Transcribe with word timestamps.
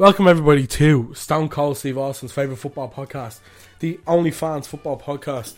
Welcome 0.00 0.28
everybody 0.28 0.66
to 0.66 1.12
Stone 1.12 1.50
Cold 1.50 1.76
Steve 1.76 1.98
Austin's 1.98 2.32
favorite 2.32 2.56
football 2.56 2.90
podcast, 2.90 3.40
the 3.80 4.00
Only 4.06 4.30
Fans 4.30 4.66
Football 4.66 4.98
Podcast. 4.98 5.56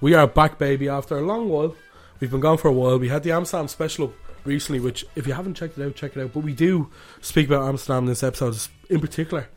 We 0.00 0.14
are 0.14 0.26
back, 0.26 0.58
baby, 0.58 0.88
after 0.88 1.16
a 1.16 1.20
long 1.20 1.48
while. 1.48 1.76
We've 2.18 2.28
been 2.28 2.40
gone 2.40 2.58
for 2.58 2.66
a 2.66 2.72
while. 2.72 2.98
We 2.98 3.08
had 3.08 3.22
the 3.22 3.30
Amsterdam 3.30 3.68
special 3.68 4.12
recently, 4.44 4.80
which 4.80 5.06
if 5.14 5.28
you 5.28 5.34
haven't 5.34 5.54
checked 5.54 5.78
it 5.78 5.86
out, 5.86 5.94
check 5.94 6.16
it 6.16 6.20
out. 6.20 6.32
But 6.32 6.40
we 6.40 6.54
do 6.54 6.90
speak 7.20 7.46
about 7.46 7.68
Amsterdam 7.68 8.02
in 8.02 8.06
this 8.06 8.24
episode, 8.24 8.58
in 8.90 9.00
particular. 9.00 9.48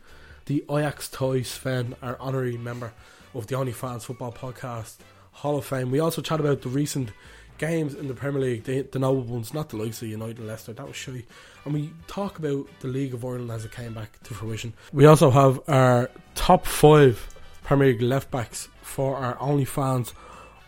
The 0.46 0.64
Ajax 0.70 1.08
Toy 1.08 1.42
Sven, 1.42 1.96
our 2.00 2.16
honorary 2.20 2.56
member 2.56 2.92
of 3.34 3.48
the 3.48 3.56
Only 3.56 3.72
Fans 3.72 4.04
Football 4.04 4.30
Podcast 4.30 4.98
Hall 5.32 5.58
of 5.58 5.66
Fame. 5.66 5.90
We 5.90 5.98
also 5.98 6.22
chat 6.22 6.38
about 6.38 6.62
the 6.62 6.68
recent 6.68 7.10
games 7.58 7.94
in 7.94 8.08
the 8.08 8.14
Premier 8.14 8.40
League, 8.40 8.64
the, 8.64 8.82
the 8.82 8.98
noble 8.98 9.22
ones, 9.22 9.52
not 9.52 9.68
the 9.68 9.76
likes 9.76 10.00
of 10.02 10.08
United 10.08 10.38
and 10.38 10.46
Leicester, 10.46 10.72
that 10.72 10.86
was 10.86 10.96
shy. 10.96 11.24
And 11.64 11.74
we 11.74 11.92
talk 12.06 12.38
about 12.38 12.66
the 12.80 12.88
League 12.88 13.14
of 13.14 13.24
Ireland 13.24 13.50
as 13.50 13.64
it 13.64 13.72
came 13.72 13.92
back 13.94 14.22
to 14.24 14.34
fruition. 14.34 14.72
We 14.92 15.06
also 15.06 15.30
have 15.30 15.60
our 15.68 16.10
top 16.34 16.66
five 16.66 17.28
Premier 17.64 17.88
League 17.88 18.02
left 18.02 18.30
backs 18.30 18.68
for 18.80 19.16
our 19.16 19.36
OnlyFans 19.36 20.12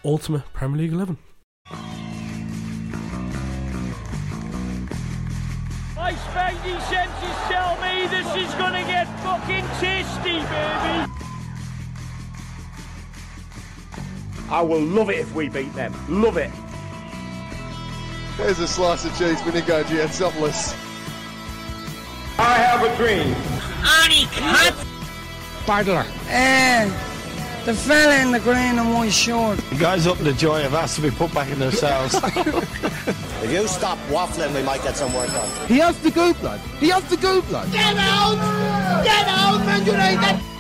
Ultimate 0.05 0.43
Premier 0.53 0.83
League 0.83 0.93
11. 0.93 1.17
My 5.97 6.13
spidey 6.13 6.81
senses 6.89 7.37
tell 7.49 7.77
me 7.81 8.07
this 8.09 8.37
is 8.37 8.55
gonna 8.57 8.83
get 8.83 9.07
fucking 9.21 9.65
tasty, 9.79 10.41
baby. 10.41 11.07
I 14.51 14.63
will 14.63 14.81
love 14.83 15.11
it 15.11 15.19
if 15.19 15.33
we 15.33 15.49
beat 15.49 15.73
them. 15.75 15.95
Love 16.09 16.37
it. 16.37 16.51
There's 18.41 18.59
a 18.59 18.67
slice 18.67 19.05
of 19.05 19.17
cheese 19.19 19.43
with 19.45 19.55
Nico 19.55 19.83
Giantsopoulos. 19.85 20.75
I 22.39 22.55
have 22.55 22.83
a 22.83 22.97
dream. 22.97 23.35
Bardler. 25.67 26.07
Eh, 26.29 26.87
the 27.67 27.75
fella 27.75 28.17
in 28.23 28.33
the 28.33 28.41
green 28.41 28.79
and 28.79 28.95
white 28.95 29.13
shirt. 29.13 29.59
The 29.69 29.77
guys 29.77 30.07
up 30.07 30.19
in 30.19 30.25
the 30.25 30.33
joy 30.33 30.63
have 30.63 30.73
asked 30.73 30.97
to 30.97 31.03
be 31.03 31.11
put 31.11 31.33
back 31.35 31.51
in 31.51 31.59
their 31.59 31.71
cells. 31.71 32.15
If 33.43 33.51
you 33.51 33.67
stop 33.69 33.99
waffling, 34.11 34.55
we 34.55 34.63
might 34.63 34.83
get 34.83 34.97
some 34.97 35.15
work 35.15 35.29
done. 35.29 35.49
He 35.67 35.79
has 35.79 35.99
the 36.01 36.11
go 36.11 36.35
blood. 36.35 36.61
He 36.79 36.89
has 36.91 37.03
the 37.05 37.17
go 37.17 37.41
blood. 37.43 37.73
Get 37.73 37.97
out! 37.97 38.37
Get 39.03 39.27
out, 39.29 39.65
Man 39.65 39.87
United! 39.87 40.51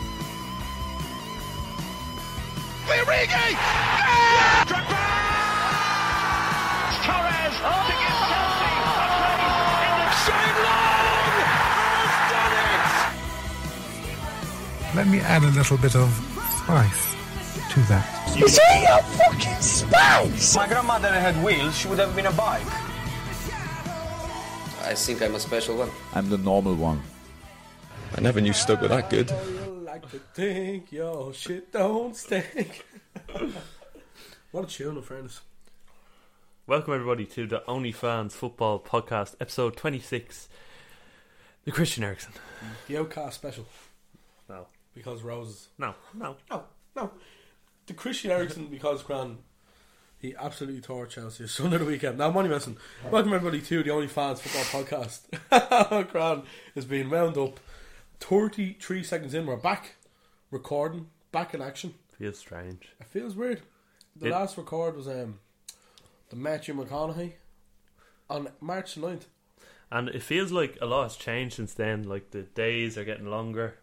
Torres 7.40 7.86
to 7.86 7.92
give 7.92 8.16
Chelsea 8.30 8.70
a 8.70 8.84
place 8.90 9.80
in 9.86 9.94
the 10.00 10.08
Shane 10.24 10.56
Long 10.66 11.32
has 11.48 12.14
done 12.32 12.54
it. 14.90 14.96
Let 14.96 15.06
me 15.08 15.18
add 15.20 15.42
a 15.42 15.50
little 15.58 15.78
bit 15.78 15.94
of 15.96 16.08
spice 16.58 17.14
to 17.72 17.80
that. 17.88 18.06
Is 18.36 18.58
he 18.58 18.84
a 18.84 19.02
fucking 19.18 19.60
space? 19.60 20.56
My 20.56 20.66
grandmother 20.68 21.08
had 21.08 21.36
wheels, 21.44 21.76
she 21.76 21.88
would 21.88 21.98
have 21.98 22.14
been 22.14 22.26
a 22.26 22.32
bike. 22.32 22.66
I 24.82 24.94
think 24.94 25.22
I'm 25.22 25.34
a 25.34 25.40
special 25.40 25.76
one. 25.76 25.90
I'm 26.14 26.28
the 26.30 26.38
normal 26.38 26.74
one. 26.74 27.00
I 28.16 28.20
never 28.20 28.40
knew 28.40 28.52
Stoke 28.52 28.80
were 28.82 28.88
that 28.88 29.08
good. 29.10 29.30
like 29.84 30.08
to 30.10 30.18
think 30.34 30.90
your 30.90 31.32
shit 31.32 31.70
don't 31.72 32.16
stink. 32.16 32.84
what 34.50 34.64
a 34.64 34.66
tune, 34.66 34.96
in 34.96 35.02
fairness. 35.02 35.40
Welcome 36.66 36.94
everybody 36.94 37.26
to 37.26 37.46
the 37.46 37.62
OnlyFans 37.66 38.32
Football 38.32 38.80
Podcast, 38.80 39.34
episode 39.40 39.76
twenty-six. 39.76 40.48
The 41.64 41.72
Christian 41.72 42.04
Eriksen. 42.04 42.32
The 42.88 42.98
Outcast 42.98 43.34
special. 43.34 43.66
No, 44.48 44.66
Because 44.94 45.22
Roses. 45.22 45.68
no, 45.78 45.94
no. 46.14 46.36
No, 46.50 46.64
no. 46.96 47.10
The 47.86 47.94
Christian 47.94 48.30
Eriksen 48.30 48.66
because 48.68 49.02
Cran 49.02 49.38
he 50.18 50.34
absolutely 50.38 50.80
tore 50.80 51.06
Chelsea 51.06 51.46
Sunday 51.46 51.78
the 51.78 51.84
weekend. 51.84 52.18
Now 52.18 52.30
money 52.30 52.48
messing. 52.48 52.76
Welcome 53.10 53.32
everybody 53.32 53.60
to 53.62 53.82
the 53.82 53.90
Only 53.90 54.06
Fans 54.06 54.40
Football 54.40 54.82
Podcast. 54.82 56.08
Cran 56.10 56.42
is 56.74 56.84
being 56.84 57.10
wound 57.10 57.36
up. 57.36 57.58
Thirty 58.20 58.74
three 58.80 59.02
seconds 59.02 59.34
in, 59.34 59.46
we're 59.46 59.56
back 59.56 59.96
recording, 60.50 61.08
back 61.32 61.52
in 61.54 61.62
action. 61.62 61.94
Feels 62.18 62.38
strange. 62.38 62.88
It 63.00 63.06
feels 63.06 63.34
weird. 63.34 63.62
The 64.16 64.26
It- 64.28 64.32
last 64.32 64.56
record 64.56 64.96
was 64.96 65.08
um 65.08 65.38
the 66.30 66.36
Matthew 66.36 66.74
McConaughey 66.74 67.32
on 68.28 68.48
March 68.60 68.94
9th. 68.96 69.24
And 69.90 70.08
it 70.08 70.22
feels 70.22 70.52
like 70.52 70.78
a 70.80 70.86
lot 70.86 71.02
has 71.04 71.16
changed 71.16 71.56
since 71.56 71.74
then. 71.74 72.04
Like 72.04 72.30
the 72.30 72.42
days 72.42 72.96
are 72.96 73.04
getting 73.04 73.26
longer. 73.26 73.74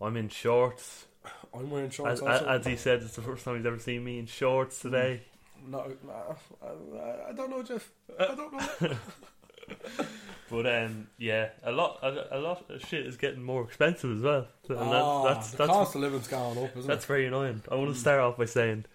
I'm 0.00 0.16
in 0.16 0.28
shorts. 0.28 1.06
I'm 1.54 1.70
wearing 1.70 1.90
shorts 1.90 2.20
As, 2.20 2.26
as, 2.26 2.40
also. 2.42 2.46
as 2.46 2.66
he 2.66 2.76
said, 2.76 3.02
it's 3.02 3.16
the 3.16 3.22
first 3.22 3.44
time 3.44 3.56
he's 3.56 3.66
ever 3.66 3.78
seen 3.78 4.02
me 4.02 4.18
in 4.18 4.26
shorts 4.26 4.80
today. 4.80 5.22
no, 5.66 5.86
no, 6.06 6.36
I, 6.62 7.30
I 7.30 7.32
don't 7.32 7.50
know, 7.50 7.62
Jeff. 7.62 7.90
I 8.18 8.34
don't 8.34 8.52
know. 8.52 8.96
But 10.50 10.66
um, 10.66 11.08
yeah, 11.18 11.50
a 11.62 11.70
lot, 11.70 11.98
a, 12.02 12.38
a 12.38 12.40
lot 12.40 12.64
of 12.70 12.80
shit 12.86 13.06
is 13.06 13.18
getting 13.18 13.42
more 13.42 13.62
expensive 13.64 14.10
as 14.16 14.22
well. 14.22 14.46
That- 14.66 14.78
Ah, 14.78 15.34
that's 15.34 15.50
the 15.50 15.58
that's 15.58 15.70
cost 15.70 15.94
of 15.94 16.00
living's 16.00 16.26
gone 16.26 16.56
up, 16.56 16.70
isn't 16.70 16.74
That's 16.74 16.84
it? 16.84 16.88
That's 16.88 17.04
very 17.04 17.26
annoying. 17.26 17.62
I 17.70 17.74
want 17.74 17.92
to 17.92 18.00
start 18.00 18.20
off 18.20 18.38
by 18.38 18.46
saying, 18.46 18.86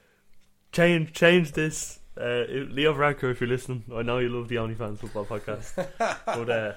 change, 0.71 1.13
change 1.13 1.51
this. 1.51 1.99
Uh, 2.19 2.43
Leo 2.69 2.93
Ranker, 2.93 3.31
if 3.31 3.41
you're 3.41 3.49
listening, 3.49 3.83
I 3.93 4.03
know 4.03 4.19
you 4.19 4.29
love 4.29 4.47
the 4.47 4.55
OnlyFans 4.55 4.99
football 4.99 5.25
podcast, 5.25 5.75
but 6.25 6.49
uh, 6.49 6.73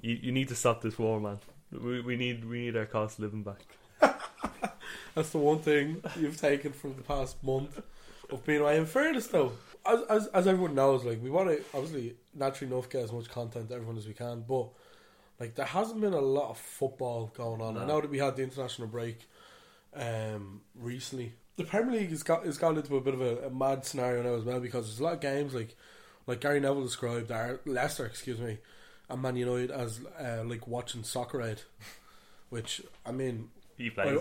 you 0.00 0.18
you 0.22 0.32
need 0.32 0.48
to 0.48 0.54
stop 0.54 0.82
this 0.82 0.98
war, 0.98 1.20
man. 1.20 1.38
We 1.72 2.00
we 2.00 2.16
need 2.16 2.44
we 2.44 2.60
need 2.60 2.76
our 2.76 2.86
cost 2.86 3.18
of 3.18 3.24
living 3.24 3.42
back. 3.42 3.66
That's 5.14 5.30
the 5.30 5.38
one 5.38 5.58
thing 5.58 6.00
you've 6.16 6.40
taken 6.40 6.72
from 6.72 6.94
the 6.94 7.02
past 7.02 7.42
month 7.42 7.82
of 8.30 8.44
being 8.44 8.60
away. 8.60 8.78
In 8.78 8.86
fairness, 8.86 9.26
though, 9.26 9.52
as, 9.84 10.02
as, 10.08 10.26
as 10.28 10.46
everyone 10.46 10.74
knows, 10.74 11.04
like 11.04 11.20
we 11.22 11.30
want 11.30 11.48
to 11.48 11.60
obviously 11.74 12.14
naturally 12.34 12.72
enough 12.72 12.88
get 12.88 13.02
as 13.02 13.12
much 13.12 13.28
content 13.28 13.68
to 13.70 13.74
everyone 13.74 13.96
as 13.96 14.06
we 14.06 14.14
can, 14.14 14.44
but 14.46 14.68
like 15.40 15.54
there 15.54 15.66
hasn't 15.66 16.00
been 16.00 16.12
a 16.12 16.20
lot 16.20 16.50
of 16.50 16.58
football 16.58 17.32
going 17.36 17.60
on. 17.60 17.76
I 17.76 17.84
know 17.84 18.00
that 18.00 18.10
we 18.10 18.18
had 18.18 18.36
the 18.36 18.42
international 18.42 18.88
break 18.88 19.28
um, 19.94 20.60
recently. 20.74 21.32
The 21.58 21.64
Premier 21.64 22.00
League 22.00 22.10
has 22.10 22.22
got 22.22 22.46
has 22.46 22.56
gone 22.56 22.76
into 22.76 22.96
a 22.96 23.00
bit 23.00 23.14
of 23.14 23.20
a, 23.20 23.48
a 23.48 23.50
mad 23.50 23.84
scenario 23.84 24.22
now 24.22 24.34
as 24.34 24.44
well 24.44 24.60
because 24.60 24.86
there's 24.86 25.00
a 25.00 25.02
lot 25.02 25.14
of 25.14 25.20
games 25.20 25.54
like 25.54 25.76
like 26.26 26.40
Gary 26.40 26.60
Neville 26.60 26.84
described 26.84 27.32
our 27.32 27.58
Leicester, 27.66 28.06
excuse 28.06 28.38
me, 28.38 28.58
and 29.10 29.20
Man 29.20 29.36
United 29.36 29.72
as 29.72 30.00
uh, 30.20 30.44
like 30.44 30.68
watching 30.68 31.02
soccer 31.02 31.42
aid, 31.42 31.62
which 32.48 32.80
I 33.04 33.10
mean 33.10 33.50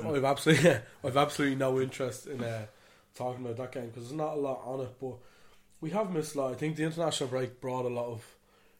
I. 0.03 0.15
I've 0.17 0.23
absolutely, 0.23 0.71
I've 1.03 1.17
absolutely 1.17 1.57
no 1.57 1.79
interest 1.79 2.27
in 2.27 2.43
uh, 2.43 2.65
talking 3.15 3.45
about 3.45 3.57
that 3.57 3.71
game 3.71 3.87
because 3.87 4.03
there's 4.03 4.17
not 4.17 4.33
a 4.33 4.39
lot 4.39 4.61
on 4.65 4.81
it. 4.81 4.95
But 4.99 5.15
we 5.81 5.89
have 5.91 6.11
missed 6.11 6.35
a 6.35 6.41
lot. 6.41 6.51
I 6.51 6.55
think 6.55 6.75
the 6.75 6.83
international 6.83 7.29
break 7.29 7.61
brought 7.61 7.85
a 7.85 7.89
lot 7.89 8.07
of 8.07 8.25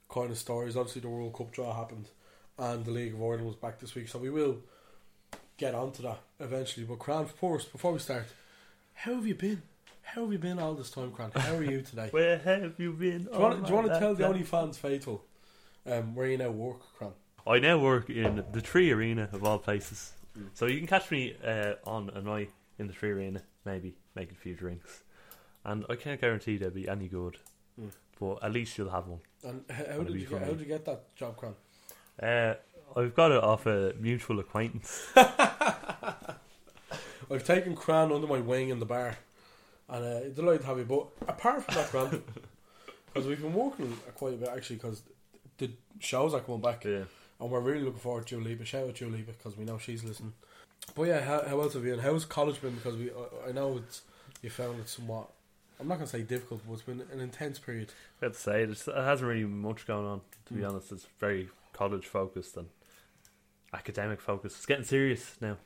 kind 0.10 0.32
of 0.32 0.38
stories. 0.38 0.76
Obviously, 0.76 1.02
the 1.02 1.10
World 1.10 1.34
Cup 1.34 1.52
draw 1.52 1.76
happened, 1.76 2.10
and 2.58 2.86
the 2.86 2.92
League 2.92 3.14
of 3.14 3.22
Ireland 3.22 3.46
was 3.46 3.56
back 3.56 3.80
this 3.80 3.94
week, 3.94 4.08
so 4.08 4.20
we 4.20 4.30
will 4.30 4.58
get 5.58 5.76
onto 5.76 6.04
that 6.04 6.20
eventually. 6.40 6.86
But 6.86 7.00
Cran, 7.00 7.26
first, 7.26 7.72
before 7.72 7.94
we 7.94 8.00
start, 8.00 8.26
how 8.98 9.14
have 9.16 9.28
you 9.28 9.36
been? 9.36 9.62
How 10.02 10.24
have 10.24 10.32
you 10.32 10.40
been 10.40 10.58
all 10.60 10.74
this 10.74 10.90
time, 10.90 11.12
Cran? 11.12 11.32
How 11.36 11.56
are 11.56 11.64
you 11.64 11.82
today? 11.82 12.08
Where 12.12 12.38
have 12.40 12.80
you 12.80 12.94
been? 12.94 13.28
you 13.32 13.40
want, 13.40 13.64
do 13.64 13.70
you 13.70 13.76
want 13.76 13.88
to 13.94 14.00
tell 14.00 14.14
the 14.16 14.24
that- 14.24 14.30
only 14.30 14.44
fans 14.44 14.78
faithful 14.78 15.24
um, 15.86 16.16
where 16.16 16.28
you 16.28 16.38
now 16.38 16.50
work, 16.50 16.80
Cran? 16.98 17.12
I 17.46 17.60
now 17.60 17.78
work 17.78 18.10
in 18.10 18.44
the 18.52 18.62
3Arena 18.62 19.32
of 19.32 19.44
all 19.44 19.60
places, 19.60 20.14
so 20.54 20.66
you 20.66 20.80
can 20.80 20.88
catch 20.88 21.12
me 21.12 21.36
uh, 21.46 21.74
on 21.86 22.10
a 22.10 22.22
night 22.22 22.52
in 22.80 22.88
the 22.88 22.94
3Arena, 22.94 23.42
maybe 23.66 23.96
making 24.16 24.36
a 24.36 24.40
few 24.40 24.54
drinks, 24.56 25.04
and 25.64 25.86
I 25.90 25.96
can't 25.96 26.20
guarantee 26.20 26.58
they'll 26.58 26.72
be 26.72 26.88
any 26.90 27.08
good, 27.08 27.38
Mm. 27.80 27.92
but 28.20 28.44
at 28.44 28.52
least 28.52 28.76
you'll 28.78 28.90
have 28.90 29.06
one. 29.08 29.20
And 29.44 29.64
how 29.70 30.02
did 30.02 30.16
you 30.16 30.26
get, 30.26 30.40
how 30.40 30.48
did 30.48 30.60
you 30.62 30.66
get 30.66 30.84
that 30.86 31.16
job, 31.16 31.38
Cran? 31.38 31.54
Uh, 32.22 32.56
I've 33.00 33.14
got 33.14 33.32
it 33.32 33.44
off 33.44 33.68
a 33.68 33.94
mutual 34.00 34.40
acquaintance. 34.40 35.06
I've 37.30 37.44
taken 37.44 37.76
Cran 37.76 38.12
under 38.12 38.28
my 38.28 38.40
wing 38.40 38.70
in 38.70 38.80
the 38.80 38.86
bar, 38.86 39.18
and 39.90 40.06
uh, 40.06 40.30
delighted 40.30 40.62
to 40.62 40.68
have 40.68 40.78
you. 40.78 40.86
But 40.86 41.08
apart 41.28 41.64
from 41.64 41.76
that, 41.76 41.88
Cran, 41.88 42.24
because 43.14 43.28
we've 43.28 43.42
been 43.42 43.54
working 43.54 43.98
quite 44.16 44.34
a 44.34 44.38
bit 44.38 44.50
actually, 44.50 44.78
because 44.78 45.02
the 45.58 45.72
shows 46.00 46.34
are 46.34 46.40
coming 46.40 46.62
back, 46.62 46.86
yeah. 46.86 47.04
and 47.40 47.50
we're 47.52 47.60
really 47.60 47.82
looking 47.82 48.00
forward 48.00 48.28
to 48.28 48.36
Julie. 48.42 48.58
Shout 48.66 48.88
out 48.88 48.94
Julie 48.96 49.24
because 49.24 49.58
we 49.58 49.66
know 49.66 49.78
she's 49.78 50.04
listening. 50.04 50.34
But 50.96 51.04
yeah, 51.04 51.22
how, 51.22 51.44
how 51.48 51.60
else 51.62 51.74
have 51.74 51.86
you? 51.86 51.94
And 51.94 52.02
how's 52.02 52.24
college 52.26 52.62
been? 52.62 52.76
Because 52.76 52.96
we, 52.96 53.10
I, 53.12 53.50
I 53.50 53.52
know 53.52 53.78
it's 53.78 54.02
you 54.42 54.50
found 54.50 54.80
it 54.80 54.88
somewhat. 54.88 55.30
I'm 55.80 55.88
not 55.88 55.96
gonna 55.96 56.08
say 56.08 56.22
difficult, 56.22 56.62
but 56.66 56.74
it's 56.74 56.82
been 56.84 57.04
an 57.12 57.20
intense 57.20 57.60
period. 57.60 57.92
I 58.22 58.26
have 58.26 58.34
to 58.34 58.40
say, 58.40 58.62
it 58.64 58.84
hasn't 58.96 59.28
really 59.28 59.44
much 59.44 59.86
going 59.86 60.06
on. 60.06 60.22
To 60.48 60.54
be 60.54 60.62
Mm. 60.62 60.70
honest, 60.70 60.92
it's 60.92 61.08
very 61.20 61.50
college 61.74 62.08
focused 62.08 62.56
and 62.58 62.68
academic 63.74 64.22
focused. 64.22 64.56
It's 64.58 64.66
getting 64.66 64.86
serious 64.86 65.36
now. 65.42 65.58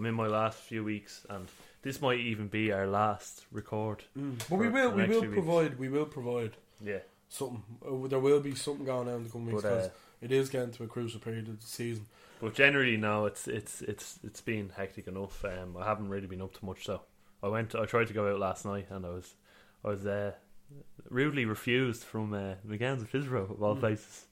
I'm 0.00 0.06
in 0.06 0.14
my 0.14 0.28
last 0.28 0.58
few 0.58 0.82
weeks, 0.82 1.26
and 1.28 1.46
this 1.82 2.00
might 2.00 2.20
even 2.20 2.48
be 2.48 2.72
our 2.72 2.86
last 2.86 3.44
record. 3.52 4.02
But 4.16 4.50
we 4.56 4.68
will, 4.70 4.92
we 4.92 5.02
will 5.06 5.20
few 5.20 5.30
weeks. 5.30 5.32
provide, 5.34 5.78
we 5.78 5.90
will 5.90 6.06
provide 6.06 6.52
Yeah, 6.82 7.00
something. 7.28 7.62
Uh, 7.86 8.06
there 8.08 8.18
will 8.18 8.40
be 8.40 8.54
something 8.54 8.86
going 8.86 9.08
on 9.08 9.16
in 9.16 9.24
the 9.24 9.28
coming 9.30 9.48
weeks. 9.48 9.62
but 9.62 9.68
uh, 9.72 9.76
'cause 9.82 9.90
it 10.22 10.32
is 10.32 10.48
getting 10.48 10.70
to 10.72 10.84
a 10.84 10.86
crucial 10.86 11.20
period 11.20 11.48
of 11.48 11.60
the 11.60 11.66
season. 11.66 12.06
But 12.40 12.54
generally, 12.54 12.96
no, 12.96 13.26
it's 13.26 13.46
it's 13.46 13.82
it's 13.82 14.18
it's 14.24 14.40
been 14.40 14.70
hectic 14.74 15.06
enough. 15.06 15.44
Um, 15.44 15.76
I 15.78 15.84
haven't 15.84 16.08
really 16.08 16.26
been 16.26 16.40
up 16.40 16.54
to 16.54 16.64
much. 16.64 16.86
So 16.86 17.02
I 17.42 17.48
went. 17.48 17.74
I 17.74 17.84
tried 17.84 18.06
to 18.06 18.14
go 18.14 18.32
out 18.32 18.38
last 18.40 18.64
night, 18.64 18.86
and 18.88 19.04
I 19.04 19.10
was 19.10 19.34
I 19.84 19.88
was 19.88 20.06
uh, 20.06 20.32
rudely 21.10 21.44
refused 21.44 22.04
from 22.04 22.32
uh, 22.32 22.54
McGowan's 22.66 23.02
of 23.02 23.12
Phibsboro 23.12 23.50
of 23.50 23.62
all 23.62 23.76
Mm. 23.76 23.80
places. 23.80 24.24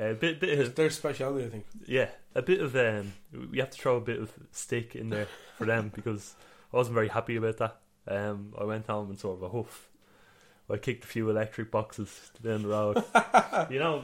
A 0.00 0.14
bit, 0.14 0.40
bit 0.40 0.58
of, 0.58 0.74
their 0.74 0.88
speciality, 0.88 1.44
I 1.44 1.48
think. 1.50 1.66
yeah, 1.86 2.08
a 2.34 2.40
bit 2.40 2.60
of 2.60 2.74
um, 2.74 3.12
you 3.52 3.60
have 3.60 3.70
to 3.70 3.78
throw 3.78 3.96
a 3.96 4.00
bit 4.00 4.18
of 4.18 4.32
stick 4.50 4.96
in 4.96 5.10
there 5.10 5.26
for 5.58 5.66
them 5.66 5.92
because 5.94 6.34
I 6.72 6.76
wasn't 6.76 6.94
very 6.94 7.08
happy 7.08 7.36
about 7.36 7.58
that. 7.58 7.76
Um, 8.08 8.54
I 8.58 8.64
went 8.64 8.86
home 8.86 9.10
and 9.10 9.18
sort 9.18 9.36
of 9.36 9.42
a 9.42 9.48
hoof. 9.50 9.88
I 10.70 10.76
kicked 10.76 11.04
a 11.04 11.06
few 11.08 11.28
electric 11.28 11.70
boxes 11.70 12.30
down 12.42 12.62
the 12.62 12.68
road. 12.68 13.02
you 13.70 13.80
know, 13.80 14.02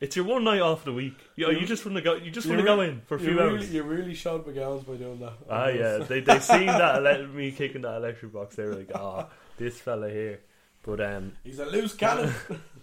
it's 0.00 0.16
your 0.16 0.24
one 0.24 0.42
night 0.44 0.60
off 0.60 0.80
of 0.80 0.84
the 0.86 0.92
week. 0.92 1.16
You, 1.36 1.46
know, 1.46 1.58
you 1.58 1.64
just 1.64 1.86
want 1.86 1.96
to 1.96 2.02
go. 2.02 2.14
You 2.14 2.30
just 2.30 2.48
want 2.48 2.58
to 2.58 2.64
go 2.64 2.80
in 2.80 3.02
for 3.06 3.16
a 3.16 3.20
you 3.20 3.26
few 3.26 3.38
really, 3.38 3.50
hours. 3.50 3.72
You 3.72 3.82
really 3.84 4.14
showed 4.14 4.44
McGowan's 4.44 4.84
by 4.84 4.94
doing 4.94 5.20
that. 5.20 5.32
Ah, 5.48 5.68
yeah, 5.68 5.98
they 5.98 6.20
they 6.20 6.40
seen 6.40 6.66
that 6.66 7.06
ele- 7.06 7.28
me 7.28 7.52
kicking 7.52 7.82
that 7.82 7.96
electric 7.96 8.32
box. 8.32 8.56
They 8.56 8.64
were 8.64 8.74
like, 8.74 8.90
"Ah, 8.94 9.28
this 9.56 9.78
fella 9.80 10.10
here." 10.10 10.40
But 10.82 11.00
um, 11.00 11.32
He's 11.44 11.60
a 11.60 11.66
loose 11.66 11.94
cannon. 11.94 12.34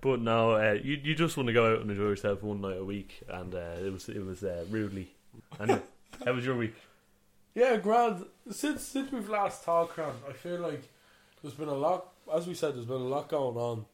but 0.00 0.20
no, 0.20 0.52
uh, 0.52 0.72
you 0.82 0.98
you 1.02 1.14
just 1.14 1.36
want 1.36 1.46
to 1.48 1.52
go 1.52 1.72
out 1.72 1.80
and 1.80 1.90
enjoy 1.90 2.04
yourself 2.04 2.42
one 2.42 2.60
night 2.60 2.78
a 2.78 2.84
week, 2.84 3.22
and 3.28 3.54
uh, 3.54 3.76
it 3.84 3.92
was 3.92 4.08
it 4.08 4.24
was 4.24 4.42
uh, 4.42 4.64
rudely. 4.70 5.14
Anyway, 5.60 5.82
how 6.24 6.32
was 6.32 6.44
your 6.44 6.56
week? 6.56 6.74
Yeah, 7.54 7.76
grand. 7.76 8.24
Since 8.50 8.82
since 8.82 9.12
we've 9.12 9.28
last 9.28 9.64
talked, 9.64 9.94
Grant, 9.94 10.16
I 10.28 10.32
feel 10.32 10.60
like 10.60 10.88
there's 11.42 11.54
been 11.54 11.68
a 11.68 11.74
lot. 11.74 12.12
As 12.32 12.46
we 12.46 12.54
said, 12.54 12.74
there's 12.74 12.86
been 12.86 12.96
a 12.96 12.98
lot 12.98 13.28
going 13.28 13.56
on. 13.56 13.86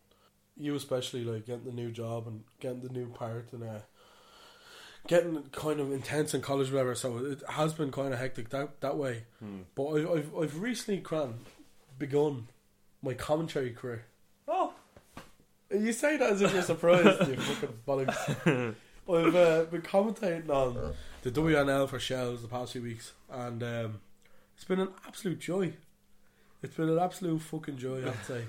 You 0.57 0.75
especially 0.75 1.25
like 1.25 1.47
getting 1.47 1.65
the 1.65 1.73
new 1.73 1.91
job 1.91 2.27
and 2.27 2.45
getting 2.61 2.83
the 2.83 2.89
new 2.89 3.07
part 3.09 3.53
and 3.53 3.63
uh, 3.63 3.81
getting 5.07 5.43
kind 5.53 5.81
of 5.81 5.93
intense 5.93 6.35
in 6.35 6.41
college, 6.41 6.71
whatever. 6.71 6.95
So 6.95 7.19
it 7.19 7.43
has 7.49 7.73
been 7.73 7.91
kind 7.93 8.13
of 8.13 8.19
hectic 8.21 8.51
that 8.51 8.81
that 8.81 8.97
way. 8.97 9.25
Hmm. 9.41 9.61
But 9.75 9.87
I, 9.87 10.13
I've 10.13 10.37
I've 10.37 10.61
recently, 10.61 11.01
Grant, 11.01 11.37
begun 11.99 12.49
my 13.03 13.15
commentary 13.15 13.71
career. 13.71 14.05
You 15.71 15.93
say 15.93 16.17
that 16.17 16.31
as 16.31 16.41
if 16.43 16.53
you're 16.53 16.63
surprised, 16.63 17.29
you 17.29 17.37
fucking 17.37 17.79
bollocks. 17.87 18.75
I've 19.11 19.35
uh, 19.35 19.65
been 19.65 19.83
commentating 19.83 20.49
on 20.51 20.95
the 21.23 21.31
WNL 21.31 21.89
for 21.89 21.99
Shels 21.99 22.43
the 22.43 22.49
past 22.49 22.73
few 22.73 22.83
weeks, 22.83 23.13
and 23.31 23.63
um, 23.63 24.01
it's 24.55 24.65
been 24.65 24.81
an 24.81 24.89
absolute 25.07 25.39
joy. 25.39 25.73
It's 26.63 26.75
been 26.75 26.89
an 26.89 26.99
absolute 26.99 27.41
fucking 27.41 27.77
joy, 27.79 28.07
I'd 28.07 28.25
say. 28.27 28.45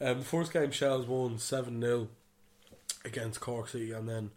Um, 0.00 0.18
the 0.18 0.24
first 0.24 0.52
game, 0.52 0.70
Shels 0.70 1.06
won 1.06 1.38
7 1.38 1.80
0 1.80 2.08
against 3.04 3.40
Cork 3.40 3.68
City, 3.68 3.92
and 3.92 4.08
then 4.08 4.30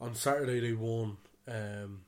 on 0.00 0.14
Saturday 0.14 0.60
they 0.60 0.72
won 0.72 1.16
um, 1.48 2.02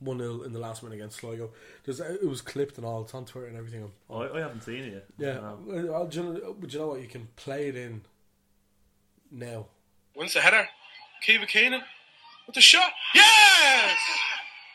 1 0.00 0.18
0 0.18 0.42
in 0.42 0.52
the 0.52 0.58
last 0.58 0.82
minute 0.82 0.96
against 0.96 1.18
Sligo. 1.20 1.50
There's, 1.84 2.00
it 2.00 2.28
was 2.28 2.40
clipped 2.42 2.76
and 2.76 2.86
all, 2.86 3.02
it's 3.02 3.14
on 3.14 3.24
Twitter 3.24 3.48
and 3.48 3.56
everything. 3.56 3.90
I, 4.10 4.14
I 4.14 4.40
haven't 4.40 4.62
seen 4.62 4.84
it 4.84 4.92
yet. 4.92 5.06
Yeah, 5.18 5.38
Um, 5.50 5.66
uh, 5.70 5.92
uh, 5.92 6.04
do, 6.06 6.18
you 6.18 6.22
know, 6.24 6.56
but 6.58 6.72
you 6.72 6.78
know 6.78 6.88
what? 6.88 7.00
You 7.00 7.08
can 7.08 7.28
play 7.36 7.68
it 7.68 7.76
in 7.76 8.02
now. 9.34 9.66
Wins 10.16 10.34
the 10.34 10.40
header. 10.40 10.66
Keeva 11.26 11.46
Keenan 11.48 11.80
with 12.46 12.54
the 12.54 12.60
shot. 12.60 12.90
Yes! 13.14 13.96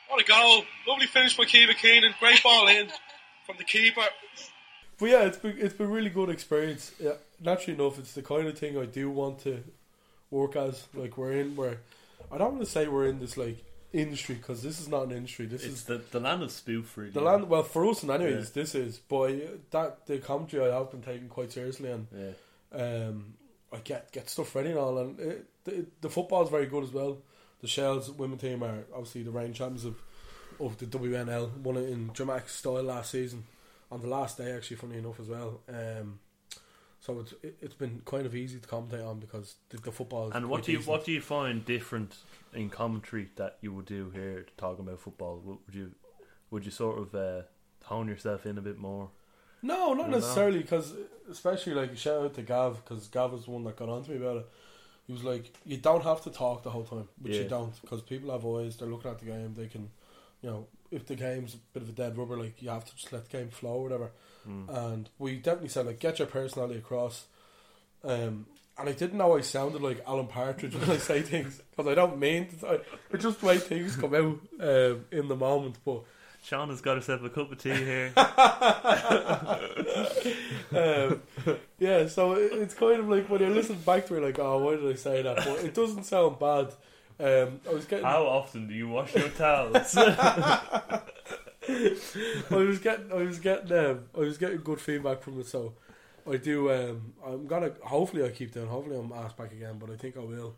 What 0.10 0.22
a 0.22 0.26
goal. 0.26 0.64
Lovely 0.88 1.06
finish 1.08 1.38
by 1.38 1.46
Keeva 1.46 1.76
Keenan. 1.76 2.14
Great 2.20 2.42
ball 2.44 2.68
in 2.68 2.88
from 3.46 3.56
the 3.58 3.64
keeper. 3.64 4.02
But 5.00 5.10
yeah, 5.10 5.22
it's 5.24 5.38
been 5.38 5.56
it's 5.60 5.74
been 5.76 5.90
really 5.92 6.10
good 6.10 6.30
experience. 6.30 6.92
Yeah, 7.00 7.14
naturally 7.42 7.80
enough, 7.80 8.00
it's 8.00 8.14
the 8.14 8.22
kind 8.22 8.48
of 8.48 8.58
thing 8.58 8.78
I 8.78 8.86
do 8.86 9.10
want 9.10 9.40
to 9.44 9.64
work 10.32 10.56
as. 10.56 10.88
Like 10.94 11.18
we're 11.18 11.34
in 11.34 11.56
where 11.56 11.78
I 12.32 12.38
don't 12.38 12.56
want 12.56 12.66
to 12.66 12.70
say 12.70 12.88
we're 12.88 13.08
in 13.08 13.20
this 13.20 13.38
like 13.38 13.64
industry 13.94 14.36
because 14.36 14.62
this 14.62 14.80
is 14.80 14.88
not 14.90 15.04
an 15.04 15.12
industry. 15.12 15.46
This 15.46 15.64
it's 15.64 15.74
is 15.74 15.84
the 15.86 16.02
the 16.12 16.20
land 16.20 16.44
of 16.44 16.52
spoof, 16.52 16.98
really. 16.98 17.12
the 17.12 17.22
land. 17.22 17.48
Well, 17.48 17.64
for 17.64 17.86
us, 17.90 18.02
and 18.04 18.12
anyways, 18.12 18.48
Yeah. 18.48 18.62
this 18.62 18.76
is. 18.76 18.98
But 18.98 19.32
I- 19.32 19.42
that 19.72 20.06
the 20.08 20.18
commentary 20.18 20.70
I 20.70 20.76
have 20.76 20.92
been 20.92 21.02
taking 21.04 21.30
quite 21.30 21.52
seriously, 21.54 21.92
and 21.92 22.08
Yeah. 22.14 22.78
um, 23.08 23.36
I 23.72 23.78
get 23.78 24.12
get 24.12 24.30
stuff 24.30 24.56
ready 24.56 24.70
and 24.70 24.80
all. 24.80 24.98
And 24.98 25.20
it, 25.20 25.46
the 25.64 25.86
the 26.02 26.10
football 26.10 26.44
is 26.44 26.50
very 26.50 26.66
good 26.66 26.84
as 26.84 26.92
well. 26.92 27.18
The 27.62 27.68
Shels 27.68 28.10
women 28.12 28.38
team 28.38 28.64
are 28.64 28.86
obviously 28.94 29.24
the 29.24 29.32
reigning 29.32 29.54
champions 29.54 29.86
of 29.86 30.02
of 30.60 30.78
the 30.78 30.86
WNL. 30.86 31.58
Won 31.58 31.78
it 31.78 31.90
in 31.90 32.10
dramatic 32.14 32.50
style 32.50 32.84
last 32.84 33.12
season 33.12 33.46
on 33.92 34.02
the 34.02 34.08
last 34.08 34.38
day, 34.38 34.52
actually, 34.52 34.78
funny 34.78 34.98
enough 34.98 35.20
as 35.20 35.28
well. 35.28 35.62
Um, 35.68 36.20
so 37.00 37.20
it's 37.20 37.34
it, 37.44 37.58
it's 37.62 37.74
been 37.74 38.02
kind 38.06 38.26
of 38.26 38.36
easy 38.36 38.60
to 38.60 38.68
commentate 38.68 39.08
on 39.08 39.20
because 39.20 39.56
the, 39.70 39.78
the 39.78 39.92
football. 39.92 40.30
Is 40.30 40.36
And 40.36 40.50
what 40.50 40.64
do 40.64 40.72
you 40.72 40.80
decent. 40.80 40.92
what 40.92 41.06
do 41.06 41.12
you 41.12 41.22
find 41.22 41.66
different 41.66 42.16
in 42.54 42.70
commentary 42.70 43.30
that 43.36 43.58
you 43.62 43.74
would 43.74 43.86
do 43.86 44.12
here 44.12 44.46
talking 44.58 44.86
about 44.86 45.00
football? 45.00 45.42
Would 45.44 45.58
would 45.66 45.76
you 45.76 45.92
would 46.52 46.66
you 46.66 46.72
sort 46.72 47.00
of 47.00 47.16
uh, 47.16 47.42
hone 47.86 48.08
yourself 48.08 48.46
in 48.46 48.58
a 48.58 48.62
bit 48.62 48.78
more? 48.78 49.10
No, 49.62 49.94
not 49.94 49.98
No, 49.98 50.04
no. 50.12 50.18
necessarily 50.18 50.60
because, 50.60 50.94
especially 51.30 51.74
like 51.74 51.98
shout 51.98 52.24
out 52.24 52.34
to 52.36 52.42
Gav 52.42 52.84
because 52.84 53.08
Gav 53.08 53.32
was 53.34 53.46
the 53.46 53.52
one 53.52 53.64
that 53.66 53.76
got 53.76 53.90
on 53.90 54.04
to 54.04 54.12
me 54.12 54.18
about 54.18 54.38
it. 54.38 54.46
He 55.08 55.14
was 55.14 55.24
like, 55.24 55.52
"You 55.66 55.78
don't 55.78 56.04
have 56.04 56.22
to 56.24 56.30
talk 56.30 56.64
the 56.64 56.70
whole 56.70 56.84
time, 56.86 57.08
which 57.22 57.34
Yeah. 57.36 57.42
you 57.44 57.50
don't, 57.50 57.80
because 57.82 58.02
people 58.02 58.32
have 58.32 58.46
eyes. 58.46 58.78
They're 58.78 58.88
looking 58.88 59.10
at 59.12 59.20
the 59.20 59.26
game. 59.26 59.54
They 59.56 59.68
can, 59.68 59.90
you 60.42 60.50
know, 60.50 60.68
if 60.92 61.06
the 61.08 61.16
game's 61.16 61.56
a 61.56 61.58
bit 61.74 61.82
of 61.84 61.90
a 61.90 61.94
dead 61.94 62.18
rubber, 62.18 62.38
like 62.38 62.62
you 62.62 62.70
have 62.70 62.86
to 62.86 62.96
just 62.96 63.12
let 63.12 63.28
the 63.30 63.38
game 63.38 63.50
flow 63.50 63.72
or 63.78 63.84
whatever." 63.84 64.12
Mm. 64.48 64.70
And 64.92 65.10
we 65.18 65.36
definitely 65.38 65.70
said 65.70 65.86
like, 65.88 66.00
"Get 66.00 66.20
your 66.20 66.28
personality 66.28 66.78
across." 66.80 67.26
Um, 68.04 68.46
and 68.78 68.88
I 68.88 68.94
didn't 68.94 69.18
know 69.18 69.36
I 69.36 69.42
sounded 69.42 69.82
like 69.82 70.02
Alan 70.08 70.28
Partridge 70.28 70.74
when 70.76 70.90
I 70.90 70.98
say 70.98 71.22
things 71.34 71.62
because 71.72 71.88
I 71.92 71.96
don't 71.96 72.18
mean 72.20 72.48
to. 72.60 72.82
It's 73.12 73.24
just 73.24 73.42
the 73.42 73.48
way 73.48 73.58
things 73.58 73.96
come 73.98 74.14
out 74.16 74.40
um, 74.62 75.06
in 75.12 75.28
the 75.28 75.36
moment, 75.36 75.78
but. 75.84 76.04
Sean 76.50 76.70
has 76.70 76.82
got 76.82 76.96
herself 76.96 77.24
a 77.24 77.30
cup 77.30 77.52
of 77.52 77.60
tea 77.60 77.70
here. 77.70 78.12
um, 78.18 78.26
yeah, 81.78 82.08
so 82.08 82.34
it, 82.34 82.52
it's 82.54 82.74
kind 82.74 83.00
of 83.00 83.08
like 83.08 83.30
when 83.30 83.42
you 83.42 83.50
listen 83.50 83.76
back 83.82 84.08
to 84.08 84.16
it, 84.16 84.24
like, 84.24 84.40
oh, 84.40 84.58
why 84.58 84.76
did 84.76 84.92
I 84.92 84.96
say 84.96 85.22
that? 85.22 85.38
But 85.38 85.64
it 85.64 85.76
doesn't 85.76 86.06
sound 86.06 86.40
bad. 86.40 86.74
Um, 87.20 87.62
I 87.70 87.74
was 87.74 87.86
getting, 87.86 88.04
How 88.04 88.24
often 88.24 88.68
do 88.68 88.74
you 88.74 88.90
wash 88.90 89.14
your 89.14 89.30
towels? 89.30 89.96
I 89.98 91.04
was 92.50 92.80
getting, 92.80 93.12
I 93.12 93.18
was 93.18 93.38
getting, 93.38 93.72
um, 93.72 94.06
I 94.16 94.20
was 94.22 94.40
getting 94.40 94.62
good 94.62 94.82
feedback 94.82 95.22
from 95.22 95.40
it. 95.40 95.46
So 95.46 95.74
I 96.28 96.38
do. 96.38 96.72
Um, 96.72 97.14
I'm 97.24 97.46
gonna. 97.46 97.74
Hopefully, 97.84 98.26
I 98.26 98.30
keep 98.30 98.54
doing. 98.54 98.70
Hopefully, 98.70 98.98
I'm 98.98 99.12
asked 99.12 99.38
back 99.38 99.52
again, 99.52 99.78
but 99.78 99.92
I 99.92 99.98
think 99.98 100.18
I 100.18 100.22
will. 100.22 100.56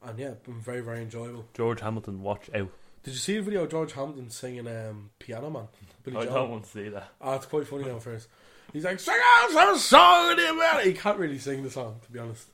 And 0.00 0.16
yeah, 0.16 0.34
been 0.44 0.60
very, 0.60 0.80
very 0.80 1.02
enjoyable. 1.02 1.46
George 1.54 1.80
Hamilton, 1.80 2.22
watch 2.22 2.48
out! 2.54 2.70
Did 3.04 3.10
you 3.12 3.18
see 3.20 3.36
the 3.36 3.42
video 3.42 3.64
of 3.64 3.70
George 3.70 3.92
Hamilton 3.92 4.30
singing 4.30 4.66
um, 4.66 5.10
"Piano 5.18 5.50
Man"? 5.50 5.68
Billy 6.02 6.16
I 6.16 6.24
Joel? 6.24 6.34
don't 6.34 6.50
want 6.50 6.64
to 6.64 6.70
see 6.70 6.88
that. 6.88 7.08
Oh, 7.20 7.34
it's 7.34 7.46
quite 7.46 7.66
funny 7.66 7.84
now 7.84 7.98
first. 7.98 8.28
He's 8.72 8.84
like, 8.84 8.98
sing 8.98 9.14
out 9.22 9.50
some 9.50 9.78
song, 9.78 10.36
dear 10.36 10.54
man. 10.56 10.84
He 10.84 10.94
can't 10.94 11.18
really 11.18 11.38
sing 11.38 11.62
the 11.62 11.70
song, 11.70 12.00
to 12.04 12.10
be 12.10 12.18
honest. 12.18 12.48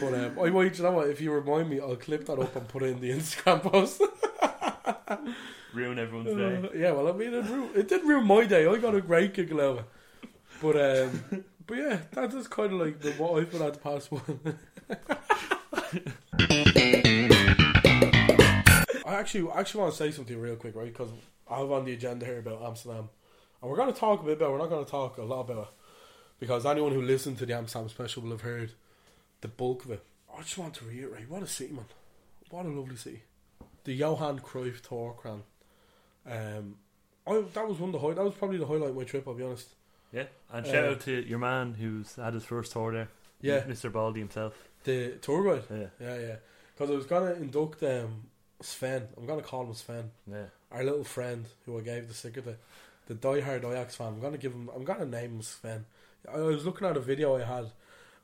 But 0.00 0.14
um, 0.14 0.38
I 0.40 0.50
might, 0.50 0.76
you 0.76 0.82
know 0.82 0.92
what? 0.92 1.08
If 1.08 1.20
you 1.20 1.30
remind 1.30 1.68
me, 1.70 1.78
I'll 1.78 1.94
clip 1.96 2.24
that 2.26 2.38
up 2.38 2.56
and 2.56 2.66
put 2.68 2.82
it 2.82 2.86
in 2.86 3.00
the 3.00 3.10
Instagram 3.10 3.62
post. 3.70 4.02
Ruin 5.74 5.98
everyone's 5.98 6.34
day. 6.36 6.68
Uh, 6.68 6.72
yeah, 6.76 6.90
well, 6.92 7.08
I 7.08 7.12
mean, 7.12 7.32
it, 7.34 7.44
ru- 7.44 7.70
it 7.74 7.86
did 7.88 8.02
ruin 8.02 8.26
my 8.26 8.44
day. 8.44 8.66
I 8.66 8.76
got 8.78 8.94
a 8.94 9.00
great 9.00 9.34
giggle 9.34 9.60
out 9.60 9.66
of 9.66 9.78
it. 9.78 9.84
But 10.60 10.76
um, 10.80 11.44
but 11.66 11.76
yeah, 11.76 11.98
that 12.12 12.24
is 12.30 12.34
just 12.34 12.50
kind 12.50 12.72
of 12.72 12.80
like 12.80 13.00
the, 13.00 13.12
what 13.12 13.38
I've 13.40 13.50
been 13.50 13.62
at 13.62 13.74
the 13.74 13.78
past 13.78 14.10
one. 14.10 14.58
I 19.12 19.20
actually 19.20 19.50
I 19.50 19.60
actually 19.60 19.80
want 19.82 19.92
to 19.92 19.98
say 19.98 20.10
something 20.10 20.38
real 20.40 20.56
quick, 20.56 20.74
right? 20.74 20.86
Because 20.92 21.10
I 21.50 21.58
have 21.58 21.70
on 21.70 21.84
the 21.84 21.92
agenda 21.92 22.24
here 22.24 22.38
about 22.38 22.62
Amsterdam, 22.62 23.08
and 23.60 23.70
we're 23.70 23.76
going 23.76 23.92
to 23.92 23.98
talk 23.98 24.22
a 24.22 24.24
bit 24.24 24.38
about. 24.38 24.52
We're 24.52 24.58
not 24.58 24.70
going 24.70 24.84
to 24.84 24.90
talk 24.90 25.18
a 25.18 25.22
lot 25.22 25.40
about 25.40 25.64
it 25.64 25.68
because 26.40 26.64
anyone 26.64 26.92
who 26.92 27.02
listened 27.02 27.38
to 27.38 27.46
the 27.46 27.54
Amsterdam 27.54 27.88
special 27.88 28.22
will 28.22 28.30
have 28.30 28.40
heard 28.40 28.72
the 29.42 29.48
bulk 29.48 29.84
of 29.84 29.90
it. 29.90 30.02
I 30.34 30.40
just 30.40 30.56
want 30.56 30.74
to 30.74 30.86
reiterate, 30.86 31.28
what 31.28 31.42
a 31.42 31.46
city, 31.46 31.74
man! 31.74 31.84
What 32.50 32.64
a 32.64 32.68
lovely 32.70 32.96
city. 32.96 33.22
The 33.84 33.92
Johan 33.92 34.40
Cruyff 34.40 34.80
Tour, 34.80 35.12
Cran. 35.12 35.42
Um, 36.26 36.76
I, 37.26 37.42
that 37.52 37.68
was 37.68 37.78
one 37.78 37.94
of 37.94 38.00
the 38.00 38.06
high, 38.08 38.14
That 38.14 38.24
was 38.24 38.34
probably 38.34 38.56
the 38.56 38.66
highlight 38.66 38.90
of 38.90 38.96
my 38.96 39.04
trip. 39.04 39.28
I'll 39.28 39.34
be 39.34 39.44
honest. 39.44 39.68
Yeah, 40.12 40.24
and 40.50 40.66
Uh, 40.66 40.70
shout 40.72 40.84
out 40.84 41.00
to 41.00 41.28
your 41.28 41.38
man 41.38 41.74
who's 41.74 42.16
had 42.16 42.34
his 42.34 42.44
first 42.44 42.72
tour 42.72 42.92
there. 42.92 43.08
Yeah. 43.42 43.60
Mr. 43.62 43.92
Baldy 43.92 44.20
himself. 44.20 44.54
The 44.84 45.18
tour 45.20 45.44
guide. 45.56 45.64
Yeah. 45.70 45.86
yeah, 46.00 46.18
yeah. 46.18 46.36
Because 46.74 46.90
I 46.90 46.94
was 46.94 47.06
gonna 47.06 47.32
induct 47.34 47.82
um, 47.82 48.24
Sven. 48.62 49.08
I'm 49.16 49.26
gonna 49.26 49.42
call 49.42 49.64
him 49.64 49.74
Sven. 49.74 50.10
Yeah. 50.30 50.46
Our 50.70 50.84
little 50.84 51.04
friend 51.04 51.46
who 51.66 51.78
I 51.78 51.82
gave 51.82 52.08
the 52.08 52.14
sticker 52.14 52.40
to, 52.42 52.56
the 53.06 53.14
diehard 53.14 53.64
Ajax 53.64 53.96
fan. 53.96 54.08
I'm 54.08 54.20
gonna 54.20 54.38
give 54.38 54.52
him. 54.52 54.70
I'm 54.74 54.84
gonna 54.84 55.06
name 55.06 55.36
him 55.36 55.42
Sven. 55.42 55.84
I 56.32 56.38
was 56.38 56.64
looking 56.64 56.86
at 56.86 56.96
a 56.96 57.00
video 57.00 57.36
I 57.36 57.44
had, 57.44 57.72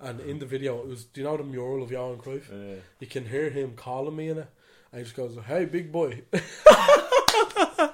and 0.00 0.21
in 0.21 0.38
the 0.38 0.47
video 0.47 0.78
it 0.78 0.87
was. 0.87 1.04
Do 1.04 1.21
you 1.21 1.26
know 1.26 1.37
the 1.37 1.45
mural 1.45 1.83
of 1.83 1.90
Johan 1.90 2.18
Cruyff? 2.18 2.50
Yeah. 2.50 2.80
You 3.00 3.07
can 3.07 3.26
hear 3.26 3.50
him 3.50 3.75
calling 3.76 4.16
me 4.16 4.28
in 4.28 4.38
it, 4.38 4.49
and 4.92 5.00
he 5.00 5.04
just 5.04 5.16
goes, 5.16 5.37
"Hey, 5.47 5.64
big 5.64 5.92
boy." 5.92 6.23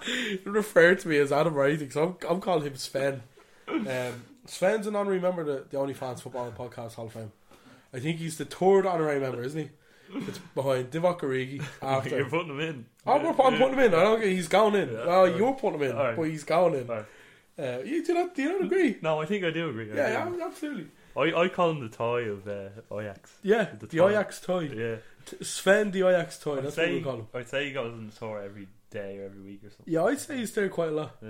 he 0.04 0.38
referred 0.44 1.00
to 1.00 1.08
me 1.08 1.18
as 1.18 1.32
Adam 1.32 1.54
Writing, 1.54 1.90
so 1.90 2.04
I'm, 2.04 2.16
I'm 2.30 2.40
calling 2.40 2.64
him 2.66 2.76
Sven. 2.76 3.22
Um, 3.68 4.24
Sven's 4.46 4.86
an 4.86 4.94
honorary 4.94 5.20
member 5.20 5.40
of 5.40 5.46
the, 5.46 5.64
the 5.70 5.78
Only 5.78 5.94
Fans 5.94 6.20
Football 6.20 6.52
Podcast 6.52 6.94
Hall 6.94 7.06
of 7.06 7.12
Fame. 7.12 7.32
I 7.92 8.00
think 8.00 8.18
he's 8.18 8.36
the 8.36 8.44
third 8.44 8.86
honorary 8.86 9.20
member, 9.20 9.42
isn't 9.42 9.60
he? 9.60 9.70
It's 10.14 10.38
behind 10.54 10.90
Divock 10.90 11.20
Origi 11.20 11.62
after. 11.82 12.16
You're 12.16 12.28
putting 12.30 12.50
him 12.50 12.60
in. 12.60 12.86
Oh, 13.06 13.18
we're, 13.18 13.28
I'm 13.30 13.34
putting 13.58 13.72
him 13.74 13.78
in. 13.80 13.94
I 13.94 14.00
don't. 14.02 14.22
He's 14.22 14.48
going 14.48 14.74
in. 14.74 14.88
Yeah, 14.92 14.98
well, 15.06 15.08
alright. 15.10 15.36
you're 15.36 15.54
putting 15.54 15.80
him 15.80 15.90
in, 15.90 15.96
Alright. 15.96 16.16
but 16.16 16.22
he's 16.22 16.44
going 16.44 16.74
in. 16.74 16.88
Alright. 16.90 17.06
Uh, 17.58 17.78
you 17.84 18.04
do 18.04 18.14
not. 18.14 18.34
Do 18.34 18.42
you 18.42 18.48
not 18.52 18.62
agree? 18.64 18.96
No, 19.02 19.20
I 19.20 19.26
think 19.26 19.44
I 19.44 19.50
do 19.50 19.70
agree. 19.70 19.88
Yeah, 19.88 20.26
yeah, 20.34 20.44
absolutely. 20.46 20.86
I, 21.16 21.32
I 21.42 21.48
call 21.48 21.70
him 21.70 21.80
the 21.80 21.88
toy 21.88 22.24
of 22.28 22.48
uh, 22.48 22.96
Ajax. 22.98 23.32
Yeah, 23.42 23.68
the, 23.78 23.86
toy. 23.86 24.10
Ajax 24.10 24.40
toy. 24.40 24.70
Yeah. 24.74 24.96
T- 25.24 25.44
Sven 25.44 25.90
the 25.92 26.08
Ajax 26.08 26.38
toy. 26.38 26.58
I'd 26.58 26.64
That's 26.64 26.76
what 26.76 26.86
say, 26.86 26.92
we 26.94 27.00
call 27.02 27.16
him. 27.16 27.26
I'd 27.32 27.48
say 27.48 27.66
he 27.66 27.72
goes 27.72 27.92
on 27.92 28.06
the 28.08 28.12
tour 28.12 28.40
every 28.42 28.66
day 28.90 29.18
or 29.18 29.26
every 29.26 29.40
week 29.40 29.64
or 29.64 29.70
something. 29.70 29.92
Yeah, 29.92 30.04
I'd 30.04 30.18
say 30.18 30.38
he's 30.38 30.52
there 30.52 30.68
quite 30.68 30.88
a 30.88 30.92
lot. 30.92 31.16
Yeah. 31.22 31.28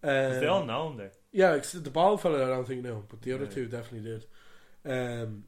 Um, 0.00 0.40
they 0.40 0.46
all 0.46 0.64
know 0.64 0.90
him 0.90 0.96
there. 0.98 1.10
Yeah, 1.32 1.54
except 1.54 1.82
the 1.82 1.90
ball 1.90 2.16
fella, 2.16 2.44
I 2.44 2.48
don't 2.48 2.66
think 2.66 2.84
knew, 2.84 3.04
but 3.08 3.20
the 3.22 3.32
other 3.32 3.44
Yeah. 3.44 3.50
two 3.50 3.66
definitely 3.66 4.08
did. 4.10 4.26
Um, 4.84 5.44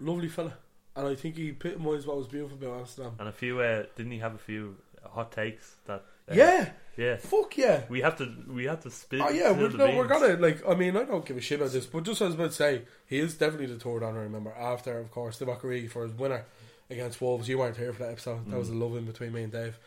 lovely 0.00 0.28
fella, 0.28 0.54
and 0.96 1.06
I 1.06 1.14
think 1.14 1.36
he 1.36 1.50
epitomised 1.50 2.06
what 2.06 2.16
was 2.16 2.26
beautiful 2.26 2.58
about 2.58 2.80
Amsterdam. 2.80 3.12
And 3.18 3.28
a 3.28 3.32
few, 3.32 3.60
uh, 3.60 3.84
didn't 3.96 4.12
he 4.12 4.18
have 4.18 4.34
a 4.34 4.38
few 4.38 4.76
hot 5.04 5.32
takes 5.32 5.76
that? 5.86 6.04
Uh, 6.30 6.34
Yeah, 6.34 6.70
yeah. 6.96 7.16
fuck 7.16 7.56
yeah. 7.56 7.82
We 7.88 8.00
have 8.02 8.16
to, 8.18 8.30
we 8.48 8.64
have 8.66 8.80
to 8.82 8.90
spin. 8.90 9.20
Oh 9.22 9.30
yeah, 9.30 9.50
we're, 9.52 9.70
no, 9.70 9.96
we're 9.96 10.06
gonna 10.06 10.34
like. 10.36 10.62
I 10.68 10.74
mean, 10.74 10.96
I 10.96 11.04
don't 11.04 11.24
give 11.26 11.36
a 11.36 11.40
shit 11.40 11.60
about 11.60 11.72
this, 11.72 11.86
but 11.86 12.04
just 12.04 12.20
as 12.20 12.22
I 12.22 12.26
was 12.26 12.34
about 12.36 12.50
to 12.50 12.56
say, 12.56 12.82
he 13.06 13.18
is 13.18 13.34
definitely 13.34 13.66
the 13.74 13.78
third 13.80 14.02
honour 14.02 14.28
member. 14.28 14.52
After, 14.52 14.98
of 14.98 15.10
course, 15.10 15.38
the 15.38 15.46
Origi 15.46 15.90
for 15.90 16.04
his 16.04 16.12
winner 16.12 16.44
against 16.90 17.20
Wolves. 17.20 17.48
You 17.48 17.58
weren't 17.58 17.76
here 17.76 17.92
for 17.92 18.02
that 18.04 18.12
episode. 18.12 18.48
That 18.50 18.58
was 18.58 18.68
a 18.68 18.72
Mm. 18.72 18.80
love 18.80 18.96
in 18.96 19.04
between 19.06 19.32
me 19.32 19.42
and 19.44 19.52
Dave. 19.52 19.78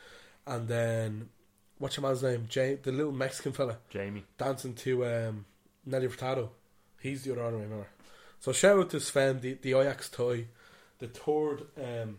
And 0.48 0.68
then, 0.68 1.30
what's 1.78 1.96
your 1.98 2.06
man's 2.06 2.22
name? 2.24 2.48
Jay, 2.50 2.76
the 2.82 2.92
little 2.92 3.12
Mexican 3.12 3.52
fella, 3.54 3.78
Jamie. 3.90 4.24
dancing 4.38 4.74
to 4.76 5.06
um, 5.06 5.46
Nelly 5.86 6.08
Furtado. 6.08 6.50
He's 7.00 7.24
the 7.24 7.32
other 7.34 7.44
honorary 7.44 7.68
member. 7.68 7.88
So 8.40 8.52
shout 8.52 8.78
out 8.80 8.90
to 8.92 9.00
Sven, 9.00 9.40
the, 9.42 9.54
the 9.62 9.74
Ajax 9.74 10.10
toy, 10.10 10.48
the 11.00 11.08
third 11.08 11.64
um, 11.78 12.18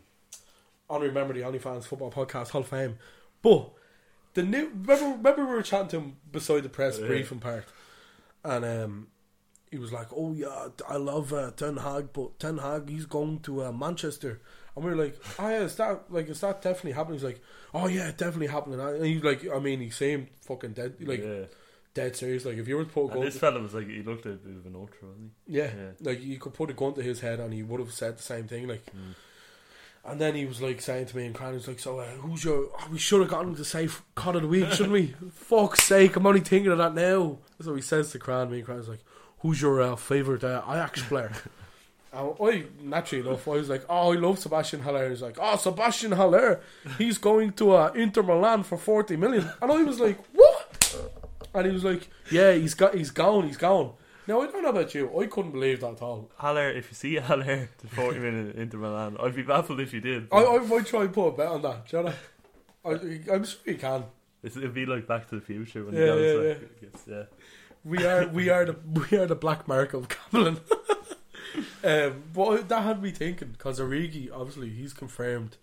honorary 0.88 1.12
member 1.12 1.33
of 1.33 1.38
the 1.38 1.59
OnlyFans 1.59 1.85
Football 1.85 2.11
Podcast 2.11 2.50
Hall 2.50 2.61
of 2.62 2.68
Fame. 2.68 2.99
But 3.42 3.71
the 4.35 4.42
new 4.42 4.71
remember 4.75 5.16
remember 5.16 5.45
we 5.47 5.52
were 5.54 5.62
chatting 5.62 5.88
to 5.88 5.97
him 5.99 6.16
beside 6.30 6.62
the 6.62 6.68
press 6.68 6.99
Yeah. 6.99 7.06
briefing 7.06 7.38
part, 7.40 7.64
and 8.45 8.64
um, 8.64 9.06
he 9.71 9.78
was 9.78 9.92
like, 9.92 10.09
"Oh 10.14 10.33
yeah, 10.33 10.68
I 10.88 10.97
love 10.97 11.33
uh, 11.33 11.50
Ten 11.52 11.78
Hag, 11.78 12.09
but 12.12 12.38
Ten 12.38 12.59
Hag 12.59 12.88
he's 12.88 13.06
going 13.06 13.40
to 13.40 13.64
uh, 13.64 13.73
Manchester." 13.73 14.40
And 14.75 14.85
we 14.85 14.90
were 14.90 14.97
like, 15.04 15.16
"Oh 15.38 15.49
yeah, 15.49 15.62
is 15.62 15.76
that 15.76 16.04
like 16.11 16.28
is 16.28 16.40
that 16.42 16.61
definitely 16.62 16.92
happening?" 16.92 17.18
He's 17.18 17.25
like, 17.25 17.40
"Oh 17.73 17.87
yeah, 17.88 18.11
definitely 18.16 18.49
happening." 18.49 18.78
And 18.80 19.04
he's 19.06 19.23
like, 19.25 19.47
"I 19.49 19.59
mean, 19.59 19.80
he 19.80 19.90
seemed 19.90 20.28
fucking 20.42 20.73
dead, 20.75 20.97
like 21.00 21.23
yeah. 21.23 21.45
Dead 21.97 22.15
serious. 22.15 22.45
Like 22.45 22.59
if 22.59 22.69
you 22.69 22.76
were 22.76 22.85
to 22.85 22.91
put 22.91 23.00
a 23.00 23.05
And 23.07 23.12
gun, 23.15 23.25
this 23.25 23.38
fella 23.38 23.61
was 23.61 23.75
like, 23.75 23.88
he 23.88 24.03
looked 24.03 24.25
a 24.26 24.31
bit 24.35 24.57
of 24.57 24.67
an 24.67 24.76
ultra, 24.76 25.09
wasn't 25.09 25.31
he? 25.49 25.57
yeah, 25.59 25.71
Yeah. 25.76 25.91
like 26.09 26.23
you 26.23 26.38
could 26.38 26.55
put 26.55 26.71
a 26.71 26.75
gun 26.75 26.95
to 26.95 27.03
his 27.03 27.21
head 27.21 27.41
and 27.41 27.53
he 27.53 27.62
would 27.65 27.81
have 27.81 27.93
said 27.93 28.17
the 28.19 28.23
same 28.23 28.47
thing. 28.47 28.69
Like, 28.69 28.85
Mm. 28.95 29.15
and 30.05 30.21
then 30.21 30.35
he 30.37 30.45
was 30.47 30.62
like 30.62 30.81
saying 30.81 31.07
to 31.07 31.17
me 31.17 31.26
and 31.26 31.35
Cran, 31.35 31.55
he's 31.55 31.67
like, 31.67 31.81
"So 31.81 31.99
uh, 31.99 32.07
who's 32.23 32.45
your? 32.45 32.69
Oh, 32.79 32.88
we 32.93 32.99
should 32.99 33.21
have 33.23 33.31
gotten 33.31 33.49
him 33.50 33.57
to 33.57 33.65
say 33.65 33.88
cut 34.15 34.37
of 34.37 34.43
the 34.43 34.49
week, 34.49 34.71
shouldn't 34.71 34.93
we? 34.93 35.15
Fuck's 35.33 35.83
sake, 35.83 36.15
I'm 36.17 36.26
only 36.26 36.41
thinking 36.41 36.71
of 36.71 36.79
that 36.79 36.95
now." 36.95 37.38
So 37.61 37.75
he 37.75 37.83
says 37.83 38.12
to 38.12 38.19
Cran, 38.21 38.50
me 38.50 38.59
and 38.59 38.67
Cran's 38.67 38.88
like, 38.88 39.00
"Who's 39.41 39.61
your 39.61 39.81
uh, 39.83 39.97
favorite 39.97 40.45
uh, 40.45 40.62
Ajax 40.69 41.03
player?" 41.03 41.33
And 42.12 42.35
I 42.41 42.65
naturally 42.81 43.29
enough, 43.29 43.47
I 43.47 43.50
was 43.62 43.69
like, 43.69 43.85
"Oh, 43.91 44.12
I 44.12 44.17
love 44.17 44.38
Sebastian 44.38 44.81
Haller." 44.81 45.11
He's 45.11 45.21
like, 45.21 45.37
"Oh, 45.38 45.57
Sebastian 45.57 46.12
Haller, 46.12 46.61
he's 46.97 47.19
going 47.19 47.53
to 47.55 47.73
uh, 47.73 47.93
Inter 47.95 48.23
Milan 48.23 48.62
for 48.62 48.79
forty 48.79 49.17
million. 49.17 49.50
And 49.61 49.71
I 49.71 49.83
was 49.83 50.00
like, 50.00 50.19
"What?" 50.33 51.15
And 51.56 51.66
he 51.66 51.72
was 51.72 51.84
like, 51.84 52.10
"Yeah, 52.30 52.52
he's 52.52 52.75
got, 52.75 52.94
he's 52.94 53.10
gone, 53.10 53.46
he's 53.46 53.56
gone." 53.56 53.94
Now 54.28 54.42
I 54.42 54.46
don't 54.46 54.62
know 54.62 54.70
about 54.70 54.94
you, 54.94 55.10
I 55.20 55.26
couldn't 55.26 55.52
believe 55.52 55.80
that 55.80 55.92
at 55.92 56.02
all. 56.02 56.30
Haller, 56.36 56.68
if 56.70 56.90
you 56.90 56.94
see 56.94 57.14
Haller 57.28 57.68
to 57.78 57.86
40 57.86 58.18
minute 58.18 58.56
Inter 58.56 58.78
Milan, 58.78 59.16
I'd 59.20 59.34
be 59.34 59.42
baffled 59.42 59.80
if 59.80 59.92
you 59.94 60.00
did. 60.00 60.28
I, 60.32 60.44
I 60.44 60.58
might 60.58 60.86
try 60.86 61.02
and 61.02 61.12
put 61.12 61.28
a 61.28 61.32
bet 61.32 61.46
on 61.48 61.62
that. 61.62 61.88
Do 61.88 61.96
you 61.96 62.02
know? 62.02 62.12
I, 62.84 63.34
I'm 63.34 63.44
sure 63.44 63.60
you 63.64 63.76
can. 63.76 64.04
It's, 64.42 64.56
it'd 64.56 64.75
be 64.75 64.84
like 64.86 65.06
Back 65.06 65.28
to 65.30 65.36
the 65.36 65.40
Future 65.40 65.84
when 65.84 65.94
Yeah, 65.94 66.00
he 66.00 66.06
goes 66.06 66.42
yeah, 66.44 66.48
like, 66.48 66.62
it 66.62 66.80
gets- 66.80 67.04
yeah. 67.08 67.22
We 67.84 68.04
are, 68.04 68.26
we 68.28 68.48
are 68.48 68.64
the, 68.64 68.76
we 69.10 69.16
are 69.16 69.26
the 69.26 69.36
black 69.36 69.66
mark 69.68 69.94
of 69.94 70.08
Camelin. 70.08 70.58
um, 71.84 72.22
but 72.34 72.68
that 72.68 72.82
had 72.82 73.00
me 73.02 73.12
thinking 73.12 73.48
because 73.52 73.78
Origi, 73.80 74.28
obviously, 74.32 74.70
he's 74.70 74.92
confirmed 74.92 75.56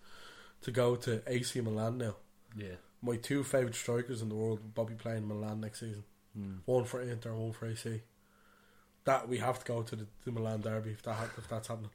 to 0.62 0.72
go 0.72 0.96
to 0.96 1.22
AC 1.28 1.60
Milan 1.62 1.98
now. 1.98 2.16
Yeah. 2.58 2.76
My 3.06 3.18
two 3.18 3.44
favorite 3.44 3.76
strikers 3.76 4.22
in 4.22 4.30
the 4.30 4.36
world 4.36 4.60
will 4.62 4.70
Bobby 4.70 4.94
playing 4.96 5.24
in 5.24 5.28
Milan 5.28 5.60
next 5.60 5.82
season. 5.82 6.04
Mm. 6.40 6.60
One 6.66 6.86
for 6.86 7.02
Inter, 7.02 7.34
one 7.36 7.52
for 7.52 7.66
AC. 7.68 8.02
That 9.04 9.28
we 9.28 9.38
have 9.40 9.60
to 9.60 9.66
go 9.66 9.84
to 9.84 9.96
the, 9.96 10.08
the 10.24 10.32
Milan 10.32 10.62
derby 10.62 10.92
if 10.92 11.04
that 11.04 11.18
if 11.38 11.48
that's 11.50 11.68
happening. 11.68 11.90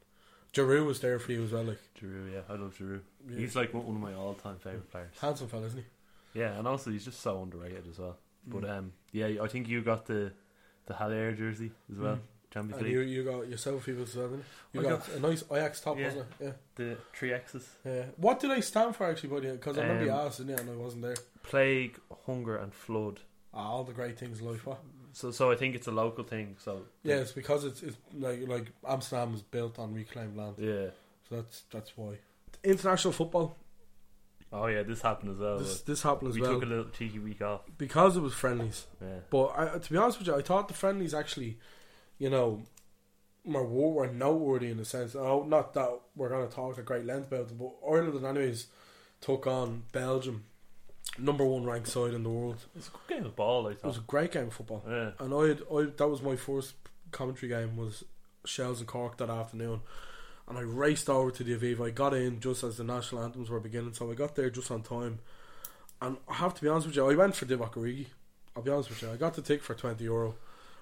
Giroud 0.53 0.85
was 0.85 0.99
there 0.99 1.17
for 1.19 1.31
you 1.31 1.43
as 1.43 1.51
well, 1.51 1.63
like 1.63 1.79
Giroud, 1.99 2.31
yeah, 2.31 2.41
I 2.47 2.53
love 2.53 2.77
Giroud. 2.79 3.01
Yeah. 3.27 3.37
He's 3.39 3.55
like 3.55 3.73
one 3.73 3.85
of 3.87 3.93
my 4.01 4.13
all 4.13 4.35
time 4.35 4.57
favourite 4.57 4.89
players. 4.91 5.09
handsome 5.19 5.47
fella, 5.47 5.65
isn't 5.65 5.79
he? 5.79 6.39
Yeah, 6.39 6.57
and 6.57 6.67
also 6.67 6.91
he's 6.91 7.05
just 7.05 7.21
so 7.21 7.41
underrated 7.41 7.87
as 7.89 7.97
well. 7.99 8.17
But 8.45 8.63
Mm. 8.63 8.77
um, 8.77 8.93
yeah, 9.11 9.41
I 9.41 9.47
think 9.47 9.67
you 9.67 9.81
got 9.81 10.05
the 10.05 10.31
the 10.85 10.93
Haller 10.95 11.31
jersey 11.33 11.71
as 11.91 11.97
well, 11.97 12.15
Mm. 12.17 12.19
Champions 12.51 12.77
And 12.81 12.83
League. 12.87 12.93
you 12.93 13.01
you 13.01 13.23
got 13.23 13.47
yourself 13.47 13.85
people 13.85 14.03
as 14.03 14.15
well, 14.15 14.27
didn't 14.29 14.45
you? 14.73 14.81
You 14.81 14.87
I 14.87 14.89
got, 14.91 15.07
got- 15.07 15.15
a 15.15 15.19
nice 15.19 15.43
Ajax 15.51 15.81
top, 15.81 15.97
Yeah. 15.97 16.05
wasn't 16.05 16.25
it? 16.39 16.43
Yeah. 16.45 16.51
The 16.75 16.97
three 17.13 17.33
X's: 17.33 17.69
Yeah. 17.85 18.05
What 18.17 18.39
did 18.39 18.51
I 18.51 18.59
stand 18.61 18.95
for 18.95 19.05
actually, 19.09 19.29
buddy? 19.29 19.51
Because 19.51 19.77
I 19.77 19.81
remember 19.83 20.05
you 20.05 20.11
Um, 20.11 20.19
asked, 20.27 20.37
didn't 20.39 20.51
you? 20.51 20.57
And 20.57 20.69
I 20.71 20.83
wasn't 20.83 21.01
there. 21.03 21.15
plague, 21.43 21.99
hunger, 22.25 22.55
and 22.57 22.73
flood. 22.73 23.19
Ah, 23.53 23.69
all 23.69 23.83
the 23.83 23.93
great 23.93 24.17
things 24.17 24.39
in 24.41 24.47
life. 24.47 24.65
What? 24.65 24.79
So, 25.13 25.31
so 25.31 25.51
I 25.51 25.55
think 25.55 25.75
it's 25.75 25.87
a 25.87 25.91
local 25.91 26.23
thing. 26.23 26.55
So 26.59 26.83
Yeah, 27.03 27.15
it's 27.17 27.31
because 27.31 27.65
it's 27.65 27.81
it's 27.83 27.97
like 28.17 28.47
like 28.47 28.71
Amsterdam 28.87 29.31
was 29.33 29.41
built 29.41 29.77
on 29.79 29.93
reclaimed 29.93 30.35
land, 30.37 30.55
yeah. 30.57 30.89
so 31.27 31.35
that's 31.37 31.63
that's 31.71 31.97
why. 31.97 32.17
International 32.63 33.11
football. 33.13 33.57
Oh 34.51 34.65
yeah, 34.67 34.81
this 34.83 35.01
happened 35.01 35.31
as 35.31 35.37
well. 35.37 35.59
This 35.59 35.77
but 35.77 35.85
this 35.85 36.01
happened 36.03 36.29
as 36.29 36.35
we 36.35 36.41
well 36.41 36.53
We 36.53 36.55
took 36.59 36.63
a 36.65 36.69
little 36.69 36.91
cheeky 36.91 37.19
week 37.19 37.41
off. 37.41 37.61
because 37.77 38.17
it 38.17 38.21
was 38.21 38.33
friendlies. 38.33 38.87
Yeah. 39.01 39.19
But 39.29 39.53
I, 39.57 39.77
to 39.77 39.91
be 39.91 39.97
honest 39.97 40.17
with 40.19 40.27
you, 40.27 40.35
I 40.35 40.41
thought 40.41 40.67
the 40.67 40.73
friendlies 40.73 41.13
actually, 41.13 41.57
you 42.19 42.29
know, 42.29 42.61
were 43.45 43.63
were 43.65 44.07
noteworthy 44.07 44.69
in 44.69 44.77
the 44.77 44.85
sense. 44.85 45.15
Oh, 45.15 45.43
not 45.47 45.73
that 45.73 45.99
we're 46.15 46.29
going 46.29 46.47
to 46.47 46.53
talk 46.53 46.77
at 46.77 46.85
great 46.85 47.05
length 47.05 47.31
about 47.31 47.47
them, 47.47 47.57
but 47.57 47.71
Ireland, 47.87 48.25
anyways, 48.25 48.67
took 49.21 49.47
on 49.47 49.83
Belgium, 49.91 50.45
number 51.17 51.45
one 51.45 51.63
ranked 51.63 51.87
side 51.87 52.13
in 52.13 52.23
the 52.23 52.29
world. 52.29 52.57
It's 52.75 52.89
a 52.89 52.91
good 52.91 53.15
game 53.17 53.25
of 53.25 53.35
ball. 53.35 53.67
I 53.67 53.71
It 53.71 53.83
was 53.83 53.97
a 53.97 54.01
great 54.01 54.31
game 54.31 54.47
of 54.47 54.53
football. 54.53 54.83
Yeah. 54.87 55.11
And 55.19 55.33
I, 55.33 55.47
had, 55.47 55.61
I 55.73 55.85
that 55.97 56.07
was 56.07 56.21
my 56.21 56.35
first 56.35 56.75
commentary 57.11 57.49
game 57.49 57.77
was 57.77 58.03
Shels 58.45 58.79
and 58.79 58.87
Cork 58.87 59.17
that 59.17 59.29
afternoon, 59.29 59.81
and 60.47 60.57
I 60.57 60.61
raced 60.61 61.09
over 61.09 61.31
to 61.31 61.43
the 61.43 61.55
Aviva. 61.55 61.87
I 61.87 61.91
got 61.91 62.13
in 62.13 62.39
just 62.39 62.63
as 62.63 62.77
the 62.77 62.83
national 62.83 63.23
anthems 63.23 63.49
were 63.49 63.59
beginning, 63.59 63.93
so 63.93 64.11
I 64.11 64.15
got 64.15 64.35
there 64.35 64.49
just 64.49 64.69
on 64.69 64.83
time. 64.83 65.19
And 66.01 66.17
I 66.29 66.35
have 66.35 66.53
to 66.55 66.61
be 66.61 66.67
honest 66.67 66.87
with 66.87 66.95
you, 66.95 67.09
I 67.09 67.15
went 67.15 67.35
for 67.35 67.45
Divock 67.45 67.73
Origi. 67.73 68.07
I'll 68.55 68.63
be 68.63 68.71
honest 68.71 68.89
with 68.89 69.01
you, 69.01 69.11
I 69.11 69.15
got 69.15 69.33
the 69.33 69.41
ticket 69.41 69.63
for 69.63 69.73
twenty 69.73 70.03
euro. 70.03 70.35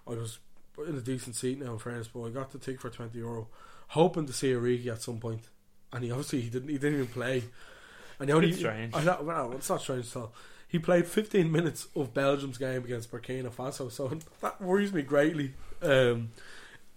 I 0.08 0.12
was 0.12 0.40
in 0.88 0.96
a 0.96 1.02
decent 1.02 1.36
seat 1.36 1.60
now 1.60 1.74
in 1.74 1.80
fairness, 1.80 2.08
but 2.08 2.24
I 2.24 2.30
got 2.30 2.52
the 2.52 2.60
ticket 2.60 2.82
for 2.82 2.90
twenty 2.90 3.20
euro, 3.20 3.48
hoping 3.90 4.26
to 4.26 4.34
see 4.34 4.52
Origi 4.52 4.88
at 4.88 5.02
some 5.02 5.20
point. 5.20 5.42
And 5.94 6.04
he 6.04 6.12
obviously 6.12 6.42
he 6.42 6.50
didn't 6.50 6.70
he 6.70 6.78
didn't 6.78 6.96
even 6.96 7.08
play. 7.08 7.44
And 8.20 8.30
the 8.30 8.34
only 8.34 8.52
strange. 8.52 8.96
I 8.96 9.04
know, 9.04 9.20
well, 9.22 9.52
it's 9.54 9.70
not 9.70 9.82
strange 9.82 10.08
at 10.08 10.16
all. 10.16 10.34
He 10.68 10.80
played 10.80 11.08
15 11.08 11.50
minutes 11.50 11.88
of 11.96 12.14
Belgium's 12.14 12.58
game 12.58 12.84
against 12.84 13.12
Burkina 13.12 13.50
Faso, 13.50 13.92
so 13.92 14.12
that 14.42 14.62
worries 14.62 14.92
me 14.92 15.02
greatly 15.02 15.54
um, 15.82 16.32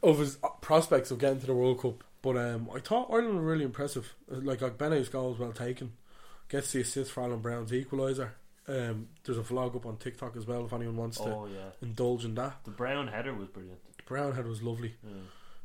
of 0.03 0.19
his 0.19 0.39
prospects 0.61 1.11
of 1.11 1.19
getting 1.19 1.41
to 1.41 1.47
the 1.47 1.55
World 1.55 1.81
Cup. 1.81 2.03
But 2.23 2.37
um, 2.37 2.69
I 2.75 2.81
thought 2.81 3.11
Ireland 3.11 3.37
were 3.37 3.53
really 3.53 3.65
impressive. 3.65 4.15
Like, 4.29 4.61
like 4.61 4.79
goal 4.79 5.31
was 5.31 5.39
well 5.39 5.53
taken. 5.53 5.93
Gets 6.49 6.73
the 6.73 6.81
assist 6.81 7.13
for 7.13 7.23
Alan 7.23 7.41
Browne's 7.41 7.71
equaliser. 7.71 8.31
Um, 8.69 9.09
there's 9.25 9.39
a 9.39 9.43
vlog 9.43 9.75
up 9.75 9.87
on 9.87 9.97
TikTok 9.97 10.37
as 10.37 10.47
well 10.47 10.65
if 10.65 10.73
anyone 10.73 10.97
wants 10.97 11.17
to 11.19 11.25
Oh 11.25 11.47
yeah. 11.53 11.71
indulge 11.83 12.25
in 12.25 12.35
that. 12.37 12.59
The 12.65 12.71
brown 12.71 13.09
header 13.09 13.35
was 13.35 13.49
brilliant. 13.49 13.81
The 13.97 14.03
brown 14.05 14.35
head 14.35 14.47
was 14.47 14.63
lovely. 14.63 14.95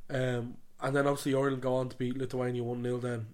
Yeah. 0.09 0.37
Um, 0.37 0.57
and 0.81 0.95
then 0.95 1.05
obviously 1.07 1.35
Ireland 1.35 1.61
go 1.61 1.75
on 1.75 1.89
to 1.89 1.97
beat 1.97 2.17
Lithuania 2.17 2.63
1 2.63 2.81
0 2.83 2.97
then. 2.97 3.27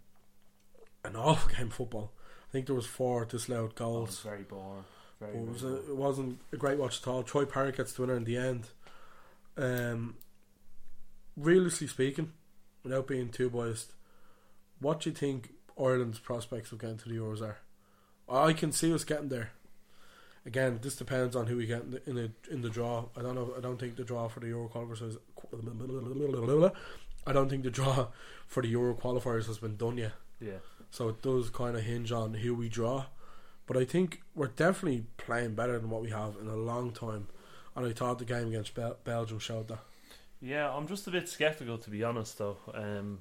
An 1.06 1.16
awful 1.16 1.52
game 1.56 1.68
of 1.68 1.74
football. 1.74 2.12
I 2.50 2.52
think 2.52 2.66
there 2.66 2.76
was 2.76 2.86
four 2.86 3.24
disallowed 3.26 3.60
Oh, 3.80 3.98
it 3.98 4.02
was 4.02 4.10
goals. 4.10 4.20
very 4.22 4.44
boring. 4.44 4.84
Very, 5.20 5.32
But 5.34 5.40
it, 5.40 5.48
was 5.50 5.62
very 5.62 5.74
a, 5.74 5.78
it 5.78 5.96
wasn't 5.96 6.40
a 6.52 6.58
great 6.58 6.78
watch 6.78 7.02
at 7.02 7.08
all. 7.08 7.24
Troy 7.24 7.46
Parrott 7.46 7.78
gets 7.78 7.94
the 7.94 8.02
winner 8.02 8.16
in 8.16 8.24
the 8.26 8.38
end. 8.38 8.68
Um, 9.58 10.16
realistically 11.38 11.88
speaking, 11.88 12.34
without 12.84 13.08
being 13.08 13.30
too 13.30 13.50
biased, 13.50 13.94
what 14.80 15.02
do 15.02 15.10
you 15.10 15.16
think 15.16 15.52
Ireland's 15.80 16.20
prospects 16.20 16.72
of 16.72 16.80
getting 16.80 16.98
to 16.98 17.10
the 17.10 17.16
Euros 17.16 17.42
are? 17.42 17.58
I 18.32 18.54
can 18.54 18.72
see 18.72 18.94
us 18.94 19.04
getting 19.04 19.30
there. 19.30 19.52
Again, 20.46 20.80
this 20.82 20.96
depends 20.96 21.36
on 21.36 21.48
who 21.48 21.58
we 21.58 21.68
get 21.68 21.84
in 21.84 21.92
the 21.92 22.10
in 22.10 22.16
the, 22.16 22.32
in 22.50 22.62
the 22.62 22.70
draw. 22.70 23.06
I 23.16 23.22
don't 23.22 23.36
know. 23.36 23.54
I 23.56 23.62
don't 23.62 23.80
think 23.80 23.96
the 23.96 24.04
draw 24.04 24.28
for 24.28 24.40
the 24.40 24.48
Euro 24.48 24.70
qualifiers 24.70 25.08
is. 25.08 25.18
I 27.28 27.34
don't 27.34 27.50
think 27.50 27.64
the 27.64 27.70
draw 27.70 28.08
for 28.48 28.64
the 28.64 28.70
Euro 28.70 28.96
qualifiers 28.96 29.46
has 29.48 29.60
been 29.60 29.78
done 29.78 29.98
yet. 29.98 30.14
Yeah. 30.40 30.58
So 30.90 31.10
it 31.10 31.22
does 31.22 31.50
kind 31.50 31.78
of 31.78 31.84
hinge 31.84 32.12
on 32.12 32.34
who 32.34 32.56
we 32.56 32.70
draw. 32.70 33.06
But 33.68 33.78
I 33.78 33.86
think 33.86 34.22
we're 34.36 34.48
definitely 34.48 35.06
playing 35.18 35.54
better 35.54 35.78
than 35.80 35.90
what 35.90 36.02
we 36.02 36.10
have 36.10 36.36
in 36.42 36.48
a 36.48 36.56
long 36.56 36.92
time. 36.92 37.28
And 37.76 37.86
I 37.86 37.94
thought 37.94 38.20
the 38.20 38.26
game 38.26 38.48
against 38.50 38.74
Bel- 38.74 38.98
Belgium 39.04 39.40
showed 39.40 39.70
that. 39.70 39.80
Yeah, 40.42 40.70
I'm 40.70 40.88
just 40.88 41.08
a 41.08 41.12
bit 41.12 41.30
skeptical 41.30 41.78
to 41.78 41.90
be 41.90 42.04
honest, 42.04 42.38
though. 42.38 42.58
Um, 42.74 43.20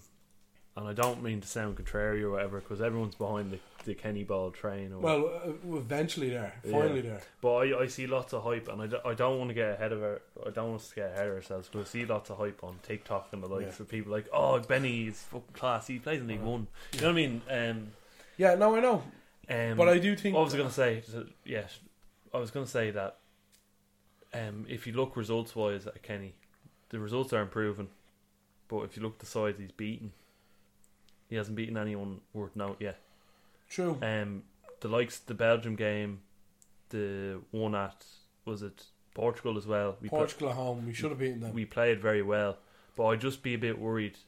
and 0.76 0.88
I 0.88 0.93
don't 0.93 1.23
mean 1.23 1.40
to 1.40 1.47
sound 1.47 1.76
contrary 1.76 2.23
or 2.23 2.31
whatever, 2.31 2.61
because 2.61 2.81
everyone's 2.81 3.14
behind 3.14 3.52
the, 3.52 3.59
the 3.85 3.95
Kenny 3.95 4.25
Ball 4.25 4.51
train. 4.51 4.93
Or, 4.93 4.99
Well, 5.01 5.27
uh, 5.45 5.77
eventually 5.77 6.31
there, 6.31 6.55
finally 6.63 6.97
Yeah. 6.97 7.03
there. 7.03 7.23
But 7.41 7.55
I, 7.55 7.81
I 7.83 7.87
see 7.87 8.07
lots 8.07 8.33
of 8.33 8.43
hype, 8.43 8.69
and 8.69 8.83
I, 8.83 8.87
do, 8.87 8.99
I 9.05 9.15
don't 9.15 9.39
want 9.39 9.49
to 9.51 9.55
get 9.55 9.73
ahead 9.73 9.93
of 9.93 10.03
our, 10.03 10.21
I 10.47 10.51
don't 10.51 10.71
want 10.71 10.83
us 10.83 10.89
to 10.91 10.95
get 10.97 11.13
ahead 11.13 11.29
of 11.29 11.35
ourselves. 11.35 11.69
But 11.73 11.81
I 11.81 11.85
see 11.85 12.05
lots 12.05 12.31
of 12.31 12.39
hype 12.39 12.63
on 12.63 12.79
TikTok 12.83 13.29
and 13.33 13.43
the 13.43 13.47
likes 13.49 13.79
Yeah. 13.79 13.83
of 13.83 13.89
people 13.89 14.13
like, 14.13 14.27
oh, 14.33 14.59
Benny 14.61 15.07
is 15.09 15.21
fucking 15.23 15.55
class. 15.55 15.87
He 15.87 15.99
plays 15.99 16.21
in 16.21 16.29
League 16.29 16.41
One. 16.43 16.67
You 16.95 17.01
know 17.01 17.07
what 17.09 17.13
I 17.13 17.15
mean? 17.15 17.43
Um, 17.51 17.89
Yeah, 18.37 18.55
no, 18.55 18.77
I 18.77 18.81
know. 18.81 19.03
um, 19.49 19.77
But 19.77 19.89
I 19.89 19.99
do 19.99 20.15
think- 20.17 20.35
What 20.37 20.45
was 20.45 20.55
I 20.55 20.59
going 20.59 20.69
to 20.69 20.75
say? 20.75 21.03
Yes, 21.45 21.79
I 22.35 22.39
was 22.39 22.51
going 22.51 22.67
to 22.67 22.71
say 22.71 22.91
that. 22.91 23.17
Um, 24.33 24.65
if 24.69 24.87
you 24.87 24.93
look 24.93 25.17
results 25.17 25.57
wise 25.57 25.87
at 25.89 26.03
Kenny, 26.03 26.35
the 26.91 27.01
results 27.01 27.33
are 27.33 27.41
improving. 27.43 27.89
But 28.69 28.83
if 28.83 28.97
you 28.97 29.03
look 29.03 29.15
at 29.15 29.19
the 29.19 29.27
sides 29.27 29.59
he's 29.59 29.73
beaten, 29.73 30.13
he 31.29 31.35
hasn't 31.35 31.57
beaten 31.57 31.77
anyone 31.77 32.21
worth 32.33 32.55
note 32.55 32.77
yet. 32.81 33.01
True. 33.71 33.99
Um, 34.03 34.43
the 34.81 34.89
likes 34.89 35.19
the 35.19 35.35
Belgium 35.35 35.77
game, 35.77 36.21
the 36.91 37.41
one 37.53 37.75
at 37.75 38.05
was 38.45 38.62
it 38.62 38.85
Portugal 39.15 39.57
as 39.57 39.67
well. 39.67 39.97
We 40.00 40.09
Portugal 40.09 40.50
at 40.50 40.57
home, 40.57 40.87
we 40.87 40.93
should 40.93 41.11
have 41.11 41.21
beaten 41.21 41.41
them. 41.41 41.55
we 41.55 41.65
played 41.65 42.00
very 42.00 42.23
well, 42.23 42.59
but 42.97 43.07
I'd 43.07 43.21
just 43.21 43.43
be 43.43 43.55
a 43.55 43.59
bit 43.59 43.79
worried 43.79 44.19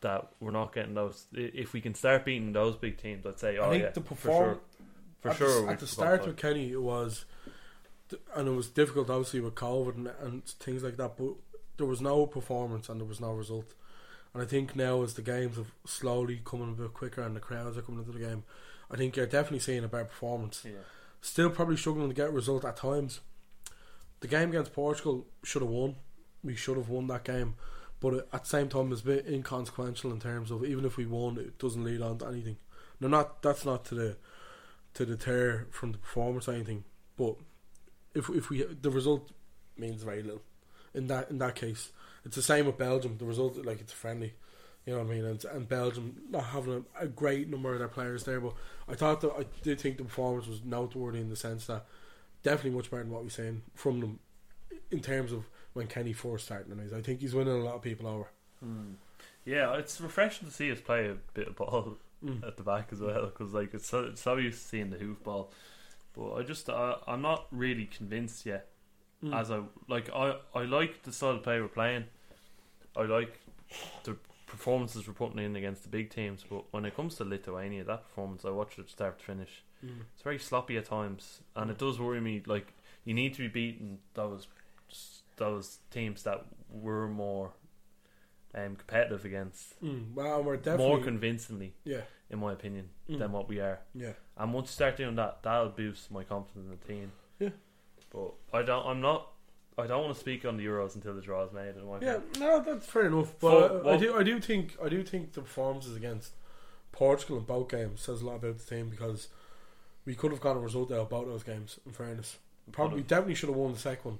that 0.00 0.28
we're 0.40 0.50
not 0.50 0.74
getting 0.74 0.94
those. 0.94 1.26
If 1.32 1.72
we 1.74 1.80
can 1.80 1.94
start 1.94 2.24
beating 2.24 2.52
those 2.52 2.76
big 2.76 2.96
teams, 2.96 3.26
I'd 3.26 3.38
say, 3.38 3.58
oh 3.58 3.66
I 3.66 3.70
think 3.70 3.82
yeah, 3.82 3.90
the 3.90 4.00
for 4.00 4.16
sure, 4.16 4.58
for 5.20 5.28
at 5.28 5.36
sure. 5.36 5.66
The, 5.66 5.72
at 5.72 5.80
the 5.80 5.86
start 5.86 6.26
with 6.26 6.36
Kenny, 6.36 6.72
it 6.72 6.82
was, 6.82 7.26
and 8.34 8.48
it 8.48 8.52
was 8.52 8.68
difficult, 8.68 9.10
obviously 9.10 9.40
with 9.40 9.54
COVID 9.54 9.96
and, 9.96 10.10
and 10.22 10.44
things 10.44 10.82
like 10.82 10.96
that. 10.96 11.18
But 11.18 11.34
there 11.76 11.86
was 11.86 12.00
no 12.00 12.26
performance 12.26 12.88
and 12.88 13.00
there 13.00 13.08
was 13.08 13.20
no 13.20 13.32
result. 13.32 13.74
And 14.32 14.42
I 14.42 14.46
think 14.46 14.76
now, 14.76 15.02
as 15.02 15.14
the 15.14 15.22
games 15.22 15.56
have 15.56 15.72
slowly 15.84 16.40
coming 16.44 16.70
a 16.70 16.82
bit 16.82 16.94
quicker 16.94 17.22
and 17.22 17.34
the 17.34 17.40
crowds 17.40 17.76
are 17.76 17.82
coming 17.82 18.00
into 18.00 18.16
the 18.16 18.24
game, 18.24 18.44
I 18.90 18.96
think 18.96 19.16
you're 19.16 19.26
definitely 19.26 19.58
seeing 19.60 19.84
a 19.84 19.88
better 19.88 20.04
performance. 20.04 20.62
Yeah. 20.64 20.82
Still 21.20 21.50
probably 21.50 21.76
struggling 21.76 22.08
to 22.08 22.14
get 22.14 22.28
a 22.28 22.32
result 22.32 22.64
at 22.64 22.76
times. 22.76 23.20
The 24.20 24.28
game 24.28 24.50
against 24.50 24.72
Portugal 24.72 25.26
should 25.42 25.62
have 25.62 25.70
won. 25.70 25.96
We 26.44 26.54
should 26.54 26.76
have 26.76 26.88
won 26.88 27.06
that 27.08 27.24
game. 27.24 27.54
But 28.00 28.28
at 28.32 28.44
the 28.44 28.48
same 28.48 28.68
time, 28.68 28.92
it's 28.92 29.02
a 29.02 29.04
bit 29.04 29.26
inconsequential 29.26 30.10
in 30.10 30.20
terms 30.20 30.50
of 30.50 30.64
even 30.64 30.84
if 30.84 30.96
we 30.96 31.06
won, 31.06 31.36
it 31.36 31.58
doesn't 31.58 31.84
lead 31.84 32.00
on 32.00 32.18
to 32.18 32.26
anything. 32.26 32.56
No, 32.98 33.08
not 33.08 33.42
that's 33.42 33.64
not 33.64 33.84
to 33.86 33.94
the 33.94 34.16
to 34.94 35.06
deter 35.06 35.66
from 35.70 35.92
the 35.92 35.98
performance 35.98 36.48
or 36.48 36.52
anything. 36.52 36.84
But 37.16 37.36
if 38.14 38.30
if 38.30 38.48
we 38.48 38.62
the 38.62 38.90
result 38.90 39.30
means 39.76 40.02
very 40.02 40.22
little 40.22 40.42
in 40.94 41.06
that 41.08 41.30
in 41.30 41.38
that 41.38 41.54
case, 41.54 41.90
it's 42.24 42.36
the 42.36 42.42
same 42.42 42.66
with 42.66 42.78
Belgium. 42.78 43.16
The 43.18 43.24
result 43.24 43.56
like 43.64 43.80
it's 43.80 43.92
friendly. 43.92 44.34
You 44.86 44.94
know 44.94 45.00
what 45.02 45.10
I 45.10 45.14
mean? 45.14 45.24
And, 45.26 45.44
and 45.44 45.68
Belgium 45.68 46.16
not 46.30 46.44
having 46.44 46.84
a, 46.98 47.04
a 47.04 47.06
great 47.06 47.48
number 47.50 47.72
of 47.72 47.78
their 47.78 47.88
players 47.88 48.24
there, 48.24 48.40
but 48.40 48.54
I 48.88 48.94
thought 48.94 49.20
that 49.20 49.32
I 49.38 49.44
did 49.62 49.78
think 49.80 49.98
the 49.98 50.04
performance 50.04 50.46
was 50.46 50.62
noteworthy 50.64 51.20
in 51.20 51.28
the 51.28 51.36
sense 51.36 51.66
that 51.66 51.84
definitely 52.42 52.76
much 52.78 52.90
better 52.90 53.02
than 53.02 53.12
what 53.12 53.22
we've 53.22 53.32
seen 53.32 53.62
from 53.74 54.00
them 54.00 54.18
in 54.90 55.00
terms 55.00 55.32
of 55.32 55.44
when 55.74 55.86
Kenny 55.86 56.12
first 56.14 56.46
started. 56.46 56.72
And 56.72 56.94
I 56.94 57.02
think 57.02 57.20
he's 57.20 57.34
winning 57.34 57.52
a 57.54 57.64
lot 57.64 57.74
of 57.74 57.82
people 57.82 58.06
over. 58.06 58.28
Hmm. 58.64 58.92
Yeah, 59.44 59.74
it's 59.76 60.00
refreshing 60.00 60.48
to 60.48 60.54
see 60.54 60.72
us 60.72 60.80
play 60.80 61.08
a 61.08 61.16
bit 61.34 61.48
of 61.48 61.56
ball 61.56 61.96
Mm. 62.22 62.46
at 62.46 62.58
the 62.58 62.62
back 62.62 62.88
as 62.92 63.00
well 63.00 63.24
because 63.24 63.54
like 63.54 63.72
it's 63.72 63.88
so, 63.88 64.00
it's 64.00 64.20
so 64.20 64.36
used 64.36 64.60
to 64.60 64.68
seeing 64.68 64.90
the 64.90 64.98
hoof 64.98 65.24
ball, 65.24 65.50
but 66.14 66.34
I 66.34 66.42
just 66.42 66.68
uh, 66.68 66.96
I'm 67.06 67.22
not 67.22 67.46
really 67.50 67.86
convinced 67.86 68.44
yet. 68.44 68.68
Mm. 69.24 69.34
As 69.38 69.50
I 69.50 69.60
like, 69.88 70.08
I 70.14 70.36
I 70.54 70.62
like 70.64 71.02
the 71.02 71.12
style 71.12 71.32
of 71.36 71.42
play 71.42 71.60
we're 71.60 71.68
playing. 71.68 72.04
I 72.96 73.02
like 73.02 73.38
the 74.04 74.16
performances 74.46 75.06
we're 75.06 75.14
putting 75.14 75.38
in 75.38 75.54
against 75.56 75.82
the 75.82 75.88
big 75.88 76.10
teams, 76.10 76.44
but 76.48 76.64
when 76.72 76.84
it 76.84 76.96
comes 76.96 77.14
to 77.16 77.24
Lithuania, 77.24 77.84
that 77.84 78.04
performance 78.04 78.44
I 78.44 78.50
watched 78.50 78.78
it 78.78 78.88
start 78.90 79.18
to 79.18 79.24
finish. 79.24 79.62
Mm. 79.84 80.00
It's 80.14 80.22
very 80.22 80.38
sloppy 80.38 80.76
at 80.76 80.86
times, 80.86 81.40
and 81.54 81.70
it 81.70 81.78
does 81.78 82.00
worry 82.00 82.20
me. 82.20 82.42
Like 82.46 82.72
you 83.04 83.14
need 83.14 83.34
to 83.34 83.38
be 83.42 83.48
beating 83.48 83.98
those 84.14 84.48
those 85.36 85.78
teams 85.90 86.22
that 86.24 86.44
were 86.70 87.08
more 87.08 87.52
um, 88.54 88.76
competitive 88.76 89.24
against 89.24 89.80
Mm, 89.82 90.12
well, 90.14 90.42
we're 90.42 90.56
definitely 90.56 90.86
more 90.86 91.00
convincingly, 91.00 91.72
Yeah. 91.84 92.02
in 92.28 92.40
my 92.40 92.52
opinion, 92.52 92.90
Mm. 93.08 93.18
than 93.20 93.32
what 93.32 93.48
we 93.48 93.60
are. 93.60 93.80
Yeah. 93.94 94.14
And 94.36 94.52
once 94.52 94.68
you 94.70 94.72
start 94.72 94.96
doing 94.96 95.14
that, 95.16 95.42
that'll 95.42 95.68
boost 95.70 96.10
my 96.10 96.24
confidence 96.24 96.64
in 96.64 96.70
the 96.70 96.84
team. 96.94 97.12
Yeah. 97.38 97.50
But 98.10 98.32
I 98.52 98.62
don't. 98.62 98.86
I'm 98.86 99.00
not. 99.00 99.28
I 99.78 99.86
don't 99.86 100.02
want 100.02 100.14
to 100.14 100.20
speak 100.20 100.44
on 100.44 100.56
the 100.58 100.66
Euros 100.66 100.94
until 100.94 101.14
the 101.14 101.22
draw 101.22 101.44
is 101.44 101.52
made. 101.52 101.74
In 101.76 101.86
my 101.86 101.98
Yeah, 102.00 102.16
opinion. 102.16 102.40
no, 102.40 102.60
that's 102.60 102.86
fair 102.86 103.06
enough. 103.06 103.34
But 103.40 103.50
So, 103.50 103.88
I, 103.88 103.94
I 103.94 103.96
do, 103.96 104.14
I 104.18 104.22
do 104.22 104.38
think, 104.40 104.76
I 104.84 104.88
do 104.90 105.02
think 105.02 105.32
the 105.32 105.40
performances 105.40 105.96
against 105.96 106.32
Portugal 106.92 107.38
in 107.38 107.44
both 107.44 107.68
games 107.70 108.00
says 108.02 108.20
a 108.20 108.26
lot 108.26 108.36
about 108.36 108.58
the 108.58 108.64
team 108.76 108.90
because 108.90 109.28
we 110.04 110.14
could 110.14 110.32
have 110.32 110.40
got 110.40 110.56
a 110.56 110.58
result 110.58 110.90
out 110.92 110.98
of 110.98 111.08
both 111.08 111.26
those 111.26 111.44
games. 111.44 111.78
In 111.86 111.92
fairness, 111.92 112.36
probably 112.72 112.96
could've. 112.98 113.06
definitely 113.08 113.34
should 113.36 113.48
have 113.48 113.56
won 113.56 113.72
the 113.72 113.78
second 113.78 114.04
one. 114.10 114.18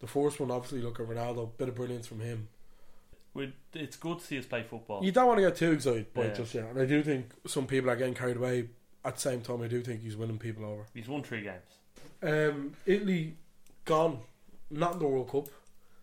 The 0.00 0.06
first 0.06 0.40
one, 0.40 0.50
obviously, 0.50 0.80
look 0.80 0.98
at 0.98 1.06
Ronaldo, 1.06 1.50
bit 1.58 1.68
of 1.68 1.74
brilliance 1.74 2.06
from 2.06 2.20
him. 2.20 2.48
We- 3.34 3.54
it's 3.74 3.96
good 3.96 4.18
to 4.20 4.24
see 4.24 4.38
us 4.38 4.46
play 4.46 4.62
football. 4.62 5.04
You 5.04 5.12
don't 5.12 5.26
want 5.26 5.38
to 5.38 5.42
get 5.42 5.56
too 5.56 5.72
excited 5.72 6.12
by 6.14 6.26
Yeah. 6.26 6.32
just 6.34 6.54
yet, 6.54 6.64
and 6.70 6.78
I 6.80 6.86
do 6.86 7.02
think 7.02 7.26
some 7.46 7.66
people 7.66 7.90
are 7.90 7.96
getting 7.96 8.14
carried 8.14 8.36
away. 8.36 8.70
At 9.04 9.16
the 9.16 9.20
same 9.20 9.40
time, 9.42 9.60
I 9.62 9.68
do 9.68 9.82
think 9.82 10.00
he's 10.02 10.16
winning 10.16 10.38
people 10.38 10.64
over. 10.64 10.86
He's 10.94 11.08
won 11.08 11.22
three 11.22 11.42
games. 11.42 11.64
Um, 12.22 12.74
Italy 12.86 13.34
gone, 13.84 14.18
not 14.70 14.94
in 14.94 14.98
the 15.00 15.06
World 15.06 15.30
Cup. 15.30 15.48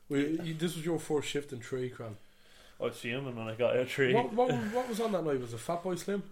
We, 0.10 0.40
you, 0.44 0.54
this 0.54 0.76
was 0.76 0.86
your 0.86 1.00
first 1.00 1.30
shift 1.30 1.54
in 1.54 1.60
three, 1.60 1.90
Cran. 1.90 2.18
I 2.80 2.86
was 2.86 2.96
fuming 2.98 3.36
when 3.36 3.48
I 3.48 3.56
got 3.56 3.78
out 3.78 3.88
three. 3.90 4.14
What, 4.14 4.34
what, 4.34 4.52
what 4.74 4.90
was 4.90 5.00
on 5.00 5.12
that 5.14 5.24
night? 5.26 5.40
Was 5.40 5.54
it 5.54 5.60
Fatboy 5.60 5.98
Slim? 6.00 6.24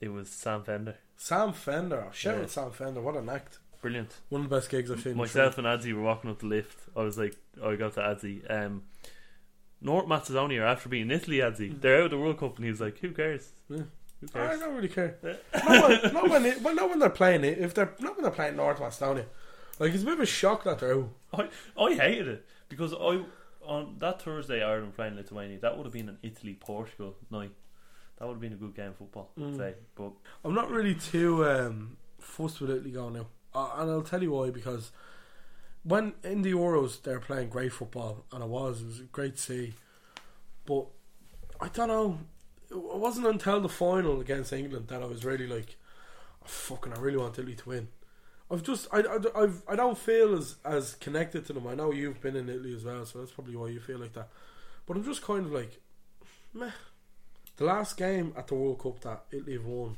It 0.00 0.08
was 0.12 0.28
Sam 0.28 0.62
Fender. 0.62 0.96
Sam 1.16 1.52
Fender. 1.52 2.06
Shout 2.12 2.36
Yeah. 2.36 2.42
out 2.42 2.50
Sam 2.50 2.70
Fender. 2.70 3.00
What 3.00 3.16
an 3.16 3.28
act. 3.28 3.58
Brilliant. 3.80 4.12
One 4.28 4.42
of 4.42 4.50
the 4.50 4.56
best 4.56 4.70
gigs 4.70 4.90
I've 4.90 5.00
seen. 5.00 5.16
Myself 5.16 5.58
and 5.58 5.66
Adzi 5.66 5.92
were 5.92 6.02
walking 6.02 6.30
up 6.30 6.38
the 6.40 6.46
lift. 6.46 6.78
I 6.96 7.02
was 7.02 7.18
like, 7.18 7.36
I 7.62 7.76
got 7.76 7.94
to 7.94 8.00
Adzi. 8.00 8.50
Um, 8.50 8.82
North 9.80 10.06
Macedonia 10.08 10.64
after 10.64 10.88
beating 10.88 11.10
Italy, 11.10 11.38
Adzi. 11.38 11.78
They're 11.80 11.98
out 11.98 12.04
of 12.06 12.10
the 12.12 12.18
World 12.18 12.38
Cup, 12.38 12.56
and 12.56 12.64
he 12.64 12.70
was 12.70 12.80
like, 12.80 12.98
"Who 13.00 13.10
cares? 13.12 13.50
Yeah. 13.68 13.82
Who 14.32 14.38
I 14.40 14.56
don't 14.56 14.74
really 14.74 14.88
care. 14.88 15.16
not, 15.22 15.88
when, 16.02 16.12
not, 16.12 16.30
when 16.30 16.44
it, 16.46 16.62
well, 16.62 16.74
not 16.74 16.88
when 16.90 16.98
they're 16.98 17.10
playing 17.10 17.44
it. 17.44 17.58
If 17.58 17.74
they're 17.74 17.92
not 18.00 18.16
when 18.16 18.22
they're 18.22 18.30
playing 18.32 18.56
North 18.56 18.80
Macedonia, 18.80 19.26
like 19.78 19.92
it's 19.92 20.02
a 20.02 20.06
bit 20.06 20.14
of 20.14 20.20
a 20.20 20.26
shock 20.26 20.64
that 20.64 20.78
they're 20.78 20.94
out. 20.94 21.08
I 21.32 21.48
I 21.82 21.94
hated 21.94 22.28
it 22.28 22.46
because 22.68 22.92
I 22.94 23.22
on 23.64 23.96
that 23.98 24.20
Thursday 24.22 24.62
Ireland 24.62 24.94
playing 24.94 25.16
Lithuania. 25.16 25.58
That 25.60 25.76
would 25.76 25.84
have 25.86 25.92
been 25.92 26.08
an 26.08 26.18
Italy 26.22 26.54
Portugal 26.58 27.16
night. 27.30 27.52
That 28.18 28.26
would 28.26 28.34
have 28.34 28.40
been 28.40 28.52
a 28.52 28.56
good 28.56 28.74
game 28.76 28.90
of 28.90 28.96
football. 28.96 29.30
I'd 29.36 29.42
Mm. 29.42 29.56
say, 29.56 29.74
but 29.96 30.12
I'm 30.44 30.54
not 30.54 30.70
really 30.70 30.94
too 30.94 31.44
um, 31.46 31.96
fussed 32.20 32.60
with 32.60 32.70
Italy 32.70 32.92
going 32.92 33.14
now, 33.14 33.26
uh, 33.54 33.70
and 33.78 33.90
I'll 33.90 34.02
tell 34.02 34.22
you 34.22 34.30
why. 34.32 34.50
Because 34.50 34.92
when 35.82 36.12
in 36.22 36.42
the 36.42 36.52
Euros 36.52 37.02
they're 37.02 37.18
playing 37.20 37.48
great 37.48 37.72
football, 37.72 38.24
and 38.32 38.42
it 38.44 38.48
was 38.48 38.82
it 38.82 38.86
was 38.86 39.00
great 39.12 39.36
to 39.36 39.42
see. 39.42 39.74
But 40.64 40.86
I 41.60 41.68
don't 41.68 41.88
know. 41.88 42.18
It 42.74 42.98
wasn't 42.98 43.26
until 43.26 43.60
the 43.60 43.68
final 43.68 44.20
against 44.20 44.52
England 44.52 44.88
that 44.88 45.02
I 45.02 45.06
was 45.06 45.24
really 45.24 45.46
like, 45.46 45.76
oh, 46.42 46.46
"Fucking, 46.46 46.92
I 46.92 46.98
really 46.98 47.16
want 47.18 47.38
Italy 47.38 47.54
to 47.54 47.68
win." 47.68 47.88
I've 48.50 48.62
just 48.62 48.86
I, 48.92 48.98
I, 49.00 49.42
I've, 49.42 49.62
I 49.68 49.76
don't 49.76 49.96
feel 49.96 50.36
as 50.36 50.56
as 50.64 50.94
connected 50.96 51.46
to 51.46 51.52
them. 51.52 51.66
I 51.66 51.74
know 51.74 51.92
you've 51.92 52.20
been 52.20 52.36
in 52.36 52.48
Italy 52.48 52.74
as 52.74 52.84
well, 52.84 53.04
so 53.06 53.18
that's 53.20 53.30
probably 53.32 53.56
why 53.56 53.68
you 53.68 53.80
feel 53.80 53.98
like 53.98 54.12
that. 54.14 54.28
But 54.86 54.96
I'm 54.96 55.04
just 55.04 55.22
kind 55.22 55.46
of 55.46 55.52
like, 55.52 55.80
meh. 56.52 56.70
The 57.56 57.64
last 57.64 57.96
game 57.96 58.34
at 58.36 58.48
the 58.48 58.54
World 58.54 58.80
Cup 58.80 59.00
that 59.00 59.24
Italy 59.30 59.52
have 59.54 59.64
won 59.64 59.96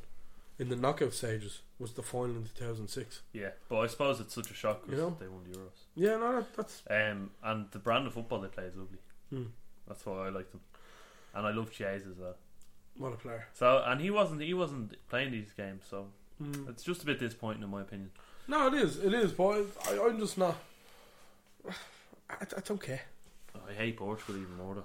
in 0.59 0.69
the 0.69 0.77
knockout 0.77 1.13
stages 1.15 1.63
was 1.79 1.93
the 1.95 2.03
final 2.03 2.37
in 2.37 2.45
2006. 2.45 3.23
yeah. 3.33 3.51
But 3.69 3.79
I 3.81 3.87
suppose 3.89 4.21
it's 4.21 4.35
such 4.35 4.51
a 4.51 4.55
shock 4.55 4.83
because 4.85 4.99
You 4.99 5.05
know? 5.07 5.17
they 5.19 5.27
won 5.29 5.43
the 5.45 5.59
Euros. 5.59 5.71
Yeah, 5.95 6.17
no, 6.17 6.37
that, 6.37 6.55
that's 6.57 6.83
Um, 6.89 7.31
and 7.43 7.71
the 7.73 7.79
brand 7.79 8.07
of 8.07 8.15
football 8.15 8.41
they 8.41 8.49
play 8.49 8.65
is 8.65 8.77
lovely. 8.77 8.99
Hmm. 9.31 9.45
That's 9.89 10.05
why 10.07 10.27
I 10.27 10.29
like 10.29 10.51
them, 10.53 10.61
and 11.35 11.47
I 11.47 11.51
love 11.51 11.71
Chiesa 11.73 12.09
as 12.11 12.17
well. 12.19 12.37
What 12.99 13.13
a 13.13 13.17
player. 13.17 13.49
So, 13.55 13.83
and 13.87 14.01
he 14.01 14.11
wasn't 14.11 14.43
he 14.43 14.55
wasn't 14.55 14.97
playing 15.09 15.33
these 15.33 15.53
games, 15.57 15.85
so 15.89 16.07
Hmm. 16.43 16.69
it's 16.69 16.83
just 16.83 17.03
a 17.03 17.07
bit 17.07 17.19
disappointing 17.19 17.63
in 17.63 17.71
my 17.71 17.81
opinion. 17.81 18.11
No, 18.49 18.67
it 18.69 18.75
is, 18.75 18.99
it 19.03 19.15
is, 19.15 19.33
but 19.33 19.65
I, 19.89 19.99
I'm 20.07 20.19
just 20.19 20.37
not. 20.39 20.57
I, 21.69 21.73
it's 22.43 22.71
okay. 22.71 23.01
I 23.69 23.73
hate 23.73 23.97
Portugal 23.97 24.37
even 24.37 24.57
more 24.57 24.75
though. 24.75 24.85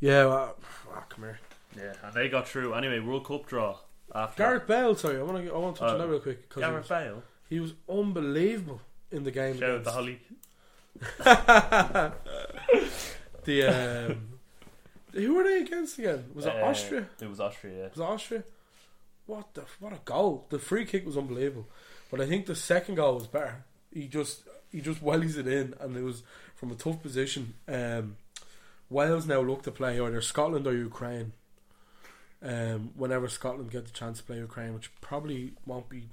Yeah, 0.00 0.26
well, 0.26 0.56
ah, 0.94 1.04
come 1.08 1.24
here. 1.24 1.38
Yeah, 1.76 1.92
and 2.04 2.14
they 2.14 2.28
got 2.28 2.48
through 2.48 2.74
anyway. 2.74 3.00
World 3.00 3.26
Cup 3.26 3.46
draw 3.46 3.76
after 4.14 4.42
Gareth 4.42 4.66
Bale, 4.66 4.94
sorry, 4.94 5.18
I 5.18 5.22
want 5.22 5.44
to 5.44 5.52
I 5.52 5.56
want 5.58 5.76
to 5.76 5.80
touch 5.80 5.90
on 5.90 5.96
Oh. 5.96 5.98
that 5.98 6.08
real 6.08 6.20
quick 6.20 6.48
because 6.48 6.60
Gareth 6.60 6.88
Bale. 6.88 7.22
he 7.48 7.60
was 7.60 7.72
unbelievable 7.88 8.80
in 9.10 9.24
the 9.24 9.30
game. 9.30 9.58
Shout 9.58 9.70
out 9.70 9.80
against- 9.80 9.90
to 9.90 9.92
Holly. 9.92 10.20
the 13.44 14.10
um, 14.12 14.28
who 15.12 15.34
were 15.34 15.44
they 15.44 15.58
against 15.60 15.98
again? 15.98 16.30
Was 16.34 16.46
it 16.46 16.54
Uh, 16.54 16.64
Austria? 16.66 17.08
It 17.20 17.28
was 17.28 17.40
Austria. 17.40 17.76
Yeah. 17.78 17.88
Was 17.90 17.98
it 17.98 18.02
Austria? 18.02 18.44
What 19.26 19.54
the 19.54 19.64
what 19.78 19.92
a 19.92 20.00
goal! 20.04 20.46
The 20.50 20.58
free 20.58 20.84
kick 20.84 21.06
was 21.06 21.16
unbelievable, 21.16 21.68
but 22.10 22.20
I 22.20 22.26
think 22.26 22.46
the 22.46 22.56
second 22.56 22.96
goal 22.96 23.14
was 23.14 23.26
better. 23.26 23.64
He 23.92 24.08
just 24.08 24.42
he 24.70 24.80
just 24.80 25.02
wellies 25.02 25.36
it 25.38 25.46
in, 25.46 25.74
and 25.80 25.96
it 25.96 26.02
was 26.02 26.22
from 26.56 26.72
a 26.72 26.74
tough 26.74 27.00
position. 27.02 27.54
Um, 27.68 28.16
Wales 28.90 29.26
now 29.26 29.40
look 29.40 29.62
to 29.62 29.70
play 29.70 29.98
either 30.00 30.20
Scotland 30.20 30.66
or 30.66 30.74
Ukraine 30.74 31.32
Um, 32.42 32.90
whenever 32.96 33.28
Scotland 33.28 33.70
get 33.70 33.84
the 33.86 33.92
chance 33.92 34.18
to 34.18 34.24
play 34.24 34.38
Ukraine, 34.38 34.74
which 34.74 34.90
probably 35.00 35.52
won't 35.64 35.88
be, 35.88 36.08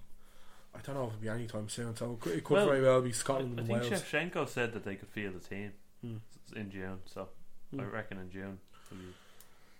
I 0.76 0.80
don't 0.82 0.94
know 0.96 1.06
if 1.06 1.10
it'll 1.14 1.22
be 1.22 1.30
anytime 1.30 1.68
soon. 1.70 1.96
So 1.96 2.12
it 2.14 2.20
could, 2.20 2.34
it 2.38 2.44
could 2.44 2.54
Well, 2.54 2.68
very 2.68 2.84
well 2.84 3.02
be 3.02 3.12
Scotland 3.12 3.56
I 3.58 3.62
and 3.62 3.68
think 3.68 3.82
Wales. 3.82 4.04
Shevchenko 4.04 4.48
said 4.48 4.72
that 4.74 4.84
they 4.86 4.96
could 4.96 5.10
field 5.10 5.34
the 5.34 5.40
team 5.40 5.72
Hmm. 6.02 6.18
in 6.56 6.70
June, 6.70 7.00
so 7.06 7.30
I 7.74 7.76
Hmm. 7.82 7.90
reckon 7.90 8.20
in 8.20 8.30
June. 8.30 8.60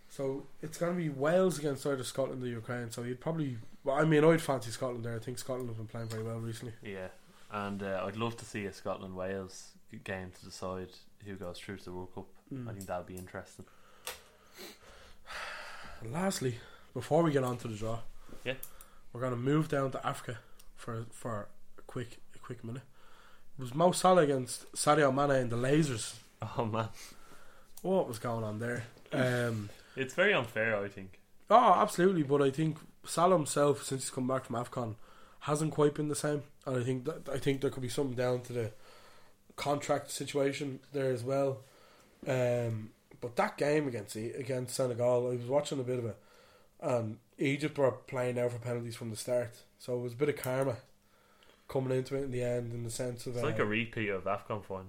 So 0.10 0.44
it's 0.62 0.78
going 0.78 0.94
to 0.94 0.98
be 0.98 1.10
Wales 1.10 1.60
against 1.60 1.86
either 1.86 2.04
Scotland 2.04 2.44
or 2.44 2.48
Ukraine. 2.48 2.90
So 2.92 3.04
you'd 3.04 3.20
probably, 3.22 3.58
well, 3.84 3.96
I 3.96 4.06
mean, 4.06 4.24
I'd 4.26 4.42
fancy 4.42 4.72
Scotland 4.72 5.06
there. 5.06 5.16
I 5.16 5.20
think 5.20 5.38
Scotland 5.38 5.70
have 5.70 5.78
been 5.78 5.86
playing 5.88 6.08
very 6.10 6.24
well 6.24 6.40
recently. 6.40 6.74
Yeah, 6.84 7.08
and 7.52 7.82
uh, 7.84 8.04
I'd 8.06 8.16
love 8.18 8.36
to 8.38 8.46
see 8.46 8.66
a 8.66 8.74
Scotland 8.74 9.16
Wales 9.16 9.70
game 10.04 10.32
to 10.40 10.46
decide 10.46 10.90
who 11.26 11.36
goes 11.36 11.60
through 11.60 11.78
to 11.78 11.84
the 11.86 11.92
World 11.92 12.14
Cup. 12.16 12.26
Mm. 12.54 12.68
I 12.70 12.74
think 12.74 12.88
that'd 12.88 13.06
be 13.06 13.16
interesting. 13.18 13.66
And 16.02 16.12
lastly, 16.12 16.56
before 16.94 17.24
we 17.24 17.32
get 17.32 17.44
on 17.44 17.58
to 17.58 17.68
the 17.68 17.76
draw, 17.76 18.00
Yeah. 18.44 18.56
we're 19.14 19.22
going 19.22 19.34
to 19.34 19.40
move 19.40 19.68
down 19.70 19.92
to 19.92 20.06
Africa 20.08 20.40
for 20.76 21.06
for 21.12 21.48
a 21.78 21.82
quick 21.84 22.18
a 22.36 22.40
quick 22.40 22.64
minute. 22.64 22.84
It 23.58 23.62
was 23.62 23.76
Mo 23.76 23.92
Salah 23.92 24.24
against 24.24 24.72
Sadio 24.74 25.14
Mane 25.14 25.42
and 25.42 25.50
the 25.52 25.58
Lasers. 25.58 26.16
Oh 26.58 26.66
man, 26.66 26.88
What 27.82 28.08
was 28.08 28.18
going 28.18 28.44
on 28.44 28.60
there? 28.60 28.86
Um, 29.14 29.70
it's 29.96 30.14
very 30.14 30.34
unfair. 30.34 30.76
I 30.78 30.88
think. 30.88 31.20
oh, 31.50 31.74
absolutely. 31.76 32.24
But 32.24 32.42
I 32.42 32.52
think 32.52 32.78
Salah 33.06 33.36
himself, 33.36 33.84
since 33.84 34.04
he's 34.04 34.10
come 34.12 34.28
back 34.28 34.46
from 34.46 34.56
Afcon, 34.56 34.96
hasn't 35.42 35.74
quite 35.74 35.94
been 35.96 36.10
the 36.10 36.16
same. 36.16 36.44
And 36.66 36.78
I 36.78 36.84
think 36.84 37.06
that, 37.06 37.30
I 37.32 37.38
think 37.38 37.62
there 37.62 37.70
could 37.72 37.82
be 37.84 37.90
something 37.90 38.16
down 38.16 38.42
to 38.42 38.54
the 38.54 38.72
contract 39.56 40.12
situation 40.12 40.80
there 40.94 41.12
as 41.12 41.24
well. 41.24 41.60
Um, 42.28 42.92
but 43.22 43.36
that 43.38 43.58
game 43.58 43.88
against 43.88 44.16
against 44.16 44.76
Senegal, 44.76 45.28
I 45.32 45.36
was 45.36 45.46
watching 45.46 45.80
a 45.80 45.84
bit 45.84 46.00
of 46.00 46.06
it, 46.06 46.18
and 46.82 47.18
Egypt 47.38 47.78
were 47.78 47.92
playing 47.92 48.38
out 48.40 48.52
for 48.52 48.60
penalties 48.60 48.96
from 48.96 49.10
the 49.10 49.16
start, 49.16 49.64
so 49.78 49.96
it 49.98 50.02
was 50.02 50.14
a 50.14 50.18
bit 50.18 50.30
of 50.30 50.36
karma 50.38 50.78
coming 51.68 51.98
into 51.98 52.16
it 52.16 52.24
in 52.24 52.32
the 52.32 52.44
end, 52.44 52.74
in 52.74 52.84
the 52.84 52.90
sense 52.90 53.26
of 53.28 53.36
It's 53.36 53.44
uh, 53.44 53.48
like 53.48 53.60
a 53.60 53.66
repeat 53.66 54.10
of 54.10 54.24
Afcon 54.26 54.64
final. 54.64 54.88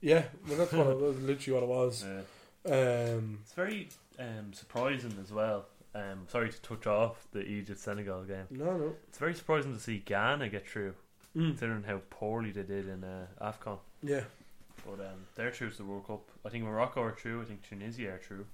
yeah, 0.00 0.24
well 0.48 0.58
that's 0.58 0.72
what 0.72 0.86
it 0.86 0.98
was, 0.98 1.20
literally 1.20 1.60
what 1.60 1.62
it 1.64 1.68
was. 1.68 2.04
Yeah. 2.14 2.20
Um, 2.66 3.38
It's 3.42 3.52
very 3.52 3.88
um, 4.18 4.52
surprising 4.52 5.16
as 5.22 5.32
well. 5.32 5.66
Um, 5.94 6.26
sorry 6.28 6.50
to 6.50 6.60
touch 6.62 6.86
off 6.86 7.26
the 7.32 7.42
Egypt 7.44 7.78
Senegal 7.78 8.24
game. 8.24 8.46
no, 8.50 8.76
no, 8.76 8.96
It's 9.08 9.18
very 9.18 9.34
surprising 9.34 9.74
to 9.74 9.80
see 9.80 9.98
Ghana 9.98 10.48
get 10.48 10.66
through, 10.66 10.94
Mm. 11.36 11.48
considering 11.50 11.82
how 11.84 12.00
poorly 12.10 12.50
they 12.52 12.62
did 12.62 12.88
in 12.88 13.02
uh, 13.04 13.26
Afcon. 13.40 13.78
yeah. 14.02 14.22
But 14.86 15.00
um, 15.00 15.24
they're 15.34 15.50
through 15.50 15.70
to 15.70 15.76
the 15.78 15.84
World 15.84 16.06
Cup. 16.06 16.20
I 16.44 16.50
think 16.50 16.64
Morocco 16.64 17.00
are 17.02 17.12
true. 17.12 17.40
I 17.40 17.44
think 17.46 17.62
Tunisia 17.66 18.10
are 18.10 18.18
true. 18.18 18.44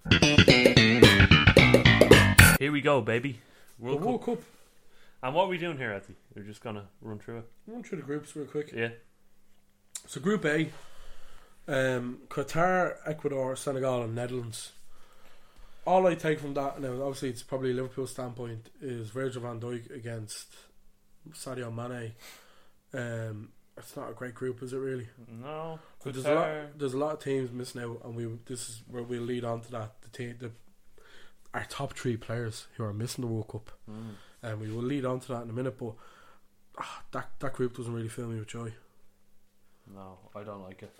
Here 2.58 2.70
we 2.70 2.80
go, 2.80 3.00
baby. 3.00 3.40
World 3.80 4.00
World 4.04 4.20
Cup. 4.24 4.36
Cup. 4.38 4.44
And 5.22 5.34
what 5.34 5.44
are 5.44 5.48
we 5.48 5.58
doing 5.58 5.76
here, 5.76 5.92
Ati? 5.92 6.14
We're 6.36 6.44
just 6.44 6.62
gonna 6.62 6.86
run 7.02 7.18
through 7.18 7.38
it. 7.38 7.44
Run 7.66 7.82
through 7.82 7.98
the 7.98 8.04
groups 8.04 8.36
real 8.36 8.46
quick. 8.46 8.70
Yeah. 8.72 8.90
So 10.06 10.20
Group 10.20 10.44
A, 10.44 10.70
um, 11.70 12.18
Qatar, 12.28 12.96
Ecuador, 13.06 13.54
Senegal, 13.56 14.02
and 14.02 14.14
Netherlands. 14.14 14.72
All 15.86 16.06
I 16.06 16.14
take 16.14 16.40
from 16.40 16.54
that 16.54 16.80
now, 16.80 16.92
obviously, 17.02 17.30
it's 17.30 17.42
probably 17.42 17.72
Liverpool's 17.72 18.10
standpoint 18.10 18.68
is 18.82 19.10
Virgil 19.10 19.42
Van 19.42 19.58
Dijk 19.60 19.90
against 19.94 20.54
Sadio 21.32 21.74
Mane. 21.74 22.12
Um, 22.92 23.48
it's 23.76 23.96
not 23.96 24.10
a 24.10 24.12
great 24.14 24.34
group, 24.34 24.62
is 24.62 24.72
it 24.74 24.76
really? 24.78 25.08
No. 25.28 25.78
But 26.04 26.12
there's 26.14 26.26
a 26.26 26.34
lot. 26.34 26.48
There's 26.78 26.92
a 26.94 26.98
lot 26.98 27.14
of 27.14 27.20
teams 27.20 27.50
missing 27.50 27.80
out, 27.82 28.02
and 28.04 28.14
we. 28.14 28.26
This 28.44 28.68
is 28.68 28.82
where 28.88 29.02
we'll 29.02 29.22
lead 29.22 29.44
on 29.44 29.62
to 29.62 29.70
that. 29.70 30.02
The 30.02 30.08
team, 30.10 30.36
the 30.38 30.50
our 31.54 31.64
top 31.68 31.94
three 31.94 32.16
players 32.16 32.66
who 32.76 32.84
are 32.84 32.92
missing 32.92 33.22
the 33.22 33.28
World 33.30 33.48
Cup, 33.48 33.70
Mm. 33.90 34.14
and 34.42 34.60
we 34.60 34.70
will 34.70 34.82
lead 34.82 35.04
on 35.06 35.20
to 35.20 35.28
that 35.28 35.42
in 35.44 35.50
a 35.50 35.52
minute. 35.54 35.78
But 35.78 35.94
ah, 36.78 37.02
that 37.12 37.30
that 37.38 37.54
group 37.54 37.76
doesn't 37.76 37.92
really 37.92 38.08
fill 38.08 38.26
me 38.26 38.38
with 38.38 38.48
joy. 38.48 38.72
No, 39.94 40.18
I 40.36 40.42
don't 40.44 40.62
like 40.62 40.82
it. 40.82 40.92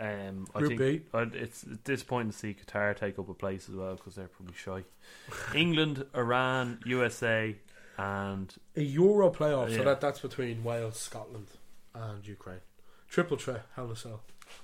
Um, 0.00 0.46
I 0.54 0.60
Group 0.60 0.78
think 0.78 1.02
I'd, 1.12 1.34
it's 1.34 1.62
disappointing 1.62 2.30
to 2.30 2.36
see 2.38 2.54
Qatar 2.54 2.96
take 2.96 3.18
up 3.18 3.28
a 3.28 3.34
place 3.34 3.68
as 3.68 3.74
well 3.74 3.96
because 3.96 4.14
they're 4.14 4.28
probably 4.28 4.54
shy. 4.54 4.84
England, 5.58 6.04
Iran, 6.14 6.78
USA, 6.86 7.56
and 7.96 8.54
A 8.76 8.82
Euro 8.82 9.30
playoff, 9.30 9.70
so 9.70 9.78
Yeah. 9.78 9.84
that 9.84 10.00
that's 10.00 10.20
between 10.20 10.62
Wales, 10.62 10.98
Scotland, 10.98 11.48
and 11.94 12.26
Ukraine. 12.26 12.60
Triple 13.08 13.36
threat, 13.38 13.66
hell 13.74 13.86
in 13.86 13.92
a 13.92 13.96
cell. 13.96 14.20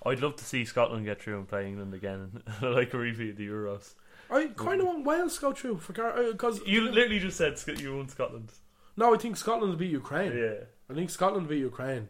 I'd 0.06 0.20
love 0.20 0.36
to 0.36 0.44
see 0.44 0.64
Scotland 0.64 1.04
get 1.04 1.20
through 1.20 1.38
and 1.38 1.48
play 1.48 1.66
England 1.66 1.94
again, 1.94 2.42
I 2.62 2.66
like 2.66 2.94
a 2.94 2.98
repeat 2.98 3.30
of 3.30 3.36
the 3.36 3.48
Euros. 3.48 3.94
I 4.30 4.46
kind 4.56 4.80
of 4.80 4.86
want 4.86 5.04
Wales 5.04 5.34
to 5.36 5.40
go 5.40 5.52
through 5.52 5.78
for 5.78 5.92
because 6.32 6.60
You 6.66 6.82
literally 6.90 7.18
just 7.18 7.36
said 7.36 7.58
Sc- 7.58 7.80
you 7.80 7.96
want 7.96 8.10
Scotland. 8.12 8.52
no, 8.96 9.14
I 9.14 9.18
think 9.18 9.36
Scotland 9.36 9.72
will 9.72 9.78
beat 9.78 9.90
Ukraine. 9.90 10.32
Yeah. 10.36 10.64
I 10.88 10.94
think 10.94 11.10
Scotland 11.10 11.46
will 11.46 11.54
beat 11.56 11.60
Ukraine, 11.60 12.08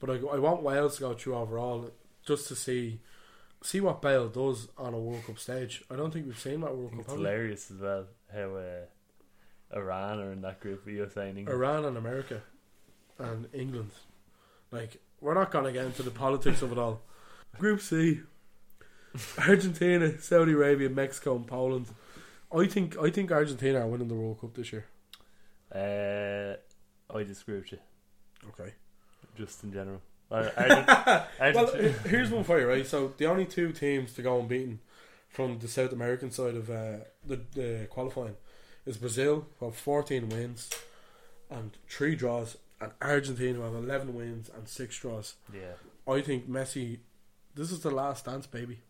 but 0.00 0.10
I, 0.10 0.14
I 0.14 0.38
want 0.38 0.62
Wales 0.62 0.94
to 0.96 1.00
go 1.02 1.14
through 1.14 1.36
overall 1.36 1.90
just 2.24 2.48
to 2.48 2.54
see 2.56 3.00
see 3.62 3.80
what 3.80 4.02
Bale 4.02 4.28
does 4.28 4.68
on 4.76 4.94
a 4.94 4.98
World 4.98 5.24
Cup 5.26 5.38
stage. 5.38 5.84
I 5.90 5.96
don't 5.96 6.12
think 6.12 6.26
we've 6.26 6.38
seen 6.38 6.60
that 6.62 6.76
World 6.76 6.90
Cup. 6.92 7.00
It's 7.00 7.12
hilarious 7.12 7.70
as 7.70 7.78
well 7.78 8.06
how 8.32 8.56
uh, 8.56 9.76
Iran 9.76 10.20
are 10.20 10.32
in 10.32 10.40
that 10.42 10.60
group 10.60 10.86
and 10.86 10.98
England. 11.38 11.48
Iran 11.48 11.84
and 11.84 11.96
America 11.96 12.42
and 13.18 13.48
England. 13.52 13.90
Like 14.70 15.00
we're 15.20 15.34
not 15.34 15.50
gonna 15.50 15.72
get 15.72 15.84
into 15.86 16.02
the 16.02 16.10
politics 16.10 16.62
of 16.62 16.72
it 16.72 16.78
all. 16.78 17.00
Group 17.58 17.80
C. 17.80 18.20
Argentina, 19.38 20.18
Saudi 20.20 20.52
Arabia, 20.52 20.88
Mexico 20.88 21.36
and 21.36 21.46
Poland. 21.46 21.86
I 22.54 22.66
think 22.66 22.96
I 22.98 23.10
think 23.10 23.30
Argentina 23.30 23.80
are 23.80 23.86
winning 23.86 24.08
the 24.08 24.14
World 24.14 24.40
Cup 24.40 24.54
this 24.54 24.72
year. 24.72 24.86
Uh, 25.74 26.56
I 27.14 27.22
disagree 27.22 27.56
with 27.56 27.72
you, 27.72 27.78
Okay. 28.48 28.72
just 29.36 29.62
in 29.64 29.72
general. 29.72 30.00
Uh, 30.32 30.50
Argent- 30.56 30.86
Well, 30.86 31.26
Argentina- 31.40 31.88
he- 32.02 32.08
here's 32.08 32.30
one 32.30 32.44
for 32.44 32.58
you, 32.60 32.66
right? 32.68 32.86
So 32.86 33.12
the 33.16 33.26
only 33.26 33.44
two 33.44 33.72
teams 33.72 34.12
to 34.14 34.22
go 34.22 34.38
unbeaten 34.40 34.80
from 35.28 35.58
the 35.58 35.68
South 35.68 35.92
American 35.92 36.30
side 36.30 36.54
of 36.54 36.70
uh, 36.70 36.96
the, 37.26 37.40
the 37.54 37.86
qualifying 37.90 38.36
is 38.86 38.96
Brazil, 38.96 39.46
who 39.58 39.66
have 39.66 39.76
14 39.76 40.28
wins 40.28 40.70
and 41.50 41.70
three 41.88 42.14
draws, 42.16 42.56
and 42.80 42.92
Argentina, 43.00 43.58
who 43.58 43.62
have 43.64 43.74
11 43.74 44.14
wins 44.14 44.50
and 44.56 44.68
six 44.68 44.98
draws. 44.98 45.34
yeah, 45.54 45.72
I 46.12 46.20
think 46.20 46.48
Messi, 46.50 46.98
this 47.54 47.70
is 47.70 47.80
the 47.80 47.90
last 47.90 48.24
dance, 48.24 48.46
baby. 48.46 48.80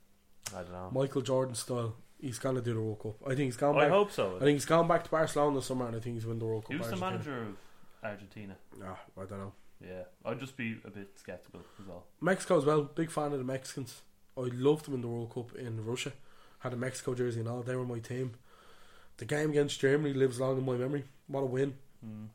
I 0.54 0.62
don't 0.62 0.72
know. 0.72 0.90
Michael 0.92 1.22
Jordan 1.22 1.54
style. 1.54 1.94
He's 2.20 2.38
gonna 2.38 2.60
do 2.60 2.72
the 2.74 2.80
World 2.80 3.00
Cup. 3.02 3.16
I 3.26 3.30
think 3.30 3.40
he's 3.40 3.56
gone 3.56 3.76
I 3.76 3.80
back. 3.82 3.90
hope 3.90 4.12
so. 4.12 4.36
I 4.36 4.40
think 4.40 4.54
he's 4.56 4.64
gone 4.64 4.86
back 4.86 5.02
to 5.04 5.10
Barcelona 5.10 5.56
this 5.56 5.66
summer, 5.66 5.86
and 5.88 5.96
I 5.96 5.98
think 5.98 6.14
he's 6.16 6.24
win 6.24 6.38
the 6.38 6.44
World 6.44 6.64
Cup. 6.64 6.72
Who's 6.76 6.86
the 6.86 6.92
Argentina. 6.92 7.10
manager 7.10 7.42
of 7.42 7.56
Argentina? 8.04 8.56
Nah, 8.78 8.94
I 9.20 9.24
don't 9.26 9.38
know. 9.40 9.52
Yeah, 9.82 10.04
I'd 10.24 10.40
just 10.40 10.56
be 10.56 10.76
a 10.84 10.90
bit 10.90 11.10
skeptical 11.16 11.60
as 11.80 11.86
well. 11.86 12.04
Mexico 12.20 12.58
as 12.58 12.64
well. 12.64 12.82
Big 12.82 13.10
fan 13.10 13.32
of 13.32 13.38
the 13.38 13.44
Mexicans. 13.44 14.02
I 14.36 14.48
loved 14.52 14.86
them 14.86 14.94
in 14.94 15.02
the 15.02 15.08
World 15.08 15.34
Cup 15.34 15.54
in 15.56 15.84
Russia. 15.84 16.12
Had 16.60 16.72
a 16.72 16.76
Mexico 16.76 17.14
jersey 17.14 17.40
and 17.40 17.48
all. 17.48 17.62
They 17.62 17.76
were 17.76 17.84
my 17.84 17.98
team. 17.98 18.34
The 19.16 19.24
game 19.24 19.50
against 19.50 19.80
Germany 19.80 20.14
lives 20.14 20.40
long 20.40 20.58
in 20.58 20.64
my 20.64 20.76
memory. 20.76 21.04
What 21.26 21.42
a 21.42 21.46
win! 21.46 21.74
Mm. 22.04 22.28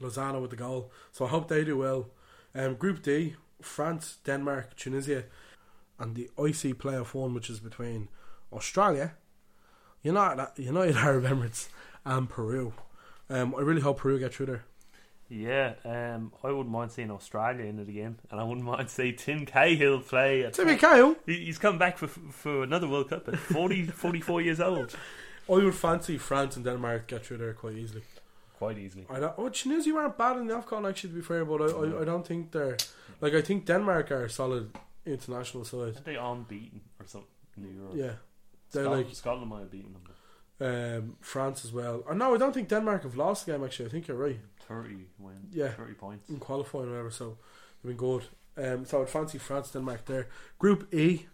Lozano 0.00 0.40
with 0.40 0.50
the 0.50 0.56
goal. 0.56 0.90
So 1.12 1.24
I 1.24 1.28
hope 1.28 1.48
they 1.48 1.64
do 1.64 1.78
well. 1.78 2.06
Um, 2.54 2.74
Group 2.74 3.02
D: 3.02 3.36
France, 3.60 4.18
Denmark, 4.24 4.76
Tunisia, 4.76 5.24
and 5.98 6.14
the 6.14 6.24
IC 6.38 6.78
playoff 6.78 7.14
one, 7.14 7.34
which 7.34 7.50
is 7.50 7.60
between 7.60 8.08
Australia, 8.52 9.14
United, 10.02 10.48
United 10.56 10.96
Arab 10.96 11.24
Emirates, 11.24 11.68
and 12.04 12.28
Peru. 12.28 12.72
Um, 13.28 13.54
I 13.56 13.60
really 13.60 13.80
hope 13.80 13.98
Peru 13.98 14.18
get 14.18 14.34
through 14.34 14.46
there. 14.46 14.64
Yeah, 15.34 15.74
um, 15.84 16.32
I 16.44 16.48
wouldn't 16.52 16.70
mind 16.70 16.92
seeing 16.92 17.10
Australia 17.10 17.64
in 17.64 17.78
it 17.80 17.88
again, 17.88 18.18
and 18.30 18.40
I 18.40 18.44
wouldn't 18.44 18.64
mind 18.64 18.88
seeing 18.88 19.16
Tim 19.16 19.44
Cahill 19.46 20.00
play. 20.00 20.44
At 20.44 20.52
Timmy 20.54 20.76
Cahill. 20.76 21.16
He, 21.26 21.46
he's 21.46 21.58
come 21.58 21.76
back 21.78 21.98
for 21.98 22.06
for 22.08 22.62
another 22.62 22.86
World 22.88 23.08
Cup 23.10 23.26
at 23.28 23.38
40, 23.38 23.86
44 24.04 24.40
years 24.42 24.60
old, 24.60 24.94
I 25.48 25.52
would 25.52 25.74
fancy 25.74 26.18
France 26.18 26.56
and 26.56 26.64
Denmark 26.64 27.08
get 27.08 27.26
through 27.26 27.38
there 27.38 27.52
quite 27.54 27.76
easily. 27.76 28.02
quite 28.58 28.78
easily. 28.78 29.06
I 29.10 29.18
don't, 29.20 29.34
oh, 29.36 29.48
Tunisia 29.48 29.92
weren't 29.92 30.16
bad 30.16 30.36
in 30.36 30.46
the 30.46 30.54
AFCON 30.54 30.88
actually, 30.88 31.10
to 31.10 31.16
be 31.16 31.22
fair, 31.22 31.44
but 31.44 31.60
I, 31.62 31.66
I, 31.66 32.02
I 32.02 32.04
don't 32.04 32.26
think 32.26 32.52
they're 32.52 32.76
like 33.20 33.34
I 33.34 33.42
think 33.42 33.66
Denmark 33.66 34.10
are 34.12 34.24
a 34.24 34.30
solid 34.30 34.70
international 35.04 35.64
side. 35.64 35.96
Are 35.96 36.04
they 36.04 36.16
unbeaten 36.16 36.80
or 37.00 37.06
something 37.06 37.28
in 37.56 37.64
Euros? 37.64 37.96
Yeah, 37.96 38.12
they're 38.70 38.84
Scotland, 38.84 39.06
like 39.06 39.14
Scotland 39.14 39.50
might 39.50 39.60
have 39.60 39.70
beaten 39.70 39.92
them. 39.94 40.02
um, 40.60 41.16
France 41.20 41.64
as 41.64 41.72
well. 41.72 42.02
Or 42.06 42.14
no, 42.14 42.34
I 42.34 42.38
don't 42.38 42.52
think 42.54 42.68
Denmark 42.68 43.02
have 43.02 43.16
lost 43.16 43.46
the 43.46 43.52
game. 43.52 43.64
Actually, 43.64 43.86
I 43.86 43.88
think 43.90 44.06
you're 44.08 44.16
right 44.16 44.38
Thirty 44.68 45.06
wins. 45.18 45.52
Yeah. 45.52 45.68
thirty 45.68 45.94
points. 45.94 46.28
in 46.28 46.38
qualifying 46.38 46.86
or 46.86 46.90
whatever. 46.90 47.10
So 47.10 47.36
they've 47.82 47.96
been 47.96 47.96
good. 47.96 48.24
Um, 48.56 48.84
so 48.84 49.02
I'd 49.02 49.08
fancy 49.08 49.38
France, 49.38 49.70
Denmark 49.70 50.04
there. 50.06 50.28
Group 50.58 50.92
E: 50.94 51.26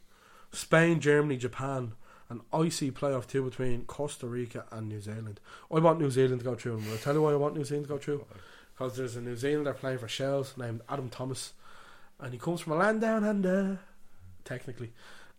Spain, 0.53 1.01
Germany, 1.01 1.37
Japan. 1.37 1.93
An 2.29 2.43
icy 2.53 2.93
playoff 2.93 3.27
two 3.27 3.43
between 3.43 3.85
Costa 3.87 4.29
Rica 4.29 4.65
and 4.71 4.89
New 4.89 5.01
Zealand. 5.01 5.41
I 5.75 5.81
want 5.81 5.99
New 6.01 6.11
Zealand 6.13 6.39
to 6.39 6.45
go 6.45 6.55
through, 6.55 6.77
and 6.77 6.89
I'll 6.89 6.97
tell 6.97 7.15
you 7.15 7.23
why 7.23 7.33
I 7.33 7.37
want 7.37 7.57
New 7.57 7.65
Zealand 7.65 7.89
to 7.89 7.93
go 7.95 7.99
through. 7.99 8.25
Because 8.73 8.97
there's 8.97 9.17
a 9.17 9.21
New 9.21 9.35
Zealander 9.37 9.75
playing 9.75 9.99
for 9.99 10.07
Shels 10.07 10.57
named 10.57 10.81
Adam 10.89 11.09
Thomas, 11.09 11.55
and 12.21 12.33
he 12.33 12.39
comes 12.39 12.61
from 12.61 12.75
a 12.75 12.77
land 12.77 13.01
down 13.01 13.25
under, 13.25 13.81
technically. 14.45 14.93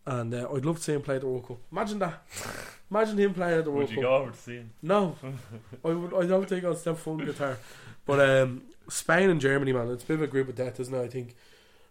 And 0.05 0.33
uh, 0.33 0.47
I'd 0.53 0.65
love 0.65 0.77
to 0.77 0.83
see 0.83 0.93
him 0.93 1.01
play 1.01 1.15
at 1.15 1.21
the 1.21 1.27
World 1.27 1.47
Cup. 1.47 1.57
Imagine 1.71 1.99
that. 1.99 2.23
Imagine 2.89 3.17
him 3.17 3.33
playing 3.33 3.59
at 3.59 3.65
the 3.65 3.71
World 3.71 3.89
Would 3.89 3.95
you 3.95 4.01
Cup. 4.01 4.03
go 4.03 4.15
over 4.15 4.31
to 4.31 4.37
see 4.37 4.55
him? 4.55 4.71
No, 4.81 5.15
I 5.85 5.89
would. 5.89 6.13
I 6.13 6.27
don't 6.27 6.47
think 6.47 6.65
I'll 6.65 6.75
step 6.75 6.97
full 6.97 7.17
guitar. 7.17 7.57
But 8.05 8.19
um, 8.19 8.63
Spain 8.89 9.29
and 9.29 9.39
Germany, 9.39 9.73
man, 9.73 9.89
it's 9.89 10.03
a 10.03 10.07
bit 10.07 10.15
of 10.15 10.21
a 10.23 10.27
group 10.27 10.49
of 10.49 10.55
death, 10.55 10.79
isn't 10.79 10.93
it? 10.93 11.01
I 11.01 11.07
think 11.07 11.35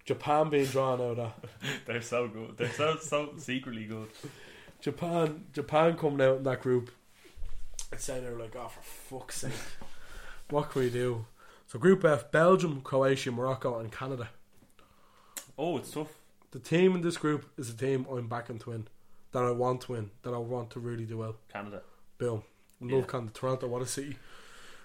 Japan 0.04 0.50
being 0.50 0.66
drawn 0.66 1.00
out 1.00 1.10
of 1.10 1.16
that. 1.18 1.50
They're 1.86 2.02
so 2.02 2.26
good. 2.28 2.56
They're 2.56 2.68
so 2.72 2.96
so 2.96 3.30
secretly 3.38 3.84
good. 3.84 4.08
Japan, 4.80 5.44
Japan 5.52 5.96
coming 5.96 6.26
out 6.26 6.38
in 6.38 6.42
that 6.44 6.62
group. 6.62 6.90
I'd 7.92 8.00
say 8.00 8.20
they're 8.20 8.38
like, 8.38 8.54
oh, 8.56 8.68
for 8.68 8.82
fuck's 9.18 9.38
sake, 9.38 9.52
what 10.48 10.70
can 10.70 10.82
we 10.82 10.90
do? 10.90 11.26
So 11.66 11.78
Group 11.78 12.04
F: 12.04 12.30
Belgium, 12.30 12.80
Croatia, 12.82 13.30
Morocco, 13.30 13.78
and 13.78 13.90
Canada. 13.92 14.30
Oh, 15.58 15.76
it's 15.76 15.90
tough. 15.90 16.08
The 16.52 16.58
team 16.58 16.94
in 16.96 17.02
this 17.02 17.16
group 17.16 17.46
is 17.56 17.70
a 17.70 17.74
team 17.76 18.06
I'm 18.10 18.26
backing 18.28 18.58
to 18.60 18.70
win, 18.70 18.88
that 19.32 19.42
I 19.44 19.50
want 19.50 19.82
to 19.82 19.92
win, 19.92 20.10
that 20.22 20.34
I 20.34 20.38
want 20.38 20.70
to 20.70 20.80
really 20.80 21.04
do 21.04 21.18
well. 21.18 21.36
Canada. 21.52 21.82
Boom. 22.18 22.42
Love 22.80 22.90
Yeah. 22.90 23.06
Canada, 23.06 23.32
Toronto, 23.32 23.66
what 23.68 23.82
a 23.82 23.86
city. 23.86 24.16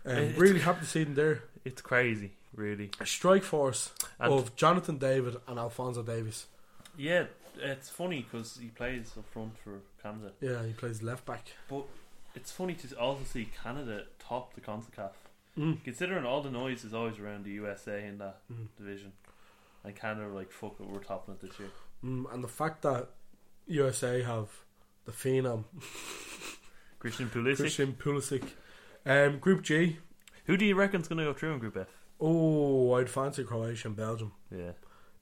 Um, 0.06 0.12
It's- 0.18 0.38
really 0.38 0.60
happy 0.60 0.82
to 0.82 0.86
see 0.86 1.04
them 1.04 1.16
there. 1.16 1.44
It's 1.64 1.82
crazy, 1.82 2.34
really. 2.54 2.92
A 3.00 3.06
strike 3.06 3.44
force 3.44 3.92
And- 4.20 4.32
of 4.32 4.56
Jonathan 4.56 4.98
David 5.00 5.38
and 5.48 5.58
Alphonso 5.58 6.04
Davies. 6.04 6.46
Yeah, 6.96 7.28
it's 7.58 7.90
funny 7.90 8.22
because 8.22 8.58
he 8.58 8.68
plays 8.68 9.18
up 9.18 9.26
front 9.30 9.58
for 9.58 9.80
Canada. 10.04 10.34
Yeah, 10.42 10.64
he 10.66 10.74
plays 10.74 11.02
left 11.02 11.26
back. 11.26 11.48
But 11.68 11.86
it's 12.36 12.52
funny 12.52 12.76
to 12.76 12.96
also 13.00 13.24
see 13.24 13.46
Canada 13.64 14.06
top 14.20 14.54
the 14.54 14.62
CONCACAF. 14.62 15.14
Mm. 15.58 15.84
Considering 15.84 16.26
all 16.26 16.42
the 16.44 16.52
noise 16.52 16.84
is 16.84 16.94
always 16.94 17.18
around 17.18 17.46
the 17.46 17.52
USA 17.52 18.06
in 18.06 18.18
that 18.20 18.42
Mm. 18.52 18.68
division. 18.78 19.14
And 19.86 19.96
Canada 19.96 20.28
were 20.28 20.34
like, 20.34 20.52
fuck 20.52 20.76
it, 20.80 20.88
we're 20.88 21.00
topping 21.00 21.36
it 21.36 21.42
this 21.42 21.60
year. 21.60 21.70
Mm, 22.04 22.34
and 22.34 22.44
the 22.44 22.48
fact 22.48 22.82
that 22.82 23.10
USA 23.68 24.22
have 24.24 24.50
the 25.06 25.12
phenom 25.12 25.66
Christian 27.00 27.30
Pulisic. 27.30 27.58
Christian 27.58 27.94
Pulisic. 27.94 28.44
Um, 29.06 29.38
Group 29.40 29.62
G. 29.62 29.98
Who 30.46 30.58
do 30.58 30.66
you 30.66 30.76
reckon's 30.76 31.08
going 31.08 31.20
to 31.20 31.26
go 31.26 31.34
through 31.34 31.54
in 31.54 31.60
Group 31.60 31.78
F? 31.78 31.88
Oh, 32.20 32.94
I'd 32.94 33.10
fancy 33.10 33.44
Croatia 33.44 33.90
and 33.90 33.98
Belgium. 33.98 34.32
Yeah. 34.52 34.72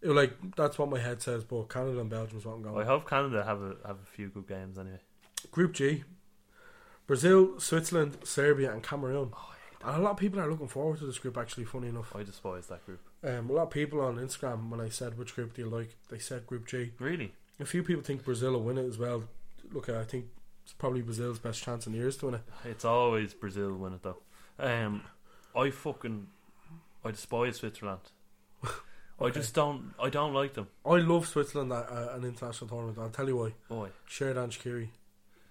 It, 0.02 0.10
like 0.10 0.34
that's 0.56 0.78
what 0.78 0.90
my 0.90 1.00
head 1.00 1.22
says, 1.22 1.44
but 1.44 1.70
Canada 1.70 2.00
and 2.00 2.10
Belgium 2.10 2.38
is 2.38 2.46
what 2.46 2.54
I'm 2.54 2.62
going. 2.62 2.82
I 2.82 2.86
hope 2.86 3.10
Canada 3.10 3.44
have 3.44 3.62
a 3.62 3.76
have 3.86 3.98
a 4.02 4.06
few 4.06 4.30
good 4.30 4.48
games 4.48 4.78
anyway. 4.78 5.00
Group 5.52 5.74
G. 5.74 6.04
Brazil, 7.08 7.60
Switzerland, 7.60 8.18
Serbia, 8.24 8.72
and 8.72 8.82
Cameroon. 8.82 9.32
Oh, 9.34 9.53
and 9.86 9.98
a 9.98 10.02
lot 10.02 10.12
of 10.12 10.18
people 10.18 10.40
are 10.40 10.50
looking 10.50 10.68
forward 10.68 11.00
to 11.00 11.06
this 11.06 11.20
group. 11.20 11.38
Actually, 11.38 11.66
funny 11.66 11.88
enough, 11.90 12.16
I 12.16 12.24
despise 12.24 12.68
that 12.68 12.86
group. 12.86 13.02
um, 13.24 13.50
a 13.50 13.54
lot 13.54 13.64
of 13.64 13.70
people 13.70 14.02
on 14.02 14.18
Instagram 14.18 14.70
when 14.70 14.80
I 14.80 14.90
said 14.90 15.18
which 15.18 15.36
group 15.36 15.54
do 15.54 15.62
you 15.62 15.70
like, 15.70 15.96
they 16.10 16.20
said 16.20 16.48
Group 16.48 16.68
G. 16.68 16.92
Really? 17.00 17.34
A 17.60 17.66
few 17.66 17.84
people 17.84 18.04
think 18.04 18.24
Brazil 18.24 18.54
will 18.54 18.64
win 18.64 18.78
it 18.78 18.88
as 18.88 18.98
well. 18.98 19.24
Look, 19.72 19.90
I 19.90 20.04
think 20.04 20.26
it's 20.64 20.74
probably 20.74 21.02
Brazil's 21.02 21.40
best 21.40 21.64
chance 21.64 21.86
in 21.88 21.94
years 21.94 22.18
to 22.18 22.26
win 22.28 22.36
it. 22.36 22.42
It's 22.66 22.86
always 22.86 23.34
Brazil 23.34 23.74
win 23.74 23.94
it 23.94 24.04
though. 24.04 24.18
Um, 24.60 25.04
I 25.56 25.70
fucking 25.70 26.28
I 27.06 27.12
despise 27.12 27.58
Switzerland. 27.58 28.00
I 29.22 29.30
just 29.30 29.54
don't. 29.54 29.94
I 30.02 30.10
don't 30.10 30.34
like 30.34 30.54
them. 30.54 30.68
I 30.86 30.96
love 30.98 31.28
Switzerland 31.28 31.72
at 31.72 31.90
uh, 31.90 32.10
an 32.14 32.24
international 32.24 32.68
tournament. 32.70 32.98
I'll 33.00 33.10
tell 33.10 33.28
you 33.28 33.38
why. 33.38 33.54
Boy, 33.70 33.90
Xherdan 34.10 34.50
Shaqiri 34.50 34.90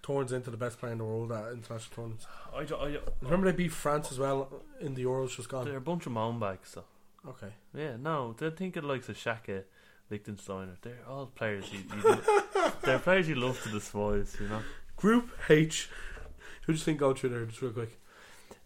turns 0.03 0.33
into 0.33 0.51
the 0.51 0.57
best 0.57 0.79
player 0.79 0.93
in 0.93 0.99
the 0.99 1.05
world 1.05 1.31
at 1.33 1.53
international 1.53 1.95
tournaments. 1.95 2.27
I, 2.55 2.65
do- 2.65 2.77
I, 2.77 2.99
Remember 3.23 3.51
they 3.51 3.57
beat 3.57 3.73
France 3.73 4.11
as 4.11 4.19
well 4.19 4.63
in 4.81 4.95
the 4.95 5.05
Euros 5.05 5.37
just 5.37 5.49
gone. 5.49 5.65
they're 5.65 5.77
a 5.77 5.81
bunch 5.81 6.07
of 6.07 6.13
moan 6.13 6.39
bags 6.41 6.73
though. 6.75 6.85
Okay. 7.31 7.53
Yeah, 7.75 7.97
no, 7.97 8.35
they're 8.37 8.51
thinking 8.51 8.83
likes 8.83 9.09
of 9.09 9.17
Xhaka, 9.17 9.63
Lichtsteiner. 10.11 10.77
They're 10.83 10.99
all 11.09 11.27
players 11.27 11.73
you. 11.73 11.81
you 12.05 12.19
they're 12.83 12.99
players 12.99 13.29
you 13.29 13.37
love 13.37 13.63
to 13.63 13.69
despise. 13.71 14.37
You 14.41 14.49
know. 14.49 14.61
Group 14.97 15.31
H. 15.49 15.89
Who 16.67 16.73
do 16.73 16.79
you 16.79 16.85
think 16.85 16.99
go 16.99 17.15
through 17.15 17.31
there 17.31 17.45
just 17.47 17.63
real 17.63 17.73
quick? 17.73 17.99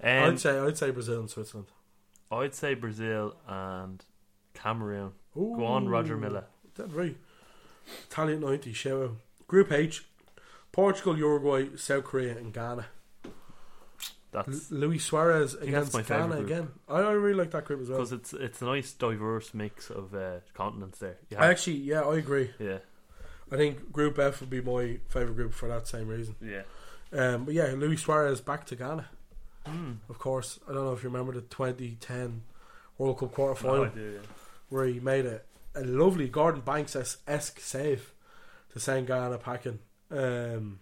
Um, 0.03 0.11
I'd 0.33 0.41
say 0.41 0.59
I'd 0.59 0.77
say 0.79 0.91
Brazil 0.91 1.21
and 1.21 1.31
Switzerland. 1.31 1.69
I'd 2.31 2.55
say 2.55 2.75
Brazil 2.75 3.37
and 3.47 4.03
Cameroon. 4.55 5.13
Ooh, 5.37 5.55
Go 5.57 5.65
on, 5.67 5.89
Roger 5.89 6.17
Milla. 6.17 6.45
That's 6.75 6.93
right. 6.93 7.17
Italian 8.11 8.41
ninety 8.41 8.75
out. 8.91 9.17
Group 9.47 9.71
H. 9.71 10.05
Portugal, 10.77 11.17
Uruguay, 11.17 11.75
South 11.77 12.05
Korea, 12.05 12.37
and 12.37 12.53
Ghana. 12.53 12.85
That's 14.31 14.71
L- 14.71 14.79
Luis 14.79 15.07
Suarez 15.07 15.55
against 15.55 15.95
my 15.95 16.03
Ghana 16.03 16.37
group. 16.37 16.47
again. 16.47 16.69
I, 16.87 16.99
I 16.99 17.13
really 17.13 17.39
like 17.39 17.51
that 17.53 17.65
group 17.65 17.81
as 17.81 17.89
well. 17.89 17.99
because 17.99 18.13
it's 18.13 18.35
it's 18.35 18.61
a 18.61 18.67
nice 18.67 18.93
diverse 18.93 19.55
mix 19.55 19.89
of 19.89 20.15
uh, 20.15 20.41
continents 20.53 20.99
there. 20.99 21.17
You 21.31 21.39
I 21.39 21.47
actually, 21.47 21.77
yeah, 21.79 22.03
I 22.03 22.17
agree. 22.19 22.51
yeah, 22.59 22.81
I 23.51 23.57
think 23.57 23.91
Group 23.91 24.19
F 24.19 24.41
would 24.41 24.51
be 24.51 24.61
my 24.61 24.99
favourite 25.09 25.37
group 25.37 25.55
for 25.55 25.67
that 25.69 25.89
same 25.89 26.09
reason. 26.09 26.37
yeah. 26.43 26.63
Um, 27.11 27.47
but 27.47 27.55
yeah, 27.55 27.73
Luis 27.75 28.03
Suarez 28.03 28.43
back 28.43 28.67
to 28.67 28.77
Ghana. 28.77 29.09
Hmm. 29.65 29.93
Of 30.11 30.19
course, 30.19 30.61
I 30.69 30.75
don't 30.75 30.85
know 30.85 30.93
if 30.93 31.03
you 31.03 31.09
remember 31.09 31.33
the 31.33 31.41
2010 31.41 32.43
World 32.99 33.19
Cup 33.19 33.33
quarter 33.33 33.55
final 33.55 33.91
yeah. 33.97 34.19
where 34.69 34.85
he 34.85 35.01
made 35.01 35.25
a, 35.25 35.41
a 35.75 35.85
lovely 35.85 36.29
Gordon 36.29 36.61
Banks 36.61 36.95
esque 37.27 37.61
save 37.61 38.13
to 38.75 38.81
send 38.81 39.07
Ghana 39.07 39.39
packing. 39.39 39.79
Um, 40.11 40.81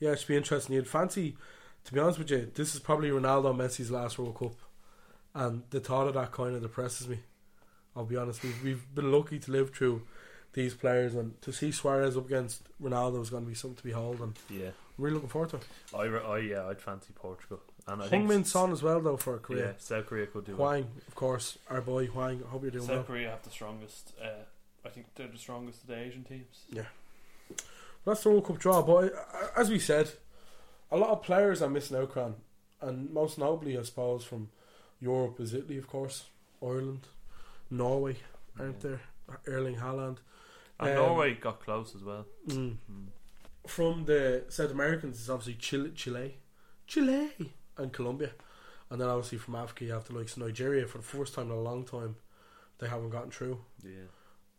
yeah, 0.00 0.10
it 0.12 0.18
should 0.18 0.28
be 0.28 0.36
interesting. 0.36 0.74
You'd 0.74 0.88
fancy, 0.88 1.36
to 1.84 1.92
be 1.92 2.00
honest 2.00 2.18
with 2.18 2.30
you, 2.30 2.50
this 2.54 2.74
is 2.74 2.80
probably 2.80 3.10
Ronaldo 3.10 3.54
Messi's 3.54 3.90
last 3.90 4.18
World 4.18 4.38
Cup, 4.38 4.54
and 5.34 5.62
the 5.70 5.80
thought 5.80 6.08
of 6.08 6.14
that 6.14 6.32
kind 6.32 6.54
of 6.56 6.62
depresses 6.62 7.08
me. 7.08 7.20
I'll 7.96 8.04
be 8.04 8.16
honest. 8.16 8.42
We've, 8.42 8.62
we've 8.64 8.94
been 8.94 9.12
lucky 9.12 9.38
to 9.38 9.50
live 9.52 9.72
through 9.74 10.02
these 10.52 10.74
players, 10.74 11.14
and 11.14 11.40
to 11.42 11.52
see 11.52 11.70
Suarez 11.70 12.16
up 12.16 12.26
against 12.26 12.62
Ronaldo 12.82 13.22
is 13.22 13.30
going 13.30 13.44
to 13.44 13.48
be 13.48 13.54
something 13.54 13.76
to 13.76 13.82
behold. 13.84 14.20
And 14.20 14.34
Yeah, 14.50 14.68
I'm 14.68 15.04
really 15.04 15.14
looking 15.14 15.28
forward 15.28 15.50
to 15.50 15.56
it. 15.56 15.66
I, 15.94 16.02
I 16.02 16.38
yeah, 16.38 16.66
I'd 16.66 16.80
fancy 16.80 17.12
Portugal. 17.14 17.60
And 17.86 18.00
I 18.00 18.04
Hung 18.04 18.10
think 18.10 18.28
Min 18.28 18.40
s- 18.40 18.50
Son 18.50 18.72
as 18.72 18.82
well, 18.82 19.00
though, 19.00 19.16
for 19.16 19.36
Korea. 19.38 19.58
Yeah, 19.58 19.64
Korea. 19.66 19.80
South 19.80 20.06
Korea 20.06 20.26
could 20.26 20.44
do 20.46 20.56
well. 20.56 20.68
Hwang, 20.70 20.86
of 21.06 21.14
course, 21.14 21.58
our 21.70 21.80
boy 21.82 22.06
Hwang. 22.06 22.42
I 22.46 22.50
hope 22.50 22.62
you're 22.62 22.70
doing 22.70 22.86
well. 22.86 22.98
South 22.98 23.08
well. 23.08 23.16
Korea 23.18 23.30
have 23.30 23.42
the 23.42 23.50
strongest. 23.50 24.12
Uh, 24.20 24.28
I 24.84 24.88
think 24.88 25.06
they're 25.14 25.28
the 25.28 25.38
strongest 25.38 25.82
of 25.82 25.88
the 25.88 25.98
Asian 25.98 26.24
teams. 26.24 26.64
That's 28.04 28.22
the 28.22 28.30
World 28.30 28.46
Cup 28.46 28.58
draw. 28.58 28.82
But 28.82 29.12
uh, 29.14 29.48
as 29.56 29.70
we 29.70 29.78
said, 29.78 30.10
a 30.90 30.96
lot 30.96 31.10
of 31.10 31.22
players 31.22 31.62
are 31.62 31.70
missing 31.70 31.96
out, 31.96 32.10
Cran. 32.10 32.34
And 32.80 33.10
most 33.10 33.38
notably, 33.38 33.78
I 33.78 33.82
suppose, 33.82 34.24
from 34.24 34.50
Europe 35.00 35.40
is 35.40 35.54
Italy, 35.54 35.78
of 35.78 35.86
course, 35.88 36.24
Ireland, 36.62 37.08
Norway, 37.70 38.16
aren't 38.58 38.82
Yeah. 38.84 38.90
there? 38.90 39.00
Erling 39.46 39.76
Haaland. 39.76 40.18
And 40.78 40.90
Um, 40.90 40.94
Norway 40.96 41.34
got 41.34 41.60
close 41.60 41.94
as 41.94 42.02
well. 42.04 42.26
Mm. 42.48 42.76
Mm. 42.90 43.06
From 43.66 44.04
the 44.04 44.44
South 44.48 44.70
Americans, 44.70 45.18
it's 45.18 45.28
obviously 45.30 45.54
Chile, 45.54 45.92
Chile, 45.94 46.36
Chile, 46.86 47.32
and 47.78 47.92
Colombia. 47.92 48.32
And 48.90 49.00
then 49.00 49.08
obviously 49.08 49.38
from 49.38 49.54
Africa, 49.54 49.84
you 49.86 49.92
have 49.92 50.04
the 50.04 50.12
likes 50.14 50.36
of 50.36 50.42
Nigeria. 50.42 50.86
For 50.86 50.98
the 50.98 51.04
first 51.04 51.34
time 51.34 51.46
in 51.50 51.56
a 51.56 51.60
long 51.60 51.84
time, 51.84 52.16
they 52.78 52.88
haven't 52.88 53.10
gotten 53.10 53.30
through. 53.30 53.64
Yeah. 53.82 54.08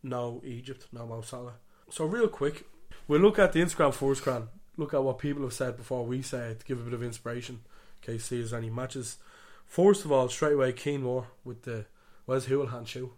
no 0.02 0.40
Egypt, 0.44 0.88
no 0.92 1.06
Mo 1.08 1.22
Salah. 1.22 1.56
So 1.90 2.06
real 2.06 2.28
quick, 2.28 2.68
we'll 3.08 3.22
look 3.22 3.40
at 3.40 3.54
the 3.54 3.62
Instagram 3.62 3.94
first, 3.94 4.24
Cran. 4.24 4.48
Look 4.78 4.94
at 4.94 5.04
what 5.04 5.20
people 5.20 5.44
have 5.44 5.54
said 5.54 5.78
before 5.78 6.06
we 6.06 6.22
say 6.22 6.50
it 6.50 6.60
to 6.60 6.66
give 6.66 6.80
a 6.80 6.84
bit 6.84 6.94
of 6.94 7.04
inspiration. 7.04 7.62
In 8.02 8.14
case 8.14 8.30
there's 8.30 8.54
any 8.54 8.70
matches. 8.70 9.18
First 9.66 10.06
of 10.06 10.12
all, 10.12 10.30
straight 10.30 10.54
away, 10.54 10.74
Keen 10.74 11.04
Moore 11.04 11.28
with 11.44 11.64
the 11.64 11.86
Wes 12.28 12.48
Hoolahan 12.48 12.86
shoe. 12.86 13.14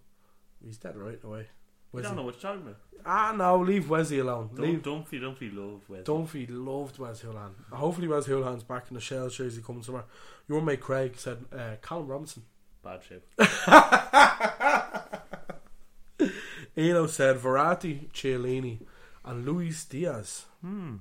He's 0.64 0.78
dead 0.78 0.96
right 0.96 1.22
away. 1.24 1.48
I 1.96 2.02
don't 2.02 2.16
know 2.16 2.24
what 2.24 2.42
you're 2.42 2.52
talking 2.52 2.68
about. 2.68 2.78
Ah, 3.06 3.34
no, 3.36 3.60
leave 3.60 3.90
Wesley 3.90 4.20
alone. 4.20 4.50
Don't, 4.54 4.66
leave 4.66 4.84
Dumpy, 4.84 5.20
Dumpy 5.20 5.50
love 5.50 5.82
Wesley. 5.88 6.04
Dunphy 6.04 6.48
loved 6.50 7.00
Wes 7.00 7.22
Hoolahan. 7.22 7.52
Hopefully, 7.72 8.08
Wes 8.08 8.28
Hoolahan's 8.28 8.64
back 8.64 8.86
in 8.90 8.96
the 8.96 9.02
Shell 9.02 9.30
jersey 9.30 9.62
coming 9.66 9.84
somewhere. 9.84 10.04
Your 10.48 10.62
mate 10.62 10.82
Craig 10.82 11.14
said 11.18 11.38
uh, 11.56 11.76
Colin 11.82 12.08
Robinson. 12.08 12.44
Bad 12.84 13.02
shape. 13.04 13.24
Eno 16.78 17.08
said 17.08 17.38
Verratti, 17.38 18.10
Chiellini, 18.12 18.80
and 19.28 19.46
Luis 19.46 19.86
Diaz. 19.86 20.46
Hmm. 20.62 20.98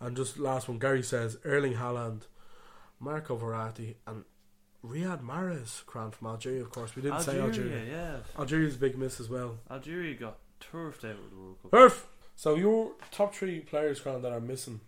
And 0.00 0.16
just 0.16 0.38
last 0.38 0.68
one, 0.68 0.78
Gary 0.78 1.02
says 1.02 1.38
Erling 1.44 1.74
Haaland, 1.74 2.22
Marco 3.00 3.36
Verratti, 3.36 3.94
and 4.06 4.24
Riyad 4.84 5.22
Mahrez, 5.22 5.84
Cran 5.86 6.10
from 6.10 6.26
Algeria, 6.28 6.60
of 6.62 6.70
course. 6.70 6.94
We 6.96 7.02
didn't 7.02 7.20
say 7.22 7.40
Algeria. 7.40 7.84
yeah. 7.84 8.16
Algeria's 8.38 8.74
a 8.74 8.78
big 8.78 8.98
miss 8.98 9.20
as 9.20 9.28
well. 9.28 9.58
Algeria 9.70 10.14
got 10.14 10.38
turfed 10.60 11.04
out 11.04 11.16
with 11.22 11.30
the 11.30 11.36
World 11.36 11.56
Cup. 11.62 11.70
Perf! 11.70 12.02
So, 12.34 12.56
your 12.56 12.92
top 13.10 13.34
three 13.34 13.60
players, 13.60 14.00
Cran, 14.00 14.22
that 14.22 14.32
are 14.32 14.40
missing 14.40 14.80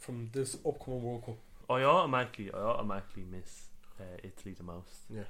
from 0.00 0.30
this 0.32 0.56
upcoming 0.66 1.02
World 1.02 1.24
Cup. 1.24 1.36
I 1.70 1.82
automatically, 1.82 2.50
I 2.52 2.58
automatically 2.58 3.24
miss 3.30 3.66
uh, 4.00 4.04
Italy 4.22 4.54
the 4.56 4.64
most. 4.64 5.04
Yeah. 5.08 5.22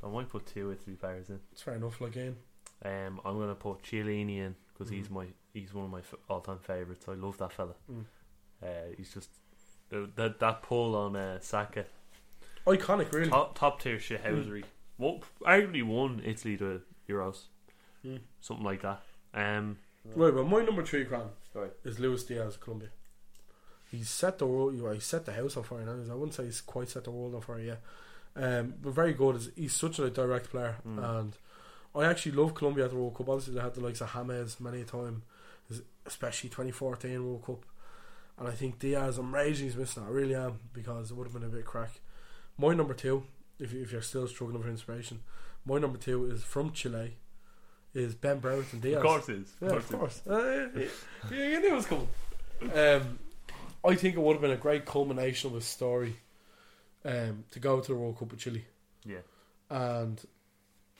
So 0.00 0.08
I 0.08 0.10
might 0.12 0.28
put 0.28 0.46
two 0.46 0.70
Italy 0.70 0.96
players 0.96 1.30
in. 1.30 1.40
It's 1.52 1.62
fair 1.62 1.74
enough, 1.74 2.00
like, 2.00 2.12
again. 2.12 2.36
Um, 2.84 3.20
I'm 3.24 3.38
gonna 3.38 3.54
put 3.54 3.82
Chiellini 3.82 4.38
in 4.38 4.54
because 4.72 4.90
he's 4.90 5.08
Mm. 5.08 5.12
my 5.12 5.26
he's 5.52 5.72
one 5.72 5.84
of 5.86 5.90
my 5.90 6.00
f- 6.00 6.14
all-time 6.28 6.58
favorites. 6.58 7.06
I 7.08 7.14
love 7.14 7.38
that 7.38 7.52
fella. 7.52 7.74
Mm. 7.90 8.04
Uh, 8.62 8.94
he's 8.96 9.12
just 9.14 9.30
that 9.90 10.38
that 10.40 10.62
pull 10.62 10.94
on 10.96 11.16
uh, 11.16 11.38
Saka, 11.40 11.86
Iconic, 12.66 13.12
really. 13.12 13.30
top 13.30 13.56
top 13.58 13.80
tier 13.80 13.96
shithousery. 13.98 14.64
What 14.96 15.22
arguably 15.42 15.82
won 15.82 16.20
Italy 16.24 16.56
the 16.56 16.82
Euros, 17.08 17.44
Mm. 18.04 18.20
something 18.40 18.64
like 18.64 18.82
that. 18.82 19.02
Um, 19.34 19.78
Right, 20.14 20.34
well, 20.34 20.44
my 20.44 20.62
number 20.62 20.84
three, 20.84 21.04
Right. 21.04 21.72
is 21.82 21.98
Luis 21.98 22.24
Diaz 22.24 22.58
Colombia. 22.58 22.90
He's 23.90 24.10
set 24.10 24.38
the 24.38 24.46
world. 24.46 24.78
Well, 24.80 24.92
he's 24.92 25.04
set 25.04 25.24
the 25.24 25.32
house 25.32 25.56
on 25.56 25.62
fire 25.62 25.82
now. 25.84 25.92
I 25.92 26.14
wouldn't 26.14 26.34
say 26.34 26.44
he's 26.44 26.60
quite 26.60 26.90
set 26.90 27.04
the 27.04 27.10
world 27.10 27.34
on 27.34 27.40
fire 27.40 27.60
yet, 27.60 27.82
um, 28.36 28.74
but 28.82 28.90
very 28.92 29.14
good. 29.14 29.36
He's- 29.36 29.54
He's 29.56 29.74
such 29.74 29.98
a 29.98 30.10
direct 30.10 30.50
player, 30.50 30.76
Mm. 30.86 31.02
and 31.20 31.38
I 31.94 32.04
actually 32.06 32.32
love 32.32 32.54
Colombia 32.54 32.84
at 32.84 32.90
the 32.90 32.96
World 32.96 33.16
Cup. 33.16 33.28
Obviously, 33.28 33.54
they 33.54 33.60
had 33.60 33.74
the 33.74 33.80
likes 33.80 34.00
of 34.00 34.12
James 34.12 34.58
many 34.60 34.80
a 34.80 34.84
time, 34.84 35.22
especially 36.06 36.50
2014 36.50 37.24
World 37.24 37.44
Cup. 37.44 37.64
And 38.38 38.48
I 38.48 38.52
think 38.52 38.80
Diaz, 38.80 39.18
I'm 39.18 39.32
raging 39.32 39.66
he's 39.66 39.76
missing. 39.76 40.02
I 40.02 40.10
really 40.10 40.34
am 40.34 40.58
because 40.72 41.10
it 41.10 41.16
would 41.16 41.24
have 41.24 41.32
been 41.32 41.44
a 41.44 41.52
bit 41.52 41.64
crack. 41.64 42.00
My 42.58 42.74
number 42.74 42.94
two, 42.94 43.24
if 43.60 43.72
you, 43.72 43.82
if 43.82 43.92
you're 43.92 44.02
still 44.02 44.26
struggling 44.26 44.62
for 44.62 44.68
inspiration, 44.68 45.20
my 45.64 45.78
number 45.78 45.98
two 45.98 46.26
is 46.30 46.42
from 46.42 46.72
Chile. 46.72 47.16
Is 47.94 48.16
Ben 48.16 48.40
Brereton 48.40 48.80
Diaz? 48.80 48.96
Of 48.96 49.02
course 49.02 49.28
it 49.28 49.36
is. 49.36 49.52
Yeah, 49.60 49.68
Of 49.68 49.76
of 49.76 49.88
course 49.88 50.20
course. 50.26 50.26
Uh, 50.26 50.68
you, 51.30 51.36
you 51.36 51.60
knew 51.60 51.68
it 51.68 51.74
was 51.74 51.86
coming. 51.86 52.08
Um, 52.74 53.18
I 53.84 53.94
think 53.94 54.16
it 54.16 54.20
would 54.20 54.32
have 54.32 54.40
been 54.42 54.50
a 54.50 54.56
great 54.56 54.84
culmination 54.84 55.50
of 55.50 55.56
a 55.56 55.60
story 55.60 56.16
um, 57.04 57.44
to 57.52 57.60
go 57.60 57.78
to 57.78 57.92
the 57.92 57.96
World 57.98 58.18
Cup 58.18 58.32
with 58.32 58.40
Chile. 58.40 58.64
Yeah. 59.04 59.18
And 59.70 60.20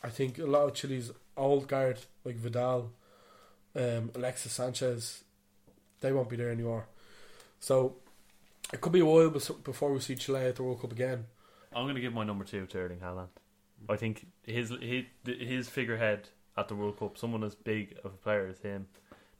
I 0.05 0.11
think 0.11 0.39
a 0.39 0.45
lot 0.45 0.69
of 0.69 0.75
Chile's 0.75 1.13
old 1.37 1.67
guard, 1.67 1.99
like 2.25 2.37
Vidal, 2.37 2.93
um, 3.75 4.11
Alexis 4.15 4.53
Sanchez, 4.53 5.25
they 6.01 6.13
won't 6.13 6.29
be 6.29 6.37
there 6.37 6.51
anymore. 6.51 6.87
So 7.59 7.97
it 8.73 8.81
could 8.83 8.93
be 8.93 9.01
a 9.01 9.07
while 9.07 9.31
before 9.31 9.93
we 9.93 10.01
see 10.01 10.15
Chile 10.15 10.43
at 10.43 10.57
the 10.57 10.63
World 10.63 10.83
Cup 10.83 10.93
again. 10.93 11.25
I'm 11.75 11.85
going 11.85 11.95
to 11.95 12.01
give 12.03 12.13
my 12.13 12.25
number 12.25 12.45
two 12.45 12.67
to 12.67 12.79
Erling 12.79 13.01
Haaland. 13.01 13.29
I 13.89 13.97
think 13.97 14.27
his 14.45 14.73
his 14.81 15.05
his 15.25 15.69
figurehead 15.69 16.29
at 16.57 16.69
the 16.69 16.75
World 16.75 16.99
Cup, 16.99 17.19
someone 17.19 17.43
as 17.43 17.55
big 17.55 17.97
of 18.05 18.13
a 18.13 18.17
player 18.17 18.47
as 18.47 18.59
him, 18.61 18.87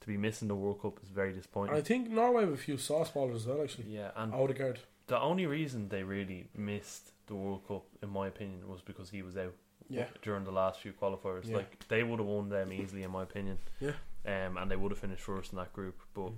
to 0.01 0.07
be 0.07 0.17
missing 0.17 0.47
the 0.47 0.55
World 0.55 0.81
Cup 0.81 0.99
is 1.03 1.09
very 1.09 1.31
disappointing. 1.31 1.75
I 1.75 1.81
think 1.81 2.09
Norway 2.09 2.41
have 2.41 2.53
a 2.53 2.57
few 2.57 2.77
sauce 2.77 3.11
ballers 3.11 3.35
as 3.35 3.47
well, 3.47 3.61
actually. 3.61 3.85
yeah, 3.89 4.11
and 4.15 4.33
Odegaard. 4.33 4.79
the 5.07 5.19
only 5.19 5.45
reason 5.45 5.89
they 5.89 6.03
really 6.03 6.47
missed 6.55 7.11
the 7.27 7.35
World 7.35 7.67
Cup, 7.67 7.85
in 8.03 8.09
my 8.09 8.27
opinion, 8.27 8.67
was 8.67 8.81
because 8.81 9.09
he 9.11 9.21
was 9.21 9.37
out. 9.37 9.53
Yeah. 9.89 10.07
During 10.21 10.43
the 10.45 10.51
last 10.51 10.79
few 10.81 10.93
qualifiers, 10.93 11.45
Yeah. 11.47 11.57
like 11.57 11.87
they 11.87 12.03
would 12.03 12.19
have 12.19 12.27
won 12.27 12.49
them 12.49 12.71
easily, 12.73 13.03
in 13.03 13.11
my 13.11 13.23
opinion. 13.23 13.59
Yeah. 13.79 13.91
Um, 14.25 14.57
and 14.57 14.69
they 14.71 14.75
would 14.75 14.91
have 14.91 14.99
finished 14.99 15.21
first 15.23 15.51
in 15.53 15.57
that 15.57 15.71
group. 15.73 16.01
But 16.13 16.29
Mm. 16.31 16.37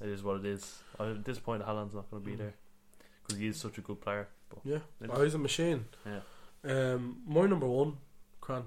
it 0.00 0.08
is 0.08 0.22
what 0.22 0.36
it 0.40 0.44
is. 0.46 0.82
I'm 0.98 1.22
disappointed 1.22 1.66
Haaland's 1.66 1.94
not 1.94 2.10
going 2.10 2.22
to 2.22 2.26
be 2.28 2.34
Mm. 2.34 2.38
there 2.38 2.54
because 3.22 3.38
he 3.38 3.46
is 3.46 3.56
such 3.60 3.78
a 3.78 3.80
good 3.80 4.00
player. 4.00 4.28
But 4.48 4.58
Yeah, 4.64 4.80
oh, 5.10 5.22
he's 5.22 5.34
a 5.34 5.38
machine. 5.38 5.84
Yeah. 6.06 6.20
Um, 6.64 7.22
my 7.26 7.46
number 7.46 7.66
one, 7.68 7.98
Cran, 8.40 8.64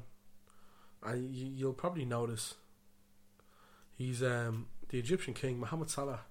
and 1.04 1.30
you, 1.30 1.48
you'll 1.48 1.74
probably 1.74 2.06
notice. 2.06 2.56
He's 3.94 4.24
um 4.24 4.68
the 4.90 5.00
Egyptian 5.00 5.34
king, 5.34 5.60
Mohammed 5.60 5.90
Salah. 5.90 6.22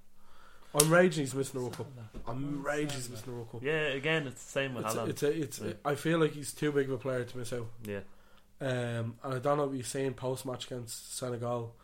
I'm 0.74 0.90
raging 0.90 1.22
he's 1.24 1.34
missing 1.34 1.54
the 1.60 1.60
World 1.64 1.76
Cup. 1.76 1.86
I'm 2.28 2.62
raging 2.62 2.90
he's 2.96 3.10
missing 3.10 3.26
the 3.26 3.32
World 3.32 3.50
Cup. 3.50 3.62
yeah, 3.62 3.88
again, 3.88 4.26
it's 4.26 4.44
the 4.44 4.50
same 4.50 4.74
with 4.74 4.84
It's, 4.86 4.94
Haaland. 4.94 5.08
it's, 5.08 5.22
a, 5.22 5.40
it's 5.42 5.58
Yeah. 5.60 5.72
I 5.84 5.94
feel 5.96 6.18
like 6.18 6.32
he's 6.32 6.52
too 6.52 6.70
big 6.72 6.86
of 6.86 6.92
a 6.92 6.98
player 6.98 7.24
to 7.24 7.38
miss 7.38 7.52
out. 7.52 7.66
yeah. 7.84 8.00
Um, 8.62 9.16
and 9.24 9.34
I 9.34 9.38
don't 9.38 9.56
know 9.56 9.66
what 9.66 9.74
you're 9.74 9.84
saying 9.84 10.14
post 10.14 10.44
match 10.44 10.66
against 10.66 11.16
Senegal, 11.16 11.74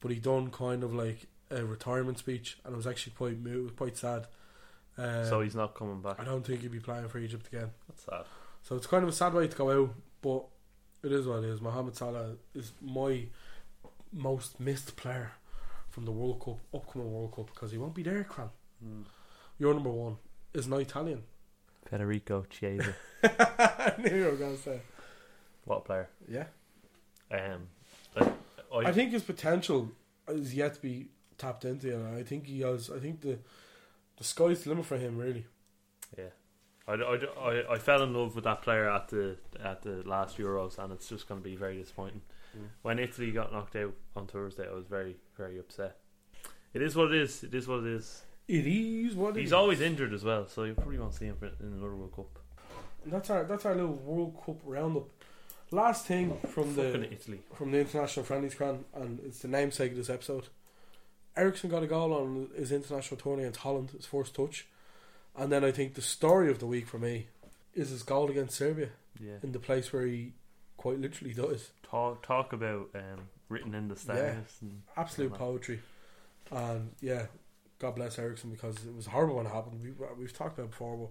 but 0.00 0.12
he 0.12 0.18
done 0.20 0.50
kind 0.50 0.84
of 0.84 0.94
like 0.94 1.26
a 1.50 1.64
retirement 1.64 2.18
speech, 2.18 2.58
and 2.64 2.72
it 2.74 2.76
was 2.76 2.86
actually 2.86 3.12
quite 3.18 3.38
mo- 3.40 3.50
it 3.50 3.62
was 3.62 3.72
quite 3.72 3.96
sad. 3.96 4.26
Um, 4.96 5.24
so 5.26 5.40
he's 5.40 5.56
not 5.56 5.74
coming 5.74 6.00
back. 6.00 6.20
I 6.20 6.24
don't 6.24 6.46
think 6.46 6.60
he'll 6.62 6.70
be 6.70 6.78
playing 6.78 7.08
for 7.08 7.18
Egypt 7.18 7.48
again. 7.48 7.70
That's 7.88 8.04
sad. 8.04 8.24
So 8.62 8.76
it's 8.76 8.86
kind 8.86 9.02
of 9.02 9.08
a 9.08 9.12
sad 9.12 9.34
way 9.34 9.48
to 9.48 9.56
go 9.56 9.70
out, 9.72 9.94
but 10.22 10.44
it 11.02 11.10
is 11.12 11.26
what 11.26 11.38
it 11.42 11.44
is. 11.46 11.60
Mohamed 11.60 11.96
Salah 11.96 12.36
is 12.54 12.70
my 12.80 13.24
most 14.12 14.60
missed 14.60 14.94
player 14.94 15.32
from 15.92 16.06
the 16.06 16.10
World 16.10 16.40
Cup, 16.40 16.58
upcoming 16.74 17.12
World 17.12 17.34
Cup, 17.36 17.50
because 17.52 17.70
he 17.70 17.78
won't 17.78 17.94
be 17.94 18.02
there, 18.02 18.24
Cran. 18.24 18.48
Your 19.58 19.74
number 19.74 19.90
one 19.90 20.16
is 20.54 20.66
an 20.66 20.72
Italian. 20.74 21.22
Federico 21.84 22.46
Chiesa. 22.48 22.94
I 23.22 23.92
knew 23.98 24.16
you 24.16 24.24
were 24.24 24.36
going 24.36 24.56
to 24.56 24.62
say. 24.62 24.80
what 25.64 25.76
a 25.76 25.80
player. 25.80 26.08
Yeah. 26.26 26.46
Um, 27.30 27.68
I, 28.16 28.32
I, 28.74 28.78
I 28.88 28.92
think 28.92 29.12
his 29.12 29.22
potential 29.22 29.90
is 30.28 30.54
yet 30.54 30.74
to 30.74 30.80
be 30.80 31.08
tapped 31.36 31.66
into. 31.66 31.94
And 31.94 32.16
I 32.16 32.22
think 32.22 32.46
he 32.46 32.60
has. 32.60 32.90
I 32.90 32.98
think 32.98 33.20
the 33.20 33.38
the 34.16 34.24
sky's 34.24 34.64
the 34.64 34.70
limit 34.70 34.86
for 34.86 34.96
him, 34.96 35.18
really. 35.18 35.46
Yeah, 36.16 36.30
I, 36.88 36.92
I, 36.94 37.18
I, 37.40 37.72
I 37.74 37.78
fell 37.78 38.02
in 38.02 38.14
love 38.14 38.34
with 38.34 38.44
that 38.44 38.62
player 38.62 38.88
at 38.90 39.08
the 39.08 39.36
at 39.62 39.82
the 39.82 40.02
last 40.06 40.38
Euros, 40.38 40.78
and 40.78 40.92
it's 40.92 41.08
just 41.08 41.28
going 41.28 41.40
to 41.40 41.44
be 41.44 41.56
very 41.56 41.76
disappointing. 41.76 42.22
Mm. 42.56 42.68
When 42.82 42.98
Italy 42.98 43.30
got 43.30 43.52
knocked 43.52 43.76
out 43.76 43.94
on 44.16 44.26
Thursday, 44.26 44.68
I 44.68 44.74
was 44.74 44.86
very 44.86 45.16
very 45.36 45.58
upset. 45.58 45.96
It 46.74 46.82
is 46.82 46.94
what 46.96 47.12
it 47.12 47.20
is. 47.20 47.42
It 47.44 47.54
is 47.54 47.66
what 47.68 47.80
it 47.80 47.86
is. 47.86 48.22
It 48.48 48.66
is 48.66 49.14
what 49.14 49.36
it 49.36 49.40
He's 49.40 49.48
is. 49.50 49.52
always 49.52 49.80
injured 49.80 50.12
as 50.12 50.24
well, 50.24 50.46
so 50.48 50.64
you 50.64 50.74
probably 50.74 50.98
won't 50.98 51.14
see 51.14 51.26
him 51.26 51.36
in 51.42 51.66
another 51.66 51.94
World 51.94 52.12
Cup. 52.14 52.38
That's 53.06 53.30
our 53.30 53.44
that's 53.44 53.64
our 53.66 53.74
little 53.74 53.94
World 53.94 54.40
Cup 54.44 54.56
roundup. 54.64 55.08
Last 55.70 56.06
thing 56.06 56.38
from 56.48 56.74
the 56.74 57.10
Italy. 57.10 57.40
from 57.54 57.70
the 57.72 57.78
international 57.78 58.24
friendlies, 58.26 58.54
Cran, 58.54 58.84
and 58.94 59.20
it's 59.24 59.38
the 59.38 59.48
namesake 59.48 59.92
of 59.92 59.96
this 59.96 60.10
episode. 60.10 60.48
Eriksen 61.36 61.70
got 61.70 61.82
a 61.82 61.86
goal 61.86 62.12
on 62.12 62.50
his 62.54 62.70
international 62.72 63.18
tourney 63.18 63.42
against 63.44 63.60
Holland, 63.60 63.90
his 63.92 64.04
first 64.04 64.34
touch, 64.34 64.66
and 65.36 65.50
then 65.50 65.64
I 65.64 65.70
think 65.72 65.94
the 65.94 66.02
story 66.02 66.50
of 66.50 66.58
the 66.58 66.66
week 66.66 66.86
for 66.86 66.98
me 66.98 67.28
is 67.74 67.88
his 67.88 68.02
goal 68.02 68.28
against 68.30 68.56
Serbia 68.56 68.90
Yeah. 69.18 69.36
in 69.42 69.52
the 69.52 69.58
place 69.58 69.92
where 69.94 70.04
he 70.04 70.34
quite 70.82 70.98
literally 71.00 71.32
does. 71.32 71.70
Talk 71.82 72.22
talk 72.26 72.52
about 72.52 72.90
um, 72.94 73.28
written 73.48 73.74
in 73.74 73.88
the 73.88 73.96
stars. 73.96 74.58
And 74.60 74.82
Absolute 74.96 75.32
poetry, 75.34 75.80
and 76.50 76.90
yeah, 77.00 77.26
God 77.78 77.94
bless 77.94 78.18
Eriksen 78.18 78.50
because 78.50 78.84
it 78.84 78.94
was 78.94 79.06
horrible 79.06 79.36
when 79.36 79.46
it 79.46 79.52
happened. 79.52 79.80
We, 79.82 79.92
we've 80.18 80.32
talked 80.32 80.58
about 80.58 80.64
it 80.66 80.70
before, 80.70 80.96
but 80.96 81.10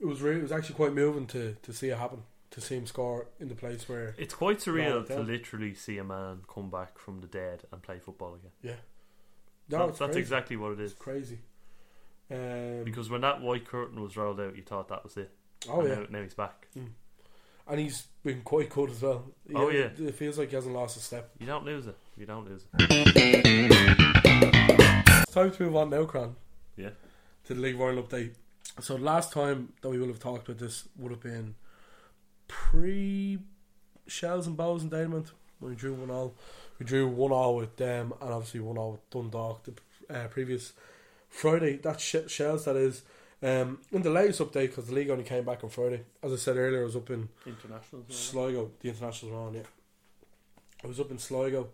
it 0.00 0.06
was 0.06 0.20
really, 0.22 0.38
it 0.38 0.42
was 0.42 0.52
actually 0.52 0.76
quite 0.76 0.92
moving 0.94 1.26
to, 1.28 1.56
to 1.62 1.72
see 1.72 1.88
it 1.88 1.98
happen, 1.98 2.22
to 2.52 2.60
see 2.60 2.76
him 2.76 2.86
score 2.86 3.26
in 3.40 3.48
the 3.48 3.54
place 3.54 3.88
where 3.88 4.14
It's 4.16 4.34
quite 4.34 4.58
surreal 4.58 5.06
to 5.08 5.18
literally 5.20 5.74
see 5.74 5.98
a 5.98 6.04
man 6.04 6.42
come 6.52 6.70
back 6.70 6.98
from 6.98 7.20
the 7.20 7.26
dead 7.26 7.64
and 7.72 7.82
play 7.82 7.98
football 7.98 8.34
again. 8.34 8.52
yeah, 8.62 8.80
no, 9.68 9.88
it's 9.88 9.98
that's 9.98 10.16
exactly 10.16 10.56
what 10.56 10.72
it 10.72 10.80
is. 10.80 10.92
It's 10.92 11.00
crazy. 11.00 11.40
Um, 12.30 12.84
Because 12.84 13.08
when 13.10 13.22
that 13.22 13.40
white 13.40 13.66
curtain 13.66 14.00
was 14.02 14.16
rolled 14.16 14.38
out, 14.40 14.54
you 14.56 14.62
thought 14.62 14.88
that 14.88 15.02
was 15.02 15.16
it. 15.16 15.30
oh 15.68 15.80
And 15.80 15.88
yeah, 15.88 15.94
now, 15.96 16.06
now 16.10 16.22
he's 16.22 16.34
back. 16.34 16.68
And 17.68 17.78
he's 17.80 18.06
been 18.24 18.40
quite 18.42 18.70
good 18.70 18.90
as 18.90 19.02
well. 19.02 19.26
Oh, 19.54 19.68
yeah. 19.68 19.90
it 19.98 20.14
feels 20.14 20.38
like 20.38 20.48
he 20.50 20.54
hasn't 20.56 20.74
lost 20.74 20.96
a 20.96 21.00
step. 21.00 21.30
You 21.38 21.46
don't 21.46 21.64
lose 21.66 21.86
it. 21.86 21.96
You 22.16 22.24
don't 22.26 22.46
lose 22.48 22.64
it. 22.78 22.88
It's 25.22 25.32
time 25.34 25.50
to 25.52 25.62
move 25.64 25.76
on 25.76 25.90
now, 25.90 26.04
Cran, 26.04 26.34
Yeah. 26.76 26.90
to 27.44 27.54
the 27.54 27.60
League 27.60 27.76
World 27.76 28.08
update. 28.08 28.34
So 28.80 28.96
last 28.96 29.32
time 29.32 29.72
that 29.82 29.90
we 29.90 29.98
will 29.98 30.06
have 30.08 30.18
talked 30.20 30.48
about 30.48 30.58
this 30.60 30.88
would 30.96 31.10
have 31.10 31.20
been 31.20 31.56
pre 32.46 33.38
Shels 34.06 34.46
and 34.46 34.56
Bohs 34.56 34.80
and 34.82 34.90
Diamond. 34.90 35.30
We 35.60 35.74
drew 35.74 35.92
one 35.94 36.10
all. 36.10 36.34
We 36.78 36.86
drew 36.86 37.06
one 37.08 37.32
all 37.32 37.56
with 37.56 37.76
them, 37.76 38.12
and 38.20 38.32
obviously 38.32 38.60
one 38.60 38.78
all 38.78 38.92
with 38.92 39.10
Dundalk 39.10 39.64
the 39.64 39.74
uh, 40.14 40.28
previous 40.28 40.72
Friday. 41.28 41.76
That's 41.82 42.02
sh- 42.02 42.28
Shels. 42.28 42.64
That 42.64 42.76
is. 42.76 43.02
Um, 43.40 43.78
in 43.92 44.02
the 44.02 44.10
latest 44.10 44.40
update, 44.40 44.68
because 44.68 44.86
the 44.86 44.94
league 44.94 45.10
only 45.10 45.24
came 45.24 45.44
back 45.44 45.62
on 45.62 45.70
Friday. 45.70 46.02
As 46.22 46.32
I 46.32 46.36
said 46.36 46.56
earlier, 46.56 46.80
I 46.80 46.84
was 46.84 46.96
up 46.96 47.10
in 47.10 47.28
International. 47.46 48.04
Sligo, 48.08 48.72
the 48.80 48.88
internationals 48.88 49.32
were 49.32 49.40
on, 49.40 49.54
yeah. 49.54 49.62
I 50.82 50.86
was 50.86 50.98
up 50.98 51.10
in 51.10 51.18
Sligo. 51.18 51.68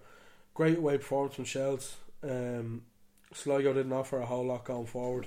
Great 0.53 0.79
away 0.79 0.99
performance 0.99 1.35
from 1.35 1.45
Shels. 1.45 1.97
Um, 2.23 2.83
Sligo 3.33 3.73
didn't 3.73 3.93
offer 3.93 4.19
a 4.19 4.27
whole 4.27 4.45
lot 4.45 4.65
going 4.65 4.87
forward. 4.87 5.27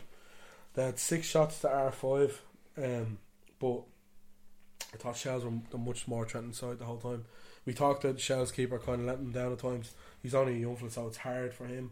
They 0.74 0.86
had 0.86 1.00
six 1.00 1.28
shots 1.28 1.60
to 1.62 1.68
R5, 1.68 2.34
um, 2.78 3.18
but 3.60 3.82
I 4.94 4.98
thought 4.98 5.18
Shels 5.18 5.44
were 5.44 5.54
the 5.72 5.78
much 5.78 6.08
more 6.08 6.26
threatening 6.26 6.54
side 6.54 6.80
the 6.80 6.86
whole 6.86 6.98
time. 6.98 7.26
We 7.66 7.74
talked 7.74 8.04
the 8.04 8.18
Shels 8.18 8.52
keeper 8.52 8.80
kind 8.80 9.02
of 9.02 9.08
letting 9.08 9.32
them 9.32 9.34
down 9.34 9.52
at 9.52 9.60
times. 9.60 9.94
He's 10.22 10.36
only 10.36 10.54
a 10.56 10.60
young 10.60 10.76
fella, 10.76 10.92
so 10.92 11.08
it's 11.08 11.18
hard 11.18 11.54
for 11.54 11.66
him. 11.66 11.92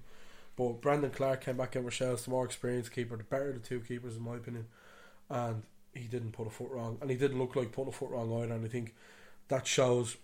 But 0.56 0.82
Brendan 0.82 1.12
Clarke 1.12 1.42
came 1.42 1.58
back 1.58 1.76
in 1.76 1.84
for 1.84 1.92
Shels, 1.92 2.24
the 2.24 2.32
more 2.32 2.46
experienced 2.46 2.94
keeper, 2.94 3.18
the 3.18 3.24
better 3.24 3.50
of 3.50 3.62
the 3.62 3.68
two 3.68 3.82
keepers, 3.82 4.16
in 4.16 4.24
my 4.24 4.36
opinion. 4.36 4.68
And 5.30 5.64
he 5.94 6.08
didn't 6.08 6.32
put 6.32 6.48
a 6.48 6.50
foot 6.50 6.72
wrong, 6.72 6.98
and 7.02 7.10
he 7.10 7.18
didn't 7.18 7.40
look 7.40 7.56
like 7.56 7.72
putting 7.72 7.90
a 7.90 7.96
foot 7.96 8.12
wrong 8.12 8.32
either. 8.42 8.54
And 8.54 8.66
I 8.66 8.70
think 8.70 8.94
that 9.50 9.68
shows 9.68 10.18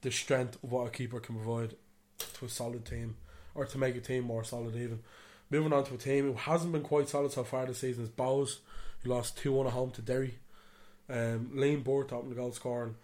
the 0.00 0.10
strength 0.10 0.62
of 0.62 0.72
what 0.72 0.86
a 0.86 0.90
keeper 0.90 1.20
can 1.20 1.36
provide 1.36 1.74
to 2.18 2.44
a 2.46 2.48
solid 2.48 2.86
team, 2.86 3.16
or 3.54 3.66
to 3.66 3.78
make 3.78 3.96
a 3.96 4.00
team 4.00 4.24
more 4.24 4.44
solid. 4.44 4.74
Even 4.76 5.00
moving 5.50 5.72
on 5.72 5.84
to 5.84 5.94
a 5.94 5.98
team 5.98 6.24
who 6.24 6.34
hasn't 6.34 6.72
been 6.72 6.82
quite 6.82 7.08
solid 7.08 7.32
so 7.32 7.44
far 7.44 7.66
this 7.66 7.78
season 7.78 8.04
is 8.04 8.10
Bohs, 8.10 8.58
who 9.02 9.10
lost 9.10 9.36
two 9.36 9.52
one 9.52 9.66
at 9.66 9.72
home 9.72 9.90
to 9.92 10.02
Derry. 10.02 10.38
Um, 11.10 11.50
Liam 11.54 11.84
Burt 11.84 12.12
opened 12.12 12.32
the 12.32 12.36
goal 12.36 12.52
scoring, 12.52 12.94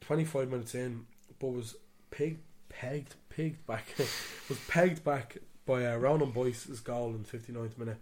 twenty 0.00 0.24
five 0.24 0.50
minutes 0.50 0.74
in, 0.74 1.06
but 1.38 1.48
was 1.48 1.76
pegged, 2.10 2.40
pegged, 2.68 3.14
pegged 3.30 3.64
back, 3.66 3.86
was 4.48 4.58
pegged 4.66 5.04
back 5.04 5.36
by 5.66 5.86
uh, 5.86 5.96
Ronan 5.96 6.30
Boyce's 6.30 6.80
goal 6.80 7.10
in 7.10 7.22
the 7.22 7.28
59th 7.38 7.78
minute 7.78 7.98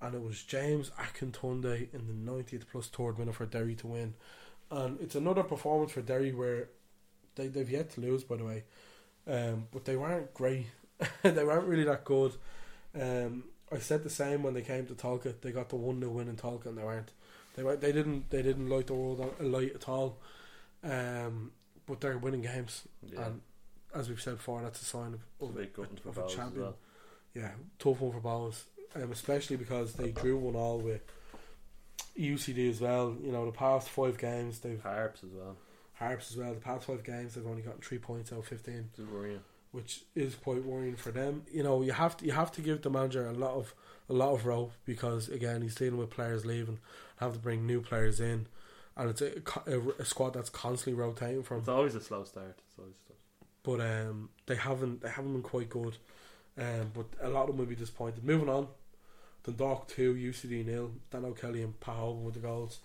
and 0.00 0.14
it 0.14 0.22
was 0.22 0.42
James 0.42 0.90
Akintunde 0.98 1.88
in 1.94 2.06
the 2.06 2.32
90th 2.32 2.64
plus 2.70 2.88
third 2.88 3.18
minute 3.18 3.34
for 3.34 3.46
Derry 3.46 3.74
to 3.76 3.86
win. 3.86 4.14
And 4.70 5.00
it's 5.00 5.14
another 5.14 5.42
performance 5.42 5.92
for 5.92 6.02
Derry 6.02 6.32
where 6.32 6.68
they, 7.34 7.46
they've 7.48 7.70
yet 7.70 7.90
to 7.92 8.00
lose, 8.02 8.22
by 8.24 8.36
the 8.36 8.44
way. 8.44 8.64
um, 9.26 9.68
but 9.72 9.84
they 9.86 9.96
weren't 9.96 10.34
great. 10.34 10.66
they 11.22 11.44
weren't 11.44 11.66
really 11.66 11.84
that 11.84 12.04
good. 12.04 12.34
Um, 13.00 13.44
I 13.72 13.78
said 13.78 14.02
the 14.04 14.10
same 14.10 14.42
when 14.42 14.52
they 14.54 14.62
came 14.62 14.86
to 14.86 14.94
Tolka. 14.94 15.34
They 15.40 15.50
got 15.50 15.70
the 15.70 15.76
one 15.76 15.98
0 16.00 16.12
win 16.12 16.28
in 16.28 16.36
Tolka, 16.36 16.66
and 16.66 16.76
they 16.78 16.84
weren't. 16.84 17.12
They 17.54 17.62
were, 17.62 17.76
They 17.76 17.92
didn't. 17.92 18.28
They 18.30 18.42
didn't 18.42 18.68
light 18.68 18.86
the 18.88 18.94
world 18.94 19.20
on, 19.40 19.50
light 19.52 19.74
at 19.74 19.88
all. 19.88 20.18
Um, 20.84 21.52
but 21.86 22.00
they're 22.00 22.18
winning 22.18 22.42
games, 22.42 22.82
Yeah. 23.02 23.26
and 23.26 23.40
as 23.94 24.08
we've 24.08 24.20
said 24.20 24.36
before, 24.36 24.60
that's 24.62 24.82
a 24.82 24.84
sign 24.84 25.14
of, 25.14 25.20
a 25.40 25.44
of, 25.44 25.54
for 26.02 26.08
of 26.10 26.18
a 26.18 26.28
champion. 26.28 26.62
well. 26.64 26.76
Yeah, 27.36 27.50
tough 27.78 28.00
one 28.00 28.12
for 28.12 28.20
Bohs, 28.20 28.62
um, 28.94 29.12
especially 29.12 29.56
because 29.56 29.92
they 29.94 30.10
drew 30.10 30.36
one 30.38 30.56
all 30.56 30.78
with 30.78 31.02
UCD 32.18 32.70
as 32.70 32.80
well. 32.80 33.14
You 33.22 33.32
know, 33.32 33.44
the 33.46 33.52
past 33.52 33.88
five 33.88 34.18
games 34.18 34.60
they've 34.60 34.80
Harps 34.82 35.22
as 35.24 35.30
well. 35.30 35.56
Harps 35.94 36.30
as 36.30 36.36
well. 36.36 36.54
The 36.54 36.60
past 36.60 36.86
five 36.86 37.04
games 37.04 37.34
they've 37.34 37.46
only 37.46 37.62
gotten 37.62 37.80
three 37.80 37.98
points 37.98 38.32
out 38.32 38.40
of 38.40 38.46
fifteen, 38.46 38.88
It's 38.98 39.08
worrying. 39.10 39.40
which 39.72 40.02
is 40.14 40.34
quite 40.34 40.64
worrying 40.64 40.96
for 40.96 41.10
them. 41.10 41.42
You 41.52 41.62
know, 41.62 41.82
you 41.82 41.92
have 41.92 42.16
to 42.18 42.24
you 42.24 42.32
have 42.32 42.52
to 42.52 42.60
give 42.62 42.82
the 42.82 42.90
manager 42.90 43.26
a 43.28 43.32
lot 43.32 43.54
of 43.54 43.74
a 44.08 44.12
lot 44.12 44.32
of 44.32 44.46
rope 44.46 44.72
because 44.84 45.28
again 45.28 45.62
he's 45.62 45.74
dealing 45.74 45.98
with 45.98 46.10
players 46.10 46.46
leaving, 46.46 46.78
have 47.18 47.32
to 47.34 47.38
bring 47.38 47.66
new 47.66 47.80
players 47.82 48.20
in, 48.20 48.46
and 48.96 49.10
it's 49.10 49.20
a, 49.20 49.42
a, 49.66 49.80
a 49.98 50.04
squad 50.04 50.32
that's 50.34 50.48
constantly 50.50 50.94
rotating 51.00 51.42
from. 51.42 51.58
It's 51.58 51.68
always 51.68 51.94
a 51.94 52.00
slow 52.00 52.24
start. 52.24 52.58
It's 52.68 52.78
always 52.78 52.94
tough. 53.06 53.16
but 53.62 53.80
um, 53.80 54.30
they 54.46 54.56
haven't 54.56 55.02
they 55.02 55.10
haven't 55.10 55.32
been 55.32 55.42
quite 55.42 55.68
good. 55.68 55.96
Um, 56.58 56.90
but 56.94 57.06
a 57.20 57.28
lot 57.28 57.42
of 57.42 57.48
them 57.48 57.58
will 57.58 57.66
be 57.66 57.74
disappointed. 57.76 58.24
Moving 58.24 58.48
on, 58.48 58.68
Dundalk 59.44 59.88
two, 59.88 60.14
UCD 60.14 60.64
nil. 60.64 60.90
Dan 61.10 61.24
O'Kelly 61.24 61.62
and 61.62 61.78
Hoban 61.80 62.22
with 62.22 62.34
the 62.34 62.40
goals. 62.40 62.78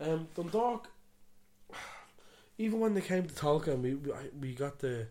Um, 0.00 0.28
Dundalk, 0.34 0.88
even 2.58 2.80
when 2.80 2.94
they 2.94 3.00
came 3.00 3.26
to 3.26 3.34
Tolka, 3.34 3.68
and 3.68 3.82
we 3.82 3.94
we- 3.94 4.12
we 4.40 4.54
got 4.54 4.78
the, 4.78 5.06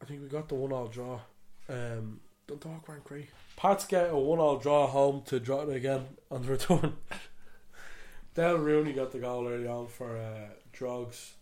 I 0.00 0.04
think 0.04 0.22
we 0.22 0.28
got 0.28 0.48
the 0.48 0.54
one 0.54 0.72
all 0.72 0.86
draw. 0.88 1.20
Um, 1.68 2.20
Dundalk 2.46 2.86
weren't 2.88 3.04
great. 3.04 3.28
Pats 3.56 3.84
get 3.84 4.10
a 4.10 4.16
one 4.16 4.38
all 4.38 4.56
draw 4.56 4.86
home 4.86 5.22
to 5.26 5.38
draw 5.40 5.62
it 5.62 5.74
again 5.74 6.06
on 6.30 6.42
the 6.42 6.48
return. 6.48 6.96
Dayle 8.34 8.58
Rooney 8.58 8.92
got 8.92 9.12
the 9.12 9.18
goal 9.18 9.46
early 9.46 9.66
on 9.66 9.88
for 9.88 10.16
uh, 10.16 10.48
drugs. 10.72 11.34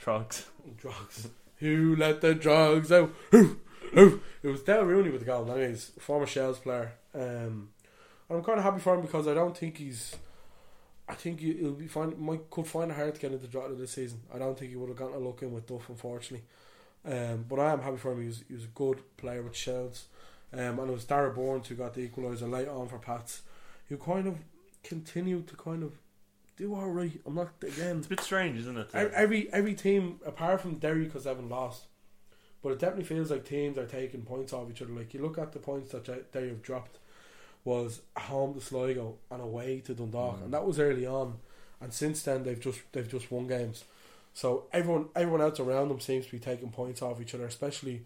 Drugs. 0.00 0.46
Drugs. 0.76 1.28
Who 1.56 1.96
let 1.96 2.20
the 2.20 2.34
drugs 2.34 2.92
out? 2.92 3.12
Who? 3.32 3.58
It 3.92 4.48
was 4.48 4.62
Dayle 4.62 4.84
Rooney 4.84 5.10
with 5.10 5.20
the 5.20 5.26
goal. 5.26 5.50
Anyways, 5.50 5.92
former 5.98 6.26
Shels 6.26 6.58
player. 6.58 6.92
Um, 7.14 7.70
I'm 8.30 8.44
kind 8.44 8.58
of 8.58 8.64
happy 8.64 8.80
for 8.80 8.94
him 8.94 9.02
because 9.02 9.26
I 9.26 9.34
don't 9.34 9.56
think 9.56 9.78
he's. 9.78 10.16
I 11.08 11.14
think 11.14 11.40
he, 11.40 11.54
he'll 11.54 11.72
be 11.72 11.88
fine. 11.88 12.14
Might 12.18 12.50
could 12.50 12.66
find 12.66 12.90
it 12.90 12.94
hard 12.94 13.14
to 13.14 13.20
get 13.20 13.32
into 13.32 13.46
Drogheda 13.46 13.74
this 13.74 13.92
season. 13.92 14.20
I 14.32 14.38
don't 14.38 14.58
think 14.58 14.70
he 14.70 14.76
would 14.76 14.90
have 14.90 14.98
gotten 14.98 15.16
a 15.16 15.18
look 15.18 15.42
in 15.42 15.52
with 15.52 15.66
Duff, 15.66 15.88
unfortunately. 15.88 16.46
Um, 17.04 17.46
but 17.48 17.58
I 17.58 17.72
am 17.72 17.80
happy 17.80 17.96
for 17.96 18.12
him. 18.12 18.20
He 18.20 18.26
was 18.26 18.44
he 18.46 18.54
was 18.54 18.64
a 18.64 18.68
good 18.68 19.00
player 19.16 19.42
with 19.42 19.56
Shels. 19.56 20.06
Um, 20.52 20.78
and 20.78 20.90
it 20.90 20.92
was 20.92 21.04
Dara 21.04 21.30
Bourne 21.30 21.62
who 21.62 21.74
got 21.74 21.94
the 21.94 22.08
equaliser 22.08 22.50
late 22.50 22.68
on 22.68 22.88
for 22.88 22.98
Pats, 22.98 23.42
who 23.88 23.98
kind 23.98 24.26
of 24.26 24.38
continued 24.82 25.46
to 25.48 25.56
kind 25.56 25.82
of 25.82 25.98
do 26.56 26.74
all 26.74 26.88
right. 26.88 27.20
I'm 27.26 27.34
not 27.34 27.50
again. 27.62 27.98
It's 27.98 28.06
a 28.06 28.10
bit 28.10 28.20
strange, 28.20 28.58
isn't 28.60 28.76
it? 28.76 28.88
Every 28.94 29.14
every, 29.14 29.52
every 29.52 29.74
team 29.74 30.20
apart 30.24 30.60
from 30.60 30.76
Derry 30.76 31.04
because 31.04 31.24
they 31.24 31.30
haven't 31.30 31.50
lost, 31.50 31.86
but 32.62 32.70
it 32.72 32.78
definitely 32.78 33.04
feels 33.04 33.30
like 33.30 33.44
teams 33.44 33.78
are 33.78 33.86
taking 33.86 34.22
points 34.22 34.52
off 34.52 34.70
each 34.70 34.82
other. 34.82 34.92
Like 34.92 35.14
you 35.14 35.22
look 35.22 35.38
at 35.38 35.52
the 35.52 35.58
points 35.58 35.92
that 35.92 36.32
they 36.32 36.48
have 36.48 36.62
dropped, 36.62 36.98
was 37.64 38.00
home 38.16 38.54
to 38.54 38.60
Sligo 38.60 39.16
and 39.30 39.42
away 39.42 39.80
to 39.80 39.94
Dundalk, 39.94 40.38
Mm. 40.40 40.44
and 40.44 40.54
that 40.54 40.66
was 40.66 40.78
early 40.78 41.06
on. 41.06 41.38
And 41.80 41.92
since 41.92 42.22
then 42.22 42.42
they've 42.44 42.58
just 42.60 42.80
they've 42.92 43.08
just 43.08 43.30
won 43.30 43.46
games. 43.46 43.84
So 44.34 44.64
everyone 44.72 45.06
everyone 45.14 45.40
else 45.42 45.60
around 45.60 45.88
them 45.88 46.00
seems 46.00 46.26
to 46.26 46.32
be 46.32 46.38
taking 46.38 46.70
points 46.70 47.02
off 47.02 47.20
each 47.20 47.34
other, 47.34 47.46
especially 47.46 48.02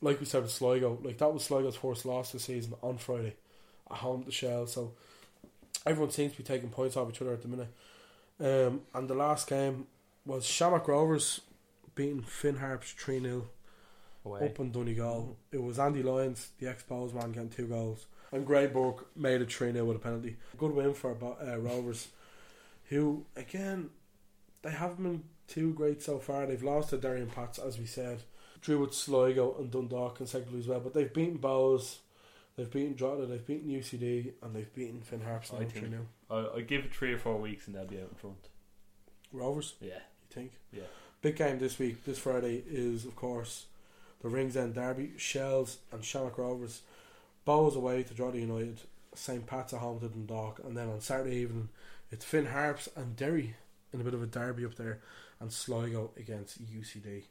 like 0.00 0.18
we 0.20 0.26
said 0.26 0.42
with 0.42 0.50
Sligo. 0.52 0.98
Like 1.02 1.18
that 1.18 1.32
was 1.32 1.44
Sligo's 1.44 1.76
first 1.76 2.04
loss 2.06 2.32
this 2.32 2.44
season 2.44 2.74
on 2.82 2.98
Friday, 2.98 3.34
at 3.90 3.98
home 3.98 4.22
to 4.24 4.30
Shels. 4.30 4.72
So 4.72 4.92
everyone 5.84 6.10
seems 6.10 6.32
to 6.32 6.38
be 6.38 6.44
taking 6.44 6.70
points 6.70 6.96
off 6.96 7.08
each 7.10 7.20
other 7.22 7.32
at 7.32 7.42
the 7.42 7.48
minute. 7.48 7.68
Um, 8.40 8.80
and 8.94 9.08
the 9.08 9.14
last 9.14 9.46
game 9.48 9.86
was 10.24 10.44
Shamrock 10.46 10.88
Rovers 10.88 11.40
beating 11.94 12.22
Finn 12.22 12.56
Harps 12.56 12.92
3 12.92 13.20
0 13.20 13.46
Away. 14.24 14.46
up 14.46 14.58
in 14.60 14.70
Donegal. 14.70 15.36
It 15.50 15.62
was 15.62 15.78
Andy 15.78 16.02
Lyons, 16.02 16.50
the 16.58 16.68
ex 16.68 16.84
Bohs 16.88 17.12
man, 17.12 17.32
getting 17.32 17.50
two 17.50 17.66
goals. 17.66 18.06
And 18.30 18.46
Gray 18.46 18.66
Burke 18.66 19.14
made 19.16 19.42
it 19.42 19.52
3 19.52 19.72
0 19.72 19.84
with 19.84 19.96
a 19.96 20.00
penalty. 20.00 20.36
Good 20.56 20.72
win 20.72 20.94
for 20.94 21.10
uh, 21.12 21.56
Rovers, 21.56 22.08
who, 22.88 23.26
again, 23.36 23.90
they 24.62 24.70
haven't 24.70 25.02
been 25.02 25.24
too 25.48 25.74
great 25.74 26.02
so 26.02 26.18
far. 26.18 26.46
They've 26.46 26.62
lost 26.62 26.90
to 26.90 26.96
Derry 26.96 27.20
and 27.20 27.30
Pats, 27.32 27.58
as 27.58 27.78
we 27.78 27.84
said. 27.84 28.22
Drew 28.62 28.78
with 28.78 28.94
Sligo 28.94 29.56
and 29.58 29.70
Dundalk 29.70 30.16
consecutively 30.16 30.60
as 30.60 30.68
well. 30.68 30.80
But 30.80 30.94
they've 30.94 31.12
beaten 31.12 31.38
Bohs, 31.38 31.96
they've 32.56 32.70
beaten 32.70 32.94
Drogheda, 32.94 33.26
they've 33.26 33.46
beaten 33.46 33.68
UCD, 33.68 34.32
and 34.42 34.54
they've 34.54 34.72
beaten 34.72 35.02
Finn 35.02 35.20
Harps 35.20 35.52
now 35.52 35.58
I 35.58 35.64
3 35.64 35.80
think 35.80 35.90
0. 35.90 36.06
I, 36.30 36.58
I 36.58 36.60
give 36.62 36.84
it 36.84 36.94
three 36.94 37.12
or 37.12 37.18
four 37.18 37.36
weeks 37.36 37.66
and 37.66 37.76
they'll 37.76 37.84
be 37.84 37.98
out 37.98 38.08
in 38.10 38.16
front. 38.16 38.48
Rovers? 39.32 39.74
Yeah. 39.80 39.94
You 39.94 40.30
think? 40.30 40.52
Yeah. 40.72 40.84
Big 41.20 41.36
game 41.36 41.58
this 41.58 41.78
week, 41.78 42.04
this 42.04 42.18
Friday, 42.18 42.62
is 42.66 43.04
of 43.04 43.16
course 43.16 43.66
the 44.22 44.28
Ringsend 44.28 44.74
Derby, 44.74 45.12
Shels 45.16 45.78
and 45.92 46.04
Shamrock 46.04 46.38
Rovers. 46.38 46.82
Bohs 47.46 47.74
away 47.74 48.04
to 48.04 48.14
Drogheda 48.14 48.38
United, 48.38 48.80
St. 49.14 49.46
Pat's 49.46 49.72
at 49.72 49.80
home 49.80 49.98
to 50.00 50.08
Dundalk, 50.08 50.60
and 50.64 50.76
then 50.76 50.88
on 50.88 51.00
Saturday 51.00 51.36
evening 51.36 51.68
it's 52.10 52.24
Finn 52.24 52.46
Harps 52.46 52.88
and 52.94 53.16
Derry 53.16 53.56
in 53.92 54.00
a 54.00 54.04
bit 54.04 54.14
of 54.14 54.22
a 54.22 54.26
derby 54.26 54.64
up 54.64 54.76
there, 54.76 55.00
and 55.40 55.52
Sligo 55.52 56.10
against 56.16 56.64
UCD. 56.64 57.24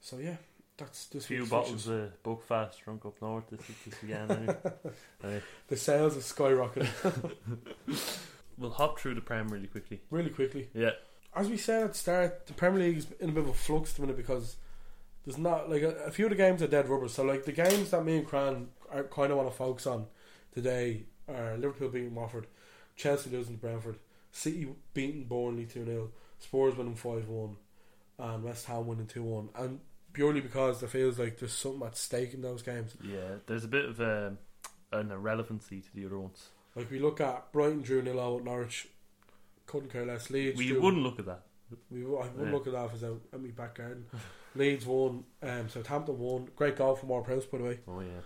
So 0.00 0.16
yeah, 0.18 0.36
that's 0.76 1.06
this 1.06 1.24
A 1.24 1.28
few 1.28 1.46
bottles 1.46 1.86
of 1.88 2.10
Buckfast 2.24 2.82
drunk 2.82 3.04
up 3.06 3.20
north 3.20 3.44
this, 3.50 3.60
this 3.84 4.02
weekend. 4.02 4.30
Anyway. 4.30 4.56
Anyway, 5.22 5.42
The 5.68 5.76
sales 5.76 6.16
are 6.16 6.20
skyrocketing. 6.20 7.32
we'll 8.58 8.70
hop 8.70 8.98
through 8.98 9.14
the 9.14 9.20
Prem 9.20 9.48
really 9.48 9.66
quickly. 9.66 10.00
really 10.10 10.30
quickly. 10.30 10.68
Yeah. 10.74 10.90
As 11.34 11.48
we 11.48 11.56
said 11.56 11.82
at 11.84 11.92
the 11.92 11.98
start, 11.98 12.46
the 12.46 12.54
Premier 12.54 12.80
League's 12.80 13.06
in 13.20 13.28
a 13.28 13.32
bit 13.32 13.44
of 13.44 13.50
a 13.50 13.54
flux 13.54 13.90
at 13.90 13.96
the 13.96 14.02
minute 14.02 14.16
because 14.16 14.56
there's 15.26 15.38
not 15.38 15.68
like 15.68 15.82
a, 15.82 15.90
a 16.06 16.10
few 16.10 16.26
of 16.26 16.30
the 16.30 16.36
games 16.36 16.62
are 16.62 16.68
dead 16.68 16.88
rubber. 16.88 17.08
So 17.08 17.24
like 17.24 17.44
the 17.44 17.52
games 17.52 17.90
that 17.90 18.04
me 18.04 18.18
and 18.18 18.26
Cran 18.26 18.68
are 18.90 19.04
kind 19.04 19.32
of 19.32 19.36
want 19.38 19.50
to 19.50 19.56
focus 19.56 19.86
on 19.86 20.06
today 20.54 21.02
are 21.28 21.56
Liverpool 21.56 21.88
beating 21.88 22.14
Watford, 22.14 22.46
Chelsea 22.94 23.30
losing 23.30 23.56
to 23.56 23.60
Brentford, 23.60 23.98
City 24.30 24.68
beating 24.94 25.24
Burnley 25.24 25.66
two 25.66 25.84
0 25.84 26.10
Spurs 26.38 26.76
winning 26.76 26.94
five 26.94 27.28
one, 27.28 27.56
and 28.18 28.44
West 28.44 28.66
Ham 28.66 28.86
winning 28.86 29.06
two 29.06 29.24
one. 29.24 29.48
And 29.56 29.80
purely 30.12 30.40
because 30.40 30.82
it 30.82 30.90
feels 30.90 31.18
like 31.18 31.38
there's 31.38 31.52
something 31.52 31.86
at 31.86 31.96
stake 31.96 32.32
in 32.32 32.42
those 32.42 32.62
games. 32.62 32.94
Yeah, 33.02 33.36
there's 33.46 33.64
a 33.64 33.68
bit 33.68 33.84
of 33.86 34.00
um, 34.00 34.38
an 34.92 35.10
irrelevancy 35.10 35.80
to 35.80 35.94
the 35.94 36.06
other 36.06 36.18
ones. 36.18 36.50
Like 36.76 36.90
we 36.90 37.00
look 37.00 37.20
at 37.20 37.50
Brighton 37.52 37.82
drew 37.82 38.02
nil 38.02 38.20
out 38.20 38.38
at 38.38 38.44
Norwich, 38.44 38.88
couldn't 39.66 39.90
care 39.90 40.06
less. 40.06 40.30
Leeds, 40.30 40.56
We 40.56 40.72
wouldn't 40.72 41.02
look 41.02 41.18
at 41.18 41.26
that. 41.26 41.42
We 41.90 42.02
I 42.04 42.06
wouldn't 42.06 42.46
Yeah. 42.46 42.52
look 42.52 42.66
at 42.66 42.72
that 42.74 42.92
as 42.94 43.04
out 43.04 43.20
at 43.32 43.40
my 43.42 43.48
back 43.50 43.76
garden. 43.76 44.06
Leeds 44.54 44.86
won, 44.86 45.24
um, 45.42 45.68
Southampton 45.68 46.18
won. 46.18 46.48
Great 46.56 46.76
goal 46.76 46.94
from 46.96 47.08
Ward 47.10 47.24
Prowse, 47.24 47.46
by 47.46 47.58
the 47.58 47.64
way. 47.64 47.80
Oh 47.88 48.00
yeah. 48.00 48.20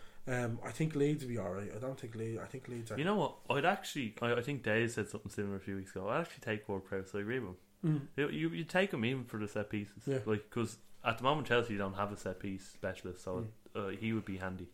Um, 0.45 0.59
I 0.65 0.71
think 0.71 0.95
Leeds 0.95 1.25
will 1.25 1.31
be 1.31 1.39
alright. 1.39 1.71
I 1.75 1.79
don't 1.79 1.99
think 1.99 2.15
Leeds. 2.15 2.39
I 2.43 2.47
think 2.47 2.69
Leeds 2.69 2.93
are. 2.93 2.99
You 2.99 3.05
know 3.05 3.17
what? 3.17 3.37
I'd 3.49 3.65
actually. 3.65 4.15
I, 4.23 4.35
I 4.35 4.43
think 4.43 4.63
Dave 4.63 4.91
said 4.91 5.09
something 5.09 5.31
similar 5.31 5.57
a 5.57 5.61
few 5.61 5.77
weeks 5.77 5.91
ago. 5.91 6.09
I'd 6.09 6.21
actually 6.21 6.43
take 6.45 6.69
Ward 6.69 6.85
Prowse. 6.85 7.15
I 7.15 7.21
agree 7.21 7.41
with 7.41 7.51
him. 7.83 8.09
Mm. 8.19 8.33
You, 8.33 8.51
you 8.51 8.65
take 8.65 8.93
him 8.93 9.05
even 9.07 9.25
for 9.25 9.39
the 9.39 9.49
set 9.49 9.71
pieces. 9.71 10.03
Yeah. 10.07 10.19
Like 10.27 10.49
because 10.51 10.77
at 11.05 11.17
the 11.19 11.25
moment 11.25 11.49
Chelsea 11.49 11.77
don't 11.79 11.95
have 11.95 12.13
a 12.13 12.17
set 12.17 12.39
piece 12.39 12.69
specialist, 12.69 13.25
so 13.25 13.47
uh, 13.75 13.89
he 13.89 14.13
would 14.13 14.27
be 14.27 14.37
handy. 14.37 14.69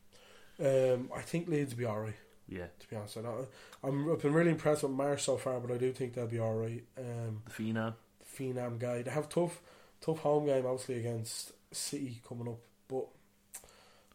Um, 0.58 1.10
I 1.14 1.20
think 1.22 1.48
Leeds 1.48 1.72
will 1.74 1.78
be 1.78 1.86
alright. 1.86 2.14
Yeah. 2.48 2.66
To 2.80 2.88
be 2.88 2.96
honest, 2.96 3.16
I 3.18 3.22
don't, 3.22 3.48
I'm, 3.82 4.10
I've 4.12 4.20
been 4.22 4.32
really 4.32 4.50
impressed 4.50 4.82
with 4.82 4.92
Marsh 4.92 5.22
so 5.24 5.36
far, 5.36 5.60
but 5.60 5.72
I 5.72 5.78
do 5.78 5.92
think 5.92 6.14
they'll 6.14 6.26
be 6.26 6.40
alright. 6.40 6.84
Um, 6.98 7.42
The 7.44 7.50
Phenom. 7.50 7.94
Phenom 8.36 8.78
guy. 8.78 9.02
They 9.02 9.10
have 9.10 9.28
tough, 9.28 9.60
tough 10.00 10.18
home 10.20 10.46
game 10.46 10.66
obviously 10.66 10.98
against 10.98 11.52
City 11.72 12.20
coming 12.28 12.48
up, 12.48 12.58
but 12.88 13.06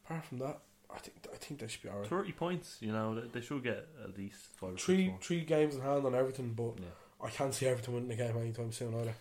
apart 0.05 0.25
from 0.25 0.39
that, 0.39 0.59
I 0.93 0.97
think 0.99 1.15
I 1.33 1.37
think 1.37 1.59
they 1.59 1.67
should 1.67 1.83
be 1.83 1.89
alright. 1.89 2.07
Thirty 2.07 2.31
points. 2.31 2.77
You 2.81 2.91
know 2.91 3.15
they, 3.19 3.27
they 3.27 3.41
should 3.41 3.63
get 3.63 3.87
at 4.03 4.17
least 4.17 4.37
five. 4.57 4.71
Or 4.73 4.77
six 4.77 4.83
Three 4.85 5.13
three 5.21 5.41
games 5.41 5.75
in 5.75 5.81
hand 5.81 6.05
on 6.05 6.15
Everton, 6.15 6.53
but 6.53 6.73
Yeah. 6.77 6.85
I 7.25 7.29
can't 7.29 7.53
see 7.53 7.67
Everton 7.67 7.93
winning 7.93 8.09
the 8.09 8.15
game 8.15 8.35
anytime 8.37 8.71
soon 8.71 8.95
either. 8.95 9.13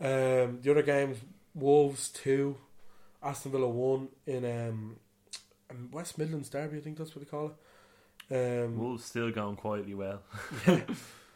Um, 0.00 0.60
the 0.62 0.70
other 0.70 0.82
games, 0.82 1.18
Wolves 1.54 2.08
two, 2.10 2.56
Aston 3.22 3.50
Villa 3.52 3.68
one 3.68 4.08
in 4.26 4.44
um, 4.44 4.96
West 5.90 6.18
Midlands 6.18 6.48
Derby. 6.50 6.76
I 6.78 6.80
think 6.80 6.98
that's 6.98 7.16
what 7.16 7.24
they 7.24 7.30
call 7.30 7.52
it. 8.30 8.64
Um, 8.64 8.78
Wolves 8.78 9.04
still 9.06 9.30
going 9.30 9.56
quietly 9.56 9.94
well. 9.94 10.20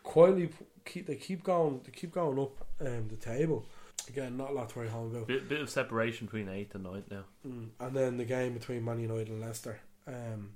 quietly 0.03 0.51
keep 0.85 1.07
they 1.07 1.17
keep 1.17 1.43
going 1.43 1.81
they 1.85 1.93
keep 1.93 2.13
going 2.13 2.39
up 2.39 2.53
um, 2.81 3.09
the 3.09 3.17
table. 3.17 3.65
Again, 4.09 4.37
not 4.37 4.51
a 4.51 4.53
lot 4.53 4.69
to 4.71 4.79
worry 4.81 4.89
home 4.89 5.15
about. 5.15 5.29
bit 5.29 5.49
bit 5.49 5.61
of 5.61 5.71
separation 5.71 6.27
between 6.27 6.49
eighth 6.49 6.75
and 6.75 6.85
ninth 6.85 7.11
now. 7.11 7.25
Mm. 7.47 7.69
And 7.79 7.97
then 7.97 8.17
the 8.17 8.25
game 8.25 8.53
between 8.53 8.85
Man 8.85 8.99
United 8.99 9.29
and 9.29 9.41
Leicester, 9.41 9.81
um, 10.09 10.51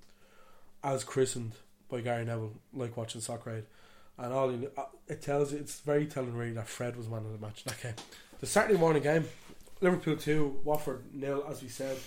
as 0.82 1.04
christened 1.04 1.52
by 1.88 2.00
Gary 2.00 2.24
Neville, 2.24 2.54
like 2.74 2.96
watching 2.96 3.20
Soccer 3.20 3.58
Aid. 3.58 3.64
And 4.18 4.32
all 4.32 4.50
you, 4.50 4.70
uh, 4.76 4.86
it 5.06 5.22
tells 5.22 5.52
you, 5.52 5.58
it's 5.58 5.78
very 5.80 6.06
telling 6.06 6.34
really 6.34 6.54
that 6.54 6.68
Fred 6.68 6.96
was 6.96 7.08
man 7.08 7.24
of 7.24 7.32
the 7.32 7.38
match 7.38 7.62
in 7.64 7.70
that 7.70 7.82
game. 7.82 7.94
The 8.40 8.46
Saturday 8.46 8.78
morning 8.78 9.02
game, 9.02 9.26
Liverpool 9.80 10.16
two, 10.16 10.58
Watford 10.64 11.04
nil, 11.12 11.46
as 11.48 11.62
we 11.62 11.68
said. 11.68 11.98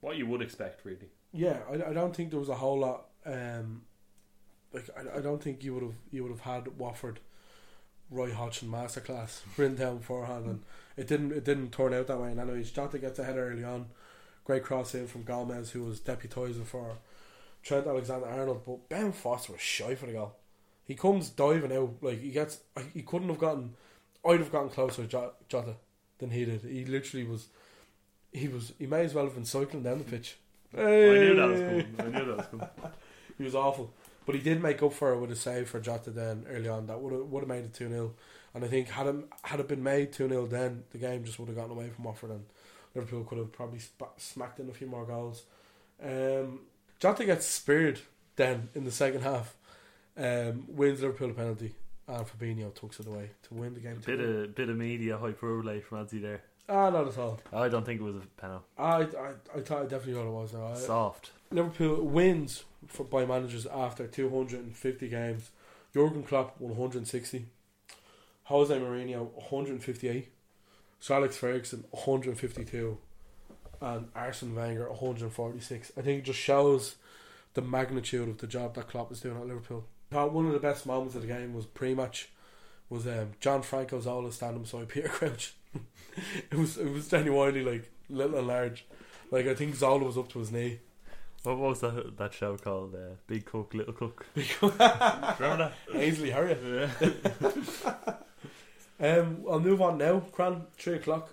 What 0.00 0.16
you 0.16 0.26
would 0.26 0.42
expect, 0.42 0.84
really. 0.84 1.08
Yeah, 1.32 1.60
I, 1.70 1.90
I 1.90 1.92
don't 1.94 2.14
think 2.14 2.30
there 2.30 2.40
was 2.40 2.48
a 2.50 2.56
whole 2.56 2.80
lot. 2.80 3.06
Um, 3.24 3.82
like 4.72 4.88
I, 4.96 5.18
I 5.18 5.20
don't 5.20 5.42
think 5.42 5.62
you 5.64 5.74
would 5.74 5.82
have 5.82 5.94
you 6.10 6.22
would 6.22 6.32
have 6.32 6.40
had 6.40 6.78
Watford, 6.78 7.20
Roy 8.10 8.32
Hodgson 8.32 8.68
masterclass 8.68 9.40
written 9.56 9.76
down 9.76 9.98
beforehand, 9.98 10.46
and 10.46 10.62
it 10.96 11.06
didn't 11.06 11.32
it 11.32 11.44
didn't 11.44 11.70
turn 11.72 11.94
out 11.94 12.06
that 12.06 12.18
way. 12.18 12.30
And 12.30 12.40
anyways, 12.40 12.70
Jota 12.70 12.98
gets 12.98 13.18
ahead 13.18 13.36
early 13.36 13.64
on, 13.64 13.86
great 14.44 14.64
cross 14.64 14.94
in 14.94 15.06
from 15.06 15.22
Gomez, 15.22 15.70
who 15.70 15.84
was 15.84 16.00
deputising 16.00 16.64
for 16.66 16.98
Trent 17.62 17.86
Alexander 17.86 18.26
Arnold. 18.26 18.62
But 18.66 18.88
Ben 18.88 19.12
Foster 19.12 19.52
was 19.52 19.60
shy 19.60 19.94
for 19.94 20.06
the 20.06 20.12
goal. 20.12 20.36
He 20.84 20.94
comes 20.94 21.30
diving 21.30 21.72
out 21.72 21.94
like 22.00 22.20
he 22.20 22.30
gets. 22.30 22.58
He 22.92 23.02
couldn't 23.02 23.28
have 23.28 23.38
gotten. 23.38 23.74
I'd 24.24 24.40
have 24.40 24.52
gotten 24.52 24.68
closer 24.68 25.04
to 25.06 25.32
Jota 25.48 25.76
than 26.18 26.30
he 26.30 26.44
did. 26.44 26.62
He 26.62 26.84
literally 26.84 27.26
was. 27.26 27.48
He 28.32 28.48
was. 28.48 28.72
He 28.78 28.86
may 28.86 29.04
as 29.04 29.14
well 29.14 29.24
have 29.24 29.34
been 29.34 29.44
cycling 29.44 29.82
down 29.82 29.98
the 29.98 30.04
pitch. 30.04 30.36
I 30.76 30.80
knew 30.80 31.36
that 31.36 31.48
was 31.48 31.60
coming. 31.60 31.94
I 31.98 32.02
knew 32.04 32.24
that 32.24 32.36
was 32.36 32.46
coming. 32.46 32.68
he 33.38 33.44
was 33.44 33.54
awful. 33.54 33.92
But 34.24 34.34
he 34.34 34.40
did 34.40 34.62
make 34.62 34.82
up 34.82 34.92
for 34.92 35.12
it 35.12 35.18
with 35.18 35.32
a 35.32 35.36
save 35.36 35.68
for 35.68 35.80
Jota 35.80 36.10
then 36.10 36.46
early 36.48 36.68
on. 36.68 36.86
That 36.86 37.00
would 37.00 37.12
have 37.12 37.22
would 37.22 37.40
have 37.40 37.48
made 37.48 37.64
it 37.64 37.74
two 37.74 37.88
0 37.88 38.12
And 38.54 38.64
I 38.64 38.68
think 38.68 38.88
had 38.88 39.06
it 39.06 39.16
had 39.42 39.60
it 39.60 39.68
been 39.68 39.82
made 39.82 40.12
two 40.12 40.28
0 40.28 40.46
then 40.46 40.84
the 40.90 40.98
game 40.98 41.24
just 41.24 41.38
would 41.38 41.48
have 41.48 41.56
gotten 41.56 41.72
away 41.72 41.88
from 41.88 42.04
Watford 42.04 42.30
and 42.30 42.44
Liverpool 42.94 43.24
could 43.24 43.38
have 43.38 43.52
probably 43.52 43.80
smacked 44.18 44.60
in 44.60 44.68
a 44.68 44.72
few 44.72 44.86
more 44.86 45.04
goals. 45.04 45.44
Um, 46.02 46.60
Jota 47.00 47.24
gets 47.24 47.46
speared 47.46 48.00
then 48.36 48.68
in 48.74 48.84
the 48.84 48.92
second 48.92 49.22
half. 49.22 49.56
Um, 50.16 50.64
wins 50.68 51.00
Liverpool 51.00 51.30
a 51.30 51.34
penalty 51.34 51.74
and 52.06 52.26
Fabinho 52.26 52.74
tucks 52.74 53.00
it 53.00 53.06
away 53.06 53.30
to 53.44 53.54
win 53.54 53.74
the 53.74 53.80
game. 53.80 54.00
Bit 54.04 54.20
2-1. 54.20 54.44
of 54.44 54.54
bit 54.54 54.68
of 54.68 54.76
media 54.76 55.16
hyperbole 55.16 55.80
from 55.80 55.98
Anthony 56.00 56.20
there. 56.20 56.42
Ah, 56.68 56.90
not 56.90 57.08
at 57.08 57.18
all. 57.18 57.40
I 57.52 57.68
don't 57.68 57.84
think 57.84 58.00
it 58.00 58.04
was 58.04 58.16
a 58.16 58.40
penalty. 58.40 58.64
I, 58.78 59.02
I, 59.02 59.32
I 59.56 59.60
thought 59.60 59.82
I 59.82 59.82
definitely 59.82 60.14
thought 60.14 60.26
it 60.26 60.32
was. 60.32 60.52
No, 60.52 60.66
I, 60.66 60.74
Soft. 60.74 61.32
Liverpool 61.50 62.02
wins 62.02 62.64
for, 62.86 63.04
by 63.04 63.24
managers 63.24 63.66
after 63.66 64.06
250 64.06 65.08
games. 65.08 65.50
Jurgen 65.94 66.22
Klopp 66.22 66.60
160. 66.60 67.46
Jose 68.44 68.74
Mourinho 68.74 69.30
158. 69.34 70.32
Sir 71.00 71.14
Alex 71.14 71.36
Ferguson 71.36 71.84
152. 71.90 72.98
And 73.80 74.08
Arsene 74.14 74.54
Wenger 74.54 74.88
146. 74.88 75.92
I 75.96 76.02
think 76.02 76.20
it 76.20 76.24
just 76.24 76.38
shows 76.38 76.96
the 77.54 77.62
magnitude 77.62 78.28
of 78.28 78.38
the 78.38 78.46
job 78.46 78.74
that 78.74 78.88
Klopp 78.88 79.12
is 79.12 79.20
doing 79.20 79.36
at 79.36 79.46
Liverpool. 79.46 79.84
Thought 80.10 80.32
one 80.32 80.46
of 80.46 80.52
the 80.52 80.58
best 80.58 80.86
moments 80.86 81.14
of 81.14 81.22
the 81.22 81.28
game 81.28 81.54
was 81.54 81.66
pre-match. 81.66 82.30
Was 82.88 83.06
um, 83.06 83.30
Gianfranco 83.40 84.02
Zola 84.02 84.30
standing 84.30 84.62
beside 84.62 84.88
Peter 84.88 85.08
Crouch. 85.08 85.54
it 86.50 86.58
was 86.58 86.76
it 86.76 86.90
was 86.90 87.08
genuinely 87.08 87.64
like 87.64 87.90
little 88.10 88.38
and 88.38 88.46
large. 88.46 88.86
Like 89.30 89.46
I 89.46 89.54
think 89.54 89.74
Zola 89.74 90.04
was 90.04 90.18
up 90.18 90.28
to 90.32 90.40
his 90.40 90.52
knee. 90.52 90.80
What, 91.42 91.58
was 91.58 91.80
that 91.80 92.16
that 92.16 92.34
show 92.34 92.56
called? 92.56 92.94
Uh, 92.94 93.16
Big 93.26 93.44
Cook, 93.44 93.74
Little 93.74 93.92
Cook. 93.92 94.26
Big 94.34 94.48
Cook. 94.48 94.78
Remember 94.78 95.56
that? 95.56 95.72
Ainsley 95.94 96.30
Harriott. 96.30 96.60
Yeah. 96.64 98.14
Um, 99.00 99.44
I'll 99.50 99.58
move 99.58 99.82
on 99.82 99.98
now. 99.98 100.20
Cran, 100.20 100.62
three 100.78 100.94
o'clock. 100.94 101.28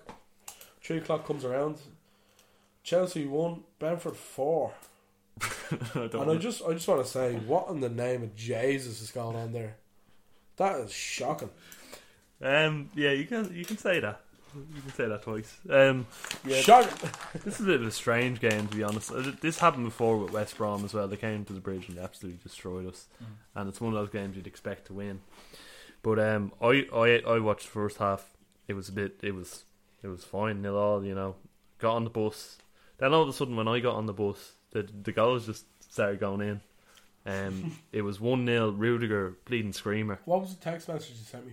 Three 0.82 0.96
o'clock 0.96 1.24
comes 1.24 1.44
around. 1.44 1.78
Chelsea 2.82 3.26
one, 3.26 3.60
Brentford 3.78 4.16
four. 4.16 4.72
I 5.40 6.08
and 6.12 6.30
I 6.32 6.36
just, 6.36 6.62
I 6.66 6.72
just 6.72 6.88
want 6.88 7.04
to 7.04 7.08
say, 7.08 7.34
what 7.34 7.68
in 7.68 7.78
the 7.78 7.88
name 7.88 8.24
of 8.24 8.34
Jesus 8.34 9.00
is 9.00 9.12
going 9.12 9.36
on 9.36 9.52
there? 9.52 9.76
That 10.56 10.80
is 10.80 10.92
shocking. 10.92 11.50
Um, 12.42 12.90
yeah, 12.94 13.12
you 13.12 13.24
can 13.24 13.54
you 13.54 13.64
can 13.64 13.78
say 13.78 14.00
that. 14.00 14.20
You 14.54 14.82
can 14.82 14.92
say 14.92 15.06
that 15.08 15.22
twice. 15.22 15.58
Um, 15.68 16.06
yeah, 16.44 16.60
Shocking. 16.60 17.10
this 17.44 17.60
is 17.60 17.66
a 17.66 17.70
bit 17.70 17.80
of 17.80 17.86
a 17.86 17.90
strange 17.90 18.40
game 18.40 18.66
to 18.66 18.76
be 18.76 18.82
honest. 18.82 19.12
Uh, 19.12 19.32
This 19.40 19.58
happened 19.58 19.84
before 19.84 20.16
with 20.18 20.32
West 20.32 20.56
Brom 20.56 20.84
as 20.84 20.92
well. 20.94 21.06
They 21.08 21.16
came 21.16 21.44
to 21.44 21.52
the 21.52 21.60
bridge 21.60 21.88
and 21.88 21.98
absolutely 21.98 22.40
destroyed 22.42 22.86
us. 22.86 23.06
And 23.54 23.68
it's 23.68 23.80
one 23.80 23.92
of 23.94 23.98
those 24.00 24.10
games 24.10 24.36
you'd 24.36 24.46
expect 24.46 24.86
to 24.86 24.94
win. 24.94 25.20
But 26.02 26.18
um, 26.18 26.52
I, 26.62 26.86
I 26.94 27.22
I 27.26 27.38
watched 27.40 27.64
the 27.66 27.72
first 27.72 27.98
half. 27.98 28.30
It 28.68 28.74
was 28.74 28.88
a 28.88 28.92
bit. 28.92 29.20
It 29.22 29.34
was 29.34 29.64
it 30.02 30.08
was 30.08 30.24
fine 30.24 30.62
nil 30.62 30.76
all. 30.78 31.04
You 31.04 31.14
know, 31.14 31.36
got 31.78 31.96
on 31.96 32.04
the 32.04 32.10
bus. 32.10 32.58
Then 32.98 33.12
all 33.14 33.22
of 33.22 33.28
a 33.28 33.32
sudden, 33.32 33.56
when 33.56 33.68
I 33.68 33.80
got 33.80 33.96
on 33.96 34.06
the 34.06 34.12
bus, 34.12 34.52
the 34.70 34.82
the 34.82 35.12
goals 35.12 35.46
just 35.46 35.66
started 35.92 36.18
going 36.20 36.40
in. 36.40 36.60
Um, 37.26 37.76
it 37.92 38.00
was 38.02 38.18
one 38.18 38.46
0 38.46 38.70
Rudiger 38.70 39.36
bleeding 39.44 39.74
screamer. 39.74 40.20
What 40.24 40.40
was 40.40 40.54
the 40.56 40.62
text 40.64 40.88
message 40.88 41.16
you 41.18 41.24
sent 41.24 41.46
me? 41.46 41.52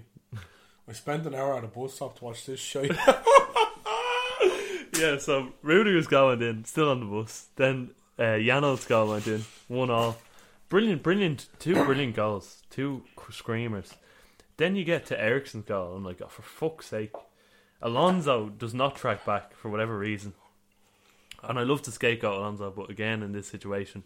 I 0.88 0.94
spent 0.94 1.26
an 1.26 1.36
hour 1.36 1.58
at 1.58 1.64
a 1.64 1.68
bus 1.68 1.96
stop 1.96 2.18
to 2.20 2.26
watch 2.26 2.46
this 2.46 2.60
show. 2.60 2.82
yeah, 4.98 5.18
so 5.18 5.54
Rudiger's 5.62 6.08
goal 6.08 6.36
going 6.36 6.42
in, 6.50 6.66
still 6.66 6.90
on 6.90 7.02
the 7.02 7.06
bus. 7.06 7.48
Then 7.56 7.92
uh, 8.18 8.38
Janelt's 8.40 8.86
goal 8.86 9.10
went 9.10 9.28
in, 9.28 9.44
one 9.68 9.90
all. 9.90 10.18
Brilliant, 10.70 11.04
brilliant, 11.04 11.48
two 11.60 11.76
brilliant 11.76 12.16
goals, 12.16 12.64
two 12.70 13.04
screamers. 13.32 13.94
Then 14.58 14.76
you 14.76 14.84
get 14.84 15.06
to 15.08 15.22
Eriksen's 15.22 15.66
goal, 15.66 15.96
I'm 15.96 16.04
like, 16.04 16.22
oh, 16.22 16.28
for 16.28 16.42
fuck's 16.42 16.88
sake. 16.88 17.14
Alonso 17.82 18.50
does 18.50 18.74
not 18.74 18.96
track 18.96 19.26
back 19.26 19.56
for 19.56 19.70
whatever 19.70 19.98
reason. 19.98 20.34
And 21.44 21.60
I 21.60 21.64
love 21.64 21.84
to 21.84 21.92
scapegoat 21.92 22.38
Alonso, 22.38 22.72
but 22.76 22.90
again, 22.90 23.22
in 23.22 23.32
this 23.32 23.48
situation, 23.48 24.04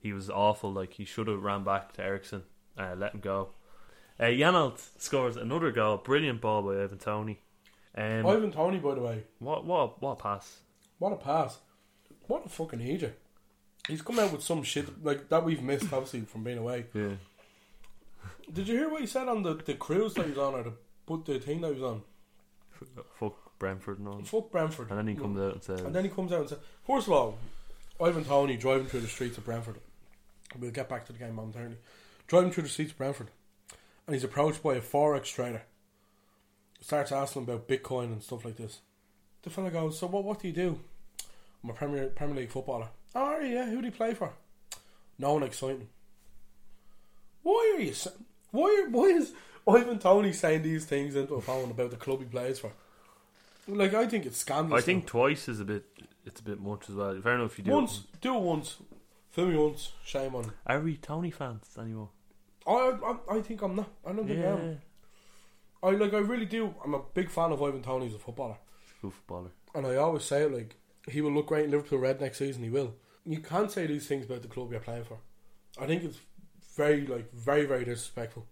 he 0.00 0.12
was 0.12 0.28
awful. 0.28 0.72
Like, 0.72 0.94
he 0.94 1.04
should 1.04 1.28
have 1.28 1.42
ran 1.42 1.64
back 1.64 1.92
to 1.94 2.02
Eriksen, 2.02 2.42
uh, 2.76 2.94
let 2.96 3.14
him 3.14 3.20
go. 3.20 3.50
Uh, 4.20 4.24
Janelt 4.24 4.80
scores 4.98 5.36
another 5.36 5.70
goal, 5.70 5.98
brilliant 5.98 6.40
ball 6.40 6.62
by 6.62 6.82
Ivan 6.82 6.98
Toney. 6.98 7.38
Um, 7.96 8.26
Ivan 8.26 8.52
Toney, 8.52 8.78
by 8.78 8.94
the 8.94 9.00
way, 9.00 9.24
what 9.38 9.64
what 9.64 10.00
what 10.02 10.12
a 10.12 10.16
pass! 10.16 10.58
what 10.98 11.12
a 11.12 11.16
pass! 11.16 11.58
What 12.26 12.46
a 12.46 12.48
fucking 12.48 12.80
idiot! 12.80 13.18
He's 13.86 14.02
come 14.02 14.18
out 14.18 14.32
with 14.32 14.42
some 14.42 14.62
shit 14.62 15.04
like 15.04 15.28
that 15.28 15.44
we've 15.44 15.62
missed, 15.62 15.92
obviously, 15.92 16.20
from 16.22 16.44
being 16.44 16.58
away. 16.58 16.86
Yeah. 16.92 17.12
Did 18.52 18.68
you 18.68 18.76
hear 18.76 18.88
what 18.90 19.00
he 19.00 19.06
said 19.06 19.28
on 19.28 19.42
the, 19.42 19.54
the 19.54 19.74
cruise 19.74 20.14
that 20.14 20.24
he 20.24 20.30
was 20.30 20.38
on, 20.38 20.54
or 20.54 20.62
the 20.64 20.72
but 21.06 21.24
the 21.24 21.38
thing 21.38 21.60
that 21.62 21.74
he 21.74 21.80
was 21.80 21.82
on? 21.82 22.02
Fuck 23.18 23.58
Brentford 23.58 23.98
and 23.98 24.08
all. 24.08 24.22
Fuck 24.22 24.50
Brentford. 24.50 24.90
And 24.90 24.98
then 24.98 25.06
he 25.08 25.14
comes 25.14 25.38
out 25.40 25.52
and 25.54 25.62
says, 25.62 25.80
And 25.80 25.94
then 25.94 26.04
he 26.04 26.10
comes 26.10 26.32
out 26.32 26.40
and 26.40 26.48
says, 26.50 26.58
first 26.86 27.06
of 27.06 27.12
all, 27.12 27.38
Ivan 28.00 28.24
Toney 28.24 28.56
driving 28.56 28.86
through 28.86 29.00
the 29.00 29.08
streets 29.08 29.38
of 29.38 29.44
Brentford. 29.44 29.76
We'll 30.58 30.70
get 30.70 30.88
back 30.88 31.06
to 31.06 31.12
the 31.12 31.18
game 31.18 31.34
momentarily. 31.34 31.76
Driving 32.26 32.50
through 32.52 32.64
the 32.64 32.68
streets 32.68 32.92
of 32.92 32.98
Brentford, 32.98 33.30
and 34.08 34.14
he's 34.14 34.24
approached 34.24 34.62
by 34.62 34.74
a 34.74 34.80
forex 34.80 35.26
trader. 35.26 35.62
Starts 36.80 37.12
asking 37.12 37.42
about 37.42 37.68
Bitcoin 37.68 38.04
and 38.04 38.22
stuff 38.22 38.42
like 38.42 38.56
this. 38.56 38.80
The 39.42 39.50
fella 39.50 39.70
goes, 39.70 39.98
"So 39.98 40.06
what? 40.06 40.24
What 40.24 40.40
do 40.40 40.48
you 40.48 40.54
do?" 40.54 40.80
I'm 41.62 41.68
a 41.68 41.74
Premier 41.74 42.06
Premier 42.06 42.36
League 42.36 42.50
footballer. 42.50 42.88
Oh 43.14 43.38
yeah, 43.40 43.66
who 43.66 43.80
do 43.82 43.86
you 43.86 43.92
play 43.92 44.14
for? 44.14 44.32
No 45.18 45.34
one 45.34 45.42
exciting. 45.42 45.88
Why 47.42 47.74
are 47.76 47.80
you? 47.82 47.92
Why? 48.50 48.84
Are, 48.86 48.90
why 48.90 49.04
is 49.08 49.32
Ivan 49.68 49.98
Toney 49.98 50.32
saying 50.32 50.62
these 50.62 50.86
things 50.86 51.14
into 51.14 51.34
a 51.34 51.42
phone 51.42 51.70
about 51.70 51.90
the 51.90 51.96
club 51.96 52.20
he 52.20 52.24
plays 52.24 52.58
for? 52.58 52.72
Like 53.66 53.92
I 53.92 54.06
think 54.06 54.24
it's 54.24 54.38
scandalous. 54.38 54.82
I 54.82 54.86
think 54.86 55.04
twice 55.06 55.48
is 55.48 55.60
a 55.60 55.64
bit. 55.66 55.84
It's 56.24 56.40
a 56.40 56.44
bit 56.44 56.60
much 56.60 56.88
as 56.88 56.94
well. 56.94 57.20
Fair 57.20 57.34
enough 57.34 57.52
if 57.52 57.58
you 57.58 57.64
do. 57.64 57.72
once, 57.72 57.98
It. 58.14 58.20
do 58.22 58.34
it 58.36 58.40
once, 58.40 58.76
film 59.32 59.50
me 59.50 59.56
once. 59.58 59.92
Shame 60.04 60.34
on. 60.34 60.52
Are 60.66 60.80
we 60.80 60.96
Toney 60.96 61.30
fans 61.30 61.76
anymore? 61.78 62.08
I, 62.68 62.98
I, 63.30 63.36
I 63.38 63.40
think 63.40 63.62
I'm 63.62 63.76
not. 63.76 63.88
I 64.06 64.12
don't 64.12 64.26
think 64.26 64.44
I 64.44 64.48
am. 64.48 64.80
I 65.82 65.90
like. 65.90 66.12
I 66.12 66.18
really 66.18 66.46
do. 66.46 66.74
I'm 66.84 66.94
a 66.94 67.00
big 67.14 67.30
fan 67.30 67.52
of 67.52 67.62
Ivan 67.62 67.82
Toney 67.82 68.06
as 68.08 68.14
a 68.14 68.18
footballer, 68.18 68.56
good 69.00 69.12
footballer. 69.12 69.50
and 69.74 69.86
I 69.86 69.96
always 69.96 70.24
say 70.24 70.42
it 70.42 70.52
like 70.52 70.76
he 71.08 71.20
will 71.20 71.32
look 71.32 71.46
great 71.46 71.64
in 71.64 71.70
Liverpool 71.70 71.98
red 71.98 72.20
next 72.20 72.38
season. 72.38 72.62
He 72.62 72.70
will. 72.70 72.94
You 73.24 73.38
can't 73.40 73.70
say 73.70 73.86
these 73.86 74.06
things 74.06 74.26
about 74.26 74.42
the 74.42 74.48
club 74.48 74.70
you're 74.70 74.80
playing 74.80 75.04
for. 75.04 75.18
I 75.80 75.86
think 75.86 76.02
it's 76.04 76.18
very 76.76 77.06
like 77.06 77.32
very 77.32 77.64
very 77.64 77.84
disrespectful, 77.84 78.46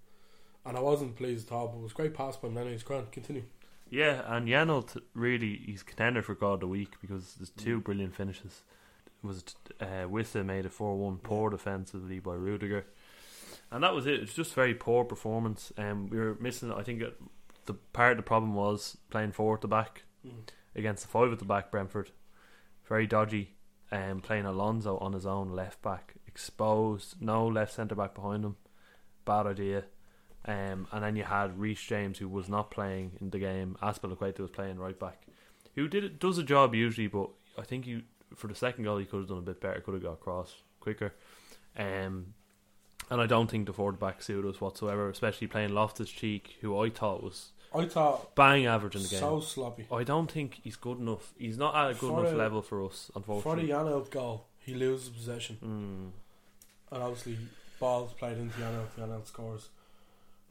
and 0.64 0.76
I 0.76 0.80
wasn't 0.80 1.16
pleased 1.16 1.48
at 1.48 1.52
all. 1.54 1.68
But 1.68 1.78
it 1.78 1.82
was 1.82 1.92
a 1.92 1.96
great 1.96 2.14
pass 2.14 2.36
by. 2.36 2.48
Anyways, 2.48 2.82
grand. 2.82 3.10
Continue. 3.12 3.44
Yeah, 3.88 4.22
and 4.26 4.48
Janelt 4.48 5.00
really 5.14 5.60
he's 5.64 5.82
contender 5.82 6.22
for 6.22 6.34
God 6.34 6.54
of 6.54 6.60
the 6.60 6.68
Week 6.68 6.94
because 7.00 7.34
there's 7.34 7.50
two 7.50 7.80
brilliant 7.80 8.14
finishes. 8.16 8.62
It 9.22 9.26
was 9.26 9.44
uh, 9.80 10.06
Wissa 10.08 10.44
made 10.44 10.66
a 10.66 10.70
four 10.70 10.96
one 10.96 11.18
poor 11.18 11.50
defensively 11.50 12.18
by 12.18 12.34
Rudiger, 12.34 12.86
and 13.70 13.82
that 13.82 13.94
was 13.94 14.06
it. 14.06 14.20
It's 14.20 14.34
just 14.34 14.54
very 14.54 14.74
poor 14.74 15.04
performance. 15.04 15.72
Um, 15.76 16.08
we 16.08 16.18
were 16.18 16.36
missing. 16.40 16.72
I 16.72 16.82
think 16.82 17.02
it, 17.02 17.20
the 17.66 17.74
part 17.74 18.12
of 18.12 18.16
the 18.16 18.22
problem 18.22 18.54
was 18.54 18.96
playing 19.10 19.32
four 19.32 19.54
at 19.54 19.60
the 19.60 19.68
back 19.68 20.04
against 20.74 21.02
the 21.02 21.08
five 21.08 21.32
at 21.32 21.38
the 21.38 21.44
back. 21.44 21.70
Brentford 21.70 22.10
very 22.86 23.06
dodgy. 23.06 23.52
Um, 23.92 24.20
playing 24.20 24.46
Alonso 24.46 24.98
on 24.98 25.12
his 25.12 25.26
own 25.26 25.50
left 25.50 25.80
back, 25.80 26.14
exposed, 26.26 27.22
no 27.22 27.46
left 27.46 27.72
centre 27.72 27.94
back 27.94 28.16
behind 28.16 28.44
him. 28.44 28.56
Bad 29.24 29.46
idea. 29.46 29.84
Um, 30.44 30.88
and 30.90 31.04
then 31.04 31.14
you 31.14 31.22
had 31.22 31.58
Reece 31.58 31.82
James, 31.82 32.18
who 32.18 32.28
was 32.28 32.48
not 32.48 32.72
playing 32.72 33.12
in 33.20 33.30
the 33.30 33.38
game. 33.38 33.76
Azpilicueta 33.80 34.40
was 34.40 34.50
playing 34.50 34.78
right 34.78 34.98
back, 34.98 35.26
who 35.76 35.86
did 35.86 36.02
it, 36.02 36.18
does 36.18 36.36
a 36.36 36.42
job 36.42 36.74
usually, 36.74 37.06
but 37.06 37.30
I 37.56 37.62
think 37.62 37.86
you 37.86 38.02
for 38.34 38.48
the 38.48 38.56
second 38.56 38.84
goal 38.84 38.98
he 38.98 39.04
could 39.04 39.20
have 39.20 39.28
done 39.28 39.38
a 39.38 39.42
bit 39.42 39.60
better. 39.60 39.80
Could 39.80 39.94
have 39.94 40.02
got 40.02 40.14
across 40.14 40.62
quicker. 40.80 41.14
Um, 41.78 42.34
and 43.10 43.20
I 43.20 43.26
don't 43.26 43.50
think 43.50 43.66
the 43.66 43.72
forward 43.72 43.98
back 44.00 44.22
suited 44.22 44.48
us 44.48 44.60
whatsoever, 44.60 45.08
especially 45.08 45.46
playing 45.46 45.72
Loftus 45.74 46.10
Cheek, 46.10 46.56
who 46.60 46.78
I 46.80 46.90
thought 46.90 47.22
was 47.22 47.52
I 47.74 47.84
thought 47.86 48.34
bang 48.34 48.66
average 48.66 48.96
in 48.96 49.02
the 49.02 49.08
game. 49.08 49.20
so 49.20 49.40
sloppy. 49.40 49.86
I 49.92 50.02
don't 50.04 50.30
think 50.30 50.60
he's 50.62 50.76
good 50.76 50.98
enough. 50.98 51.34
He's 51.38 51.58
not 51.58 51.74
at 51.74 51.90
a 51.90 51.94
good 51.94 52.10
For 52.10 52.20
enough 52.20 52.32
the- 52.32 52.36
level 52.38 52.62
for 52.62 52.84
us, 52.84 53.10
unfortunately. 53.14 53.62
For 53.62 53.66
the 53.66 53.72
unfortunately. 53.78 54.10
Goal, 54.10 54.46
he 54.60 54.74
loses 54.74 55.08
possession, 55.10 55.56
Mm. 55.62 56.94
and 56.94 57.02
obviously 57.02 57.38
balls 57.78 58.12
played 58.14 58.38
into 58.38 58.56
Janelt. 58.58 58.88
Janelt 58.98 59.26
scores. 59.26 59.68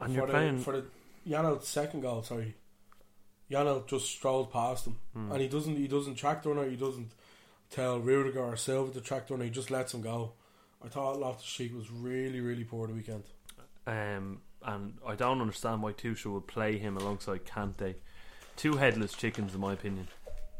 And 0.00 0.10
for 0.10 0.14
you're 0.16 0.26
the, 0.26 0.32
playing. 0.32 0.58
for 0.60 0.72
the 1.26 1.60
second 1.62 2.02
goal. 2.02 2.22
Sorry, 2.22 2.54
Janelt 3.50 3.86
just 3.86 4.06
strolled 4.06 4.52
past 4.52 4.86
him, 4.86 4.98
Hmm. 5.12 5.32
and 5.32 5.40
he 5.40 5.48
doesn't. 5.48 5.76
He 5.76 5.88
doesn't 5.88 6.16
track 6.16 6.42
the 6.42 6.50
runner. 6.50 6.68
He 6.68 6.76
doesn't 6.76 7.12
tell 7.70 7.98
Rudiger 7.98 8.42
or 8.44 8.56
Silva 8.56 8.92
to 8.92 9.00
track 9.00 9.26
the 9.26 9.34
runner. 9.34 9.44
He 9.44 9.50
just 9.50 9.70
lets 9.70 9.94
him 9.94 10.02
go. 10.02 10.32
I 10.86 10.88
thought 10.88 11.18
Loftus 11.18 11.44
Cheek 11.44 11.74
was 11.74 11.90
really, 11.90 12.40
really 12.40 12.62
poor 12.62 12.86
the 12.86 12.94
weekend. 12.94 13.24
Um, 13.88 14.38
and 14.62 14.94
I 15.04 15.16
don't 15.16 15.40
understand 15.40 15.82
why 15.82 15.92
Tuchel 15.92 16.34
would 16.34 16.46
play 16.46 16.78
him 16.78 16.96
alongside 16.96 17.44
Kante. 17.44 17.96
Two 18.56 18.76
headless 18.76 19.12
chickens, 19.12 19.52
in 19.52 19.60
my 19.60 19.72
opinion. 19.72 20.06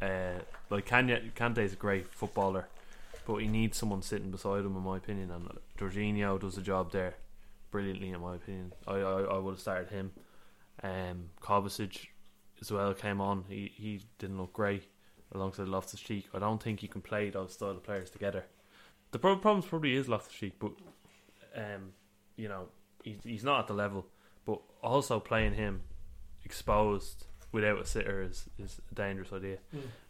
Uh, 0.03 0.41
like 0.69 0.85
Kanye, 0.85 1.33
Kante's 1.35 1.75
a 1.75 1.77
great 1.77 2.13
footballer, 2.13 2.67
but 3.25 3.37
he 3.37 3.47
needs 3.47 3.79
someone 3.79 4.03
sitting 4.03 4.33
beside 4.33 4.65
him, 4.65 4.77
in 4.77 4.83
my 4.83 4.97
opinion. 4.97 5.31
And 5.31 5.49
Jorginho 5.79 6.41
does 6.41 6.57
the 6.57 6.63
job 6.63 6.91
there 6.91 7.15
brilliantly, 7.71 8.11
in 8.11 8.21
my 8.21 8.35
opinion. 8.35 8.73
I 8.87 8.95
I, 8.95 9.23
I 9.23 9.39
would 9.39 9.53
have 9.53 9.61
started 9.61 9.91
him. 9.91 10.11
Um, 10.83 11.31
Kovacic 11.41 12.09
as 12.61 12.73
well 12.73 12.93
came 12.95 13.21
on. 13.21 13.45
He 13.49 13.73
he 13.77 14.01
didn't 14.19 14.39
look 14.39 14.53
great 14.53 14.89
alongside 15.33 15.69
Loftus 15.69 16.01
Cheek. 16.01 16.27
I 16.35 16.41
don't 16.41 16.61
think 16.61 16.83
you 16.83 16.89
can 16.89 17.01
play 17.01 17.31
those 17.31 17.55
style 17.55 17.71
of 17.71 17.85
players 17.85 18.11
together. 18.11 18.45
The 19.17 19.21
pro- 19.21 19.37
problem 19.37 19.63
probably 19.63 19.95
is 19.97 20.11
Loftus 20.11 20.35
Cheek, 20.37 20.53
but 20.59 20.73
um, 21.57 21.93
you 22.37 22.49
know 22.49 22.67
he's 23.03 23.17
he's 23.25 23.45
not 23.45 23.61
at 23.61 23.67
the 23.67 23.73
level. 23.73 24.05
But 24.45 24.61
also 24.83 25.19
playing 25.21 25.55
him 25.55 25.81
exposed 26.45 27.25
without 27.51 27.81
a 27.81 27.87
sitter 27.87 28.21
is, 28.21 28.45
is 28.59 28.79
a 28.93 28.95
dangerous 28.95 29.33
idea. 29.33 29.57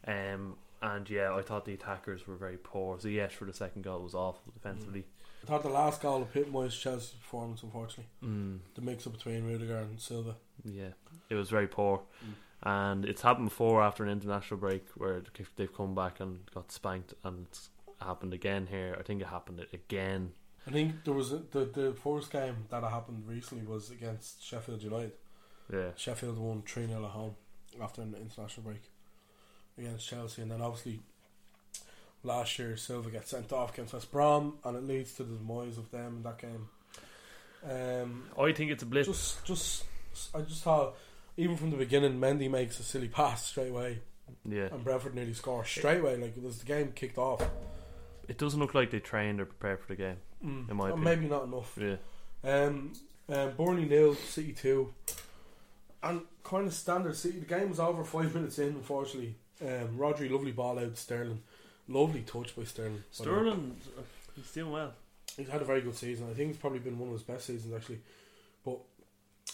Um, 0.08 0.56
and 0.82 1.08
yeah, 1.08 1.32
I 1.32 1.42
thought 1.42 1.64
the 1.66 1.74
attackers 1.74 2.26
were 2.26 2.34
very 2.34 2.56
poor. 2.56 2.98
So 2.98 3.06
yes, 3.06 3.32
for 3.32 3.44
the 3.44 3.52
second 3.52 3.82
goal 3.82 4.00
was 4.00 4.16
awful 4.16 4.52
defensively. 4.52 5.04
I 5.44 5.46
thought 5.46 5.62
the 5.62 5.68
last 5.68 6.02
goal 6.02 6.22
epitomised 6.22 6.80
Chelsea's 6.80 7.10
performance. 7.10 7.62
Unfortunately, 7.62 8.06
Mm. 8.24 8.58
the 8.74 8.80
mix 8.80 9.06
up 9.06 9.12
between 9.12 9.44
Rudiger 9.46 9.78
and 9.78 10.00
Silva. 10.00 10.34
Yeah, 10.64 10.94
it 11.30 11.36
was 11.36 11.48
very 11.48 11.68
poor, 11.68 12.02
and 12.64 13.04
it's 13.04 13.22
happened 13.22 13.50
before 13.50 13.82
after 13.82 14.02
an 14.02 14.10
international 14.10 14.58
break 14.58 14.84
where 14.96 15.22
they've 15.54 15.72
come 15.72 15.94
back 15.94 16.18
and 16.18 16.40
got 16.52 16.72
spanked, 16.72 17.14
and 17.22 17.46
it's 17.46 17.70
happened 18.00 18.32
again 18.32 18.66
here. 18.70 18.96
I 18.98 19.02
think 19.02 19.20
it 19.20 19.28
happened 19.28 19.64
again. 19.72 20.32
I 20.66 20.70
think 20.70 21.04
there 21.04 21.14
was 21.14 21.32
a, 21.32 21.42
the 21.50 21.64
the 21.64 21.96
first 22.02 22.30
game 22.30 22.66
that 22.70 22.82
happened 22.82 23.24
recently 23.26 23.66
was 23.66 23.90
against 23.90 24.44
Sheffield 24.44 24.82
United. 24.82 25.12
Yeah, 25.72 25.90
Sheffield 25.96 26.38
won 26.38 26.62
3 26.62 26.86
0 26.86 27.04
at 27.04 27.10
home 27.10 27.34
after 27.80 28.02
an 28.02 28.14
international 28.14 28.64
break 28.64 28.82
against 29.78 30.06
Chelsea. 30.06 30.42
And 30.42 30.50
then 30.50 30.60
obviously 30.60 31.00
last 32.22 32.58
year 32.58 32.76
Silva 32.76 33.10
gets 33.10 33.30
sent 33.30 33.52
off 33.52 33.72
against 33.74 33.92
West 33.92 34.10
Brom 34.10 34.58
and 34.64 34.76
it 34.76 34.84
leads 34.84 35.14
to 35.14 35.24
the 35.24 35.36
demise 35.36 35.78
of 35.78 35.90
them 35.90 36.16
in 36.18 36.22
that 36.22 36.38
game. 36.38 36.68
Um, 37.68 38.24
I 38.38 38.52
think 38.52 38.70
it's 38.70 38.82
a 38.82 38.86
blip. 38.86 39.06
just, 39.06 39.44
just, 39.44 39.84
I 40.34 40.42
just 40.42 40.62
thought, 40.62 40.96
even 41.36 41.56
from 41.56 41.70
the 41.70 41.76
beginning, 41.76 42.20
Mendy 42.20 42.48
makes 42.50 42.78
a 42.78 42.84
silly 42.84 43.08
pass 43.08 43.44
straight 43.46 43.70
away 43.70 44.00
yeah, 44.44 44.68
and 44.72 44.82
Brentford 44.82 45.14
nearly 45.14 45.34
score 45.34 45.64
straight 45.64 46.00
away. 46.00 46.16
Like, 46.16 46.34
as 46.46 46.58
the 46.58 46.66
game 46.66 46.92
kicked 46.94 47.18
off. 47.18 47.42
It 48.28 48.38
doesn't 48.38 48.58
look 48.60 48.74
like 48.74 48.90
they 48.90 49.00
trained 49.00 49.40
or 49.40 49.46
prepared 49.46 49.80
for 49.80 49.88
the 49.88 49.96
game. 49.96 50.16
Mm, 50.44 50.70
In 50.70 50.76
my 50.76 50.84
uh, 50.84 50.88
opinion. 50.94 51.04
maybe 51.04 51.28
not 51.28 51.44
enough. 51.44 51.78
Yeah, 51.80 51.96
Um, 52.44 52.92
um, 53.28 53.52
Burnley 53.56 53.86
nil, 53.86 54.14
City 54.14 54.52
two, 54.52 54.92
and 56.02 56.22
kind 56.44 56.66
of 56.66 56.74
standard 56.74 57.16
City. 57.16 57.38
The 57.40 57.46
game 57.46 57.68
was 57.70 57.80
over 57.80 58.04
five 58.04 58.34
minutes 58.34 58.58
in. 58.58 58.68
Unfortunately, 58.68 59.34
um, 59.62 59.96
Rodri 59.96 60.30
lovely 60.30 60.52
ball 60.52 60.78
out 60.78 60.96
Sterling, 60.96 61.42
lovely 61.88 62.20
touch 62.22 62.54
by 62.56 62.64
Sterling. 62.64 63.02
by 63.18 63.24
the 63.24 63.30
way. 63.30 63.36
Sterling, 63.38 63.76
uh, 63.98 64.02
he's 64.36 64.52
doing 64.52 64.72
well. 64.72 64.92
he's 65.36 65.48
had 65.48 65.62
a 65.62 65.64
very 65.64 65.80
good 65.80 65.96
season. 65.96 66.28
I 66.30 66.34
think 66.34 66.50
it's 66.50 66.58
probably 66.60 66.78
been 66.80 66.98
one 66.98 67.08
of 67.08 67.14
his 67.14 67.22
best 67.22 67.46
seasons 67.46 67.74
actually. 67.74 68.00
But 68.64 68.78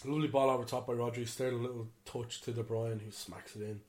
lovely 0.04 0.28
ball 0.28 0.50
over 0.50 0.64
top 0.64 0.86
by 0.86 0.94
Rodri. 0.94 1.26
Sterling 1.26 1.62
little 1.62 1.88
touch 2.04 2.40
to 2.42 2.52
De 2.52 2.62
Bruyne 2.62 3.00
who 3.00 3.10
smacks 3.10 3.56
it 3.56 3.62
in. 3.62 3.80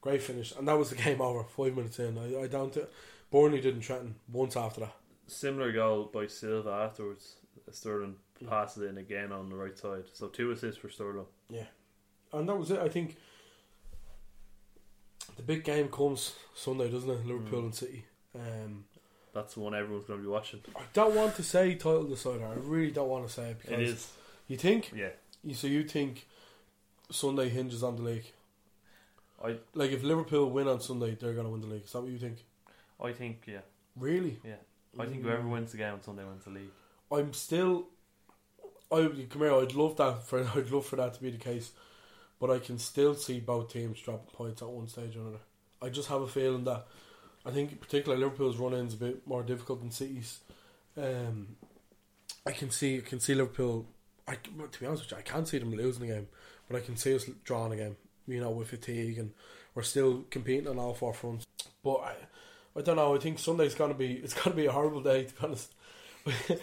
Great 0.00 0.22
finish, 0.22 0.54
and 0.56 0.68
that 0.68 0.78
was 0.78 0.90
the 0.90 0.96
game 1.02 1.20
over. 1.22 1.42
Five 1.44 1.74
minutes 1.74 1.98
in, 1.98 2.18
I, 2.18 2.42
I 2.42 2.46
down 2.46 2.70
to 2.72 2.86
Burnley 3.34 3.60
didn't 3.60 3.82
threaten 3.82 4.14
once 4.32 4.56
after 4.56 4.78
that. 4.82 4.94
Similar 5.26 5.72
goal 5.72 6.04
by 6.14 6.28
Silva 6.28 6.70
afterwards. 6.70 7.34
Sterling 7.72 8.14
passes 8.48 8.84
in 8.88 8.96
again 8.96 9.32
on 9.32 9.48
the 9.48 9.56
right 9.56 9.76
side. 9.76 10.04
So 10.12 10.28
two 10.28 10.52
assists 10.52 10.80
for 10.80 10.88
Sterling. 10.88 11.26
Yeah, 11.50 11.64
and 12.32 12.48
that 12.48 12.54
was 12.56 12.70
it. 12.70 12.78
I 12.78 12.88
think 12.88 13.16
the 15.34 15.42
big 15.42 15.64
game 15.64 15.88
comes 15.88 16.34
Sunday, 16.54 16.88
doesn't 16.88 17.10
it? 17.10 17.26
Liverpool 17.26 17.58
and 17.64 17.74
City. 17.74 18.04
Um, 18.36 18.84
That's 19.32 19.54
the 19.54 19.60
one 19.60 19.74
everyone's 19.74 20.04
going 20.04 20.20
to 20.20 20.24
be 20.24 20.30
watching. 20.30 20.60
I 20.76 20.82
don't 20.92 21.16
want 21.16 21.34
to 21.34 21.42
say 21.42 21.74
title 21.74 22.04
decider. 22.04 22.46
I 22.46 22.54
really 22.54 22.92
don't 22.92 23.08
want 23.08 23.26
to 23.26 23.32
say 23.32 23.50
it 23.50 23.58
because 23.62 23.80
It 23.80 23.88
is. 23.88 24.12
you 24.46 24.56
think 24.56 24.92
Yeah. 24.94 25.08
you 25.42 25.54
so 25.54 25.66
you 25.66 25.82
think 25.82 26.28
Sunday 27.10 27.48
hinges 27.48 27.82
on 27.82 27.96
the 27.96 28.02
league. 28.02 28.30
I 29.44 29.56
Like 29.74 29.90
if 29.90 30.04
Liverpool 30.04 30.50
win 30.50 30.68
on 30.68 30.80
Sunday, 30.80 31.16
they're 31.20 31.32
going 31.34 31.46
to 31.46 31.50
win 31.50 31.62
the 31.62 31.66
league. 31.66 31.84
Is 31.84 31.92
that 31.92 32.02
what 32.02 32.12
you 32.12 32.18
think? 32.18 32.44
I 33.02 33.12
think 33.12 33.42
yeah. 33.46 33.60
Really? 33.96 34.38
Yeah. 34.44 34.56
I 34.98 35.06
think 35.06 35.22
whoever 35.22 35.46
wins 35.46 35.72
the 35.72 35.78
game 35.78 35.94
on 35.94 36.02
Sunday 36.02 36.24
wins 36.24 36.44
the 36.44 36.50
league. 36.50 36.70
I'm 37.10 37.32
still. 37.32 37.86
I 38.92 39.08
come 39.28 39.42
here. 39.42 39.54
I'd 39.54 39.74
love 39.74 39.96
that 39.96 40.24
for. 40.24 40.40
I'd 40.54 40.70
love 40.70 40.86
for 40.86 40.96
that 40.96 41.14
to 41.14 41.22
be 41.22 41.30
the 41.30 41.38
case, 41.38 41.72
but 42.40 42.50
I 42.50 42.58
can 42.58 42.78
still 42.78 43.14
see 43.14 43.40
both 43.40 43.72
teams 43.72 44.00
dropping 44.00 44.32
points 44.32 44.62
at 44.62 44.68
one 44.68 44.88
stage 44.88 45.16
or 45.16 45.20
another. 45.20 45.38
I 45.82 45.88
just 45.88 46.08
have 46.08 46.22
a 46.22 46.28
feeling 46.28 46.64
that 46.64 46.86
I 47.44 47.50
think 47.50 47.80
particularly 47.80 48.22
Liverpool's 48.22 48.56
run 48.56 48.74
in's 48.74 48.94
a 48.94 48.98
bit 48.98 49.26
more 49.26 49.42
difficult 49.42 49.80
than 49.80 49.90
City's. 49.90 50.40
Um, 50.96 51.56
I 52.46 52.52
can 52.52 52.70
see. 52.70 52.98
I 52.98 53.00
can 53.00 53.20
see 53.20 53.34
Liverpool. 53.34 53.86
I 54.26 54.36
to 54.36 54.80
be 54.80 54.86
honest 54.86 55.04
with 55.04 55.12
you, 55.12 55.18
I 55.18 55.22
can't 55.22 55.48
see 55.48 55.58
them 55.58 55.74
losing 55.74 56.06
the 56.06 56.14
game, 56.14 56.28
but 56.68 56.76
I 56.76 56.80
can 56.80 56.96
see 56.96 57.14
us 57.14 57.28
drawing 57.44 57.72
a 57.72 57.76
game. 57.76 57.96
You 58.26 58.40
know, 58.40 58.50
with 58.50 58.68
fatigue 58.68 59.18
and 59.18 59.32
we're 59.74 59.82
still 59.82 60.24
competing 60.30 60.66
on 60.66 60.78
all 60.78 60.94
four 60.94 61.12
fronts. 61.12 61.44
But 61.82 61.96
I, 61.96 62.14
I 62.76 62.80
don't 62.82 62.96
know. 62.96 63.14
I 63.14 63.18
think 63.18 63.38
Sunday's 63.38 63.74
gonna 63.74 63.94
be. 63.94 64.14
It's 64.14 64.34
gonna 64.34 64.56
be 64.56 64.66
a 64.66 64.72
horrible 64.72 65.00
day 65.02 65.24
to 65.24 65.34
be 65.34 65.38
honest. 65.42 65.74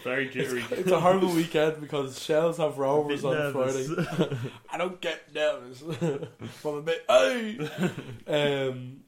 Very 0.02 0.28
jittery. 0.30 0.64
It's 0.72 0.90
a 0.90 1.00
horrible 1.00 1.32
weekend 1.32 1.80
because 1.80 2.20
Shels 2.22 2.58
have 2.58 2.78
Rovers 2.78 3.24
on 3.24 3.34
nervous. 3.34 3.88
Friday. 3.88 4.38
I 4.72 4.76
don't 4.76 5.00
get 5.00 5.32
nervous. 5.34 5.78
From 6.60 6.74
a 6.76 6.82
bit. 6.82 7.04
Hey! 7.08 7.68
um, 8.26 9.00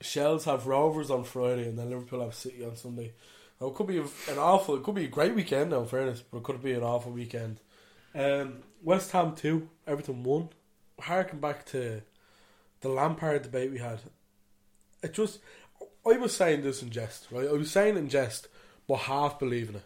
Shels 0.00 0.44
have 0.44 0.66
Rovers 0.66 1.10
on 1.10 1.24
Friday 1.24 1.68
and 1.68 1.78
then 1.78 1.90
Liverpool 1.90 2.20
have 2.20 2.34
City 2.34 2.64
on 2.64 2.76
Sunday. 2.76 3.12
Now, 3.60 3.68
it 3.68 3.74
could 3.74 3.86
be 3.86 3.98
an 3.98 4.38
awful, 4.38 4.74
it 4.76 4.82
could 4.82 4.94
be 4.94 5.04
a 5.04 5.08
great 5.08 5.34
weekend 5.34 5.70
now, 5.70 5.80
in 5.80 5.86
fairness, 5.86 6.20
but 6.20 6.38
it 6.38 6.44
could 6.44 6.62
be 6.62 6.72
an 6.72 6.82
awful 6.82 7.12
weekend. 7.12 7.60
Um, 8.14 8.58
West 8.82 9.12
Ham 9.12 9.34
2, 9.34 9.68
Everton 9.86 10.22
1. 10.22 10.48
Harking 11.00 11.40
back 11.40 11.64
to 11.66 12.02
the 12.80 12.88
Lampard 12.88 13.42
debate 13.42 13.70
we 13.70 13.78
had. 13.78 14.00
It 15.02 15.14
just, 15.14 15.38
I 16.06 16.16
was 16.16 16.34
saying 16.34 16.62
this 16.62 16.82
in 16.82 16.90
jest, 16.90 17.26
right? 17.30 17.48
I 17.48 17.52
was 17.52 17.70
saying 17.70 17.96
in 17.96 18.08
jest, 18.08 18.48
but 18.86 18.96
half 18.96 19.38
believing 19.38 19.76
it. 19.76 19.84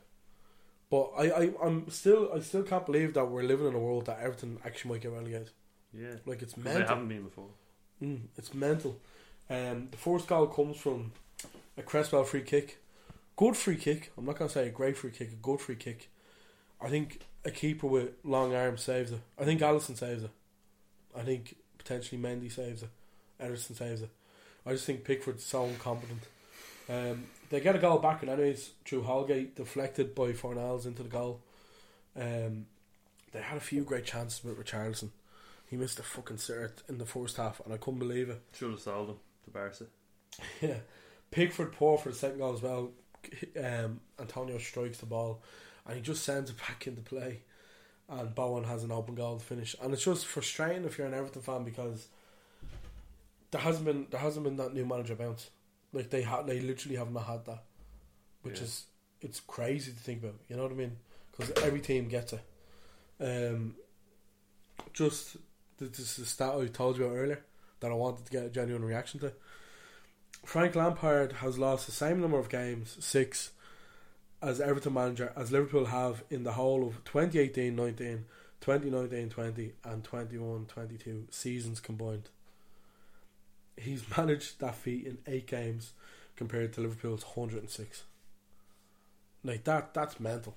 But 0.91 1.12
I, 1.16 1.31
I, 1.31 1.51
I'm 1.62 1.89
still, 1.91 2.31
I 2.35 2.41
still 2.41 2.64
can't 2.64 2.85
believe 2.85 3.14
that 3.14 3.27
we're 3.27 3.45
living 3.45 3.68
in 3.68 3.75
a 3.75 3.79
world 3.79 4.07
that 4.07 4.21
Everton 4.21 4.59
actually 4.64 4.93
might 4.93 5.01
get 5.03 5.12
relegated. 5.12 5.51
Yeah. 5.93 6.14
Like 6.27 6.43
it's 6.43 6.57
mental. 6.57 6.83
They 6.83 6.87
haven't 6.87 7.09
been 7.09 7.23
before. 7.23 7.49
Mm, 8.03 8.23
it's 8.37 8.53
mental. 8.53 8.99
Um, 9.49 9.89
the 9.91 9.97
first 9.97 10.27
goal 10.27 10.47
comes 10.49 10.77
from 10.77 11.12
a 11.77 11.83
Cresswell 11.83 12.25
free 12.25 12.43
kick. 12.43 12.79
Good 13.37 13.57
free 13.57 13.77
kick. 13.77 14.12
I'm 14.18 14.25
not 14.25 14.39
going 14.39 14.49
to 14.49 14.53
say 14.53 14.68
a 14.68 14.71
great 14.71 14.97
free 14.97 15.11
kick, 15.11 15.33
a 15.33 15.37
good 15.37 15.61
free 15.61 15.77
kick. 15.77 16.11
I 16.81 16.89
think 16.89 17.21
a 17.45 17.51
keeper 17.51 17.87
with 17.87 18.11
long 18.25 18.55
arms 18.55 18.83
saves 18.83 19.12
it. 19.12 19.21
I 19.39 19.45
think 19.45 19.61
Alisson 19.61 19.97
saves 19.97 20.25
it. 20.25 20.31
I 21.16 21.23
think 21.23 21.57
potentially 21.79 22.21
Mendy 22.21 22.51
saves 22.51 22.83
it. 22.83 22.91
Ederson 23.41 23.77
saves 23.77 24.03
it. 24.03 24.11
I 24.67 24.73
just 24.73 24.85
think 24.87 25.05
Pickford's 25.05 25.45
so 25.45 25.65
incompetent. 25.65 26.23
Um, 26.89 27.25
they 27.51 27.61
get 27.61 27.77
a 27.77 27.79
goal 27.79 27.99
back, 27.99 28.23
and 28.23 28.31
anyways, 28.31 28.71
through 28.85 29.03
Holgate, 29.03 29.57
deflected 29.57 30.15
by 30.15 30.33
Fornals 30.33 30.87
into 30.87 31.03
the 31.03 31.09
goal. 31.09 31.41
Um, 32.17 32.67
they 33.33 33.41
had 33.41 33.57
a 33.57 33.61
few 33.61 33.83
great 33.83 34.05
chances 34.05 34.43
with 34.45 34.59
Richarlison. 34.59 35.11
He 35.69 35.77
missed 35.77 36.01
a 36.01 36.03
fucking 36.03 36.39
cert 36.39 36.83
in 36.89 36.99
the 36.99 37.07
first 37.07 37.37
half, 37.37 37.61
and 37.65 37.73
I 37.73 37.77
couldn't 37.77 38.01
believe 38.01 38.29
it. 38.29 38.41
Should 38.57 38.73
have 38.73 38.81
sold 38.81 39.11
him 39.11 39.17
to 39.45 39.51
Barca. 39.51 39.85
Yeah, 40.61 40.79
Pickford 41.31 41.73
poor 41.73 41.99
for 41.99 42.11
the 42.11 42.15
second 42.15 42.39
goal 42.39 42.55
as 42.55 42.63
well. 42.63 42.91
Um, 43.63 44.01
Antonio 44.19 44.59
strikes 44.59 44.99
the 44.99 45.07
ball, 45.07 45.43
and 45.87 45.97
he 45.97 46.03
just 46.03 46.25
sends 46.25 46.51
it 46.51 46.57
back 46.57 46.87
into 46.87 47.03
play. 47.03 47.41
And 48.09 48.35
Bowen 48.35 48.65
has 48.65 48.83
an 48.83 48.91
open 48.91 49.15
goal 49.15 49.39
to 49.39 49.45
finish, 49.45 49.77
and 49.81 49.93
it's 49.93 50.05
just 50.05 50.27
frustrating 50.27 50.85
if 50.85 50.99
you're 50.99 51.07
an 51.07 51.15
Everton 51.15 51.43
fan 51.43 51.63
because 51.63 52.09
there 53.51 53.61
hasn't 53.61 53.84
been 53.84 54.07
there 54.11 54.20
hasn't 54.20 54.44
been 54.44 54.57
that 54.57 54.74
new 54.74 54.86
manager 54.86 55.14
bounce. 55.14 55.51
Like 55.92 56.11
they 56.11 56.22
had, 56.22 56.46
they 56.46 56.61
literally 56.61 56.96
have 56.96 57.11
not 57.12 57.24
had 57.24 57.44
that, 57.46 57.64
which 58.42 58.59
Yeah. 58.59 58.64
is 58.64 58.86
it's 59.20 59.40
crazy 59.40 59.92
to 59.92 59.98
think 59.98 60.22
about. 60.22 60.36
You 60.48 60.57
know 60.57 60.62
what 60.62 60.72
I 60.72 60.76
mean? 60.76 60.96
Because 61.30 61.51
every 61.62 61.80
team 61.80 62.09
gets 62.09 62.32
it. 62.32 62.40
Um, 63.20 63.74
just 64.92 65.36
This 65.78 65.98
is 65.98 66.16
the 66.16 66.24
stat 66.26 66.55
I 66.55 66.66
told 66.66 66.98
you 66.98 67.05
about 67.07 67.16
earlier 67.16 67.42
that 67.80 67.90
I 67.90 67.94
wanted 67.94 68.26
to 68.26 68.30
get 68.32 68.44
a 68.44 68.51
genuine 68.51 68.84
reaction 68.84 69.18
to. 69.20 69.32
Frank 70.44 70.74
Lampard 70.74 71.32
has 71.34 71.59
lost 71.59 71.86
the 71.86 71.92
same 71.92 72.20
number 72.20 72.38
of 72.38 72.48
games, 72.48 72.96
six, 73.01 73.51
as 74.42 74.61
Everton 74.61 74.94
manager 74.94 75.32
as 75.36 75.53
Liverpool 75.53 75.86
have 75.86 76.22
in 76.30 76.44
the 76.44 76.53
whole 76.53 76.86
of 76.86 77.03
2018-19, 77.05 78.24
2019-20 78.61 79.72
and 79.84 80.05
21-22 80.05 81.32
seasons 81.32 81.80
combined. 81.80 82.28
He's 83.77 84.05
managed 84.16 84.61
that 84.61 84.75
feat 84.75 85.07
in 85.07 85.18
eight 85.27 85.47
games 85.47 85.93
compared 86.37 86.73
to 86.75 86.81
Liverpool's 86.81 87.25
106. 87.25 88.05
Like 89.43 89.64
that 89.64 89.95
that's 89.95 90.21
mental. 90.21 90.57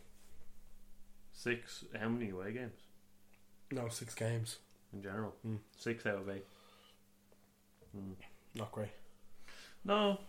Six. 1.32 1.86
How 2.00 2.10
many 2.10 2.30
away 2.32 2.52
games 2.54 2.80
No, 3.72 3.88
six 3.90 4.14
games. 4.14 4.58
in 4.94 5.02
general? 5.02 5.34
Mm. 5.48 5.58
Six 5.78 6.06
out 6.06 6.16
of 6.20 6.30
eight. 6.30 6.46
Not 8.56 8.72
great. 8.72 8.90
No, 9.86 10.20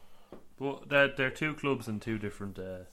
but 0.58 0.88
they're 0.88 1.08
they're 1.08 1.30
two 1.30 1.54
clubs 1.54 1.88
in 1.88 2.00
two 2.00 2.18
different 2.18 2.58
uh, 2.58 2.84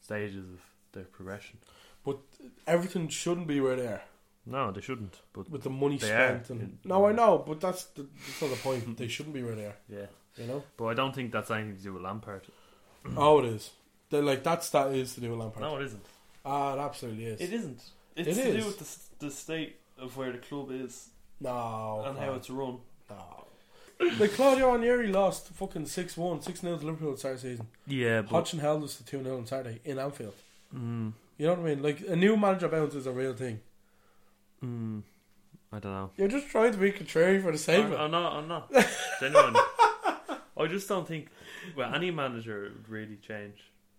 stages 0.00 0.44
of 0.44 0.60
their 0.92 1.04
progression. 1.04 1.58
But 2.04 2.18
Everton 2.66 3.08
shouldn't 3.08 3.46
be 3.46 3.60
where 3.60 3.76
they 3.76 3.86
are. 3.86 4.02
No, 4.46 4.70
they 4.70 4.80
shouldn't. 4.80 5.20
But 5.32 5.50
With 5.50 5.62
the 5.64 5.70
money 5.70 5.98
They 5.98 6.06
spent 6.06 6.50
are. 6.50 6.52
and 6.52 6.78
No, 6.84 7.06
I 7.06 7.12
know, 7.12 7.42
but 7.46 7.60
that's 7.60 7.84
the, 7.84 8.02
that's 8.26 8.40
not 8.40 8.50
the 8.50 8.56
point. 8.56 8.96
they 8.96 9.08
shouldn't 9.08 9.34
be 9.34 9.42
where 9.42 9.54
they 9.56 9.66
are. 9.66 9.76
yeah, 9.88 10.06
You 10.36 10.46
know? 10.46 10.62
but 10.76 10.86
I 10.86 10.94
don't 10.94 11.14
think 11.14 11.32
that's 11.32 11.50
anything 11.50 11.76
to 11.76 11.82
do 11.82 11.92
with 11.94 12.02
Lampard. 12.02 12.42
oh 13.16 13.40
it 13.40 13.46
is. 13.46 13.70
They're 14.10 14.22
like 14.22 14.44
that's 14.44 14.70
that 14.70 14.92
is 14.94 15.14
to 15.14 15.20
do 15.20 15.30
with 15.30 15.40
Lampard. 15.40 15.62
No, 15.62 15.76
it 15.78 15.84
isn't. 15.86 16.04
Ah, 16.44 16.74
it 16.74 16.78
absolutely 16.78 17.24
is. 17.26 17.40
It 17.40 17.52
isn't. 17.52 17.82
It's 18.14 18.28
It 18.28 18.34
to 18.34 18.48
is. 18.48 18.62
do 18.62 18.66
with 18.68 18.78
the, 19.18 19.26
the 19.26 19.30
state 19.32 19.76
of 19.98 20.16
where 20.16 20.30
the 20.32 20.38
club 20.38 20.70
is 20.70 21.08
No. 21.40 22.04
and 22.06 22.16
how 22.18 22.34
it's 22.34 22.48
run. 22.48 22.78
No. 23.10 23.46
like 24.20 24.32
Claudio 24.32 24.72
Ranieri 24.72 25.08
lost 25.08 25.48
fucking 25.54 25.86
6 25.86 26.16
1, 26.16 26.42
6 26.42 26.60
0 26.60 26.76
to 26.78 26.86
Liverpool 26.86 27.08
at 27.10 27.14
the 27.14 27.18
start 27.18 27.34
of 27.36 27.42
the 27.42 27.48
season. 27.50 27.66
Yeah, 27.86 28.20
but 28.22 28.30
Hodgson 28.30 28.58
held 28.60 28.84
us 28.84 28.96
to 28.96 29.04
2 29.04 29.22
0 29.24 29.36
on 29.38 29.46
Saturday 29.46 29.80
in 29.84 29.98
Anfield. 29.98 30.34
mm, 30.74 31.12
You 31.38 31.46
know 31.46 31.54
what 31.54 31.60
I 31.60 31.74
mean? 31.74 31.82
Like, 31.82 32.00
a 32.06 32.14
new 32.14 32.36
manager 32.36 32.68
bounce 32.68 32.94
is 32.94 33.06
a 33.06 33.12
real 33.12 33.32
thing. 33.34 33.60
Mm, 34.64 35.02
I 35.72 35.78
don't 35.78 35.92
know. 35.92 36.10
You're 36.16 36.28
just 36.28 36.48
trying 36.48 36.72
to 36.72 36.78
be 36.78 36.90
contrary 36.92 37.40
for 37.40 37.52
the 37.52 37.58
sake 37.58 37.84
of 37.84 37.92
it. 37.92 37.98
I'm 37.98 38.10
not. 38.10 38.32
I'm 38.32 38.48
not. 38.48 38.72
Genuinely, 39.20 39.60
I 40.56 40.66
just 40.68 40.88
don't 40.88 41.06
think. 41.06 41.28
Well, 41.76 41.94
any 41.94 42.10
manager 42.10 42.62
would 42.74 42.88
really 42.88 43.16
change. 43.16 43.58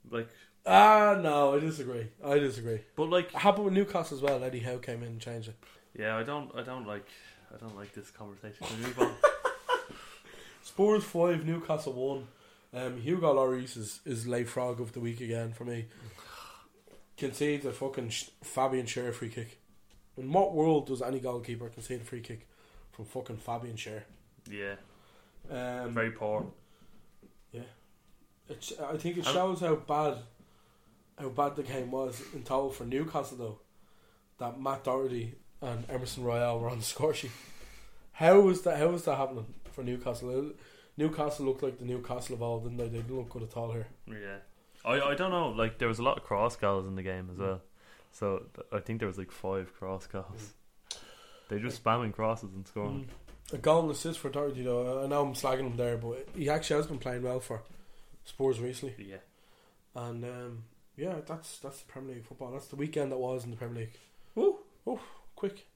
Like, 0.10 0.30
Ah, 0.66 1.18
no, 1.22 1.56
I 1.56 1.60
disagree. 1.60 2.08
I 2.26 2.40
disagree. 2.40 2.80
but 2.96 3.10
like, 3.10 3.28
It 3.34 3.36
happened 3.38 3.66
with 3.66 3.74
Newcastle 3.74 4.18
as 4.18 4.24
well. 4.24 4.44
Eddie 4.44 4.60
Howe 4.60 4.78
came 4.78 5.02
in 5.04 5.10
and 5.10 5.22
changed 5.22 5.50
it. 5.50 5.56
yeah, 5.98 6.18
I 6.18 6.24
don't. 6.24 6.50
I 6.56 6.62
don't 6.64 6.86
like. 6.88 7.08
I 7.54 7.58
don't 7.58 7.76
like 7.78 7.94
this 7.94 8.10
conversation. 8.12 8.66
Can 8.68 8.78
we 8.80 8.84
move 8.88 9.00
on? 9.00 9.12
Spurs 10.64 11.04
5, 11.06 11.46
Newcastle 11.46 11.94
1. 11.94 12.28
Um, 12.74 12.98
Hugo 13.00 13.34
Lloris 13.34 13.78
is, 13.78 14.02
is 14.06 14.28
late 14.28 14.50
frog 14.50 14.82
of 14.82 14.92
the 14.92 15.00
week 15.00 15.22
again 15.22 15.54
for 15.54 15.64
me. 15.64 15.86
Concedes 17.18 17.66
a 17.66 17.72
fucking 17.72 18.10
sh- 18.10 18.30
Fabian 18.44 18.86
Schär 18.86 19.14
free 19.14 19.30
kick. 19.30 19.60
In 20.18 20.32
what 20.32 20.54
world 20.54 20.88
does 20.88 21.02
any 21.02 21.20
goalkeeper 21.20 21.70
concede 21.70 22.02
a 22.02 22.04
free 22.04 22.22
kick 22.22 22.48
from 22.92 23.06
fucking 23.06 23.38
Fabian 23.38 23.76
Schär? 23.76 24.02
yeah, 24.50 24.76
Um, 25.50 25.92
very 25.94 26.12
poor. 26.12 26.48
it, 27.54 28.64
sh- 28.64 28.74
I 28.82 28.98
think 28.98 29.18
it 29.18 29.26
shows 29.26 29.60
how 29.60 29.76
bad 29.76 30.18
how 31.20 31.30
bad 31.30 31.56
the 31.56 31.64
game 31.64 31.92
was 31.92 32.22
in 32.34 32.44
total 32.44 32.70
for 32.70 32.86
Newcastle 32.86 33.38
though. 33.38 33.60
That 34.40 34.60
Matt 34.62 34.84
Doherty 34.84 35.34
and 35.62 35.84
Emerson 35.90 36.24
Royal 36.24 36.60
were 36.60 36.70
on 36.70 36.78
the 36.80 36.84
score 36.94 37.14
sheet. 37.14 37.32
How 38.14 38.40
was 38.40 38.62
that? 38.64 38.78
How 38.78 38.88
was 38.88 39.04
that 39.06 39.18
happening 39.18 39.46
for 39.72 39.84
Newcastle? 39.84 40.52
Newcastle 40.96 41.46
looked 41.46 41.62
like 41.64 41.78
the 41.80 41.86
Newcastle 41.86 42.36
of 42.36 42.42
old, 42.42 42.64
didn't 42.64 42.78
they? 42.78 42.88
They 42.88 42.98
didn't 43.02 43.18
look 43.18 43.30
good 43.30 43.44
at 43.44 43.58
all 43.58 43.72
here. 43.72 43.88
Yeah, 44.08 44.38
I 44.86 45.02
I 45.12 45.16
don't 45.16 45.32
know. 45.32 45.50
Like 45.50 45.78
there 45.80 45.88
was 45.88 46.00
a 46.00 46.04
lot 46.04 46.18
of 46.18 46.24
cross 46.24 46.56
goals 46.56 46.88
in 46.88 46.96
the 46.96 47.04
game 47.04 47.30
as 47.32 47.38
well. 47.38 47.62
So 48.18 48.44
th- 48.56 48.68
I 48.72 48.80
think 48.80 49.00
there 49.00 49.08
was 49.08 49.18
like 49.18 49.32
five 49.32 49.72
cross 49.76 50.08
goals. 50.08 50.54
They 51.50 51.60
just 51.60 51.84
spamming 51.84 52.14
crosses 52.14 52.54
and 52.56 52.68
scoring. 52.68 53.08
A 53.54 53.58
goal 53.58 53.84
and 53.84 53.92
assist 53.92 54.20
for 54.20 54.30
Doherty 54.30 54.64
though. 54.64 55.04
I 55.04 55.08
know 55.08 55.22
I'm 55.22 55.34
slagging 55.34 55.68
him 55.68 55.78
there, 55.78 55.98
but 55.98 56.28
he 56.36 56.50
actually 56.50 56.78
has 56.78 56.88
been 56.88 56.98
playing 56.98 57.22
well 57.22 57.40
for 57.40 57.62
Spurs 58.26 58.60
recently. 58.60 58.96
Yeah. 59.08 59.18
And 59.96 60.26
um, 60.26 60.64
yeah, 60.96 61.16
that's 61.26 61.60
that's 61.60 61.82
the 61.82 61.92
Premier 61.92 62.16
League 62.16 62.26
football. 62.26 62.52
That's 62.52 62.68
the 62.68 62.76
weekend 62.76 63.12
that 63.12 63.18
was 63.18 63.46
in 63.46 63.52
the 63.52 63.58
Premier 63.58 63.82
League. 63.82 63.94
Woo. 64.36 64.58
Oh, 64.88 65.00
quick. 65.36 65.68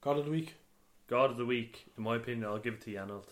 God 0.00 0.18
of 0.18 0.26
the 0.26 0.30
week. 0.30 0.54
God 1.08 1.32
of 1.32 1.36
the 1.36 1.44
week, 1.44 1.86
in 1.98 2.04
my 2.04 2.16
opinion, 2.16 2.44
I'll 2.44 2.58
give 2.58 2.74
it 2.74 2.80
to 2.82 2.90
Janelt. 2.90 3.24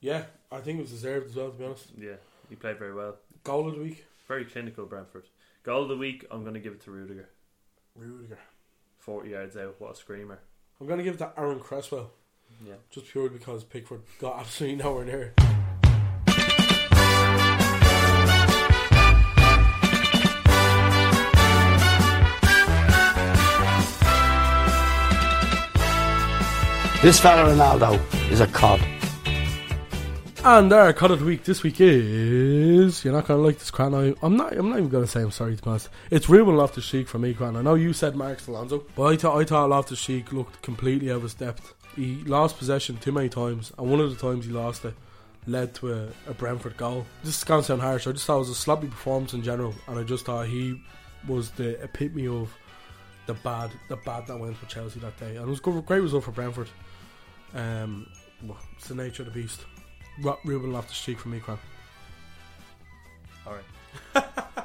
Yeah, 0.00 0.24
I 0.52 0.58
think 0.58 0.78
it 0.78 0.82
was 0.82 0.90
deserved 0.90 1.30
as 1.30 1.36
well. 1.36 1.50
To 1.50 1.56
be 1.56 1.64
honest. 1.64 1.86
Yeah, 1.98 2.16
he 2.50 2.54
played 2.54 2.78
very 2.78 2.94
well. 2.94 3.16
Goal 3.42 3.68
of 3.68 3.76
the 3.76 3.82
week. 3.82 4.04
Very 4.28 4.44
clinical, 4.44 4.84
Brentford. 4.86 5.24
Goal 5.64 5.84
of 5.84 5.88
the 5.88 5.96
week, 5.96 6.26
I'm 6.30 6.42
going 6.42 6.54
to 6.54 6.60
give 6.60 6.74
it 6.74 6.82
to 6.82 6.90
Rudiger. 6.90 7.28
Rudiger. 7.94 8.38
40 8.98 9.30
yards 9.30 9.56
out, 9.56 9.76
what 9.78 9.92
a 9.92 9.94
screamer. 9.96 10.38
I'm 10.80 10.86
going 10.86 10.98
to 10.98 11.04
give 11.04 11.14
it 11.14 11.18
to 11.18 11.32
Aaron 11.38 11.60
Cresswell, 11.60 12.10
Yeah. 12.64 12.74
just 12.90 13.06
purely 13.06 13.30
because 13.30 13.64
Pickford 13.64 14.02
got 14.18 14.38
absolutely 14.40 14.82
nowhere 14.82 15.04
near. 15.04 15.22
it. 15.36 16.44
This 27.02 27.20
fella 27.20 27.52
Ronaldo 27.52 28.00
is 28.30 28.40
a 28.40 28.46
cod. 28.46 28.80
And 30.46 30.70
our 30.74 30.92
cut 30.92 31.10
of 31.10 31.20
the 31.20 31.24
week 31.24 31.44
this 31.44 31.62
week 31.62 31.80
is 31.80 33.02
you're 33.02 33.14
not 33.14 33.26
gonna 33.26 33.40
like 33.40 33.58
this, 33.58 33.70
Cran. 33.70 33.94
I, 33.94 34.14
I'm 34.20 34.36
not. 34.36 34.52
I'm 34.52 34.68
not 34.68 34.78
even 34.78 34.90
gonna 34.90 35.06
say 35.06 35.22
I'm 35.22 35.30
sorry 35.30 35.56
to 35.56 35.62
be 35.62 35.70
honest. 35.70 35.88
It's 36.10 36.28
Ruben 36.28 36.54
Loftus 36.54 36.86
Cheek 36.86 37.08
for 37.08 37.18
me, 37.18 37.32
Cran. 37.32 37.56
I 37.56 37.62
know 37.62 37.76
you 37.76 37.94
said 37.94 38.14
Marcos 38.14 38.46
Alonso, 38.46 38.84
but 38.94 39.04
I 39.04 39.16
thought 39.16 39.40
I 39.40 39.44
thought 39.44 39.70
Loftus 39.70 40.02
Cheek 40.02 40.34
looked 40.34 40.60
completely 40.60 41.10
out 41.10 41.16
of 41.16 41.22
his 41.22 41.32
depth. 41.32 41.72
He 41.96 42.16
lost 42.24 42.58
possession 42.58 42.98
too 42.98 43.10
many 43.10 43.30
times, 43.30 43.72
and 43.78 43.90
one 43.90 44.00
of 44.00 44.10
the 44.10 44.16
times 44.20 44.44
he 44.44 44.52
lost 44.52 44.84
it 44.84 44.92
led 45.46 45.74
to 45.76 45.94
a, 45.94 46.08
a 46.28 46.34
Brentford 46.34 46.76
goal. 46.76 47.06
This 47.22 47.38
is 47.38 47.44
gonna 47.44 47.62
sound 47.62 47.80
harsh. 47.80 48.06
I 48.06 48.12
just 48.12 48.26
thought 48.26 48.36
it 48.36 48.40
was 48.40 48.50
a 48.50 48.54
sloppy 48.54 48.88
performance 48.88 49.32
in 49.32 49.42
general, 49.42 49.74
and 49.88 49.98
I 49.98 50.02
just 50.02 50.26
thought 50.26 50.46
he 50.46 50.78
was 51.26 51.52
the 51.52 51.82
epitome 51.82 52.28
of 52.28 52.54
the 53.24 53.32
bad, 53.32 53.70
the 53.88 53.96
bad 53.96 54.26
that 54.26 54.38
went 54.38 54.58
for 54.58 54.66
Chelsea 54.66 55.00
that 55.00 55.18
day. 55.18 55.36
And 55.36 55.46
it 55.46 55.50
was 55.50 55.60
good, 55.60 55.86
great 55.86 56.00
result 56.00 56.24
for 56.24 56.32
Brentford. 56.32 56.68
Um, 57.54 58.08
well, 58.42 58.58
it's 58.76 58.88
the 58.88 58.94
nature 58.94 59.22
of 59.22 59.32
the 59.32 59.40
beast. 59.40 59.64
Ru- 60.20 60.38
Ruben 60.44 60.72
Loftus 60.72 61.00
Cheek 61.00 61.18
for 61.18 61.28
me, 61.28 61.40
Cran. 61.40 61.58
Alright. 63.46 63.64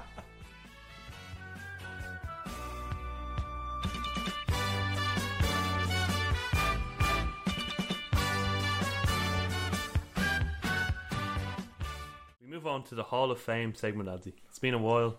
we 12.42 12.48
move 12.48 12.68
on 12.68 12.84
to 12.84 12.96
the 12.96 13.04
Hall 13.04 13.32
of 13.32 13.40
Fame 13.40 13.74
segment, 13.76 14.10
Adzi. 14.10 14.34
It's 14.48 14.60
been 14.60 14.74
a 14.74 14.78
while. 14.80 15.18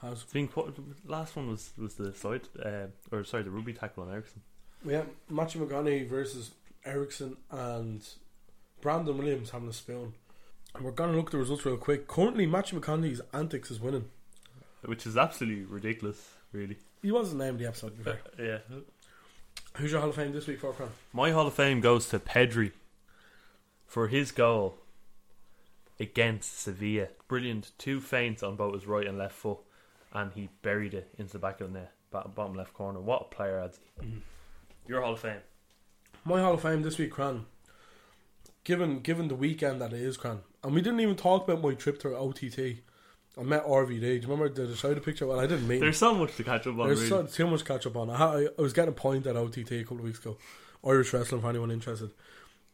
How's 0.00 0.22
It's 0.22 0.32
been 0.32 0.48
quite, 0.48 0.68
last 1.06 1.34
one 1.36 1.48
was 1.50 1.72
was 1.76 1.94
the 1.94 2.12
side 2.14 2.42
uh, 2.64 2.86
or 3.10 3.24
sorry 3.24 3.42
the 3.42 3.50
rugby 3.50 3.72
tackle 3.72 4.04
on 4.04 4.12
Eriksen. 4.12 4.42
yeah, 4.86 5.02
Matthew 5.28 5.66
McConaughey 5.66 6.08
versus 6.08 6.52
Eriksen 6.84 7.36
and 7.50 8.06
Brandon 8.80 9.16
Williams 9.16 9.50
having 9.50 9.68
a 9.68 9.72
spoon. 9.72 10.14
And 10.74 10.84
we're 10.84 10.92
gonna 10.92 11.16
look 11.16 11.26
at 11.26 11.32
the 11.32 11.38
results 11.38 11.64
real 11.64 11.76
quick. 11.76 12.06
Currently, 12.06 12.46
Matthew 12.46 12.80
McConaughey's 12.80 13.20
antics 13.32 13.70
is 13.70 13.80
winning. 13.80 14.06
which 14.84 15.06
is 15.06 15.16
absolutely 15.16 15.64
ridiculous, 15.64 16.34
really. 16.52 16.76
He 17.02 17.10
wasn't 17.10 17.40
named 17.40 17.58
the 17.58 17.66
episode. 17.66 17.96
To 17.96 18.04
be 18.04 18.10
uh, 18.10 18.14
fair. 18.36 18.62
Yeah. 18.70 18.78
Who's 19.76 19.92
your 19.92 20.00
Hall 20.00 20.10
of 20.10 20.16
Fame 20.16 20.32
this 20.32 20.46
week 20.46 20.60
for 20.60 20.72
Cran? 20.72 20.88
My 21.12 21.30
Hall 21.30 21.46
of 21.46 21.54
Fame 21.54 21.80
goes 21.80 22.08
to 22.08 22.18
Pedri 22.18 22.72
for 23.86 24.08
his 24.08 24.32
goal 24.32 24.78
against 26.00 26.60
Sevilla. 26.60 27.08
Brilliant. 27.28 27.72
Two 27.78 28.00
feints 28.00 28.42
on 28.42 28.56
both 28.56 28.74
his 28.74 28.86
right 28.86 29.06
and 29.06 29.18
left 29.18 29.34
foot, 29.34 29.58
and 30.12 30.32
he 30.32 30.48
buried 30.62 30.94
it 30.94 31.08
into 31.18 31.32
the 31.32 31.38
back 31.38 31.60
of 31.60 31.72
the 31.72 31.80
net, 31.80 31.92
bottom, 32.10 32.54
left 32.54 32.74
corner. 32.74 33.00
What 33.00 33.22
a 33.30 33.34
player, 33.34 33.58
Adzi. 33.58 34.04
Mm-hmm. 34.04 34.18
Your 34.88 35.02
Hall 35.02 35.12
of 35.12 35.20
Fame. 35.20 35.40
My 36.24 36.40
Hall 36.40 36.54
of 36.54 36.62
Fame 36.62 36.82
this 36.82 36.98
week, 36.98 37.10
Cran. 37.10 37.46
Given 38.68 39.00
given 39.00 39.28
the 39.28 39.34
weekend 39.34 39.80
that 39.80 39.94
it 39.94 40.02
is, 40.02 40.18
Cran, 40.18 40.40
and 40.62 40.74
we 40.74 40.82
didn't 40.82 41.00
even 41.00 41.16
talk 41.16 41.48
about 41.48 41.62
my 41.62 41.72
trip 41.72 41.98
to 42.00 42.14
OTT. 42.14 42.82
I 43.38 43.42
met 43.42 43.64
RVD. 43.64 44.00
Do 44.00 44.06
you 44.08 44.20
remember 44.20 44.50
the 44.50 44.76
show 44.76 44.92
the 44.92 45.00
picture? 45.00 45.26
Well, 45.26 45.40
I 45.40 45.46
didn't 45.46 45.66
meet. 45.66 45.80
There's 45.80 45.96
so 45.96 46.14
much 46.14 46.36
to 46.36 46.44
catch 46.44 46.66
up 46.66 46.78
on. 46.78 46.86
There's 46.86 47.10
really. 47.10 47.26
so, 47.28 47.32
too 47.34 47.46
much 47.46 47.64
catch 47.64 47.86
up 47.86 47.96
on. 47.96 48.10
I, 48.10 48.16
ha- 48.16 48.36
I, 48.36 48.48
I 48.58 48.60
was 48.60 48.74
getting 48.74 48.90
a 48.90 48.92
point 48.92 49.26
at 49.26 49.38
OTT 49.38 49.72
a 49.72 49.82
couple 49.84 50.00
of 50.00 50.04
weeks 50.04 50.18
ago. 50.18 50.36
Irish 50.86 51.14
wrestling 51.14 51.40
for 51.40 51.48
anyone 51.48 51.70
interested. 51.70 52.10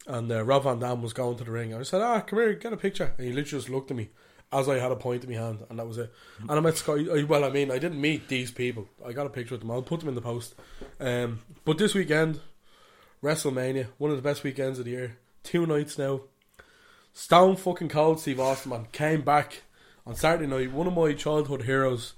And 0.09 0.33
uh, 0.33 0.43
Rob 0.43 0.65
Van 0.65 0.81
Dam 0.81 1.01
was 1.01 1.13
going 1.13 1.37
to 1.37 1.45
the 1.45 1.53
ring. 1.53 1.73
I 1.73 1.85
said, 1.85 2.03
ah, 2.03 2.19
come 2.23 2.41
here, 2.41 2.55
get 2.55 2.73
a 2.73 2.77
picture. 2.77 3.15
And 3.17 3.29
he 3.29 3.33
literally 3.33 3.63
just 3.63 3.71
looked 3.71 3.93
at 3.93 3.97
me 3.97 4.09
as 4.53 4.69
I 4.69 4.81
had 4.81 4.91
a 4.91 4.97
point 4.97 5.23
in 5.23 5.31
my 5.31 5.37
hand, 5.37 5.61
and 5.71 5.79
that 5.79 5.87
was 5.87 5.99
it. 5.99 6.13
And 6.41 6.51
I 6.51 6.59
met 6.59 6.77
Scott. 6.77 6.99
Well, 7.29 7.45
I 7.45 7.51
mean, 7.51 7.71
I 7.71 7.79
didn't 7.79 8.01
meet 8.01 8.27
these 8.27 8.51
people. 8.51 8.89
I 9.07 9.13
got 9.13 9.27
a 9.27 9.31
picture 9.31 9.55
with 9.55 9.61
them. 9.61 9.71
I'll 9.71 9.83
put 9.83 10.01
them 10.01 10.09
in 10.09 10.17
the 10.17 10.21
post. 10.21 10.57
Um, 10.99 11.43
but 11.65 11.79
this 11.79 11.95
weekend, 11.95 12.41
WrestleMania, 13.23 13.87
one 13.99 14.11
of 14.11 14.17
the 14.17 14.29
best 14.29 14.43
weekends 14.43 14.81
of 14.81 14.87
the 14.87 14.91
year. 14.91 15.19
Two 15.45 15.67
nights 15.67 15.97
now. 15.99 16.23
Stone 17.13 17.57
fucking 17.57 17.91
cold 17.91 18.19
Steve 18.19 18.41
Austin 18.41 18.71
man 18.71 18.89
came 18.91 19.21
back 19.21 19.63
on 20.05 20.17
Saturday 20.17 20.49
night. 20.49 20.73
One 20.73 20.89
of 20.89 20.95
my 20.95 21.13
childhood 21.13 21.63
heroes, 21.63 22.15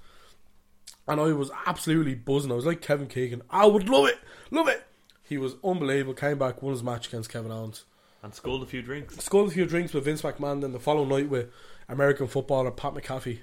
and 1.06 1.20
I 1.20 1.32
was 1.32 1.50
absolutely 1.66 2.14
buzzing. 2.14 2.50
I 2.50 2.54
was 2.54 2.64
like 2.64 2.80
Kevin 2.80 3.08
Keegan. 3.08 3.42
I 3.50 3.66
would 3.66 3.88
love 3.88 4.06
it, 4.06 4.18
love 4.50 4.68
it. 4.68 4.86
He 5.22 5.36
was 5.36 5.56
unbelievable. 5.62 6.14
Came 6.14 6.38
back, 6.38 6.62
won 6.62 6.72
his 6.72 6.84
match 6.84 7.08
against 7.08 7.30
Kevin 7.30 7.52
Owens. 7.52 7.84
And 8.22 8.32
scored 8.32 8.62
a 8.62 8.66
few 8.66 8.80
drinks. 8.80 9.16
Scored 9.22 9.50
a 9.50 9.52
few 9.52 9.66
drinks 9.66 9.92
with 9.92 10.04
Vince 10.04 10.22
McMahon. 10.22 10.60
Then 10.60 10.72
the 10.72 10.80
following 10.80 11.08
night 11.08 11.28
with 11.28 11.50
American 11.88 12.28
footballer 12.28 12.70
Pat 12.70 12.94
McAfee. 12.94 13.40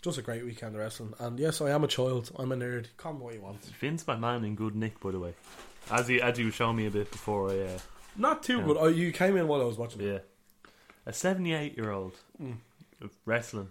Just 0.00 0.18
a 0.18 0.22
great 0.22 0.44
weekend 0.44 0.74
of 0.74 0.80
wrestling. 0.80 1.14
And 1.18 1.38
yes, 1.38 1.60
I 1.60 1.70
am 1.70 1.84
a 1.84 1.88
child. 1.88 2.30
I'm 2.36 2.50
a 2.50 2.56
nerd. 2.56 2.86
Come 2.96 3.18
me 3.18 3.24
what 3.24 3.34
you 3.34 3.40
want. 3.42 3.64
Vince 3.80 4.04
McMahon 4.04 4.46
in 4.46 4.54
good 4.54 4.74
nick, 4.74 4.98
by 5.00 5.10
the 5.10 5.20
way. 5.20 5.34
As 5.90 6.08
he 6.08 6.22
as 6.22 6.38
you 6.38 6.46
was 6.46 6.54
showing 6.54 6.76
me 6.76 6.86
a 6.86 6.90
bit 6.90 7.10
before 7.10 7.50
I. 7.50 7.60
Uh, 7.60 7.78
Not 8.16 8.42
too 8.42 8.60
good. 8.62 8.76
Oh, 8.78 8.88
you 8.88 9.12
came 9.12 9.36
in 9.36 9.48
while 9.48 9.60
I 9.60 9.64
was 9.64 9.78
watching. 9.78 10.00
it. 10.02 10.06
yeah, 10.12 10.70
a 11.06 11.12
seventy-eight-year-old 11.12 12.14
Mm. 12.42 12.56
wrestling. 13.24 13.68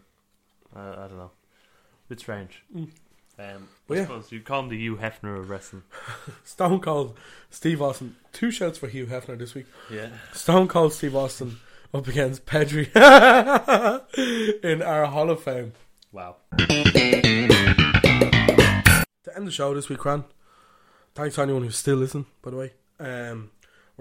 Uh, 0.76 0.80
I 0.98 1.08
don't 1.08 1.18
know. 1.18 1.32
It's 2.10 2.24
strange. 2.24 2.64
Mm. 2.76 2.90
Um, 3.40 3.68
But 3.88 3.96
I 3.96 3.98
yeah. 4.02 4.06
suppose 4.06 4.32
you 4.32 4.42
call 4.42 4.62
him 4.62 4.70
the 4.70 4.78
Hugh 4.78 4.98
Hefner 4.98 5.40
of 5.40 5.50
wrestling. 5.50 5.84
Stone 6.44 6.80
Cold 6.82 7.18
Steve 7.50 7.82
Austin. 7.82 8.16
Two 8.34 8.52
shouts 8.52 8.78
for 8.78 8.88
Hugh 8.88 9.06
Hefner 9.08 9.38
this 9.38 9.54
week. 9.56 9.66
Yeah. 9.90 10.10
Stone 10.34 10.68
Cold 10.68 10.94
Steve 10.94 11.16
Austin 11.16 11.58
up 11.94 12.08
against 12.08 12.46
Pedri 12.46 12.88
in 14.64 14.82
our 14.82 15.06
Hall 15.08 15.30
of 15.30 15.42
Fame. 15.44 15.74
Wow. 16.12 16.36
To 19.24 19.36
end 19.36 19.48
the 19.48 19.52
show 19.52 19.74
this 19.74 19.88
week, 19.90 20.04
Ran. 20.04 20.24
Thanks 21.16 21.36
to 21.36 21.42
anyone 21.42 21.64
who's 21.64 21.78
still 21.78 21.98
listening, 21.98 22.26
by 22.42 22.52
the 22.52 22.58
way. 22.58 22.74
Um, 23.00 23.52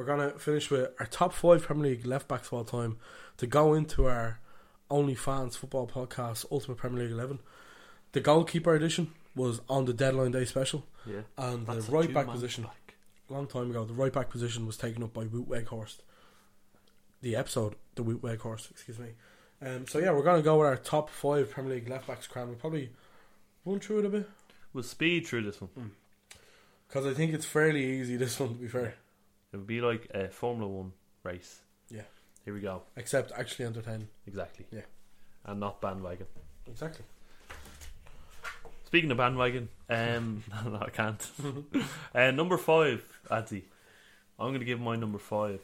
we're 0.01 0.07
gonna 0.07 0.31
finish 0.39 0.71
with 0.71 0.91
our 0.99 1.05
top 1.05 1.31
five 1.31 1.63
Premier 1.63 1.91
League 1.91 2.07
left 2.07 2.27
backs 2.27 2.47
of 2.47 2.55
all 2.55 2.65
time 2.65 2.97
to 3.37 3.47
go 3.47 3.75
into 3.75 4.07
our 4.07 4.41
only 4.91 5.15
fans 5.15 5.57
football 5.57 5.87
podcast, 5.87 6.47
Ultimate 6.51 6.79
Premier 6.79 7.03
League 7.03 7.13
Eleven. 7.13 7.39
The 8.13 8.21
goalkeeper 8.21 8.75
edition 8.75 9.13
was 9.37 9.61
on 9.69 9.85
the 9.85 9.93
deadline 9.93 10.31
day 10.31 10.47
special. 10.47 10.87
Yeah. 11.05 11.21
And 11.37 11.67
the 11.67 11.83
right 11.93 12.15
back 12.15 12.29
position 12.29 12.65
a 13.29 13.33
long 13.33 13.47
time 13.47 13.69
ago, 13.69 13.85
the 13.85 13.93
right 13.93 14.11
back 14.11 14.31
position 14.31 14.67
was 14.67 14.79
taken 14.79 15.03
up 15.03 15.13
by 15.13 15.25
Wout 15.27 15.47
Weghorst. 15.47 15.99
The 17.21 17.37
episode, 17.37 17.75
the 17.95 18.03
Wout 18.03 18.21
Weghorst, 18.21 18.71
excuse 18.71 18.99
me. 18.99 19.09
Um, 19.61 19.87
so 19.87 19.99
yeah, 19.99 20.13
we're 20.13 20.23
gonna 20.23 20.41
go 20.41 20.61
with 20.61 20.67
our 20.67 20.77
top 20.79 21.11
five 21.11 21.51
Premier 21.51 21.75
League 21.75 21.91
left 21.91 22.07
backs. 22.07 22.27
Cran, 22.27 22.49
we'll 22.49 22.57
probably 22.57 22.89
run 23.67 23.81
through 23.81 23.99
it 23.99 24.05
a 24.07 24.09
bit 24.09 24.31
We'll 24.73 24.83
speed 24.83 25.27
through 25.27 25.43
this 25.43 25.61
one. 25.61 25.91
because 26.89 27.05
I 27.05 27.13
think 27.13 27.35
it's 27.35 27.45
fairly 27.45 27.85
easy. 28.01 28.17
This 28.17 28.41
one, 28.41 28.55
to 28.55 28.55
be 28.55 28.67
fair, 28.67 28.95
It 29.53 29.57
would 29.57 29.67
be 29.67 29.81
like 29.81 30.09
a 30.15 30.29
Formula 30.29 30.69
One 30.71 30.93
race. 31.25 31.61
Yeah. 31.91 32.03
Here 32.45 32.55
we 32.55 32.61
go. 32.61 32.83
except 32.97 33.33
actually 33.33 33.67
entertaining. 33.67 34.09
Exactly. 34.27 34.67
Yeah. 34.71 34.83
And 35.45 35.61
not 35.61 35.81
bandwagon. 35.81 36.27
Exactly. 36.67 37.05
Speaking 38.85 39.11
of 39.11 39.19
bandwagon, 39.19 39.69
um, 39.89 40.43
no, 40.65 40.79
I 40.81 40.91
can't. 40.91 41.31
uh, 42.15 42.31
number 42.31 42.57
five, 42.59 43.05
Adzi. 43.31 43.63
I'm 44.39 44.49
going 44.49 44.61
to 44.61 44.65
give 44.67 44.81
my 44.81 44.97
number 44.97 45.19
five 45.19 45.61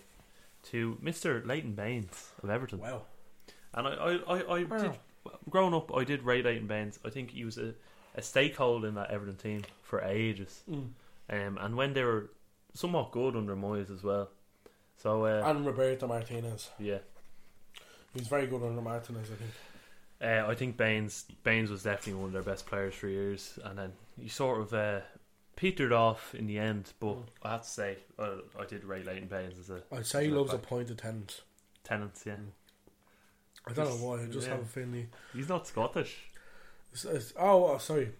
to 0.64 0.98
Mr. 1.02 1.44
Leighton 1.46 1.72
Baines 1.72 2.30
of 2.42 2.50
Everton. 2.50 2.78
Wow. 2.80 3.02
And 3.72 3.86
I, 3.88 3.90
I, 3.92 4.12
I, 4.28 4.38
I 4.58 4.64
Wow. 4.64 4.76
did, 4.78 4.90
growing 5.50 5.74
up, 5.74 5.94
I 5.94 6.04
did 6.04 6.22
rate 6.22 6.44
Leighton 6.44 6.66
Baines. 6.66 6.98
I 7.04 7.10
think 7.10 7.30
he 7.30 7.44
was 7.44 7.56
a, 7.58 7.72
a 8.14 8.22
stakeholder 8.22 8.86
in 8.88 8.94
that 8.94 9.10
Everton 9.10 9.36
team 9.36 9.62
for 9.82 10.02
ages. 10.02 10.62
Mm. 10.70 10.88
Um, 11.30 11.58
and 11.60 11.76
when 11.76 11.94
they 11.94 12.04
were 12.04 12.30
somewhat 12.76 13.10
good 13.10 13.34
under 13.36 13.56
Moyes 13.56 13.90
as 13.90 14.02
well. 14.02 14.30
So, 14.98 15.24
uh, 15.24 15.42
And 15.44 15.66
Roberto 15.66 16.06
Martinez. 16.06 16.70
yeah. 16.78 16.98
he's 18.14 18.28
very 18.28 18.46
good 18.46 18.62
under 18.62 18.80
Martinez, 18.80 19.28
I 19.30 19.34
think. 19.34 19.50
Uh, 20.18 20.50
I 20.50 20.54
think 20.54 20.76
Baines 20.78 21.26
Baines 21.42 21.70
was 21.70 21.82
definitely 21.82 22.14
one 22.14 22.26
of 22.28 22.32
their 22.32 22.42
best 22.42 22.64
players 22.66 22.94
for 22.94 23.06
years, 23.08 23.58
and 23.64 23.78
then 23.78 23.92
he 24.18 24.28
sort 24.28 24.62
of 24.62 24.72
uh, 24.72 25.00
petered 25.56 25.92
off 25.92 26.34
in 26.34 26.46
the 26.46 26.58
end. 26.58 26.92
But 27.00 27.16
I 27.42 27.50
have 27.50 27.62
to 27.64 27.68
say, 27.68 27.98
uh, 28.18 28.36
I 28.58 28.64
did 28.64 28.84
rate 28.84 29.04
Leighton 29.04 29.28
Baines 29.28 29.58
as 29.58 29.68
a 29.68 29.82
I'd 29.92 30.06
say 30.06 30.24
he 30.24 30.30
loves 30.30 30.54
a 30.54 30.58
point 30.58 30.90
of 30.90 30.96
tenants. 30.96 31.42
tenants. 31.84 32.24
Yeah, 32.24 32.36
I 33.68 33.74
don't 33.74 33.88
know 33.90 34.06
why. 34.06 34.22
I 34.22 34.26
just 34.26 34.46
Yeah. 34.46 34.54
have 34.54 34.62
a 34.62 34.66
feeling. 34.66 35.08
he's 35.34 35.50
not 35.50 35.66
Scottish. 35.66 36.30
It's, 36.92 37.04
it's, 37.04 37.34
oh, 37.38 37.66
oh, 37.74 37.78
sorry. 37.78 38.12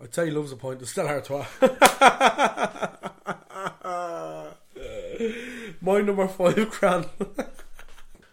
I'd 0.00 0.14
say 0.14 0.24
he 0.26 0.30
loves 0.30 0.50
a 0.50 0.56
point. 0.56 0.80
It's 0.80 0.92
still 0.92 1.06
hard 1.06 1.24
to. 1.24 1.44
My 5.84 6.00
number 6.00 6.26
five, 6.26 6.70
Cran. 6.70 7.04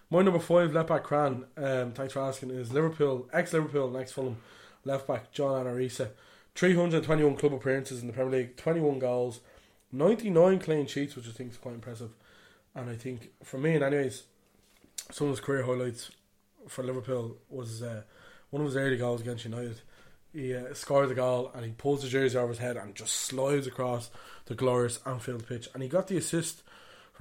My 0.10 0.22
number 0.22 0.40
five 0.40 0.72
left 0.72 0.88
back, 0.88 1.04
Cran. 1.04 1.44
Um, 1.58 1.92
thanks 1.92 2.14
for 2.14 2.22
asking. 2.22 2.52
Is 2.52 2.72
Liverpool 2.72 3.28
ex 3.34 3.52
Liverpool 3.52 3.98
ex 3.98 4.14
Fulham 4.14 4.38
left 4.86 5.06
back 5.06 5.34
John 5.34 5.68
Arne 5.68 5.76
Riise. 5.76 6.08
Three 6.56 6.74
hundred 6.74 7.04
twenty-one 7.04 7.36
club 7.36 7.54
appearances 7.54 8.00
in 8.00 8.08
the 8.08 8.14
Premier 8.14 8.40
League, 8.40 8.56
twenty-one 8.56 9.00
goals, 9.00 9.42
ninety-nine 9.92 10.60
clean 10.60 10.88
sheets, 10.88 11.18
which 11.18 11.28
I 11.28 11.32
think 11.32 11.52
is 11.52 11.58
quite 11.58 11.76
impressive. 11.76 12.12
And 12.74 12.90
I 12.90 12.96
think 12.96 13.32
for 13.44 13.58
me, 13.58 13.76
and 13.76 13.84
anyways, 13.84 14.24
some 15.12 15.28
of 15.28 15.32
his 15.32 15.42
career 15.42 15.64
highlights 15.64 16.10
for 16.70 16.86
Liverpool 16.86 17.36
was 17.50 17.84
uh, 17.84 18.04
one 18.50 18.62
of 18.62 18.68
his 18.68 18.78
early 18.78 18.96
goals 18.96 19.20
against 19.20 19.44
United. 19.44 19.82
He 20.32 20.56
uh, 20.56 20.74
scored 20.74 21.10
the 21.10 21.16
goal 21.16 21.52
and 21.54 21.66
he 21.66 21.72
pulls 21.72 22.02
the 22.04 22.08
jersey 22.08 22.38
over 22.38 22.48
his 22.48 22.60
head 22.60 22.78
and 22.78 22.96
just 22.96 23.14
slides 23.14 23.68
across 23.68 24.10
the 24.46 24.56
glorious 24.56 25.02
Anfield 25.06 25.46
pitch. 25.46 25.68
And 25.74 25.84
he 25.84 25.90
got 25.90 26.08
the 26.08 26.16
assist 26.16 26.64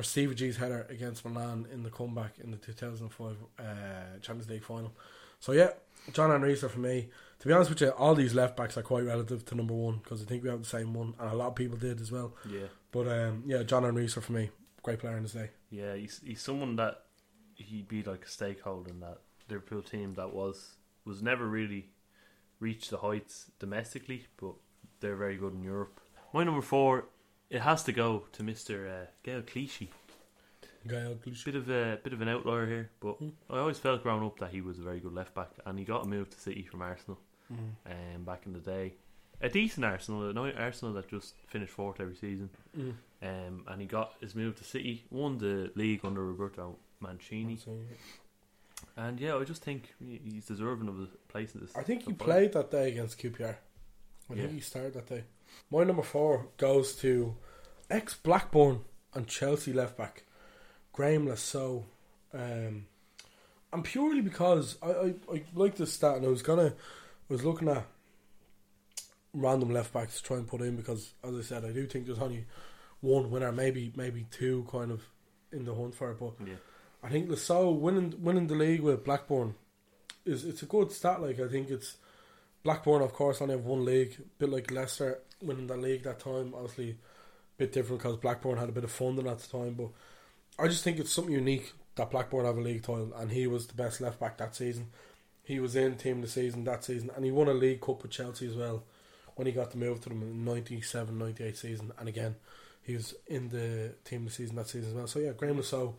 for 0.01 0.05
Stevie 0.05 0.35
G's 0.35 0.57
header 0.57 0.87
against 0.89 1.27
Milan 1.27 1.67
in 1.71 1.83
the 1.83 1.91
comeback 1.91 2.39
in 2.43 2.51
the 2.51 2.57
2005 2.57 3.37
uh, 3.59 3.63
Champions 4.23 4.49
League 4.49 4.65
final. 4.65 4.93
So 5.41 5.53
yeah, 5.53 5.73
John 6.15 6.31
Arne 6.31 6.41
Riise 6.41 6.71
for 6.71 6.79
me. 6.79 7.11
To 7.41 7.47
be 7.47 7.53
honest 7.53 7.69
with 7.69 7.83
you, 7.83 7.91
all 7.91 8.15
these 8.15 8.35
left 8.35 8.57
backs 8.57 8.79
are 8.79 8.83
quite 8.83 9.05
relative 9.05 9.45
to 9.47 9.55
number 9.55 9.75
one 9.75 9.99
because 10.03 10.23
I 10.23 10.25
think 10.25 10.43
we 10.43 10.49
have 10.49 10.61
the 10.61 10.69
same 10.69 10.95
one, 10.95 11.15
and 11.19 11.31
a 11.31 11.35
lot 11.35 11.49
of 11.49 11.55
people 11.55 11.77
did 11.77 12.01
as 12.01 12.11
well. 12.11 12.35
Yeah, 12.51 12.69
But 12.93 13.09
um, 13.09 13.43
yeah, 13.47 13.63
John 13.63 13.85
Arne 13.85 13.95
Riise 13.95 14.23
for 14.23 14.33
me, 14.33 14.51
great 14.83 15.01
player 15.01 15.17
in 15.19 15.23
his 15.23 15.35
day. 15.35 15.51
yeah, 15.71 15.95
he's 15.95 16.21
he's 16.25 16.41
someone 16.41 16.77
that 16.77 17.03
he'd 17.57 17.89
be 17.89 18.03
like 18.03 18.25
a 18.25 18.29
stakeholder 18.29 18.89
in 18.89 19.01
that 19.01 19.19
Liverpool 19.51 19.83
team 19.83 20.15
that 20.15 20.33
was 20.33 20.77
was 21.05 21.21
never 21.23 21.47
really 21.47 21.91
reached 22.59 22.89
the 22.89 22.99
heights 22.99 23.51
domestically, 23.59 24.27
but 24.39 24.55
they're 25.01 25.17
very 25.17 25.37
good 25.37 25.53
in 25.53 25.63
Europe. 25.63 26.01
My 26.33 26.45
number 26.45 26.63
four, 26.63 27.07
it 27.51 27.61
has 27.61 27.83
to 27.85 27.93
go 27.93 28.25
to 28.33 28.43
Mister 28.43 28.89
uh, 28.89 29.07
Gael 29.23 29.43
Clichy. 29.43 29.91
Gael 30.89 31.17
Clichy. 31.17 31.45
Bit 31.45 31.57
of 31.57 31.69
a 31.71 31.99
bit 32.03 32.13
of 32.13 32.21
an 32.23 32.29
outlier 32.29 32.67
here, 32.67 32.91
but 33.01 33.17
I 33.51 33.59
always 33.59 33.79
felt 33.79 34.03
growing 34.03 34.25
up 34.25 34.39
that 34.39 34.51
he 34.51 34.61
was 34.61 34.79
a 34.79 34.83
very 34.83 35.01
good 35.01 35.13
left 35.13 35.35
back, 35.35 35.51
and 35.67 35.79
he 35.79 35.85
got 35.85 36.05
a 36.07 36.09
move 36.09 36.31
to 36.31 36.41
City 36.41 36.63
from 36.63 36.81
Arsenal, 36.83 37.19
um, 37.51 38.25
back 38.25 38.47
in 38.47 38.53
the 38.53 38.61
day. 38.61 38.95
A 39.43 39.49
decent 39.49 39.85
Arsenal, 39.87 40.29
an 40.29 40.37
Arsenal 40.59 40.93
that 40.95 41.09
just 41.09 41.35
finished 41.47 41.73
fourth 41.73 41.99
every 42.01 42.15
season, 42.17 42.51
Mm. 42.79 42.95
um, 43.23 43.65
and 43.69 43.81
he 43.81 43.87
got 43.87 44.15
his 44.21 44.35
move 44.35 44.57
to 44.57 44.65
City, 44.65 45.05
won 45.11 45.39
the 45.39 45.71
league 45.75 46.05
under 46.05 46.23
Roberto 46.25 46.77
Mancini, 47.01 47.59
and 48.97 49.19
yeah, 49.21 49.37
I 49.37 49.45
just 49.45 49.63
think 49.63 49.95
he's 49.99 50.47
deserving 50.47 50.89
of 50.89 51.01
a 51.01 51.07
place 51.29 51.55
in 51.55 51.61
this. 51.63 51.75
I 51.77 51.83
think 51.83 52.03
he 52.03 52.11
five. 52.13 52.19
played 52.19 52.53
that 52.53 52.71
day 52.71 52.89
against 52.91 53.19
QPR. 53.19 53.57
I 54.29 54.35
Yeah. 54.35 54.43
think 54.43 54.53
he 54.55 54.61
started 54.61 54.95
that 54.95 55.07
day. 55.07 55.25
My 55.71 55.85
number 55.85 56.03
four 56.03 56.49
goes 56.57 56.95
to 56.97 57.37
ex 57.89 58.15
Blackburn 58.15 58.81
and 59.15 59.27
Chelsea 59.27 59.73
left 59.73 59.97
back 59.97 60.25
Graeme 60.93 61.27
Le 61.27 61.37
Saux. 61.37 61.85
Um, 62.33 62.87
and 63.73 63.85
purely 63.85 64.21
because 64.21 64.77
I, 64.83 64.91
I, 64.91 65.15
I 65.33 65.43
like 65.55 65.77
this 65.77 65.93
stat 65.93 66.17
and 66.17 66.27
I 66.27 66.29
was 66.29 66.43
gonna 66.43 66.69
I 66.69 67.33
was 67.33 67.45
looking 67.45 67.69
at 67.69 67.87
random 69.33 69.73
left 69.73 69.93
backs 69.93 70.17
to 70.19 70.23
try 70.25 70.37
and 70.39 70.47
put 70.47 70.61
in 70.61 70.77
because 70.77 71.13
as 71.23 71.37
I 71.37 71.43
said 71.43 71.65
I 71.65 71.73
do 71.73 71.87
think 71.87 72.07
there's 72.07 72.19
only 72.19 72.47
one 73.01 73.31
winner, 73.31 73.53
maybe 73.53 73.93
maybe 73.97 74.27
two 74.31 74.67
kind 74.71 74.91
of 74.91 75.03
in 75.53 75.65
the 75.65 75.75
hunt 75.75 75.95
for 75.95 76.11
it, 76.11 76.19
but 76.21 76.35
Yeah. 76.47 76.55
I 77.03 77.09
think 77.09 77.31
Le 77.31 77.37
Saux 77.37 77.81
winning 77.81 78.15
winning 78.23 78.47
the 78.47 78.55
league 78.55 78.83
with 78.83 79.05
Blackburn 79.05 79.55
is 80.25 80.45
it's 80.45 80.63
a 80.63 80.67
good 80.67 80.93
stat. 80.93 81.23
Like 81.23 81.41
I 81.41 81.49
think 81.49 81.71
it's 81.71 81.97
Blackburn, 82.63 83.03
of 83.03 83.13
course, 83.13 83.41
only 83.41 83.55
have 83.55 83.65
one 83.65 83.85
league, 83.85 84.17
a 84.19 84.23
bit 84.39 84.51
like 84.51 84.71
Leicester 84.71 85.21
winning 85.43 85.67
the 85.67 85.77
league 85.77 86.03
that 86.05 86.21
time. 86.21 86.53
Obviously, 86.55 86.91
a 86.91 86.95
bit 87.59 87.73
different 87.73 88.03
because 88.03 88.17
Blackburn 88.17 88.59
had 88.59 88.69
a 88.69 88.73
bit 88.73 88.85
of 88.85 88.91
funding 88.91 89.27
at 89.27 89.39
the 89.39 89.49
time. 89.59 89.75
But 89.75 89.89
I 90.59 90.69
just 90.69 90.85
think 90.85 90.99
it's 90.99 91.13
something 91.13 91.33
unique 91.35 91.73
that 91.97 92.11
Blackburn 92.11 92.45
have 92.47 92.57
a 92.59 92.61
league 92.61 92.83
title, 92.83 93.13
and 93.17 93.31
he 93.31 93.47
was 93.47 93.67
the 93.67 93.75
best 93.75 94.01
left 94.01 94.21
back 94.21 94.39
that 94.39 94.55
season. 94.55 94.87
He 95.43 95.59
was 95.59 95.75
in 95.75 95.97
team 95.97 96.17
of 96.17 96.23
the 96.23 96.29
season 96.29 96.65
that 96.65 96.85
season, 96.85 97.11
and 97.17 97.25
he 97.25 97.31
won 97.31 97.49
a 97.49 97.53
league 97.55 97.81
cup 97.81 98.03
with 98.03 98.13
Chelsea 98.13 98.47
as 98.47 98.55
well 98.55 98.85
when 99.35 99.47
he 99.47 99.53
got 99.53 99.71
the 99.71 99.79
move 99.79 100.01
to 100.03 100.09
them 100.09 100.23
in 100.23 100.45
the 100.45 100.53
97 100.53 101.19
98 101.19 101.57
season. 101.57 101.93
And 101.99 102.09
again, 102.09 102.37
he 102.83 102.95
was 102.95 103.15
in 103.27 103.49
the 103.49 103.95
team 104.05 104.21
of 104.23 104.29
the 104.29 104.35
season 104.35 104.57
that 104.57 104.69
season 104.69 104.91
as 104.91 104.95
well. 104.95 105.07
So 105.07 105.19
yeah, 105.19 105.33
Graeme 105.33 105.57
Le 105.57 105.63
Saux, 105.65 105.97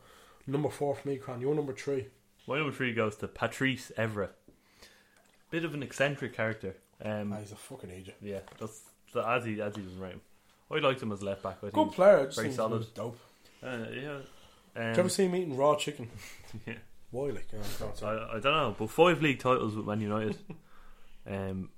number 0.48 0.70
four 0.70 0.96
for 0.96 1.08
me, 1.08 1.18
Cran. 1.18 1.42
You're 1.42 1.56
number 1.56 1.74
three. 1.74 2.08
My 2.48 2.58
number 2.58 2.72
three 2.72 2.94
goes 2.94 3.16
to 3.18 3.28
Patrice 3.28 3.92
Evra. 3.98 4.30
Bit 5.50 5.66
of 5.66 5.74
an 5.74 5.84
eccentric 5.84 6.34
character. 6.34 6.76
Um, 7.04 7.34
Ah, 7.34 7.38
he's 7.40 7.52
a 7.52 7.56
fucking 7.56 7.92
agent. 7.92 8.18
Yeah, 8.22 8.40
that's 8.60 8.82
as 9.16 9.46
he 9.46 9.62
as 9.62 9.76
he 9.76 9.82
doesn't 9.82 10.00
rate 10.00 10.14
him. 10.14 10.22
I 10.72 10.80
liked 10.80 11.02
him 11.02 11.12
as 11.12 11.22
left 11.22 11.44
back. 11.44 11.58
I 11.62 11.66
Good 11.66 11.74
think 11.74 11.94
player. 11.94 12.20
I 12.20 12.26
just 12.26 12.36
very 12.38 12.48
think 12.48 12.54
he 12.54 12.58
solid. 12.58 12.78
was 12.80 12.88
dope. 12.88 13.20
Uh, 13.62 13.86
yeah. 13.94 14.20
Um, 14.76 14.84
Did 14.88 14.96
you 14.96 15.00
ever 15.00 15.10
see 15.10 15.26
him 15.26 15.36
eating 15.36 15.58
raw 15.58 15.76
chicken? 15.76 16.10
yeah. 16.68 16.76
Why, 17.12 17.26
like, 17.26 17.52
you 17.52 17.58
know, 17.60 17.66
it's 17.90 18.04
I, 18.04 18.14
I 18.16 18.40
don't 18.40 18.44
know, 18.44 18.76
but 18.80 18.90
five 18.90 19.22
league 19.22 19.40
titles 19.40 19.76
with 19.76 19.86
Man 19.86 20.00
United, 20.00 20.38
um, 21.30 21.70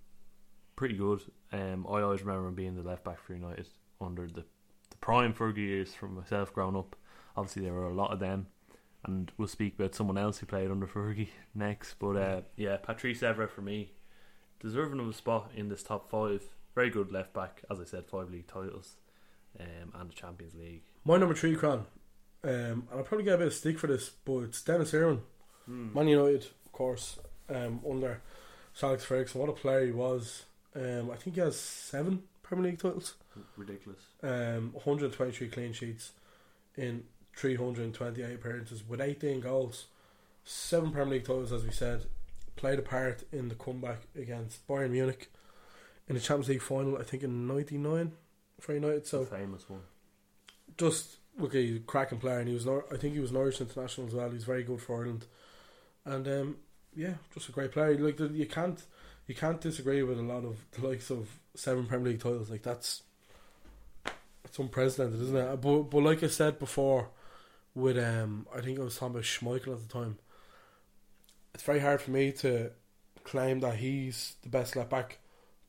pretty 0.76 0.96
good. 0.96 1.22
Um, 1.52 1.88
I 1.90 2.02
always 2.02 2.22
remember 2.22 2.48
him 2.48 2.54
being 2.54 2.76
the 2.76 2.84
left 2.84 3.04
back 3.04 3.20
for 3.20 3.34
United 3.34 3.68
under 4.00 4.28
the, 4.28 4.44
the 4.92 4.98
prime 5.02 5.34
Fergie 5.34 5.58
years 5.58 5.96
from 5.96 6.14
myself 6.16 6.54
growing 6.54 6.76
up. 6.76 6.96
Obviously, 7.36 7.64
there 7.64 7.74
were 7.74 7.88
a 7.90 7.94
lot 7.96 8.12
of 8.14 8.20
them, 8.20 8.46
and 9.06 9.32
we'll 9.38 9.48
speak 9.48 9.74
about 9.80 9.96
someone 9.96 10.20
else 10.20 10.38
who 10.38 10.46
played 10.46 10.70
under 10.70 10.86
Fergie 10.86 11.30
next. 11.56 11.96
But 11.96 12.16
uh, 12.16 12.42
yeah, 12.56 12.78
Patrice 12.78 13.22
Evra 13.22 13.50
for 13.50 13.62
me, 13.62 13.94
deserving 14.60 15.00
of 15.00 15.10
a 15.10 15.14
spot 15.14 15.50
in 15.56 15.70
this 15.70 15.82
top 15.82 16.12
five. 16.12 16.44
Very 16.76 16.90
good 16.90 17.12
left 17.12 17.34
back, 17.34 17.62
as 17.70 17.80
I 17.80 17.84
said, 17.86 18.06
five 18.06 18.30
league 18.32 18.48
titles, 18.48 18.96
um, 19.60 19.92
and 19.96 20.10
the 20.10 20.14
Champions 20.14 20.56
League. 20.56 20.82
My 21.06 21.18
number 21.18 21.36
three, 21.36 21.56
Cran, 21.56 21.80
um, 22.44 22.50
and 22.50 22.88
I'll 22.94 23.04
probably 23.04 23.26
get 23.26 23.36
a 23.36 23.38
bit 23.38 23.48
of 23.48 23.54
stick 23.54 23.78
for 23.78 23.88
this, 23.88 24.10
but 24.26 24.40
it's 24.40 24.62
Denis 24.62 24.94
Irwin. 24.94 25.22
Hmm. 25.66 25.94
Man 25.94 26.08
United, 26.08 26.48
of 26.66 26.72
course, 26.72 27.20
um, 27.50 27.80
under 27.90 28.22
Sir 28.74 28.88
Alex 28.88 29.04
Ferguson. 29.06 29.40
What 29.42 29.50
a 29.50 29.54
player 29.54 29.86
he 29.86 29.92
was. 29.92 30.46
Um, 30.76 31.12
I 31.12 31.16
think 31.16 31.36
he 31.36 31.42
has 31.42 31.60
seven 31.60 32.24
Premier 32.42 32.72
League 32.72 32.80
titles, 32.80 33.14
Ridiculous. 33.56 34.02
um, 34.24 34.72
123 34.74 35.48
clean 35.50 35.74
sheets 35.74 36.12
in 36.76 37.04
328 37.36 38.34
appearances 38.34 38.84
with 38.88 39.00
18 39.00 39.40
goals, 39.42 39.86
seven 40.44 40.92
Premier 40.92 41.14
League 41.16 41.26
titles, 41.26 41.52
as 41.52 41.64
we 41.64 41.72
said. 41.72 42.06
Played 42.56 42.80
a 42.80 42.84
part 42.84 43.24
in 43.32 43.50
the 43.50 43.56
comeback 43.56 44.02
against 44.16 44.68
Bayern 44.68 44.92
Munich 44.92 45.32
in 46.08 46.16
the 46.16 46.22
Champions 46.22 46.50
League 46.50 46.62
final, 46.62 46.98
I 46.98 47.04
think 47.04 47.24
in 47.24 47.48
'99 47.48 48.12
for 48.60 48.74
United. 48.74 49.06
So 49.08 49.26
famous 49.26 49.70
one. 49.70 49.82
just 50.78 51.18
look, 51.38 51.54
he's 51.54 51.78
a 51.78 51.80
cracking 51.80 52.20
player, 52.20 52.40
and 52.40 52.48
he 52.48 52.54
was. 52.54 52.66
Nor- 52.66 52.86
I 52.92 52.98
think 52.98 53.14
he 53.14 53.20
was 53.20 53.32
Norwich 53.32 53.62
international 53.62 54.08
as 54.08 54.14
well. 54.14 54.30
He's 54.30 54.44
very 54.44 54.64
good 54.64 54.82
for 54.82 54.98
Ireland, 54.98 55.26
and 56.06 56.28
um, 56.28 56.58
yeah, 56.96 57.16
just 57.34 57.50
a 57.50 57.52
great 57.52 57.72
player. 57.72 57.98
Like 57.98 58.20
you 58.20 58.46
can't, 58.46 58.84
you 59.28 59.36
can't 59.36 59.62
disagree 59.62 60.04
with 60.04 60.20
a 60.20 60.24
lot 60.24 60.46
of 60.46 60.58
the 60.72 60.88
likes 60.88 61.10
of 61.10 61.30
seven 61.56 61.86
Premier 61.86 62.12
League 62.12 62.22
titles. 62.22 62.50
Like 62.50 62.64
that's, 62.64 63.04
it's 64.46 64.60
unprecedented, 64.60 65.22
isn't 65.22 65.38
it? 65.38 65.62
But 65.62 65.84
but 65.84 66.04
like 66.04 66.24
I 66.24 66.28
said 66.28 66.60
before, 66.60 67.10
with 67.76 67.98
um, 67.98 68.48
I 68.56 68.62
think 68.62 68.80
I 68.80 68.84
was 68.84 68.98
talking 68.98 69.16
about 69.16 69.24
Schmeichel 69.24 69.74
at 69.74 69.88
the 69.88 69.94
time. 69.94 70.18
It's 71.54 71.64
very 71.64 71.80
hard 71.80 72.02
for 72.02 72.12
me 72.12 72.32
to 72.34 72.72
claim 73.24 73.60
that 73.60 73.76
he's 73.76 74.36
the 74.42 74.50
best 74.50 74.76
left 74.76 74.90
back 74.90 75.20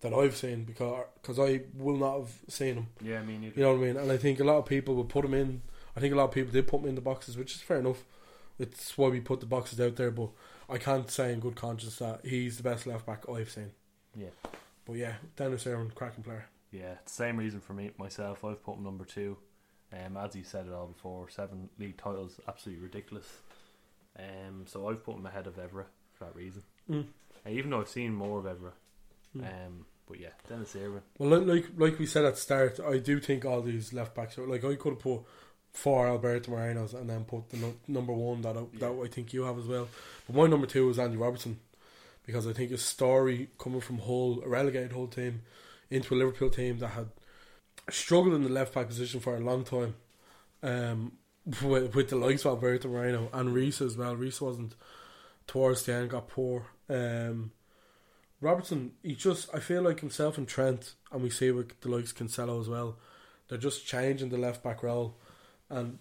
that 0.04 0.12
I've 0.12 0.36
seen 0.36 0.64
because 0.64 1.06
cause 1.22 1.38
I 1.40 1.62
will 1.74 1.96
not 1.96 2.18
have 2.18 2.32
seen 2.48 2.74
him. 2.76 2.86
Yeah, 3.02 3.20
I 3.20 3.24
mean, 3.24 3.42
You 3.42 3.62
know 3.62 3.72
what 3.72 3.82
I 3.82 3.86
mean? 3.86 3.96
And 3.96 4.12
I 4.12 4.18
think 4.18 4.38
a 4.38 4.44
lot 4.44 4.58
of 4.58 4.66
people 4.66 4.94
will 4.94 5.04
put 5.04 5.24
him 5.24 5.32
in. 5.32 5.62
I 5.96 6.00
think 6.00 6.12
a 6.12 6.16
lot 6.16 6.24
of 6.24 6.30
people 6.32 6.52
did 6.52 6.68
put 6.68 6.82
him 6.82 6.88
in 6.88 6.94
the 6.94 7.00
boxes, 7.00 7.38
which 7.38 7.54
is 7.54 7.62
fair 7.62 7.78
enough. 7.78 8.04
It's 8.58 8.96
why 8.98 9.08
we 9.08 9.20
put 9.20 9.40
the 9.40 9.46
boxes 9.46 9.80
out 9.80 9.96
there, 9.96 10.10
but 10.10 10.28
I 10.68 10.76
can't 10.76 11.10
say 11.10 11.32
in 11.32 11.40
good 11.40 11.56
conscience 11.56 11.96
that 11.96 12.20
he's 12.22 12.58
the 12.58 12.62
best 12.62 12.86
left 12.86 13.06
back 13.06 13.28
I've 13.28 13.50
seen. 13.50 13.70
Yeah. 14.14 14.28
But 14.84 14.96
yeah, 14.96 15.14
Denis 15.36 15.66
Irwin, 15.66 15.90
cracking 15.94 16.22
player. 16.22 16.46
Yeah, 16.70 16.96
same 17.06 17.38
reason 17.38 17.60
for 17.60 17.72
me 17.72 17.90
myself. 17.98 18.44
I've 18.44 18.62
put 18.62 18.76
him 18.76 18.84
number 18.84 19.06
two. 19.06 19.38
Um, 19.90 20.18
as 20.18 20.36
you 20.36 20.44
said 20.44 20.66
it 20.66 20.72
all 20.72 20.88
before, 20.88 21.30
seven 21.30 21.70
league 21.78 21.96
titles, 21.96 22.40
absolutely 22.46 22.84
ridiculous. 22.84 23.38
Um, 24.18 24.64
so 24.66 24.88
I've 24.88 25.02
put 25.02 25.16
him 25.16 25.24
ahead 25.24 25.46
of 25.46 25.56
Evra 25.56 25.86
for 26.12 26.24
that 26.24 26.34
reason. 26.34 26.62
Mm. 26.90 27.06
Uh, 27.46 27.50
even 27.50 27.70
though 27.70 27.80
I've 27.80 27.88
seen 27.88 28.12
more 28.12 28.38
of 28.38 28.44
Evra. 28.44 28.72
Mm. 29.36 29.66
Um, 29.66 29.86
but 30.08 30.20
yeah, 30.20 30.30
Denis 30.48 30.76
Irwin. 30.76 31.02
Well, 31.18 31.40
like, 31.40 31.66
like 31.76 31.98
we 31.98 32.06
said 32.06 32.24
at 32.24 32.34
the 32.34 32.40
start, 32.40 32.80
I 32.80 32.98
do 32.98 33.20
think 33.20 33.44
all 33.44 33.62
these 33.62 33.92
left 33.92 34.14
backs 34.14 34.38
are 34.38 34.46
like 34.46 34.64
I 34.64 34.74
could 34.74 34.94
have 34.94 35.02
put 35.02 35.22
four 35.72 36.06
Alberto 36.06 36.52
Morenos 36.52 36.94
and 36.94 37.08
then 37.10 37.24
put 37.24 37.50
the 37.50 37.56
no, 37.56 37.74
number 37.88 38.12
one 38.12 38.42
that 38.42 38.56
I, 38.56 38.62
that 38.78 38.92
I 38.92 39.08
think 39.08 39.32
you 39.32 39.42
have 39.42 39.58
as 39.58 39.66
well. 39.66 39.88
But 40.26 40.36
my 40.36 40.46
number 40.46 40.66
two 40.66 40.88
is 40.90 40.98
Andy 40.98 41.16
Robertson 41.16 41.58
because 42.26 42.46
I 42.46 42.52
think 42.52 42.70
his 42.70 42.82
story 42.82 43.48
coming 43.58 43.80
from 43.80 43.98
Hull, 43.98 44.42
a 44.44 44.48
relegated 44.48 44.92
Hull 44.92 45.08
team, 45.08 45.42
into 45.90 46.14
a 46.14 46.16
Liverpool 46.16 46.50
team 46.50 46.78
that 46.78 46.88
had 46.88 47.08
struggled 47.90 48.34
in 48.34 48.42
the 48.42 48.48
left 48.48 48.74
back 48.74 48.86
position 48.86 49.20
for 49.20 49.36
a 49.36 49.40
long 49.40 49.64
time. 49.64 49.94
Um, 50.62 51.12
with, 51.62 51.94
with 51.94 52.08
the 52.08 52.16
likes 52.16 52.44
of 52.44 52.52
Alberto 52.52 52.88
Moreno 52.88 53.28
and 53.32 53.54
Riise 53.54 53.82
as 53.82 53.96
well. 53.96 54.16
Riise 54.16 54.40
wasn't 54.40 54.74
towards 55.46 55.82
the 55.82 55.94
end, 55.94 56.10
got 56.10 56.28
poor. 56.28 56.66
Um, 56.88 57.52
Robertson, 58.40 58.92
he 59.02 59.14
just 59.14 59.48
I 59.54 59.60
feel 59.60 59.82
like 59.82 60.00
himself 60.00 60.36
and 60.38 60.46
Trent, 60.46 60.94
and 61.12 61.22
we 61.22 61.30
see 61.30 61.50
with 61.50 61.80
the 61.80 61.88
likes 61.88 62.10
of 62.12 62.18
Cancelo 62.18 62.60
as 62.60 62.68
well. 62.68 62.96
They're 63.48 63.58
just 63.58 63.86
changing 63.86 64.30
the 64.30 64.38
left 64.38 64.62
back 64.62 64.82
role, 64.82 65.16
and 65.70 65.98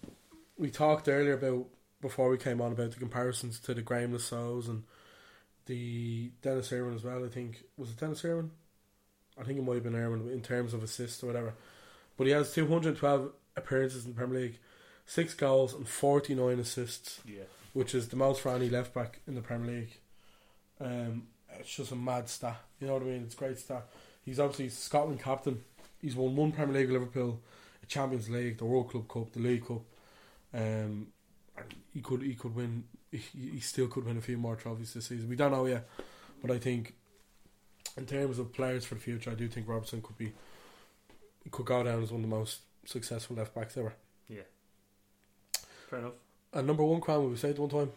we 0.58 0.70
talked 0.70 1.08
earlier 1.08 1.34
about 1.34 1.66
before 2.00 2.28
we 2.28 2.36
came 2.38 2.60
on 2.60 2.72
about 2.72 2.90
the 2.92 2.98
comparisons 2.98 3.58
to 3.60 3.72
the 3.74 3.82
Graeme 3.82 4.12
Le 4.12 4.18
Sauxs 4.18 4.68
and 4.68 4.84
the 5.66 6.30
Denis 6.42 6.72
Irwin 6.72 6.94
as 6.94 7.04
well. 7.04 7.24
I 7.24 7.28
think 7.28 7.64
was 7.76 7.90
it 7.90 7.96
Denis 7.98 8.24
Irwin? 8.24 8.50
I 9.38 9.42
think 9.44 9.58
it 9.58 9.62
might 9.64 9.74
have 9.74 9.82
been 9.84 9.96
Irwin 9.96 10.28
in 10.30 10.42
terms 10.42 10.74
of 10.74 10.82
assists 10.82 11.22
or 11.22 11.26
whatever. 11.26 11.54
But 12.16 12.26
he 12.26 12.32
has 12.34 12.52
212 12.52 13.32
appearances 13.56 14.04
in 14.04 14.12
the 14.12 14.16
Premier 14.16 14.40
League, 14.42 14.58
six 15.06 15.34
goals 15.34 15.74
and 15.74 15.88
49 15.88 16.58
assists, 16.60 17.20
Yeah. 17.26 17.42
which 17.72 17.94
is 17.94 18.08
the 18.08 18.16
most 18.16 18.40
for 18.42 18.50
any 18.54 18.68
left 18.68 18.94
back 18.94 19.20
in 19.26 19.34
the 19.34 19.40
Premier 19.40 19.80
League. 19.80 19.98
Um, 20.80 21.26
it's 21.58 21.74
just 21.74 21.92
a 21.92 21.96
mad 21.96 22.28
stat. 22.28 22.60
You 22.80 22.86
know 22.86 22.94
what 22.94 23.02
I 23.02 23.06
mean? 23.06 23.22
It's 23.22 23.34
a 23.34 23.38
great 23.38 23.58
stat. 23.58 23.86
He's 24.24 24.40
obviously 24.40 24.68
Scotland 24.68 25.20
captain. 25.20 25.62
He's 26.00 26.16
won 26.16 26.36
one 26.36 26.52
Premier 26.52 26.74
League 26.74 26.86
with 26.88 27.00
Liverpool, 27.00 27.40
a 27.82 27.86
Champions 27.86 28.28
League, 28.28 28.58
the 28.58 28.64
World 28.64 28.90
Club 28.90 29.08
Cup, 29.08 29.32
the 29.32 29.40
League 29.40 29.66
Cup. 29.66 29.82
Um, 30.52 31.08
and 31.56 31.74
he 31.92 32.00
could 32.00 32.22
he 32.22 32.34
could 32.34 32.54
win. 32.54 32.84
He, 33.10 33.22
he 33.52 33.60
still 33.60 33.86
could 33.86 34.06
win 34.06 34.16
a 34.16 34.20
few 34.20 34.36
more 34.36 34.56
trophies 34.56 34.94
this 34.94 35.06
season. 35.06 35.28
We 35.28 35.36
don't 35.36 35.52
know 35.52 35.66
yet, 35.66 35.88
but 36.42 36.50
I 36.50 36.58
think 36.58 36.94
in 37.96 38.06
terms 38.06 38.38
of 38.38 38.52
players 38.52 38.84
for 38.84 38.96
the 38.96 39.00
future, 39.00 39.30
I 39.30 39.34
do 39.34 39.48
think 39.48 39.68
Robertson 39.68 40.02
could 40.02 40.18
be 40.18 40.32
could 41.50 41.66
go 41.66 41.82
down 41.82 42.02
as 42.02 42.10
one 42.10 42.24
of 42.24 42.30
the 42.30 42.36
most 42.36 42.60
successful 42.84 43.36
left 43.36 43.54
backs 43.54 43.76
ever. 43.76 43.94
Yeah. 44.28 44.42
Fair 45.88 46.00
enough. 46.00 46.12
And 46.52 46.66
number 46.66 46.84
one 46.84 47.00
Cran, 47.00 47.30
we 47.30 47.36
said 47.36 47.58
one 47.58 47.68
time, 47.68 47.90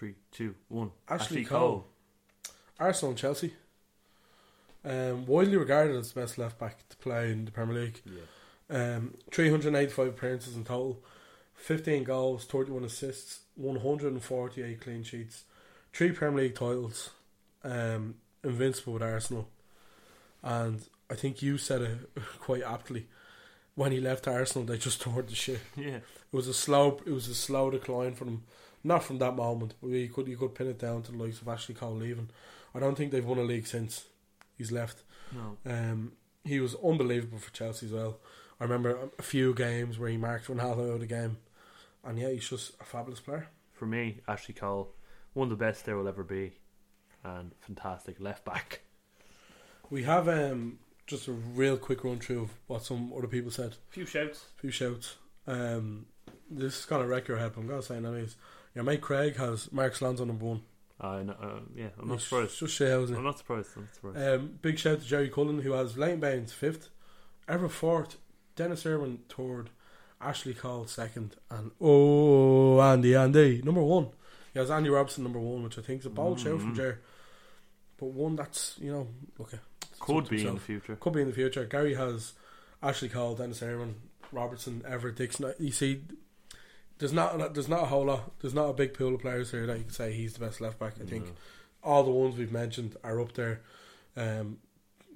Three, 0.00 0.14
two, 0.32 0.54
one. 0.68 0.92
Ashley, 1.10 1.44
Cole. 1.44 1.86
Arsenal 2.80 3.10
and 3.10 3.18
Chelsea. 3.18 3.52
Um, 4.82 5.26
widely 5.26 5.58
regarded 5.58 5.94
as 5.96 6.12
the 6.12 6.20
best 6.20 6.38
left 6.38 6.58
back 6.58 6.88
to 6.88 6.96
play 6.96 7.30
in 7.30 7.44
the 7.44 7.50
Premier 7.50 7.82
League. 7.82 8.00
Yeah. 8.06 8.96
Um, 8.96 9.14
385 9.30 10.08
appearances 10.08 10.56
in 10.56 10.64
total, 10.64 11.02
15 11.54 12.04
goals, 12.04 12.44
31 12.46 12.84
assists, 12.84 13.40
148 13.56 14.80
clean 14.80 15.02
sheets, 15.02 15.44
three 15.92 16.12
Premier 16.12 16.44
League 16.44 16.54
titles, 16.54 17.10
um, 17.62 18.14
invincible 18.42 18.94
with 18.94 19.02
Arsenal. 19.02 19.48
And 20.42 20.82
I 21.10 21.14
think 21.14 21.42
you 21.42 21.58
said 21.58 21.82
it 21.82 21.98
quite 22.38 22.62
aptly. 22.62 23.06
When 23.74 23.92
he 23.92 24.00
left 24.00 24.26
Arsenal, 24.26 24.66
they 24.66 24.78
just 24.78 25.00
tore 25.02 25.22
the 25.22 25.34
shit. 25.34 25.60
Yeah. 25.76 25.96
It 25.96 26.04
was 26.32 26.48
a 26.48 26.54
slow. 26.54 27.00
It 27.04 27.12
was 27.12 27.28
a 27.28 27.34
slow 27.34 27.70
decline 27.70 28.14
for 28.14 28.24
them. 28.24 28.44
Not 28.82 29.04
from 29.04 29.18
that 29.18 29.36
moment, 29.36 29.74
but 29.82 29.90
you 29.90 30.08
could 30.08 30.26
you 30.26 30.38
could 30.38 30.54
pin 30.54 30.68
it 30.68 30.78
down 30.78 31.02
to 31.02 31.12
the 31.12 31.18
likes 31.18 31.42
of 31.42 31.48
Ashley 31.48 31.74
Cole 31.74 31.96
leaving. 31.96 32.30
I 32.74 32.78
don't 32.78 32.96
think 32.96 33.10
they've 33.12 33.24
won 33.24 33.38
a 33.38 33.42
league 33.42 33.66
since 33.66 34.04
he's 34.56 34.72
left. 34.72 35.02
No. 35.32 35.56
Um, 35.70 36.12
he 36.44 36.60
was 36.60 36.74
unbelievable 36.84 37.38
for 37.38 37.52
Chelsea 37.52 37.86
as 37.86 37.92
well. 37.92 38.18
I 38.60 38.64
remember 38.64 39.10
a 39.18 39.22
few 39.22 39.54
games 39.54 39.98
where 39.98 40.10
he 40.10 40.16
marked 40.16 40.48
Ronaldo 40.48 40.88
out 40.90 40.94
of 40.94 41.00
the 41.00 41.06
game, 41.06 41.38
and 42.04 42.18
yeah, 42.18 42.30
he's 42.30 42.48
just 42.48 42.72
a 42.80 42.84
fabulous 42.84 43.20
player. 43.20 43.48
For 43.72 43.86
me, 43.86 44.20
Ashley 44.28 44.54
Cole, 44.54 44.92
one 45.32 45.50
of 45.50 45.58
the 45.58 45.64
best 45.64 45.86
there 45.86 45.96
will 45.96 46.08
ever 46.08 46.22
be, 46.24 46.52
and 47.24 47.52
fantastic 47.60 48.20
left 48.20 48.44
back. 48.44 48.80
We 49.88 50.02
have 50.04 50.28
um, 50.28 50.78
just 51.06 51.26
a 51.26 51.32
real 51.32 51.76
quick 51.76 52.04
run 52.04 52.18
through 52.18 52.42
of 52.42 52.50
what 52.66 52.84
some 52.84 53.12
other 53.16 53.26
people 53.26 53.50
said. 53.50 53.72
A 53.72 53.92
Few 53.92 54.06
shouts. 54.06 54.44
A 54.56 54.60
few 54.60 54.70
shouts. 54.70 55.16
Um, 55.46 56.06
this 56.50 56.80
is 56.80 56.84
gonna 56.84 57.06
wreck 57.06 57.28
your 57.28 57.38
head, 57.38 57.52
but 57.54 57.62
I'm 57.62 57.66
gonna 57.66 57.82
say 57.82 57.96
it 57.96 58.04
anyways. 58.04 58.36
Your 58.74 58.84
mate 58.84 59.00
Craig 59.00 59.36
has 59.36 59.72
Marcos 59.72 60.00
Alonso 60.00 60.22
on 60.22 60.28
number 60.28 60.44
one. 60.44 60.62
I 61.00 61.22
know, 61.22 61.34
uh, 61.40 61.60
yeah, 61.74 61.88
I'm 61.98 62.08
not 62.08 62.14
It's 62.16 62.24
surprised. 62.24 62.58
Just 62.58 62.80
isn't 62.80 63.14
it? 63.14 63.18
I'm 63.18 63.24
not 63.24 63.38
surprised. 63.38 63.70
I'm 63.76 63.82
not 63.84 63.94
surprised. 63.94 64.18
Um, 64.28 64.58
big 64.60 64.78
shout 64.78 65.00
to 65.00 65.06
Jerry 65.06 65.30
Cullen 65.30 65.60
who 65.62 65.72
has 65.72 65.96
Leighton 65.96 66.20
Baines 66.20 66.52
fifth, 66.52 66.88
Evra 67.48 67.70
fourth, 67.70 68.16
Denis 68.54 68.84
Irwin 68.84 69.20
third, 69.28 69.70
Ashley 70.20 70.52
Cole 70.54 70.86
second, 70.86 71.36
and 71.50 71.70
oh 71.80 72.80
Andy 72.80 73.14
Andy 73.14 73.62
number 73.62 73.82
one. 73.82 74.08
He 74.52 74.58
has 74.58 74.70
Andy 74.70 74.90
Robson 74.90 75.22
number 75.24 75.38
one, 75.38 75.62
which 75.62 75.78
I 75.78 75.82
think 75.82 76.00
is 76.00 76.06
a 76.06 76.10
bold 76.10 76.38
shout 76.40 76.60
from 76.60 76.72
Mhm. 76.72 76.76
Jerry. 76.76 76.96
But 77.98 78.06
one 78.06 78.36
that's 78.36 78.76
you 78.78 78.92
know 78.92 79.08
okay 79.40 79.58
Could 80.00 80.28
be 80.28 80.46
in 80.46 80.54
the 80.54 80.60
future. 80.60 80.96
Could 80.96 81.12
be 81.14 81.22
in 81.22 81.28
the 81.28 81.34
future. 81.34 81.64
Gary 81.64 81.94
has 81.94 82.32
Ashley 82.82 83.08
Cole, 83.08 83.34
Denis 83.36 83.62
Irwin, 83.62 83.94
Robertson, 84.32 84.80
Evra, 84.86 85.14
Dixon. 85.14 85.52
You 85.58 85.72
see, 85.72 86.02
there's 87.00 87.12
not 87.12 87.54
there's 87.54 87.68
not 87.68 87.82
a 87.82 87.86
whole 87.86 88.04
lot. 88.06 88.30
There's 88.40 88.54
not 88.54 88.66
a 88.68 88.72
big 88.72 88.94
pool 88.94 89.14
of 89.16 89.20
players 89.20 89.50
here 89.50 89.66
that 89.66 89.76
you 89.78 89.82
can 89.84 89.92
say 89.92 90.12
he's 90.12 90.34
the 90.34 90.40
best 90.40 90.60
left 90.60 90.78
back. 90.78 90.94
I 91.00 91.04
think 91.04 91.24
No. 91.26 91.32
all 91.82 92.04
the 92.04 92.10
ones 92.12 92.36
we've 92.36 92.52
mentioned 92.52 92.96
are 93.02 93.20
up 93.20 93.32
there. 93.32 93.62
Um, 94.16 94.58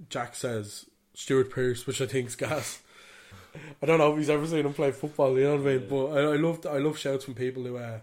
Jack 0.09 0.35
says 0.35 0.87
Stuart 1.15 1.51
Pearce, 1.51 1.87
which 1.87 2.01
I 2.01 2.07
think's 2.07 2.35
gas. 2.35 2.81
I 3.83 3.87
don't 3.87 3.99
know 3.99 4.13
if 4.13 4.19
he's 4.19 4.31
ever 4.31 4.47
seen 4.47 4.67
him 4.67 4.75
play 4.75 4.91
football. 4.91 5.39
You 5.39 5.45
know 5.45 5.57
what 5.57 5.67
I 5.73 5.77
mean? 5.77 5.87
But 5.89 6.07
I, 6.07 6.21
I 6.33 6.37
love 6.37 6.67
I 6.67 6.79
love 6.79 6.99
shouts 6.99 7.25
from 7.25 7.35
people 7.35 7.63
who, 7.63 7.77
uh, 7.77 8.01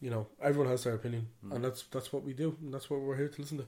you 0.00 0.10
know, 0.10 0.26
everyone 0.42 0.68
has 0.70 0.82
their 0.84 0.94
opinion, 0.94 1.28
and 1.52 1.64
that's 1.64 1.84
that's 1.92 2.12
what 2.12 2.24
we 2.24 2.32
do, 2.32 2.56
and 2.60 2.74
that's 2.74 2.90
what 2.90 3.00
we're 3.00 3.16
here 3.16 3.28
to 3.28 3.40
listen 3.40 3.58
to. 3.58 3.66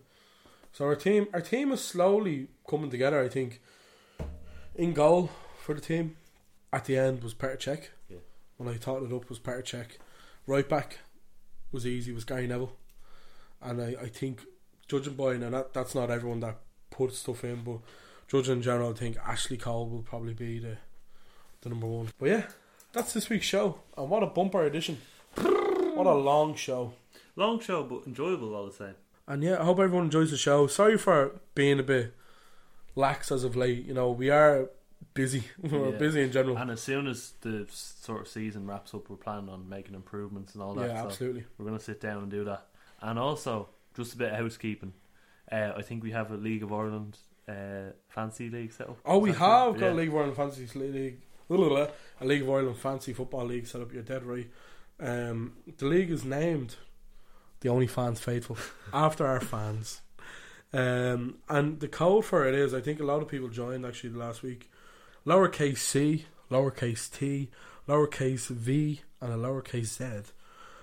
So 0.72 0.84
our 0.86 0.96
team, 0.96 1.26
our 1.34 1.40
team 1.40 1.70
is 1.72 1.80
slowly 1.84 2.48
coming 2.68 2.90
together. 2.90 3.20
I 3.22 3.28
think. 3.28 3.60
In 4.76 4.92
goal 4.94 5.30
for 5.60 5.74
the 5.74 5.80
team, 5.80 6.16
at 6.72 6.84
the 6.86 6.96
end 6.96 7.22
was 7.22 7.34
Petr 7.34 7.58
Cech. 7.58 7.88
When 8.60 8.68
I 8.68 8.76
thought 8.76 9.02
it 9.02 9.10
up 9.10 9.30
was 9.30 9.38
Petr 9.38 9.62
Cech. 9.62 9.92
Right 10.46 10.68
back 10.68 10.98
was 11.72 11.86
easy. 11.86 12.12
Was 12.12 12.24
Gary 12.24 12.46
Neville, 12.46 12.76
and 13.62 13.80
I, 13.80 13.96
I 14.02 14.08
think 14.08 14.42
judging 14.86 15.14
by 15.14 15.32
and 15.32 15.54
that 15.54 15.72
that's 15.72 15.94
not 15.94 16.10
everyone 16.10 16.40
that 16.40 16.58
puts 16.90 17.20
stuff 17.20 17.42
in, 17.42 17.64
but 17.64 17.78
judging 18.28 18.56
in 18.56 18.62
general, 18.62 18.90
I 18.90 18.92
think 18.92 19.16
Ashley 19.26 19.56
Cole 19.56 19.88
will 19.88 20.02
probably 20.02 20.34
be 20.34 20.58
the 20.58 20.76
the 21.62 21.70
number 21.70 21.86
one. 21.86 22.10
But 22.18 22.28
yeah, 22.28 22.42
that's 22.92 23.14
this 23.14 23.30
week's 23.30 23.46
show, 23.46 23.80
and 23.96 24.10
what 24.10 24.22
a 24.22 24.26
bumper 24.26 24.62
edition! 24.66 24.98
What 25.36 26.06
a 26.06 26.12
long 26.12 26.54
show. 26.54 26.92
Long 27.36 27.60
show, 27.60 27.82
but 27.84 28.06
enjoyable 28.06 28.54
all 28.54 28.66
the 28.66 28.72
same. 28.72 28.94
And 29.26 29.42
yeah, 29.42 29.58
I 29.58 29.64
hope 29.64 29.78
everyone 29.78 30.04
enjoys 30.04 30.32
the 30.32 30.36
show. 30.36 30.66
Sorry 30.66 30.98
for 30.98 31.40
being 31.54 31.80
a 31.80 31.82
bit 31.82 32.14
lax 32.94 33.32
as 33.32 33.42
of 33.42 33.56
late. 33.56 33.86
You 33.86 33.94
know, 33.94 34.10
we 34.10 34.28
are 34.28 34.68
busy. 35.14 35.44
We're 35.62 35.90
Yeah. 35.92 35.98
busy 35.98 36.22
in 36.22 36.32
general. 36.32 36.56
And 36.56 36.70
as 36.70 36.80
soon 36.82 37.06
as 37.06 37.32
the 37.40 37.66
sort 37.70 38.20
of 38.22 38.28
season 38.28 38.66
wraps 38.66 38.94
up, 38.94 39.08
we're 39.10 39.16
planning 39.16 39.48
on 39.48 39.68
making 39.68 39.94
improvements 39.94 40.54
and 40.54 40.62
all 40.62 40.74
that. 40.74 40.88
Yeah, 40.88 41.00
so 41.02 41.06
absolutely. 41.08 41.44
We're 41.58 41.66
going 41.66 41.78
to 41.78 41.84
sit 41.84 42.00
down 42.00 42.22
and 42.22 42.30
do 42.30 42.44
that. 42.44 42.66
And 43.00 43.18
also, 43.18 43.68
just 43.96 44.14
a 44.14 44.16
bit 44.18 44.32
of 44.32 44.38
housekeeping. 44.38 44.92
Uh, 45.50 45.72
I 45.76 45.82
think 45.82 46.02
we 46.02 46.12
have 46.12 46.30
a 46.30 46.36
League 46.36 46.62
of 46.62 46.72
Ireland 46.72 47.18
uh, 47.48 47.92
fancy 48.08 48.48
league 48.50 48.72
set 48.72 48.88
up. 48.88 48.98
Oh, 49.04 49.18
we 49.18 49.30
have 49.30 49.38
got 49.74 49.80
Yeah. 49.80 49.92
a 49.92 49.94
League 49.94 50.08
of 50.10 50.14
Ireland 50.16 50.36
fancy 50.36 50.66
League, 50.78 51.20
blah, 51.48 51.56
blah, 51.56 51.68
blah, 51.68 51.86
a 52.20 52.24
League 52.24 52.42
of 52.42 52.50
Ireland 52.50 52.76
Fancy 52.76 53.12
Football 53.12 53.46
League 53.46 53.66
set 53.66 53.80
up. 53.80 53.92
You're 53.92 54.02
dead 54.04 54.22
right. 54.24 54.48
Um, 55.00 55.54
the 55.78 55.86
league 55.86 56.10
is 56.10 56.24
named 56.24 56.76
the 57.60 57.68
Only 57.70 57.86
Fans 57.88 58.20
Faithful 58.20 58.58
after 58.92 59.26
our 59.26 59.40
fans. 59.40 60.02
Um, 60.72 61.38
and 61.48 61.80
the 61.80 61.88
code 61.88 62.24
for 62.24 62.46
it 62.46 62.54
is, 62.54 62.72
I 62.72 62.80
think 62.80 63.00
a 63.00 63.04
lot 63.04 63.22
of 63.22 63.28
people 63.28 63.48
joined 63.48 63.84
actually 63.84 64.10
last 64.10 64.42
week. 64.42 64.69
Lowercase 65.30 65.78
c, 65.78 66.26
lowercase 66.50 67.08
t, 67.16 67.50
lowercase 67.88 68.48
v, 68.48 69.02
and 69.20 69.32
a 69.32 69.36
lowercase 69.36 69.98
z. 69.98 70.32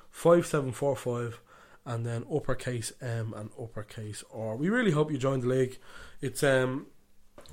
Five 0.09 0.45
seven 0.45 0.71
four 0.71 0.95
five, 0.95 1.41
and 1.85 2.05
then 2.05 2.23
uppercase 2.33 2.93
M 3.01 3.33
and 3.35 3.49
uppercase 3.61 4.23
R. 4.33 4.55
We 4.55 4.69
really 4.69 4.91
hope 4.91 5.11
you 5.11 5.17
join 5.17 5.41
the 5.41 5.47
league. 5.47 5.77
It's 6.21 6.43
um, 6.43 6.87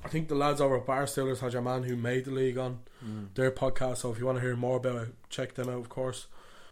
I 0.05 0.07
think 0.07 0.29
the 0.29 0.35
lads 0.35 0.61
over 0.61 0.77
at 0.77 0.85
Barstillers 0.85 1.39
had 1.39 1.51
your 1.51 1.61
man 1.61 1.83
who 1.83 1.97
made 1.97 2.25
the 2.25 2.31
league 2.31 2.57
on 2.57 2.79
Mm. 3.05 3.33
their 3.35 3.51
podcast. 3.51 3.97
So 3.97 4.11
if 4.11 4.17
you 4.17 4.25
want 4.25 4.37
to 4.37 4.41
hear 4.41 4.55
more 4.55 4.77
about 4.77 4.95
it, 5.07 5.15
check 5.29 5.53
them 5.55 5.67
out, 5.69 5.79
of 5.79 5.89
course. 5.89 6.27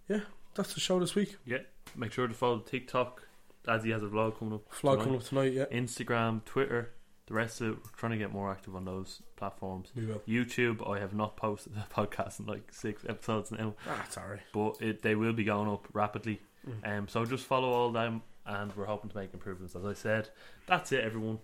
Yeah, 0.08 0.22
that's 0.56 0.74
the 0.74 0.80
show 0.80 1.00
this 1.00 1.16
week. 1.16 1.36
Yeah. 1.46 1.60
Make 1.98 2.12
sure 2.14 2.28
to 2.28 2.34
follow 2.34 2.60
TikTok. 2.60 3.28
As 3.68 3.84
he 3.84 3.92
has 3.92 4.02
a 4.02 4.08
vlog 4.08 4.40
coming 4.40 4.56
up. 4.56 4.72
Vlog 4.74 5.00
coming 5.04 5.16
up 5.16 5.24
tonight, 5.24 5.54
yeah. 5.54 5.66
Instagram, 5.66 6.44
Twitter, 6.46 6.92
the 7.28 7.34
rest 7.34 7.62
of 7.62 7.68
it. 7.70 7.76
We're 7.78 7.92
trying 7.98 8.12
to 8.14 8.18
get 8.18 8.32
more 8.32 8.52
active 8.52 8.76
on 8.76 8.86
those 8.86 9.22
platforms. 9.36 9.90
We 9.96 10.06
will. 10.06 10.22
YouTube, 10.28 10.88
I 10.90 11.00
have 11.00 11.14
not 11.14 11.36
posted 11.38 11.74
a 11.78 11.94
podcast 11.94 12.40
in 12.40 12.46
like 12.46 12.74
six 12.74 13.04
episodes 13.08 13.52
now. 13.52 13.76
Ah, 13.88 14.06
alright. 14.18 14.40
But 14.54 14.82
it, 14.82 15.02
they 15.02 15.16
will 15.16 15.34
be 15.34 15.44
going 15.44 15.70
up 15.70 15.88
rapidly. 15.94 16.42
Mm. 16.68 16.98
Um, 17.00 17.08
so 17.08 17.26
just 17.26 17.46
follow 17.46 17.70
all 17.70 17.92
them, 17.92 18.22
and 18.46 18.76
we're 18.76 18.86
hoping 18.86 19.10
to 19.10 19.18
make 19.18 19.34
improvements. 19.34 19.76
As 19.76 19.86
I 19.86 19.94
said, 19.94 20.30
that's 20.66 20.92
it, 20.92 21.04
everyone. 21.04 21.40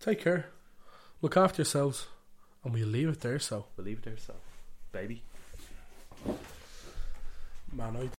Take 0.00 0.20
care. 0.22 0.46
Look 1.22 1.36
after 1.36 1.60
yourselves, 1.60 2.06
and 2.64 2.72
we'll 2.72 2.86
leave 2.88 3.08
it 3.08 3.20
there. 3.20 3.38
So, 3.38 3.66
We'll 3.76 3.86
leave 3.86 3.98
it 3.98 4.04
there, 4.04 4.16
so 4.16 4.34
baby. 4.92 5.22
man, 7.72 7.96
I 7.96 8.06